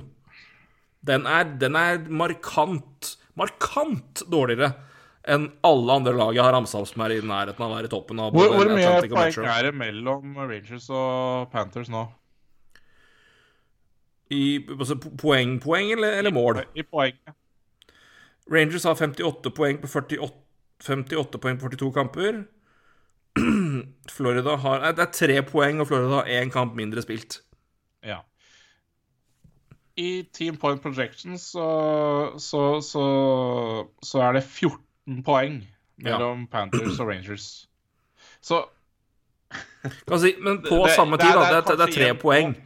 den 1.06 1.28
er, 1.28 1.50
den 1.60 1.76
er 1.76 2.00
markant, 2.08 3.12
markant 3.36 4.24
dårligere 4.32 4.72
enn 5.26 5.48
alle 5.66 5.96
andre 5.98 6.14
lag 6.14 6.36
jeg 6.36 6.44
har 6.46 6.54
ramsa 6.54 6.78
opp 6.80 6.88
som 6.88 7.02
er 7.04 7.16
i 7.16 7.18
nærheten 7.18 7.62
av 7.64 7.72
å 7.72 7.74
være 7.74 7.88
i 7.88 7.92
toppen 7.92 8.20
av 8.22 8.34
Hvor, 8.34 8.52
hvor 8.54 8.70
mye 8.70 8.92
poeng 9.10 9.48
er 9.50 9.66
det 9.66 9.72
mellom 9.74 10.38
Rangers 10.38 10.86
og 10.94 11.50
Panthers 11.52 11.90
nå? 11.92 12.06
I 14.32 14.44
altså, 14.74 14.96
poeng, 14.96 15.58
poeng 15.62 15.92
eller, 15.94 16.16
eller 16.22 16.34
mål? 16.34 16.62
I 16.74 16.82
poeng. 16.86 17.18
Rangers 18.50 18.86
har 18.86 18.96
58 18.98 19.52
poeng 19.54 19.78
på 19.82 19.90
48, 19.90 20.32
58 20.86 21.42
poeng 21.42 21.60
på 21.60 21.70
42 21.74 21.92
kamper. 21.94 22.40
Florida 24.16 24.56
har 24.62 24.80
nei, 24.80 24.92
Det 24.96 25.04
er 25.06 25.12
tre 25.12 25.42
poeng, 25.46 25.80
og 25.82 25.88
Florida 25.90 26.20
har 26.22 26.30
én 26.40 26.50
kamp 26.52 26.74
mindre 26.78 27.02
spilt. 27.04 27.40
Ja. 28.06 28.20
I 29.96 30.22
Team 30.36 30.56
Point 30.60 30.82
Projections 30.84 31.42
så, 31.54 31.66
så, 32.42 32.62
så, 32.84 33.04
så 34.04 34.22
er 34.26 34.36
det 34.38 34.44
14 34.44 35.22
poeng 35.26 35.60
mellom 36.04 36.46
Panthers 36.52 37.00
og 37.00 37.08
Rangers. 37.12 37.46
Så 38.44 38.64
si, 40.20 40.34
men 40.42 40.60
på 40.64 40.82
Det- 40.86 40.96
samme 40.96 41.16
tid, 41.20 41.32
da. 41.32 41.46
det 41.54 41.62
Det 41.68 41.78
det 41.78 41.88
er 41.88 41.94
tre 41.96 42.10
poeng. 42.20 42.56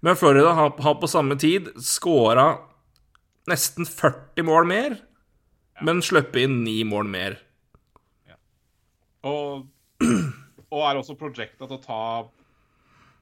Men 0.00 0.16
Florida 0.16 0.54
har, 0.56 0.72
har 0.80 0.94
på 0.96 1.06
samme 1.10 1.36
tid 1.38 1.68
scora 1.76 2.54
nesten 3.50 3.84
40 3.86 4.42
mål 4.46 4.66
mer, 4.66 4.94
men 5.84 6.00
sluppet 6.04 6.46
inn 6.46 6.62
ni 6.64 6.78
mål 6.84 7.08
mer. 7.10 7.36
Og, 9.22 9.66
og 10.72 10.80
er 10.86 11.00
også 11.00 11.16
projecta 11.18 11.66
til 11.66 11.76
å 11.76 11.82
ta 11.84 12.02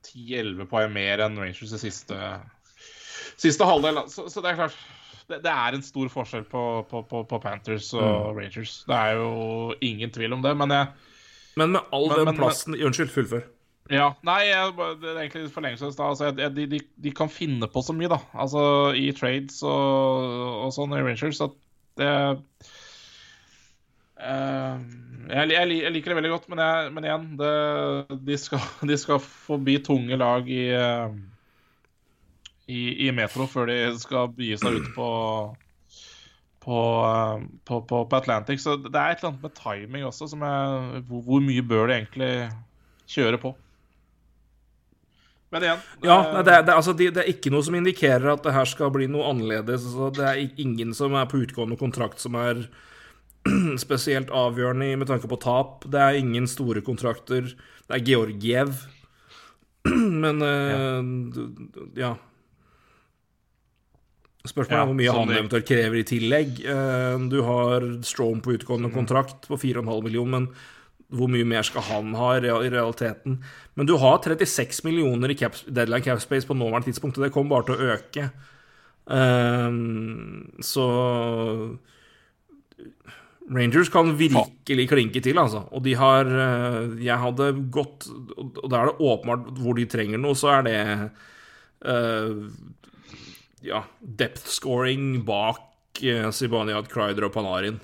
10-11 0.09 0.69
poeng 0.71 0.93
mer 0.95 1.21
enn 1.25 1.37
Rangers 1.41 1.73
i 1.75 1.81
siste, 1.81 2.17
siste 3.41 3.67
halvdel. 3.67 4.03
Så, 4.13 4.29
så 4.31 4.43
det 4.45 4.53
er 4.53 4.61
klart 4.63 4.79
det, 5.29 5.43
det 5.45 5.53
er 5.53 5.75
en 5.77 5.83
stor 5.85 6.09
forskjell 6.13 6.47
på, 6.49 6.63
på, 6.89 7.03
på, 7.11 7.25
på 7.29 7.41
Panthers 7.43 7.91
og 7.99 8.03
Mm. 8.33 8.39
Rangers. 8.39 8.77
Det 8.89 8.97
er 8.97 9.19
jo 9.19 9.75
ingen 9.85 10.11
tvil 10.15 10.33
om 10.39 10.43
det. 10.45 10.55
Men 10.57 10.71
jeg, 10.73 10.87
Men 11.59 11.73
med 11.75 11.81
all 11.93 12.09
Men- 12.09 12.19
den 12.23 12.29
men- 12.31 12.37
plassen 12.41 12.75
Unnskyld, 12.79 13.11
fullfør. 13.13 13.43
Ja, 13.91 14.11
nei, 14.23 14.43
jeg, 14.51 14.73
det 15.01 15.09
er 15.09 15.19
egentlig 15.23 15.51
forlengelse 15.53 15.89
i 15.89 15.93
stad. 15.97 16.11
Altså, 16.13 16.31
jeg- 16.37 16.55
de, 16.57 16.67
de, 16.77 16.81
de 17.05 17.11
kan 17.17 17.29
finne 17.33 17.67
på 17.73 17.81
så 17.83 17.95
mye, 17.97 18.09
da. 18.13 18.19
Altså 18.37 18.63
i 18.97 19.07
trades 19.17 19.63
og, 19.65 20.67
og 20.67 20.73
sånn 20.77 20.93
i 20.97 21.01
Rangers 21.05 21.41
at 21.45 21.55
det 21.97 22.11
eh, 24.21 24.77
jeg, 25.29 25.51
jeg, 25.53 25.79
jeg 25.83 25.95
liker 25.95 26.13
det 26.13 26.19
veldig 26.19 26.33
godt, 26.35 26.49
men, 26.53 26.63
jeg, 26.65 26.93
men 26.97 27.07
igjen 27.09 27.27
det, 27.41 27.55
de, 28.29 28.39
skal, 28.41 28.65
de 28.91 28.99
skal 29.01 29.23
forbi 29.23 29.79
tunge 29.85 30.19
lag 30.21 30.49
i, 30.51 30.65
eh, 30.75 31.17
i, 32.69 32.83
i 33.09 33.15
Metro 33.17 33.49
før 33.51 33.71
de 33.71 33.81
skal 34.01 34.31
begi 34.35 34.59
seg 34.61 34.81
ut 34.81 34.93
på 34.97 35.09
på, 36.69 36.81
eh, 37.05 37.47
på, 37.65 37.81
på, 37.89 38.03
på 38.11 38.17
Atlantic. 38.19 38.61
Så 38.61 38.77
det 38.77 38.93
er 38.93 39.15
et 39.15 39.23
eller 39.23 39.33
annet 39.33 39.47
med 39.47 39.55
timing 39.57 40.05
også 40.09 40.29
som 40.29 40.43
Hvor, 40.43 41.23
hvor 41.25 41.41
mye 41.41 41.65
bør 41.65 41.89
de 41.89 41.97
egentlig 42.01 42.33
kjøre 43.09 43.41
på? 43.41 43.55
Men 45.49 45.65
igjen 45.65 45.85
Ja, 46.05 46.19
eh, 46.19 46.35
nei, 46.35 46.43
det, 46.45 46.53
er, 46.53 46.67
det, 46.67 46.73
er, 46.73 46.77
altså, 46.77 46.93
det, 46.93 47.09
det 47.17 47.25
er 47.25 47.33
ikke 47.33 47.53
noe 47.55 47.65
som 47.65 47.79
indikerer 47.79 48.35
at 48.35 48.45
det 48.45 48.53
her 48.57 48.69
skal 48.69 48.93
bli 48.95 49.09
noe 49.11 49.31
annerledes. 49.31 49.87
Altså, 49.89 50.11
det 50.19 50.29
er 50.29 50.61
ingen 50.61 50.93
som 50.97 51.17
er 51.17 51.29
på 51.31 51.41
utgående 51.45 51.79
kontrakt 51.81 52.21
som 52.21 52.37
er 52.39 52.67
spesielt 53.85 54.31
avgjørende 54.35 54.93
med 55.01 55.09
tanke 55.11 55.29
på 55.31 55.39
tap. 55.43 55.85
Det 55.91 56.01
er 56.01 56.19
ingen 56.21 56.47
store 56.51 56.83
kontrakter. 56.85 57.43
Det 57.89 57.97
er 57.99 58.05
Georgiev. 58.07 58.73
Men 60.25 60.43
uh, 60.43 61.03
d- 61.35 61.87
ja. 62.01 62.15
Spørsmålet 64.49 64.75
Ja, 64.79 64.83
er 64.83 64.89
hvor 64.89 64.97
mye 64.97 65.13
han 65.13 65.31
eventuelt 65.35 65.69
krever 65.69 66.01
i 66.01 66.07
tillegg. 66.09 66.59
Uh, 66.65 67.29
Du 67.29 67.39
har 67.45 67.85
Strom 68.07 68.41
på 68.45 68.55
utgående 68.57 68.91
kontrakt 68.95 69.49
på 69.51 69.59
4,5 69.61 70.03
millioner, 70.07 70.39
men 70.39 70.51
hvor 71.09 71.29
mye 71.33 71.47
mer 71.49 71.65
skal 71.65 71.85
han 71.89 72.11
ha 72.17 72.35
i 72.37 72.43
realiteten? 72.45 73.39
Men 73.77 73.89
du 73.89 73.95
har 73.97 74.19
36 74.21 74.83
millioner 74.85 75.33
i 75.33 75.37
cap, 75.41 75.57
deadline 75.65 76.05
cap 76.05 76.21
space 76.21 76.45
på 76.49 76.57
nåværende 76.57 76.91
tidspunkt, 76.91 77.17
og 77.17 77.25
det 77.25 77.33
kommer 77.33 77.57
bare 77.57 77.69
til 77.71 77.77
å 77.79 77.93
øke. 77.97 78.29
Uh, 79.09 79.73
så 80.61 80.89
Rangers 83.49 83.89
kan 83.93 84.13
virkelig 84.19 84.89
klinke 84.91 85.23
til, 85.25 85.39
altså. 85.41 85.65
Og 85.73 85.85
de 85.87 85.95
har 85.97 86.29
eh, 86.29 86.99
Jeg 87.05 87.17
hadde 87.23 87.53
gått 87.73 88.09
Og 88.11 88.67
da 88.69 88.83
er 88.83 88.91
det 88.91 88.99
åpenbart 89.01 89.53
hvor 89.59 89.79
de 89.79 89.87
trenger 89.89 90.21
noe, 90.21 90.37
så 90.37 90.59
er 90.59 90.67
det 90.67 90.81
uh, 91.89 92.49
Ja, 93.65 93.85
depth 94.01 94.51
scoring 94.53 95.23
bak 95.27 96.03
uh, 96.05 96.29
Sibaniad, 96.35 96.91
Cryder 96.93 97.29
og 97.29 97.35
Panarin. 97.35 97.81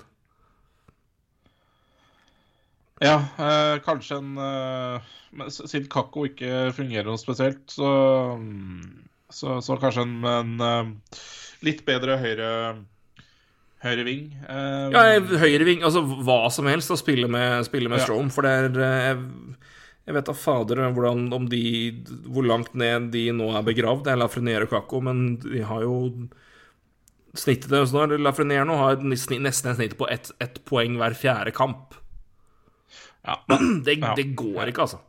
Ja, 3.03 3.15
eh, 3.37 3.81
kanskje 3.83 4.17
en 4.21 4.37
eh, 4.39 5.49
Siden 5.51 5.89
Kakko 5.91 6.23
ikke 6.29 6.71
fungerer 6.75 7.09
noe 7.09 7.19
spesielt, 7.19 7.65
så, 7.67 7.89
mm, 8.39 8.85
så, 9.27 9.57
så 9.65 9.75
kanskje 9.81 10.05
en, 10.05 10.13
en 10.23 10.63
eh, 10.63 11.19
litt 11.67 11.83
bedre 11.87 12.15
høyre 12.21 12.49
Høyre 13.85 14.05
ving. 14.07 14.23
eh, 14.49 14.87
Ja, 14.95 15.03
høyreving, 15.41 15.83
altså 15.85 16.01
hva 16.25 16.39
som 16.51 16.65
helst 16.71 16.89
å 16.93 16.97
spille 16.99 17.29
med, 17.31 17.63
spille 17.67 17.91
med 17.91 18.01
Ja. 18.01 18.07
Strom, 18.07 18.31
for 18.33 18.41
det 18.47 18.51
er 18.51 18.79
eh, 18.81 19.03
Jeg, 19.11 19.57
jeg 20.07 20.15
vet 20.17 20.25
da 20.29 20.33
fader 20.37 20.81
hvordan, 20.93 21.27
om 21.33 21.45
de 21.49 21.61
Hvor 22.25 22.45
langt 22.49 22.73
ned 22.77 23.11
de 23.13 23.27
nå 23.33 23.51
er 23.57 23.65
begravd. 23.65 24.03
Det 24.07 24.13
er 24.15 24.21
Lafreniere 24.21 24.67
og 24.67 24.73
Kako, 24.73 25.01
men 25.05 25.23
de 25.45 25.61
har 25.65 25.85
jo 25.85 25.95
Snittet 27.35 27.69
deres 27.73 27.91
nå 27.93 28.05
Lafreniere 28.23 28.65
nå 28.67 28.77
har 28.79 29.01
nesten 29.03 29.45
et 29.45 29.75
snitt 29.77 29.97
på 29.99 30.07
ett 30.09 30.31
et 30.39 30.61
poeng 30.65 30.95
hver 31.01 31.13
fjerde 31.17 31.51
kamp. 31.55 31.97
ja. 33.25 33.41
Det, 33.85 33.99
det 34.15 34.31
går 34.37 34.71
ikke, 34.71 34.85
altså. 34.87 35.01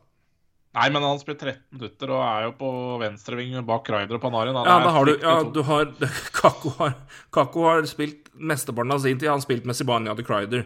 Nei, 0.77 0.89
men 0.93 1.01
han 1.01 1.17
spiller 1.17 1.39
13 1.55 1.77
minutter 1.79 2.11
og 2.13 2.21
er 2.21 2.43
jo 2.45 2.51
på 2.59 2.67
venstreving 3.01 3.55
bak 3.65 3.87
Ryder 3.89 4.19
og 4.19 4.21
Panarin. 4.21 4.57
Ja, 4.59 4.75
da 4.83 4.91
har 4.93 5.07
du, 5.07 5.13
ja, 5.23 5.37
du 5.55 5.61
har 5.65 5.87
Kako 6.41 6.73
har, 6.77 6.93
Kako 7.33 7.63
har 7.65 7.87
spilt 7.89 8.26
mesteparten 8.39 8.91
av 8.95 8.99
sin 9.03 9.19
tid. 9.19 9.27
har 9.29 9.37
Han 9.37 9.41
spilt 9.45 9.65
med 9.65 9.75
Sibania 9.75 10.13
de 10.15 10.23
Crider. 10.23 10.65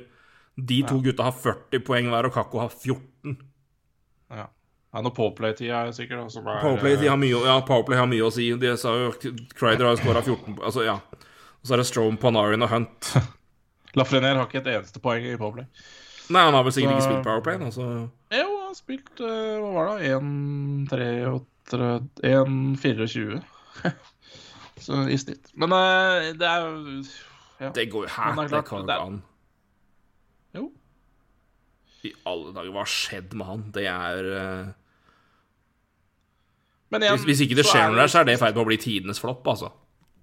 De 0.55 0.81
to 0.83 0.99
gutta 1.01 1.23
har 1.23 1.31
40 1.31 1.79
poeng 1.87 2.09
hver, 2.11 2.27
og 2.27 2.33
Kakko 2.35 2.59
har 2.59 2.69
14. 2.73 3.37
Ja. 4.31 4.47
Er 4.91 5.05
noe 5.05 5.13
Powerplay-tid 5.15 5.71
sikkert. 5.95 6.19
også 6.25 6.41
er, 6.43 6.59
Powerplay 6.61 7.07
har 7.07 7.15
mye, 7.19 7.37
ja, 7.47 7.59
Powerplay 7.63 7.97
har 7.97 8.09
mye 8.11 8.25
å 8.27 8.31
si. 8.35 8.49
De 8.59 8.73
sa 8.77 8.91
jo 8.97 9.11
Crider 9.55 9.85
har 9.87 9.95
skåra 9.95 10.21
14 10.25 10.55
po- 10.57 10.65
Altså, 10.67 10.83
ja. 10.83 10.97
Og 11.61 11.67
så 11.69 11.73
er 11.73 11.77
det 11.83 11.87
Strome, 11.87 12.17
Panarin 12.19 12.61
og 12.65 12.69
Hunt. 12.73 13.13
Lafreniere 13.99 14.37
har 14.41 14.47
ikke 14.49 14.59
et 14.65 14.71
eneste 14.75 14.99
poeng 15.03 15.23
i 15.29 15.37
Powerplay. 15.39 15.65
Nei, 16.31 16.43
han 16.47 16.53
har 16.55 16.63
vel 16.63 16.71
sikkert 16.75 16.97
ikke 16.97 17.07
spilt 17.07 17.23
Powerplay. 17.27 17.57
Altså. 17.63 17.87
Jo, 18.35 18.47
han 18.59 18.67
har 18.67 18.75
spilt 18.77 19.23
eh, 19.23 19.55
Hva 19.63 19.71
var 19.75 19.99
det? 19.99 20.11
1-23 20.11 21.41
1-24. 22.23 23.41
Så 24.81 24.97
i 25.13 25.17
snitt. 25.21 25.51
Men 25.55 25.71
eh, 25.77 26.31
det 26.39 26.47
er 26.47 26.63
jo 26.65 27.03
ja. 27.61 27.69
Det 27.75 27.85
går 27.93 28.07
jo 28.07 28.11
Hæ? 28.15 28.29
Det 28.41 28.47
Det 28.51 28.61
kan 28.67 28.77
jo 28.81 28.83
ikke 28.87 28.99
an. 29.07 29.19
Jo. 30.57 30.63
I 32.03 32.13
alle 32.25 32.53
dager, 32.55 32.71
hva 32.73 32.81
har 32.81 32.89
skjedd 32.89 33.35
med 33.37 33.45
han? 33.51 33.65
Det 33.75 33.85
er 33.87 34.29
uh... 34.31 34.71
Men 36.91 37.05
igjen, 37.05 37.15
hvis, 37.21 37.27
hvis 37.29 37.43
ikke 37.45 37.59
det 37.61 37.67
skjer 37.69 37.85
er 37.85 37.93
noe 37.93 38.01
der, 38.01 38.09
så 38.11 38.19
er 38.19 38.27
det 38.27 38.33
i 38.35 38.41
ferd 38.41 38.57
med 38.57 38.65
å 38.65 38.67
bli 38.67 38.77
tidenes 38.81 39.21
flopp, 39.21 39.45
altså. 39.47 39.69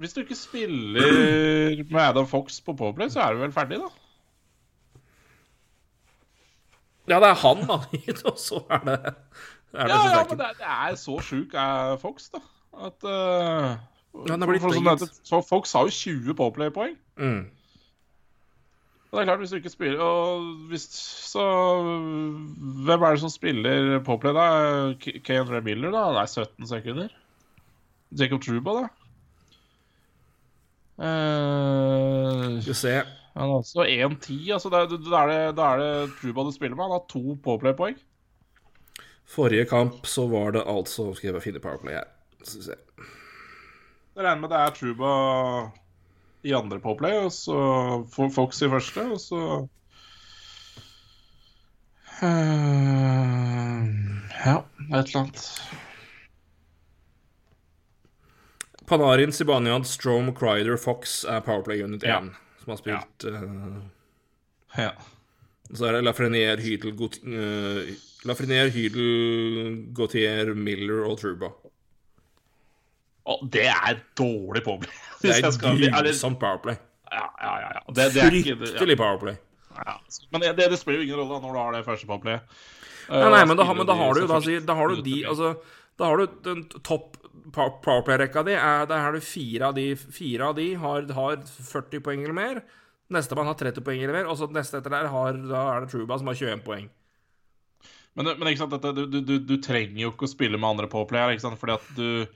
Hvis 0.02 0.12
du 0.15 0.20
ikke 0.20 0.36
spiller 0.39 1.81
med 1.89 2.02
Adam 2.02 2.27
Fox 2.28 2.60
på 2.62 2.74
Powerplay, 2.77 3.09
så 3.10 3.23
er 3.24 3.35
du 3.35 3.40
vel 3.40 3.55
ferdig, 3.55 3.78
da? 3.81 3.89
Ja, 7.09 7.19
det 7.24 7.31
er 7.31 7.39
han, 7.40 7.62
da. 7.70 7.78
Og 8.31 8.39
så 8.43 8.60
er 8.69 8.82
det, 8.85 8.98
er 9.73 9.89
det 9.89 9.94
Ja, 9.94 10.02
ja, 10.12 10.24
men 10.28 10.39
det, 10.39 10.51
er- 10.51 10.59
det 10.60 10.69
er 10.74 10.98
så 11.01 11.16
sjuk 11.24 11.55
er 11.56 11.97
Fox, 12.02 12.28
da. 12.35 12.43
At 12.89 13.06
uh, 13.09 13.78
Ja, 14.29 14.97
sånn 14.99 15.15
så 15.27 15.41
folk 15.45 15.67
sa 15.67 15.85
jo 15.87 15.95
20 15.95 16.37
powerplay-poeng. 16.39 16.97
Mm. 17.19 17.47
Det 19.09 19.21
er 19.23 19.25
klart, 19.25 19.41
hvis 19.41 19.53
du 19.55 19.57
ikke 19.57 19.73
spiller 19.73 20.01
Og 20.05 20.49
hvis 20.69 20.83
Så 20.93 21.41
Hvem 22.85 23.03
er 23.03 23.15
det 23.15 23.23
som 23.23 23.33
spiller 23.33 24.03
powerplay, 24.05 24.35
da? 24.37 25.21
Kane 25.25 25.63
Miller, 25.65 25.95
da? 25.95 26.03
Det 26.13 26.25
er 26.25 26.45
17 26.45 26.69
sekunder. 26.69 27.15
Jacob 28.21 28.43
Truba, 28.45 28.75
da? 28.77 28.89
Eh, 30.99 32.61
Skal 32.61 32.73
vi 32.73 32.75
se. 32.75 32.95
han 33.39 33.49
har 33.49 33.57
også 33.63 33.85
1-10. 33.87 34.53
Altså 34.53 34.69
da, 34.69 34.83
er 34.83 35.53
er 35.57 35.79
det 35.79 36.13
Truba 36.21 36.45
du 36.45 36.53
spiller 36.53 36.77
med. 36.77 36.85
Han 36.85 36.97
har 36.99 37.05
to 37.09 37.39
powerplay-poeng. 37.45 37.97
Forrige 39.29 39.65
kamp 39.69 40.07
så 40.07 40.27
var 40.29 40.51
det 40.51 40.65
altså 40.67 41.15
Skal 41.15 41.29
jeg 41.29 41.35
bare 41.35 41.45
finne 41.45 41.61
Powerplay 41.61 41.93
her. 41.93 42.05
Skal 42.43 42.61
vi 42.61 42.65
se. 42.65 42.75
Jeg 44.19 44.24
regner 44.27 44.40
med 44.43 44.51
det 44.51 44.59
er 44.59 44.73
Truba 44.74 45.11
i 46.43 46.53
andre 46.59 46.81
powerplay, 46.82 47.20
og 47.23 47.31
så 47.31 47.59
Fox 48.35 48.62
i 48.66 48.70
første, 48.73 49.05
og 49.15 49.20
så 49.23 49.43
Eh, 52.19 53.85
Ja, 54.45 54.57
et 54.59 55.07
eller 55.07 55.20
annet. 55.20 55.45
Panarin, 58.89 59.32
Sibanian, 59.32 59.85
Strom, 59.85 60.32
Crider, 60.35 60.77
Fox 60.77 61.20
er 61.28 61.40
Powerplay 61.47 61.82
Unit 61.85 62.03
1 62.03 62.09
Ja. 62.09 62.19
som 62.65 62.70
har 62.73 62.77
spilt 62.81 63.24
eh, 63.24 64.82
Ja. 64.82 64.90
Så 65.74 65.85
er 65.86 65.93
det 65.93 66.05
Lafrenier, 66.05 66.57
eh, 66.57 66.65
Hydel, 68.73 69.93
Gautier, 69.95 70.55
Miller 70.55 71.05
og 71.05 71.19
Truba. 71.20 71.53
Og 73.29 73.43
det 73.53 73.67
er 73.69 73.99
dårlig 74.17 74.63
powerplay. 74.65 74.95
Det 75.23 75.35
er 75.35 75.43
grusomt 75.51 76.39
Powerplay. 76.41 76.77
Ja, 77.11 77.25
ja, 77.43 77.53
ja. 77.63 77.71
ja. 77.75 77.81
Det, 77.91 78.05
det 78.15 78.21
ja. 78.23 78.29
Fryktelig 78.31 78.97
Powerplay. 79.01 79.35
Ja. 79.79 79.95
Men 80.33 80.41
det, 80.45 80.53
det 80.71 80.79
spiller 80.79 81.01
jo 81.03 81.07
ingen 81.09 81.19
rolle 81.21 81.35
da, 81.37 81.41
når 81.47 81.53
du 81.57 81.59
har 81.61 81.73
det 81.77 81.85
første 81.87 82.07
powerplayet. 82.09 82.57
Eh, 83.09 83.17
Nei, 83.23 83.31
nei, 83.33 83.45
men 83.49 83.57
da, 83.59 83.65
har- 83.69 83.77
men 83.79 83.87
da 83.89 83.95
har 83.99 84.15
du 84.19 84.27
da, 84.29 84.39
da 84.69 84.75
har 84.79 84.93
du 84.93 85.03
de 85.07 85.17
Altså, 85.31 85.51
da 85.99 86.09
har 86.11 86.21
du 86.23 86.27
den 86.47 86.65
topp 86.87 87.17
Powerplay-rekka 87.55 88.43
di. 88.45 88.53
er- 88.59 88.87
Der 88.91 88.99
har 89.01 89.13
du 89.17 89.21
fire 89.25 89.69
av 89.71 89.75
de 89.75 89.87
Fire 89.97 90.51
av 90.51 90.57
de 90.59 90.75
har, 90.75 91.07
har 91.17 91.37
40 91.47 92.01
poeng 92.05 92.23
eller 92.25 92.37
mer. 92.37 92.63
Nestemann 93.11 93.47
har 93.49 93.55
30 93.57 93.81
poeng 93.87 94.03
eller 94.05 94.13
mer. 94.21 94.27
Og 94.29 94.37
så 94.39 94.51
neste 94.53 94.79
etter 94.83 94.91
der 94.93 95.09
har, 95.09 95.33
da 95.49 95.63
er 95.77 95.81
det 95.87 95.91
Truba 95.95 96.19
som 96.21 96.27
har 96.29 96.35
21 96.39 96.63
poeng. 96.67 96.89
Men, 98.19 98.27
men 98.39 98.49
ikke 98.51 98.65
sant, 98.67 98.83
du, 98.83 99.07
du, 99.23 99.39
du 99.39 99.57
trenger 99.63 100.03
jo 100.03 100.11
ikke 100.13 100.27
å 100.27 100.31
spille 100.31 100.59
med 100.59 100.69
andre 100.69 100.89
powerplayer, 100.91 101.33
ikke 101.37 101.45
sant? 101.47 101.59
Fordi 101.61 101.77
at 101.79 101.91
du 101.97 102.27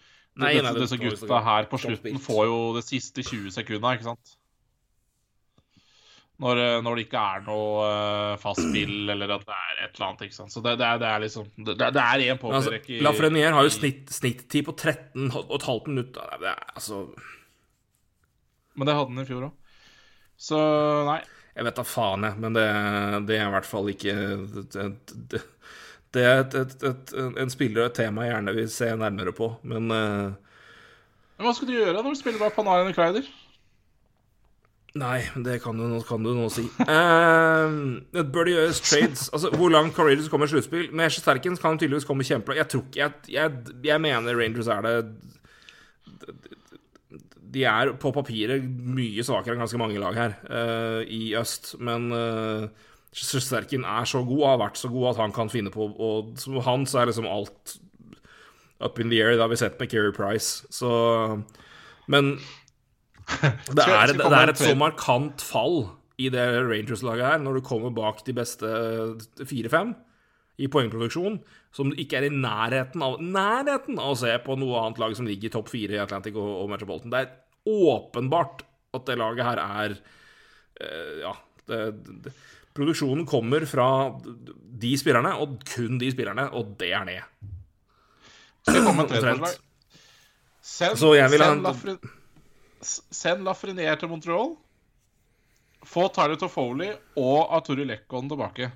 Nei, 0.40 0.54
dette, 0.56 0.78
Disse 0.80 0.96
gutta 0.96 1.40
her 1.44 1.66
på 1.68 1.80
slutten 1.80 2.20
får 2.22 2.46
jo 2.48 2.60
det 2.78 2.86
siste 2.86 3.24
20 3.24 3.52
sekundene, 3.52 3.98
ikke 3.98 4.08
sant? 4.08 4.38
Når, 6.42 6.58
eh, 6.58 6.78
når 6.82 6.96
det 6.96 7.04
ikke 7.06 7.20
er 7.34 7.42
noe 7.44 7.82
uh, 7.84 8.38
fast 8.40 8.62
spill, 8.64 8.94
eller 9.12 9.34
at 9.36 9.44
det 9.46 9.58
er 9.58 9.82
et 9.84 9.92
eller 9.92 10.06
annet, 10.08 10.24
ikke 10.26 10.38
sant. 10.38 10.54
Så 10.54 10.62
det, 10.64 10.78
det, 10.80 10.88
er, 10.88 11.02
det 11.02 11.10
er 11.10 11.22
liksom 11.26 11.50
Det, 11.58 11.76
det 11.76 12.06
er 12.06 12.24
én 12.24 12.40
Men 12.40 12.56
altså, 12.58 12.72
powerplay-rekke 12.72 13.52
har 13.58 13.68
jo 13.68 13.74
snitt, 13.76 14.08
snitttid 14.14 14.66
på 14.66 14.74
13 14.74 15.28
og 15.28 15.54
et 15.58 15.68
halvt 15.68 15.92
minutt. 15.92 16.16
Det 16.16 16.50
er, 16.50 16.64
altså 16.72 17.04
Men 18.74 18.88
det 18.88 18.96
hadde 18.96 19.12
han 19.12 19.22
i 19.22 19.28
fjor 19.28 19.46
òg. 19.50 19.78
Så 20.40 20.58
nei. 21.06 21.20
Jeg 21.52 21.66
vet 21.66 21.76
da 21.76 21.82
faen, 21.84 22.24
jeg, 22.24 22.40
men 22.40 22.54
det, 22.56 22.68
det 23.28 23.36
er 23.36 23.44
i 23.44 23.52
hvert 23.52 23.66
fall 23.68 23.90
ikke 23.92 24.12
Det, 24.72 25.42
det, 26.14 26.24
er 26.24 26.42
et, 26.42 26.56
et, 26.60 26.82
et, 26.90 27.14
en 27.42 27.52
spiller 27.52 27.84
og 27.84 27.90
et 27.90 28.00
tema 28.02 28.26
jeg 28.26 28.34
gjerne 28.34 28.56
vil 28.56 28.72
se 28.72 28.90
nærmere 29.00 29.32
på, 29.36 29.54
men 29.62 29.90
eh, 29.90 30.58
Men 31.38 31.48
hva 31.48 31.54
skal 31.56 31.70
du 31.70 31.76
gjøre 31.76 32.02
når 32.02 32.12
du 32.12 32.20
spiller 32.20 32.42
bare 32.42 32.54
Panarin 32.56 32.92
og 32.92 32.98
Kreider? 32.98 33.30
Nei, 34.98 35.22
det 35.40 35.62
kan 35.64 35.78
du, 35.80 35.86
kan 36.04 36.20
du 36.20 36.34
nå 36.36 36.50
si. 36.52 36.66
Uh, 36.84 38.02
det 38.12 38.26
bør 38.28 38.44
det 38.44 38.56
gjøres 38.58 38.80
trades. 38.84 39.30
Altså, 39.32 39.48
Hvor 39.56 39.72
langt 39.72 39.94
kan 39.96 40.04
Rangers 40.04 40.28
komme 40.28 40.44
i 40.44 40.52
sluttspill? 40.52 40.90
Med 40.92 41.14
Shesterkin 41.14 41.56
kan 41.56 41.78
de 41.78 41.86
tydeligvis 41.86 42.04
komme 42.04 42.26
kjempelangt. 42.28 42.60
Jeg 42.60 42.68
tror 42.68 42.84
ikke 42.84 43.00
jeg, 43.00 43.12
jeg, 43.32 43.78
jeg 43.88 44.02
mener 44.04 44.36
Rangers 44.36 44.68
er 44.68 44.84
det 44.84 44.96
De 47.52 47.64
er 47.68 47.94
på 48.00 48.12
papiret 48.12 48.64
mye 48.64 49.24
svakere 49.24 49.56
enn 49.56 49.64
ganske 49.64 49.80
mange 49.80 50.00
lag 50.00 50.16
her 50.16 50.36
uh, 50.44 51.00
i 51.08 51.34
øst, 51.40 51.74
men 51.80 52.12
uh, 52.12 52.68
Shesterkin 53.12 53.84
er 53.84 54.06
så 54.08 54.22
god, 54.24 54.42
har 54.46 54.60
vært 54.62 54.80
så 54.80 54.88
god, 54.88 55.10
at 55.12 55.20
han 55.20 55.34
kan 55.36 55.50
finne 55.52 55.72
på 55.72 55.90
Og 56.00 56.32
som 56.40 56.56
han 56.64 56.86
så 56.88 57.02
er 57.02 57.10
liksom 57.10 57.28
alt 57.28 57.76
up 58.82 58.98
in 58.98 59.12
the 59.12 59.20
air. 59.22 59.36
Det 59.36 59.44
har 59.44 59.52
vi 59.52 59.60
sett 59.60 59.78
med 59.80 59.90
Keri 59.92 60.12
Price, 60.16 60.66
så 60.72 61.42
Men 62.10 62.38
det 63.76 63.84
er, 63.84 64.16
det 64.18 64.26
er 64.26 64.50
et 64.50 64.58
så 64.58 64.72
markant 64.74 65.44
fall 65.44 65.84
i 66.20 66.28
det 66.32 66.42
Rangers-laget 66.66 67.24
her, 67.24 67.42
når 67.42 67.58
du 67.58 67.66
kommer 67.66 67.92
bak 67.94 68.24
de 68.26 68.34
beste 68.36 68.66
fire-fem 69.48 69.94
i 70.60 70.68
poengproduksjon, 70.70 71.38
som 71.72 71.90
du 71.90 72.00
ikke 72.00 72.18
er 72.18 72.26
i 72.26 72.34
nærheten 72.34 73.04
av 73.04 73.20
nærheten 73.22 74.00
av 74.02 74.12
å 74.12 74.18
se 74.18 74.34
på 74.44 74.56
noe 74.60 74.82
annet 74.82 75.00
lag 75.00 75.14
som 75.16 75.28
ligger 75.28 75.48
i 75.48 75.54
topp 75.54 75.70
fire 75.72 75.96
i 75.96 76.02
Atlantic 76.02 76.36
og, 76.36 76.50
og 76.64 76.68
Metropolitan. 76.74 77.14
Det 77.14 77.22
er 77.22 77.32
åpenbart 77.72 78.66
at 78.98 79.08
det 79.08 79.16
laget 79.22 79.46
her 79.46 79.62
er 79.62 79.96
eh, 79.96 81.22
Ja, 81.22 81.32
det, 81.70 81.80
det, 82.24 82.32
produksjonen 82.76 83.26
kommer 83.28 83.66
fra 83.68 83.86
de 84.82 84.94
spillerne, 84.98 85.34
og 85.42 85.58
kun 85.68 85.98
de 86.00 86.10
spillerne, 86.14 86.48
og 86.56 86.74
det 86.80 86.92
er 86.96 87.04
ned. 87.08 87.22
Omtrent. 88.72 89.58
Send, 90.62 90.98
Så 90.98 91.14
jeg 91.18 91.30
vil 91.32 91.42
ha 91.42 91.50
send, 91.54 91.88
en- 91.90 92.12
send 92.82 93.42
Lafreniere 93.46 93.98
til 93.98 94.08
Montreal. 94.12 94.54
Få 95.82 96.06
Tyler 96.14 96.38
Toffoli 96.38 96.92
og 97.18 97.50
Arturi 97.56 97.84
Lekkon 97.88 98.28
tilbake. 98.30 98.68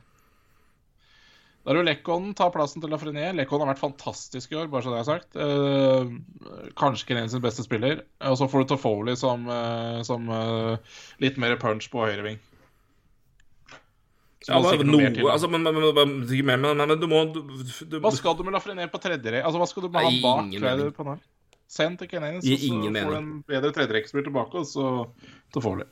Da 1.66 1.72
er 1.72 1.78
jo 1.80 1.86
Lekkon 1.86 2.32
tar 2.38 2.50
plassen 2.54 2.82
til 2.82 2.90
Lafreniere. 2.90 3.34
Lekkon 3.38 3.62
har 3.62 3.70
vært 3.72 3.82
fantastisk 3.82 4.52
i 4.52 4.58
år, 4.58 4.68
bare 4.70 4.82
så 4.86 4.92
det 4.94 4.98
er 5.00 5.06
sagt. 5.08 5.38
Eh, 5.38 6.72
kanskje 6.78 7.06
ikke 7.06 7.24
sin 7.30 7.42
beste 7.42 7.64
spiller. 7.66 8.02
Og 8.26 8.36
så 8.38 8.46
får 8.50 8.62
du 8.66 8.68
Toffoli 8.74 9.16
som, 9.18 9.46
eh, 9.50 10.02
som 10.06 10.28
eh, 10.30 10.98
litt 11.22 11.38
mer 11.42 11.56
punch 11.62 11.88
på 11.90 12.04
høyreving. 12.06 12.38
Så 14.46 14.54
Ja, 14.54 14.60
men, 14.62 14.90
noe 14.92 15.08
til, 15.10 15.26
altså, 15.26 15.48
men, 15.50 15.64
men, 15.66 16.76
men, 16.78 16.92
du 17.00 17.06
må 17.10 17.24
du, 17.34 17.40
du, 17.82 17.96
Hva 17.98 18.12
skal 18.14 18.36
du 18.38 18.44
med 18.46 18.54
Lafrenier 18.54 18.92
på 18.92 19.00
tredje 19.02 19.40
Altså, 19.40 19.58
hva 19.58 19.66
skal 19.66 19.88
du 19.88 19.90
med 19.90 20.06
han 20.06 20.20
bak 20.22 20.44
ingen 20.44 20.62
mening. 20.62 20.92
på? 20.94 21.16
Send 21.66 21.98
til 21.98 22.06
Kenanes, 22.12 22.46
og 22.46 22.60
så 22.60 22.68
ingen 22.68 22.94
får 22.94 23.10
du 23.10 23.16
en 23.18 23.30
bedre 23.48 23.72
tredjerekkespiller 23.74 24.28
tilbake, 24.28 24.62
og 24.62 24.68
så 24.70 24.84
det. 25.82 25.88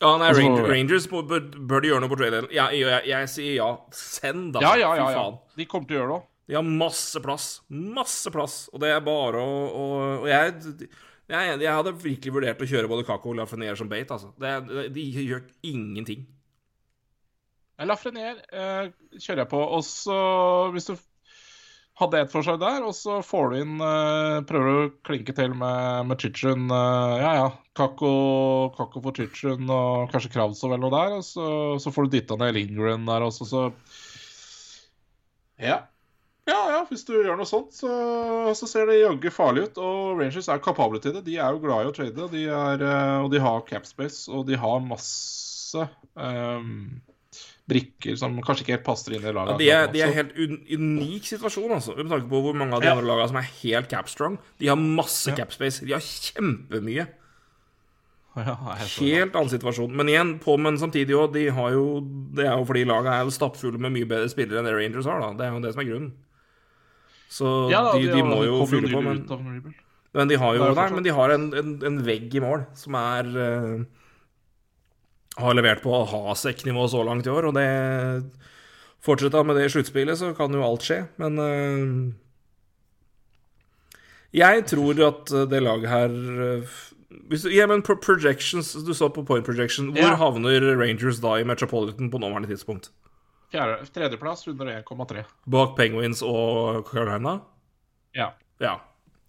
Ja, 0.00 0.16
nei, 0.16 0.32
Rangers, 0.32 0.66
Rangers 0.66 1.06
bør, 1.12 1.46
bør 1.70 1.84
de 1.84 1.92
gjøre 1.92 2.02
noe 2.02 2.10
på 2.10 2.18
trade 2.18 2.40
Ja, 2.56 2.70
jeg, 2.72 2.88
jeg, 2.88 3.06
jeg 3.12 3.30
sier 3.30 3.54
ja. 3.58 3.70
Send, 3.94 4.54
da. 4.56 4.64
Ja, 4.64 4.72
ja, 4.80 4.90
ja. 4.96 5.08
Ja. 5.14 5.24
De 5.60 5.66
kommer 5.68 5.86
til 5.86 5.98
å 5.98 6.00
gjøre 6.00 6.10
det 6.10 6.16
òg. 6.16 6.26
De 6.50 6.56
har 6.56 6.66
masse 6.66 7.20
plass. 7.22 7.48
Masse 7.68 8.32
plass. 8.34 8.56
Og 8.72 8.80
det 8.82 8.90
er 8.90 9.04
bare 9.04 9.44
å 9.44 9.58
Og, 9.68 10.24
og 10.24 10.30
jeg, 10.32 10.88
jeg 11.30 11.60
Jeg 11.62 11.76
hadde 11.78 11.94
virkelig 12.02 12.34
vurdert 12.34 12.62
å 12.62 12.68
kjøre 12.68 12.90
både 12.90 13.06
Kako 13.08 13.32
og 13.32 13.40
Lafreniere 13.40 13.78
som 13.78 13.90
bait, 13.90 14.10
altså. 14.10 14.32
Det, 14.40 14.54
det, 14.68 14.88
de 14.96 15.06
gjør 15.24 15.44
ingenting. 15.66 16.26
Lafreniere 17.80 18.42
eh, 18.52 18.90
kjører 19.16 19.44
jeg 19.44 19.50
på, 19.54 19.60
og 19.78 19.84
så 19.86 20.18
Hvis 20.74 20.90
du 20.90 20.96
hadde 22.00 22.20
et 22.24 22.32
forslag 22.32 22.60
der, 22.60 22.84
og 22.84 22.94
så 22.96 23.18
får 23.24 23.50
du 23.52 23.56
inn 23.60 23.80
eh, 23.84 24.40
Prøver 24.48 24.68
du 24.68 24.80
å 24.82 24.92
klinke 25.06 25.34
til 25.36 25.52
med, 25.56 26.08
med 26.08 26.20
Chichun. 26.22 26.68
Eh, 26.72 27.16
ja, 27.20 27.32
ja. 27.42 27.48
Kako, 27.76 28.12
Kako 28.76 29.02
for 29.04 29.16
Chichun 29.16 29.68
og 29.72 30.12
kanskje 30.12 30.32
Kravtsov 30.34 30.72
eller 30.72 30.84
noe 30.84 30.94
der. 30.94 31.16
Og 31.20 31.24
så, 31.26 31.46
så 31.80 31.92
får 31.94 32.08
du 32.08 32.16
dytta 32.16 32.38
ned 32.40 32.56
Lindgren 32.56 33.08
der 33.08 33.28
også, 33.28 33.48
så 33.48 33.66
Ja. 35.60 35.82
Ja, 36.50 36.60
ja, 36.74 36.80
hvis 36.90 37.04
du 37.06 37.12
gjør 37.14 37.36
noe 37.38 37.46
sånt, 37.48 37.70
så, 37.76 37.90
så 38.58 38.66
ser 38.68 38.88
det 38.90 38.98
jaggu 39.00 39.28
farlig 39.34 39.68
ut. 39.68 39.78
Og 39.82 40.18
Rangers 40.20 40.48
er 40.50 40.62
kapable 40.64 40.98
til 41.04 41.14
det. 41.16 41.22
De 41.28 41.36
er 41.38 41.54
jo 41.54 41.60
glad 41.62 41.84
i 41.86 41.90
å 41.90 41.94
trade, 41.94 42.26
de 42.32 42.42
er, 42.50 42.82
eh, 42.82 43.18
og 43.22 43.30
de 43.34 43.42
har 43.44 43.62
capspace, 43.68 44.24
og 44.32 44.48
de 44.48 44.58
har 44.58 44.80
masse 44.82 45.84
um, 46.18 46.72
brikker 47.70 48.16
som 48.18 48.34
kanskje 48.42 48.64
ikke 48.64 48.74
helt 48.74 48.86
passer 48.88 49.14
inn 49.14 49.22
i 49.22 49.30
Ja, 49.30 49.36
laget. 49.36 49.60
de 49.60 49.68
er, 49.70 49.86
de 49.94 50.00
er 50.02 50.16
helt 50.16 50.32
un, 50.42 50.56
unik 50.74 51.28
situasjon, 51.28 51.70
altså. 51.76 51.94
Med 52.00 52.10
tanke 52.10 52.26
på 52.32 52.40
hvor 52.42 52.56
mange 52.58 52.74
av 52.74 52.82
de 52.82 52.88
Ja. 52.90 52.96
andre 52.96 53.06
lagene 53.12 53.28
som 53.30 53.38
er 53.38 53.50
helt 53.60 53.88
capstrong. 53.92 54.38
De 54.58 54.66
har 54.72 54.80
masse 54.80 55.30
Ja. 55.30 55.36
capspace. 55.38 55.84
De 55.86 55.92
har 55.94 56.02
kjempemye. 56.02 57.06
ja, 58.40 58.56
helt 58.98 59.34
annen 59.34 59.50
situasjon. 59.50 59.94
Men 59.98 60.06
igjen, 60.10 60.32
på, 60.42 60.56
men 60.58 60.76
samtidig 60.78 61.14
òg, 61.18 61.32
de 61.34 61.48
har 61.50 61.72
jo 61.74 61.84
Det 62.34 62.44
er 62.46 62.56
jo 62.58 62.66
fordi 62.66 62.84
laget 62.86 63.10
er 63.12 63.30
stappfulle 63.34 63.78
med 63.82 63.90
mye 63.94 64.06
bedre 64.10 64.28
spillere 64.30 64.60
enn 64.62 64.68
det 64.70 64.74
Rangers 64.76 65.06
har, 65.10 65.20
da. 65.22 65.30
Det 65.38 65.46
er 65.46 65.54
jo 65.56 65.62
det 65.64 65.72
som 65.74 65.82
er 65.82 65.88
grunnen. 65.90 66.12
Så 67.30 67.46
Ja, 67.70 67.84
da, 67.86 67.94
de, 67.94 68.10
de 68.10 68.22
må 68.26 68.42
jo 68.42 68.60
fylle 68.66 68.90
på, 68.90 69.00
men, 69.06 69.22
men 70.16 70.30
de 70.30 70.38
har 70.40 70.56
jo 70.58 70.68
Nei, 70.74 70.86
men 70.96 71.06
de 71.06 71.14
har 71.14 71.34
en, 71.36 71.48
en, 71.54 71.72
en 71.86 71.98
vegg 72.06 72.34
i 72.34 72.42
mål 72.42 72.64
som 72.78 72.96
er 72.98 73.28
uh, 73.30 73.84
har 75.38 75.54
levert 75.54 75.84
på 75.84 75.94
Hasek-nivå 76.10 76.88
så 76.90 77.04
langt 77.06 77.28
i 77.28 77.32
år, 77.32 77.50
og 77.50 77.58
det 77.58 77.68
Fortsetter 79.00 79.40
han 79.40 79.46
med 79.48 79.56
det 79.56 79.70
i 79.70 79.72
sluttspillet, 79.72 80.18
så 80.20 80.34
kan 80.36 80.52
jo 80.52 80.60
alt 80.66 80.84
skje, 80.84 80.98
men 81.22 81.38
uh, 81.40 82.10
Jeg 84.36 84.66
tror 84.68 85.00
at 85.06 85.32
det 85.50 85.62
laget 85.64 85.88
her 85.90 86.10
øh, 86.10 86.74
hvis, 87.30 87.46
Ja, 87.50 87.66
men 87.66 87.82
projections 87.82 88.72
Du 88.86 88.92
så 88.94 89.08
på 89.08 89.24
point 89.26 89.46
projection. 89.46 89.90
Hvor 89.90 89.98
Ja. 89.98 90.14
havner 90.14 90.76
Rangers 90.78 91.18
da 91.18 91.38
i 91.40 91.44
Metropolitan 91.44 92.10
på 92.10 92.18
nåværende 92.18 92.48
tidspunkt? 92.48 92.90
Tredjeplass, 93.50 94.44
101,3. 94.46 95.24
Bak 95.50 95.74
Penguins 95.78 96.22
og 96.22 96.84
Carolina? 96.90 97.38
Ja. 98.16 98.30
Ja. 98.62 98.76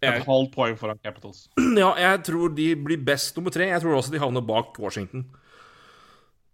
Et 0.02 0.26
halvt 0.26 0.53
poeng 0.53 0.77
foran 0.80 0.99
Capitals. 1.03 1.45
ja, 1.77 1.91
jeg 2.02 2.22
tror 2.26 2.53
de 2.57 2.68
blir 2.77 3.02
best 3.06 3.38
nummer 3.38 3.53
tre. 3.53 3.68
Jeg 3.69 3.84
tror 3.84 3.99
også 3.99 4.14
de 4.14 4.22
havner 4.22 4.45
bak 4.45 4.80
Washington, 4.81 5.27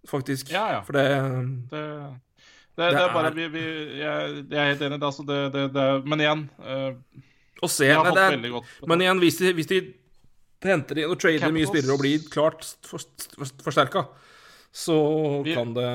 faktisk. 0.08 0.52
Ja, 0.52 0.66
ja. 0.76 0.82
For 0.84 0.98
det 0.98 1.06
Det, 1.08 1.22
det, 1.72 1.84
det, 2.78 2.90
Det 2.92 3.04
er 3.04 3.14
bare 3.14 3.32
vi, 3.36 3.48
vi, 3.54 3.64
jeg, 4.02 4.44
jeg 4.52 4.60
er 4.64 4.68
helt 4.74 4.84
enig. 4.88 5.00
Det, 5.00 5.08
altså, 5.08 5.24
det, 5.28 5.88
men 6.06 6.26
igjen 6.26 6.44
uh, 6.60 6.92
Å 7.64 7.70
se 7.72 7.88
nei, 7.88 8.12
det 8.14 8.26
er, 8.28 8.50
godt 8.54 8.84
Men 8.92 9.02
igjen, 9.02 9.24
hvis 9.24 9.40
de, 9.40 9.54
hvis 9.58 9.72
de 9.72 9.80
henter 10.68 11.00
inn 11.00 11.14
og 11.14 11.18
trader 11.22 11.56
mye 11.56 11.70
spillere 11.70 11.96
og 11.96 12.04
blir 12.04 12.28
klart 12.34 12.68
for, 12.86 13.02
for, 13.38 13.56
forsterka, 13.64 14.04
så 14.76 14.98
Vi- 15.46 15.56
kan 15.56 15.72
det 15.74 15.90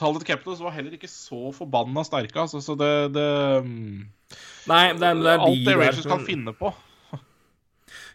Tallet 0.00 0.22
til 0.22 0.32
Capitals 0.32 0.62
var 0.64 0.72
heller 0.72 0.94
ikke 0.96 1.10
så 1.10 1.50
forbanna 1.52 2.04
sterke, 2.06 2.38
altså, 2.40 2.62
så 2.64 2.76
det, 2.78 2.92
det 3.12 3.26
mm, 3.66 3.98
Nei, 4.70 4.84
det 4.96 5.10
det 5.20 5.34
er 5.34 5.42
Alt 5.44 5.58
de 5.58 5.66
det 5.66 5.76
Rangers 5.76 6.08
kan 6.08 6.24
finne 6.24 6.54
på. 6.56 6.72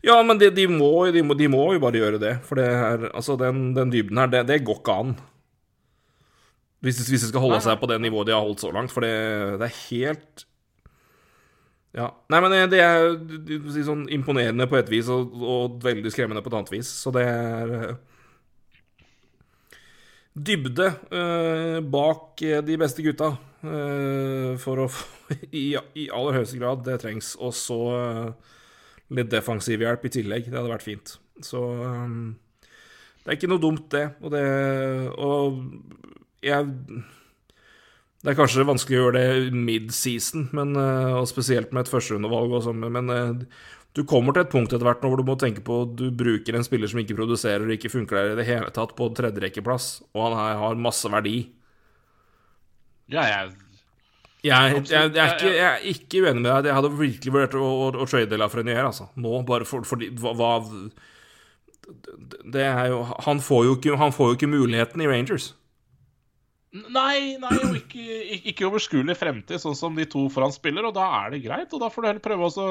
Ja, 0.06 0.16
men 0.24 0.38
de, 0.38 0.52
de, 0.54 0.68
må, 0.70 0.90
de, 1.14 1.22
må, 1.26 1.34
de 1.38 1.48
må 1.50 1.64
jo 1.74 1.82
bare 1.82 1.98
gjøre 1.98 2.20
det. 2.22 2.36
For 2.46 2.60
det 2.60 2.66
er, 2.70 3.08
altså, 3.10 3.38
den, 3.42 3.72
den 3.78 3.94
dybden 3.94 4.22
her, 4.22 4.30
det, 4.32 4.44
det 4.50 4.64
går 4.66 4.82
ikke 4.82 4.98
an. 5.02 5.16
Hvis, 6.86 7.00
hvis 7.10 7.24
de 7.24 7.30
skal 7.32 7.42
holde 7.42 7.58
Nei, 7.58 7.66
seg 7.66 7.80
på 7.82 7.90
det 7.90 7.98
nivået 8.04 8.30
de 8.30 8.36
har 8.36 8.46
holdt 8.46 8.62
så 8.62 8.70
langt. 8.74 8.94
For 8.94 9.06
det, 9.06 9.16
det 9.62 9.70
er 9.70 9.80
helt 9.88 10.46
Ja. 11.96 12.10
Nei, 12.30 12.42
men 12.44 12.54
det, 12.70 12.82
er 12.84 13.08
jo 13.08 13.86
sånn 13.88 14.06
imponerende 14.14 14.68
på 14.70 14.78
et 14.78 14.92
vis 14.92 15.10
og, 15.10 15.34
og 15.40 15.80
veldig 15.86 16.12
skremmende 16.14 16.44
på 16.46 16.52
et 16.52 16.60
annet 16.60 16.74
vis. 16.76 16.92
Så 17.02 17.14
det 17.16 17.26
er 17.26 17.96
Dybde 20.36 20.88
eh, 21.16 21.80
bak 21.80 22.42
eh, 22.44 22.60
de 22.60 22.76
beste 22.76 23.04
gutta 23.06 23.30
eh, 23.64 24.56
for 24.60 24.82
å 24.84 24.88
i, 25.56 25.70
I 25.96 26.10
aller 26.12 26.42
høyeste 26.42 26.60
grad, 26.60 26.84
det 26.84 27.00
trengs. 27.06 27.34
Og 27.40 27.54
så 27.56 27.80
eh, 27.96 28.56
litt 29.16 29.32
defensiv 29.32 29.86
hjelp 29.86 30.04
i 30.04 30.12
tillegg. 30.18 30.50
Det 30.50 30.60
hadde 30.60 30.74
vært 30.74 30.86
fint. 30.86 31.16
Så 31.44 31.62
um, 31.62 32.34
det 33.24 33.32
er 33.32 33.38
ikke 33.40 33.52
noe 33.52 33.64
dumt, 33.64 33.88
det. 33.92 34.06
Og 34.24 34.32
det 34.32 34.44
Og 35.24 35.58
jeg 36.46 36.68
Det 38.22 38.32
er 38.32 38.38
kanskje 38.38 38.68
vanskelig 38.68 39.00
å 39.00 39.02
gjøre 39.06 39.22
det 39.22 39.56
mid-season, 39.56 40.50
uh, 40.52 41.22
og 41.22 41.30
spesielt 41.32 41.72
med 41.72 41.86
et 41.86 41.92
førsterundevalg 41.94 42.60
sånn, 42.66 42.88
men 42.92 43.12
du 43.96 44.04
kommer 44.04 44.36
til 44.36 44.44
et 44.44 44.52
punkt 44.52 44.74
etter 44.74 44.84
hvert 44.84 45.04
nå 45.04 45.10
hvor 45.12 45.22
du 45.22 45.28
må 45.28 45.38
tenke 45.40 45.64
på 45.64 45.84
du 45.96 46.10
bruker 46.12 46.58
en 46.58 46.66
spiller 46.68 46.92
som 46.92 47.00
ikke 47.00 47.16
produserer 47.16 47.64
og 47.64 47.76
ikke 47.78 47.94
funker 47.94 48.20
der 48.20 48.34
i 48.34 48.40
det 48.42 48.48
hele 48.50 48.72
tatt, 48.76 48.92
på 48.98 49.08
tredjerekkeplass, 49.16 49.88
og 50.12 50.26
han 50.28 50.36
her 50.40 50.60
har 50.60 50.82
masse 50.88 51.12
verdi. 51.12 51.38
Ja, 53.12 53.24
jeg 53.30 53.54
Jeg, 54.46 54.84
jeg, 54.92 55.12
jeg, 55.16 55.18
er 55.18 55.32
ikke, 55.34 55.52
jeg 55.56 55.66
er 55.66 55.86
ikke 55.90 56.20
uenig 56.22 56.42
med 56.44 56.52
deg. 56.52 56.68
Jeg 56.70 56.78
hadde 56.78 56.98
virkelig 57.00 57.32
vurdert 57.34 57.56
å, 57.58 57.66
å, 57.66 57.88
å 58.04 58.06
trade 58.10 58.38
Lafreniere, 58.38 58.84
altså. 58.92 59.08
Nå, 59.18 59.40
bare 59.48 59.66
for, 59.66 59.88
fordi 59.90 60.12
hva, 60.22 60.36
hva 60.38 60.52
Det 62.54 62.62
er 62.62 62.92
jo 62.92 63.00
Han 63.26 63.42
får 63.42 63.64
jo 63.66 63.78
ikke, 63.80 63.96
han 63.98 64.14
får 64.14 64.30
jo 64.30 64.38
ikke 64.38 64.52
muligheten 64.52 65.02
i 65.02 65.10
Rangers. 65.10 65.54
Nei, 66.76 67.40
nei, 67.40 67.56
og 67.64 67.76
ikke, 67.80 68.06
ikke, 68.52 68.68
overskuelig 68.68 69.16
fremtid, 69.16 69.62
sånn 69.64 69.78
som 69.80 69.96
de 69.96 70.06
to 70.12 70.26
foran 70.34 70.54
spiller, 70.54 70.90
og 70.90 70.98
da 70.98 71.08
er 71.24 71.34
det 71.34 71.44
greit. 71.46 71.72
Og 71.72 71.82
da 71.82 71.90
får 71.90 72.04
du 72.04 72.10
heller 72.10 72.26
prøve 72.26 72.50
også 72.50 72.68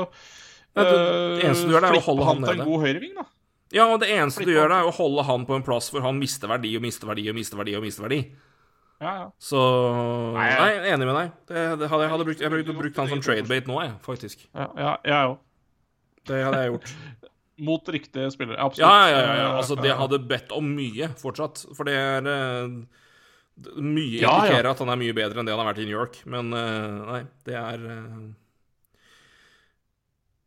Ja, 0.77 0.83
det- 0.85 0.95
eh, 0.99 1.49
eneste 1.49 1.67
du 1.69 1.73
gjør, 1.75 1.81
det 1.87 1.91
er 1.91 2.01
å 2.01 2.05
holde 2.09 2.25
han 2.25 2.41
nede. 2.43 2.65
god 2.65 2.81
høyreving, 2.87 3.15
da. 3.15 3.25
Ja, 3.75 3.87
og 3.93 4.01
det 4.01 4.09
eneste 4.11 4.45
du 4.45 4.53
gjør, 4.53 4.69
det 4.71 4.77
er 4.81 4.89
å 4.91 4.95
holde 4.95 5.23
han 5.25 5.47
på 5.47 5.55
en 5.57 5.63
plass 5.67 5.91
hvor 5.91 6.03
han 6.03 6.19
mister 6.19 6.47
verdi 6.49 6.77
og 6.77 6.83
mister 6.83 7.07
verdi 7.11 7.29
og 7.31 7.35
mister 7.35 7.57
verdi 7.59 7.75
og 7.77 7.83
mister 7.83 8.03
verdi. 8.07 8.21
Ja, 9.01 9.13
ja. 9.19 9.31
Så 9.43 9.59
Nei, 10.35 10.49
jeg- 10.51 10.77
er 10.79 10.97
enig 10.97 11.07
med 11.07 11.17
deg. 11.19 11.33
Det, 11.49 11.79
det 11.81 11.89
hadde, 11.91 12.03
jeg 12.07 12.11
hadde 12.11 12.25
brukt, 12.25 12.41
jeg 12.41 12.51
hadde 12.51 12.77
brukt 12.79 12.97
han 12.97 13.09
som 13.09 13.21
tradebate 13.21 13.67
nå, 13.67 13.81
jeg, 13.83 13.93
faktisk. 14.03 14.47
ja, 14.55 14.69
ja 14.79 14.97
jeg 15.05 15.31
òg. 15.33 15.39
Det 16.27 16.45
hadde 16.45 16.61
jeg 16.63 16.71
gjort. 16.73 16.93
Mot 17.59 17.85
riktige 17.87 18.31
spillere. 18.33 18.59
Absolutt. 18.59 18.89
Ja, 18.89 19.09
ja, 19.11 19.19
ja, 19.19 19.35
ja. 19.39 19.49
Altså, 19.59 19.77
det 19.81 19.93
hadde 19.95 20.19
bedt 20.27 20.51
om 20.57 20.65
mye 20.75 21.09
fortsatt. 21.21 21.67
For 21.77 21.85
det 21.85 21.95
er 21.95 22.27
eh, 22.27 22.69
det- 23.61 23.77
Mye 23.79 24.19
indikerer 24.23 24.71
at 24.71 24.79
han 24.79 24.89
er 24.91 24.97
mye 24.97 25.15
bedre 25.15 25.39
enn 25.39 25.47
det 25.47 25.55
han 25.55 25.65
har 25.65 25.73
vært 25.75 25.83
i 25.83 25.87
New 25.87 25.95
York, 25.99 26.23
men 26.27 26.53
eh, 26.53 27.05
nei, 27.13 27.21
det 27.45 27.55
er 27.55 27.79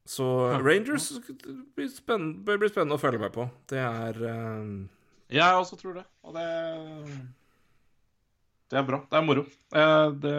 Så 0.08 0.26
Rangers 0.64 1.10
blir 1.76 1.90
spennende, 1.92 2.40
bør 2.48 2.62
bli 2.62 2.70
spennende 2.72 2.96
å 2.96 3.02
følge 3.02 3.20
med 3.22 3.34
på. 3.36 3.48
Det 3.68 3.82
er 3.84 4.22
uh... 4.24 4.88
Jeg 5.28 5.60
også 5.60 5.76
tror 5.80 5.98
det. 6.00 6.06
Og 6.24 6.38
det 6.38 6.48
Det 8.72 8.80
er 8.80 8.86
bra. 8.88 9.02
Det 9.12 9.20
er 9.20 9.26
moro. 9.28 9.44
Eh, 9.76 10.10
det, 10.24 10.36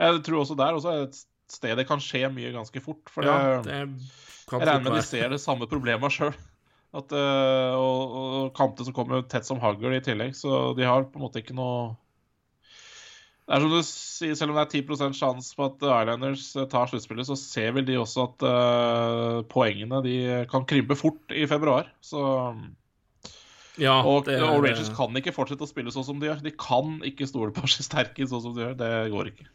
jeg 0.00 0.22
tror 0.24 0.42
også 0.42 0.56
der 0.56 0.78
også 0.78 0.92
er 0.92 1.04
et 1.06 1.20
sted 1.52 1.76
det 1.78 1.86
kan 1.88 2.00
skje 2.02 2.26
mye 2.32 2.54
ganske 2.54 2.82
fort. 2.84 3.04
For 3.12 3.28
Ja, 3.28 3.60
det, 3.64 3.76
jeg 3.76 4.62
regner 4.64 4.88
med 4.88 4.96
de 4.98 5.04
ser 5.04 5.28
det 5.32 5.42
samme 5.44 5.68
problemet 5.70 6.16
sjøl. 6.16 6.34
At, 6.96 7.12
eh, 7.12 7.76
og, 7.76 8.16
og 8.16 8.50
kanter 8.56 8.88
som 8.88 8.96
kommer 8.96 9.24
tett 9.28 9.44
som 9.44 9.60
hagl 9.60 9.92
i 9.92 10.00
tillegg, 10.04 10.32
så 10.38 10.72
de 10.76 10.88
har 10.88 11.04
på 11.10 11.20
en 11.20 11.26
måte 11.26 11.42
ikke 11.42 11.56
noe 11.56 11.92
Det 13.46 13.54
er 13.54 13.62
som 13.62 13.70
du 13.70 13.82
sier, 13.86 14.34
Selv 14.34 14.52
om 14.52 14.56
det 14.58 14.64
er 14.64 14.80
10% 14.82 15.14
sjanse 15.14 15.54
på 15.54 15.68
at 15.68 15.84
Islanders 15.86 16.48
eh, 16.58 16.66
tar 16.70 16.88
sluttspillet, 16.90 17.28
så 17.28 17.36
ser 17.38 17.76
vel 17.76 17.86
de 17.86 17.98
også 18.00 18.24
at 18.26 18.46
uh, 18.46 19.44
poengene 19.50 20.00
de 20.02 20.16
kan 20.50 20.66
krympe 20.66 20.98
fort 20.98 21.30
i 21.30 21.46
februar. 21.50 21.92
Så 22.02 22.24
Ja, 23.78 24.00
og, 24.00 24.24
det 24.26 24.38
er, 24.38 24.48
og 24.48 24.64
Rangers 24.64 24.90
kan 24.96 25.14
ikke 25.20 25.34
fortsette 25.36 25.62
å 25.62 25.70
spille 25.70 25.92
sånn 25.94 26.08
som 26.08 26.18
de 26.18 26.30
gjør. 26.30 26.42
De 26.42 26.54
kan 26.58 26.96
ikke 27.06 27.28
stole 27.30 27.54
på 27.54 27.68
Sterke 27.70 28.26
sånn 28.26 28.42
som 28.48 28.56
de 28.56 28.64
gjør. 28.64 28.74
Det 28.80 28.90
går 29.14 29.30
ikke. 29.30 29.48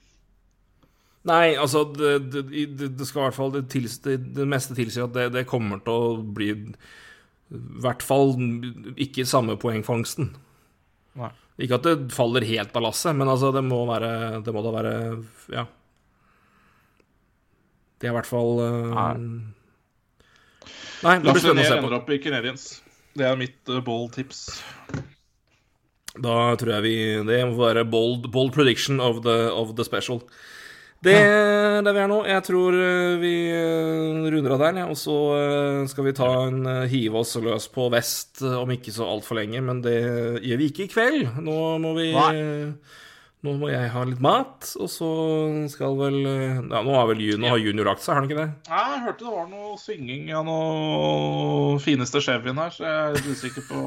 Nei, 1.27 1.53
altså 1.59 1.83
Det, 1.93 2.15
det, 2.33 2.87
det 2.97 3.05
skal 3.05 3.19
i 3.19 3.25
hvert 3.27 3.35
fall 3.37 3.51
Det, 3.53 3.67
tils, 3.69 3.99
det, 4.01 4.17
meste 4.49 4.73
tilsier 4.73 5.05
at 5.05 5.13
det, 5.13 5.27
det 5.35 5.43
kommer 5.45 5.77
til 5.85 5.93
å 5.93 6.15
bli 6.25 6.47
I 6.55 7.59
hvert 7.83 8.01
fall 8.01 8.33
ikke 8.95 9.27
samme 9.29 9.53
poengfangsten. 9.61 10.31
Nei. 11.19 11.29
Ikke 11.59 11.77
at 11.77 11.87
det 11.87 12.13
faller 12.15 12.45
helt 12.47 12.75
av 12.77 12.85
lasset, 12.85 13.15
men 13.17 13.29
altså, 13.29 13.51
det 13.53 13.63
må 13.65 13.83
være 13.89 14.41
Det 14.45 14.53
må 14.55 14.63
da 14.65 14.75
være 14.75 14.93
Ja. 15.51 15.65
Det 18.01 18.09
er 18.09 18.15
i 18.15 18.17
hvert 18.17 18.29
fall 18.29 18.55
uh, 18.57 18.93
Nei. 18.95 19.09
Nei, 21.01 21.17
det 21.21 21.33
blir 21.33 21.41
spennende 21.43 21.65
å 21.65 21.69
se 21.69 21.75
ender 21.77 21.91
på. 21.91 21.99
opp 21.99 22.09
i 22.13 22.17
Canadiens. 22.21 22.63
Det 23.17 23.25
er 23.27 23.37
mitt 23.37 23.69
uh, 23.69 23.81
bold-tips. 23.85 24.45
Da 26.21 26.35
tror 26.59 26.73
jeg 26.75 26.85
vi 26.85 26.95
Det 27.27 27.39
må 27.49 27.55
være 27.59 27.85
bold, 27.89 28.27
bold 28.33 28.53
prediction 28.55 28.99
of 29.01 29.21
the, 29.25 29.37
of 29.53 29.75
the 29.77 29.85
special. 29.85 30.21
Det 31.01 31.15
er 31.17 31.79
der 31.81 31.95
vi 31.95 32.01
er 32.03 32.09
nå. 32.11 32.19
Jeg 32.29 32.45
tror 32.45 32.75
eh, 32.77 33.15
vi 33.17 33.33
eh, 33.49 34.25
runder 34.29 34.53
av 34.53 34.61
der, 34.61 34.81
og 34.85 34.97
så 35.01 35.17
eh, 35.33 35.79
skal 35.89 36.05
vi 36.05 36.13
ta 36.13 36.29
en 36.45 36.59
hive 36.91 37.23
oss 37.23 37.33
løs 37.41 37.65
på 37.73 37.87
vest 37.89 38.43
om 38.45 38.69
ikke 38.69 38.93
så 38.93 39.07
altfor 39.09 39.39
lenge. 39.39 39.63
Men 39.65 39.81
det 39.81 39.97
gjør 40.45 40.61
vi 40.61 40.67
ikke 40.69 40.85
i 40.85 40.91
kveld. 40.91 41.23
Nå 41.41 41.57
må 41.81 41.95
vi. 41.97 42.11
Nå 43.41 43.55
må 43.57 43.71
jeg 43.71 43.89
ha 43.89 44.03
litt 44.05 44.21
mat, 44.21 44.67
og 44.77 44.89
så 44.93 45.09
skal 45.73 45.95
vel 45.97 46.19
Ja, 46.21 46.83
nå 46.85 46.93
har 46.93 47.07
vel 47.09 47.23
Juno, 47.25 47.49
har 47.49 47.57
Junior 47.57 47.89
lagt 47.89 48.03
seg, 48.03 48.13
har 48.13 48.19
han 48.19 48.27
ikke 48.29 48.37
det? 48.37 48.49
Nei, 48.69 48.81
jeg 48.91 48.99
hørte 49.07 49.25
det 49.25 49.31
var 49.33 49.47
noe 49.49 49.71
synging 49.81 50.29
av 50.37 50.45
noe 50.45 51.79
fineste 51.81 52.21
Chevyen 52.21 52.61
her, 52.61 52.75
så 52.75 52.85
jeg 52.85 53.15
er 53.15 53.31
usikker 53.33 53.65
på 53.65 53.81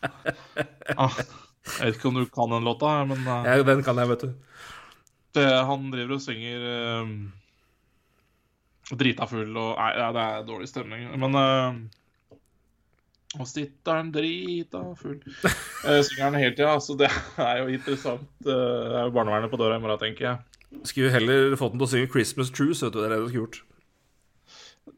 ah, 1.04 1.20
Jeg 1.20 1.90
vet 1.90 2.00
ikke 2.00 2.08
om 2.08 2.22
du 2.22 2.24
kan 2.32 2.56
den 2.56 2.72
låta, 2.72 2.94
men 3.10 3.28
Ja, 3.28 3.58
den 3.68 3.84
kan 3.84 4.00
jeg, 4.00 4.14
vet 4.14 4.24
du. 4.24 4.32
Det, 5.36 5.46
han 5.68 5.90
driver 5.92 6.16
og 6.16 6.22
synger 6.24 6.64
um, 7.04 7.14
drita 8.98 9.26
full 9.30 9.52
og 9.54 9.72
Nei, 9.78 9.90
ja, 10.00 10.08
det 10.16 10.22
er 10.26 10.46
dårlig 10.48 10.68
stemning. 10.70 11.06
Men 11.22 11.36
uh, 11.38 12.38
Og 13.38 13.46
sitter 13.46 14.00
han 14.00 14.10
drita 14.14 14.80
full 14.98 15.20
uh, 15.22 16.00
Synger 16.08 16.24
han 16.26 16.38
hele 16.40 16.56
tida, 16.58 16.72
så 16.82 16.96
det 16.98 17.10
er 17.38 17.60
jo 17.62 17.68
interessant. 17.76 18.26
Uh, 18.42 18.50
det 18.50 18.96
er 18.98 19.04
jo 19.06 19.14
barnevernet 19.14 19.52
på 19.52 19.60
døra 19.60 19.78
i 19.78 19.82
morgen, 19.84 20.00
tenker 20.02 20.26
jeg. 20.32 20.82
Skulle 20.86 21.10
heller 21.14 21.54
fått 21.58 21.72
den 21.74 21.80
til 21.82 21.86
å 21.88 21.92
synge 21.94 22.10
'Christmas 22.12 22.50
Truce', 22.54 22.82
vet 22.86 22.94
du. 22.94 23.00
Det 23.02 23.06
er 23.08 23.14
det 23.16 23.22
du 23.24 23.28
skulle 23.30 23.44
gjort. 23.44 23.60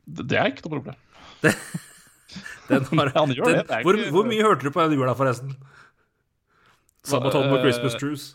Det, 0.05 0.25
det 0.29 0.39
er 0.41 0.51
ikke 0.53 0.65
noe 0.69 0.79
problem. 0.81 0.99
Den 2.69 2.85
har, 2.97 3.09
Han 3.19 3.33
gjør 3.35 3.45
det, 3.49 3.55
den, 3.59 3.67
det 3.69 3.77
er 3.77 3.83
hvor, 3.85 3.97
ikke- 3.99 4.13
hvor 4.15 4.25
mye 4.29 4.45
hørte 4.47 4.65
du 4.65 4.71
på 4.73 4.81
den 4.85 4.95
jula, 4.97 5.13
forresten? 5.19 5.53
Sabaton 7.05 7.49
Eh, 7.51 7.57
'Christmas 7.65 7.97
Truce'. 8.01 8.29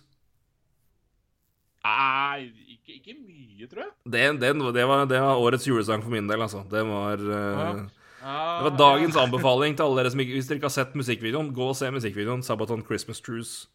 Nei, 1.87 2.47
ikke, 2.75 2.97
ikke 2.99 3.15
mye, 3.19 3.67
tror 3.71 3.83
jeg. 3.85 3.91
Det, 4.05 4.25
det, 4.41 4.51
det, 4.75 4.87
var, 4.89 5.05
det 5.09 5.21
var 5.23 5.39
årets 5.47 5.67
julesang 5.69 6.03
for 6.03 6.13
min 6.13 6.27
del, 6.29 6.43
altså. 6.43 6.65
Det 6.71 6.83
var 6.87 7.23
eh, 7.23 7.85
Ja. 8.27 8.35
Det 8.57 8.65
var 8.65 8.73
dagens 8.79 9.15
anbefaling 9.21 9.75
til 9.77 9.85
alle 9.85 10.01
dere 10.01 10.09
som 10.11 10.19
ikke 10.19 10.33
Hvis 10.35 10.47
dere 10.49 10.57
ikke 10.59 10.67
har 10.67 10.73
sett 10.73 10.95
musikkvideoen, 10.99 11.53
gå 11.55 11.67
og 11.69 11.75
se 11.79 11.87
musikkvideoen 11.95 12.41
Sabaton 12.43 12.81
Christmas 12.83 13.21
Truce. 13.23 13.67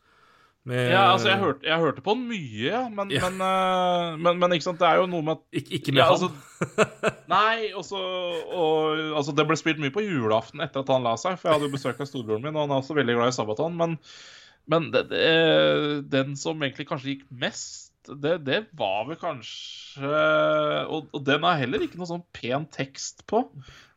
Med, 0.68 0.90
Ja, 0.92 1.06
altså, 1.14 1.30
jeg 1.32 1.40
hørte, 1.40 1.64
jeg 1.66 1.78
hørte 1.82 2.02
på 2.06 2.12
den 2.14 2.26
mye, 2.28 2.82
men, 2.94 3.08
Ja. 3.10 3.30
Men, 3.30 3.40
uh, 3.42 4.18
men, 4.22 4.36
men 4.38 4.52
ikke 4.54 4.66
sant, 4.68 4.78
det 4.82 4.86
er 4.86 5.00
jo 5.00 5.08
noe 5.10 5.24
med 5.26 5.38
at 5.40 5.62
Ikke, 5.62 5.72
ikke 5.78 5.94
med 5.96 6.02
Ja, 6.04 6.10
han. 6.12 6.28
altså, 6.28 7.16
Nei, 7.32 7.72
også, 7.80 7.98
og, 8.52 9.00
altså 9.18 9.34
det 9.34 9.46
ble 9.48 9.56
spilt 9.58 9.80
mye 9.82 9.94
på 9.94 10.04
julaften 10.04 10.62
etter 10.62 10.84
at 10.84 10.92
han 10.94 11.02
la 11.06 11.16
seg, 11.18 11.34
for 11.40 11.48
jeg 11.48 11.56
hadde 11.56 11.66
jo 11.70 11.74
besøk 11.78 11.98
av 12.04 12.10
storebroren 12.10 12.44
min, 12.46 12.54
og 12.54 12.66
han 12.66 12.76
er 12.76 12.82
også 12.84 12.94
veldig 13.00 13.16
glad 13.18 13.32
i 13.32 13.36
Sabaton. 13.38 13.74
Men, 13.80 13.96
men 14.70 14.90
det, 14.94 15.02
det, 15.10 15.24
den 16.12 16.36
som 16.38 16.62
egentlig 16.62 16.86
kanskje 16.92 17.14
gikk 17.16 17.24
mest, 17.42 17.81
det, 18.08 18.38
det 18.46 18.58
var 18.78 19.06
vel 19.08 19.18
kanskje 19.20 20.02
og, 20.02 21.08
og 21.12 21.24
den 21.26 21.44
har 21.46 21.60
heller 21.60 21.84
ikke 21.84 22.00
noe 22.00 22.08
sånn 22.08 22.24
pen 22.34 22.66
tekst 22.74 23.22
på. 23.30 23.44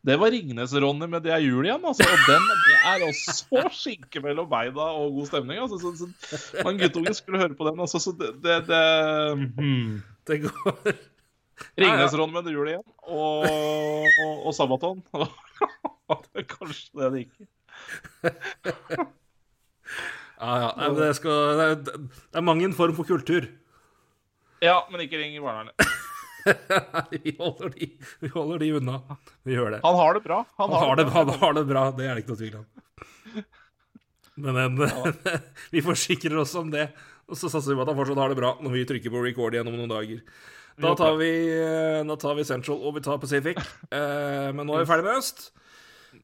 Det 0.06 0.20
var 0.22 0.30
Ringnes-Ronny 0.30 1.08
med 1.10 1.24
'Det 1.24 1.34
er 1.34 1.42
jul 1.42 1.66
igjen'. 1.66 1.86
Altså, 1.88 2.06
og 2.06 2.28
den 2.30 2.44
det 2.52 2.78
er 2.92 3.06
også 3.08 3.64
skinke 3.82 4.22
mellom 4.22 4.50
beina 4.50 4.92
og 4.94 5.18
god 5.18 5.32
stemning. 5.32 5.58
Altså, 5.64 5.80
så, 5.82 5.90
så, 5.98 6.62
man 6.68 6.78
guttunge 6.78 7.14
skulle 7.18 7.42
høre 7.42 7.58
på 7.58 7.66
den. 7.70 7.82
Altså, 7.82 8.00
så 8.04 8.14
det, 8.20 8.36
det, 8.44 8.60
det 8.70 8.84
hmm. 9.58 10.04
Det 10.28 10.42
går 10.46 10.94
Ringnes-Ronny 11.82 12.34
med 12.38 12.46
'Det 12.46 12.54
er 12.54 12.60
jul 12.60 12.72
igjen' 12.76 12.94
og, 13.02 13.50
og, 13.50 14.46
og 14.46 14.54
Sabaton. 14.54 15.02
det 16.30 16.44
er 16.44 16.50
kanskje 16.54 17.02
det 17.02 17.12
det 17.12 17.26
gikk. 17.26 17.50
Ja, 20.36 20.54
ja. 20.62 20.90
Det, 20.94 21.16
skal, 21.16 21.32
det, 21.58 21.66
er, 21.66 21.76
det 22.06 22.36
er 22.38 22.44
mange 22.46 22.74
form 22.74 22.96
for 22.98 23.08
kultur. 23.08 23.48
Ja, 24.66 24.80
men 24.92 25.06
ikke 25.06 25.22
ring 25.22 25.38
i 25.38 25.44
barnevernet. 25.44 25.76
Vi 27.16 27.32
holder 27.40 27.72
de, 27.74 27.88
vi 28.22 28.30
holder 28.30 28.60
de 28.62 28.68
unna. 28.78 29.00
Vi 29.42 29.56
gjør 29.56 29.72
det. 29.74 29.80
Han 29.82 29.96
har 29.98 30.14
det 30.14 30.22
bra. 30.22 30.44
Han, 30.60 30.70
Han 30.70 30.84
har 30.84 31.00
det, 31.00 31.06
han 31.10 31.32
har 31.42 31.56
det 31.58 31.64
bra, 31.66 31.86
det 31.98 32.06
er 32.06 32.14
det 32.14 32.22
ikke 32.22 32.36
noe 32.36 32.42
tvil 32.44 32.58
om. 32.60 32.68
Men 34.46 34.60
en, 34.62 34.84
vi 35.74 35.82
forsikrer 35.82 36.38
oss 36.44 36.54
om 36.60 36.70
det, 36.74 36.86
og 37.26 37.40
så 37.40 37.50
satser 37.50 37.74
vi 37.74 37.80
på 37.80 37.86
at 37.88 37.90
han 37.90 37.98
fortsatt 37.98 38.22
har 38.22 38.30
det 38.34 38.38
bra 38.38 38.52
når 38.62 38.76
vi 38.78 38.84
trykker 38.92 39.14
på 39.16 39.24
record 39.26 39.58
igjen 39.58 39.72
om 39.72 39.78
noen 39.80 39.90
dager. 39.90 40.22
Da 40.86 40.92
tar 41.00 41.18
vi, 41.18 41.32
eh, 41.56 42.02
da 42.06 42.18
tar 42.20 42.36
vi 42.38 42.46
Central 42.46 42.82
og 42.84 42.98
vi 42.98 43.04
tar 43.06 43.18
Pacific. 43.22 43.58
Eh, 43.90 44.50
men 44.54 44.68
nå 44.68 44.76
er 44.76 44.84
vi 44.84 44.90
ferdig 44.92 45.08
med 45.08 45.22
Øst. 45.22 45.48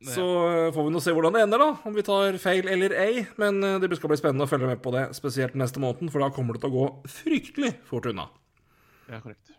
Så 0.01 0.25
eh, 0.49 0.71
får 0.73 0.87
vi 0.87 0.93
nå 0.95 1.01
se 1.03 1.13
hvordan 1.13 1.35
det 1.35 1.43
ender, 1.45 1.61
da. 1.61 1.69
Om 1.85 1.93
vi 1.93 2.03
tar 2.05 2.37
feil 2.41 2.69
eller 2.73 2.95
ei. 2.97 3.25
Men 3.41 3.61
eh, 3.63 3.77
det 3.83 3.93
skal 3.99 4.09
bli 4.09 4.17
spennende 4.17 4.47
å 4.47 4.49
følge 4.49 4.71
med 4.71 4.81
på 4.81 4.93
det, 4.95 5.05
spesielt 5.17 5.57
neste 5.59 5.81
måned, 5.83 6.09
for 6.13 6.23
da 6.23 6.31
kommer 6.33 6.57
det 6.57 6.63
til 6.63 6.73
å 6.73 6.77
gå 6.79 7.11
fryktelig 7.21 7.75
fort 7.89 8.09
unna. 8.09 8.25
Ja, 9.11 9.21
korrekt. 9.21 9.53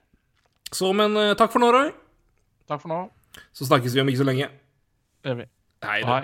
Så, 0.72 0.90
men 0.96 1.14
eh, 1.20 1.34
takk 1.38 1.54
for 1.54 1.62
nå, 1.62 1.70
Roy. 1.74 1.94
Takk 2.70 2.82
for 2.82 2.90
nå. 2.90 3.00
Så 3.54 3.68
snakkes 3.68 3.94
vi 3.94 4.02
om 4.02 4.10
ikke 4.10 4.24
så 4.24 4.28
lenge. 4.28 4.50
Det 5.22 5.34
gjør 5.34 5.42
vi. 5.44 5.50
Hei. 5.86 6.22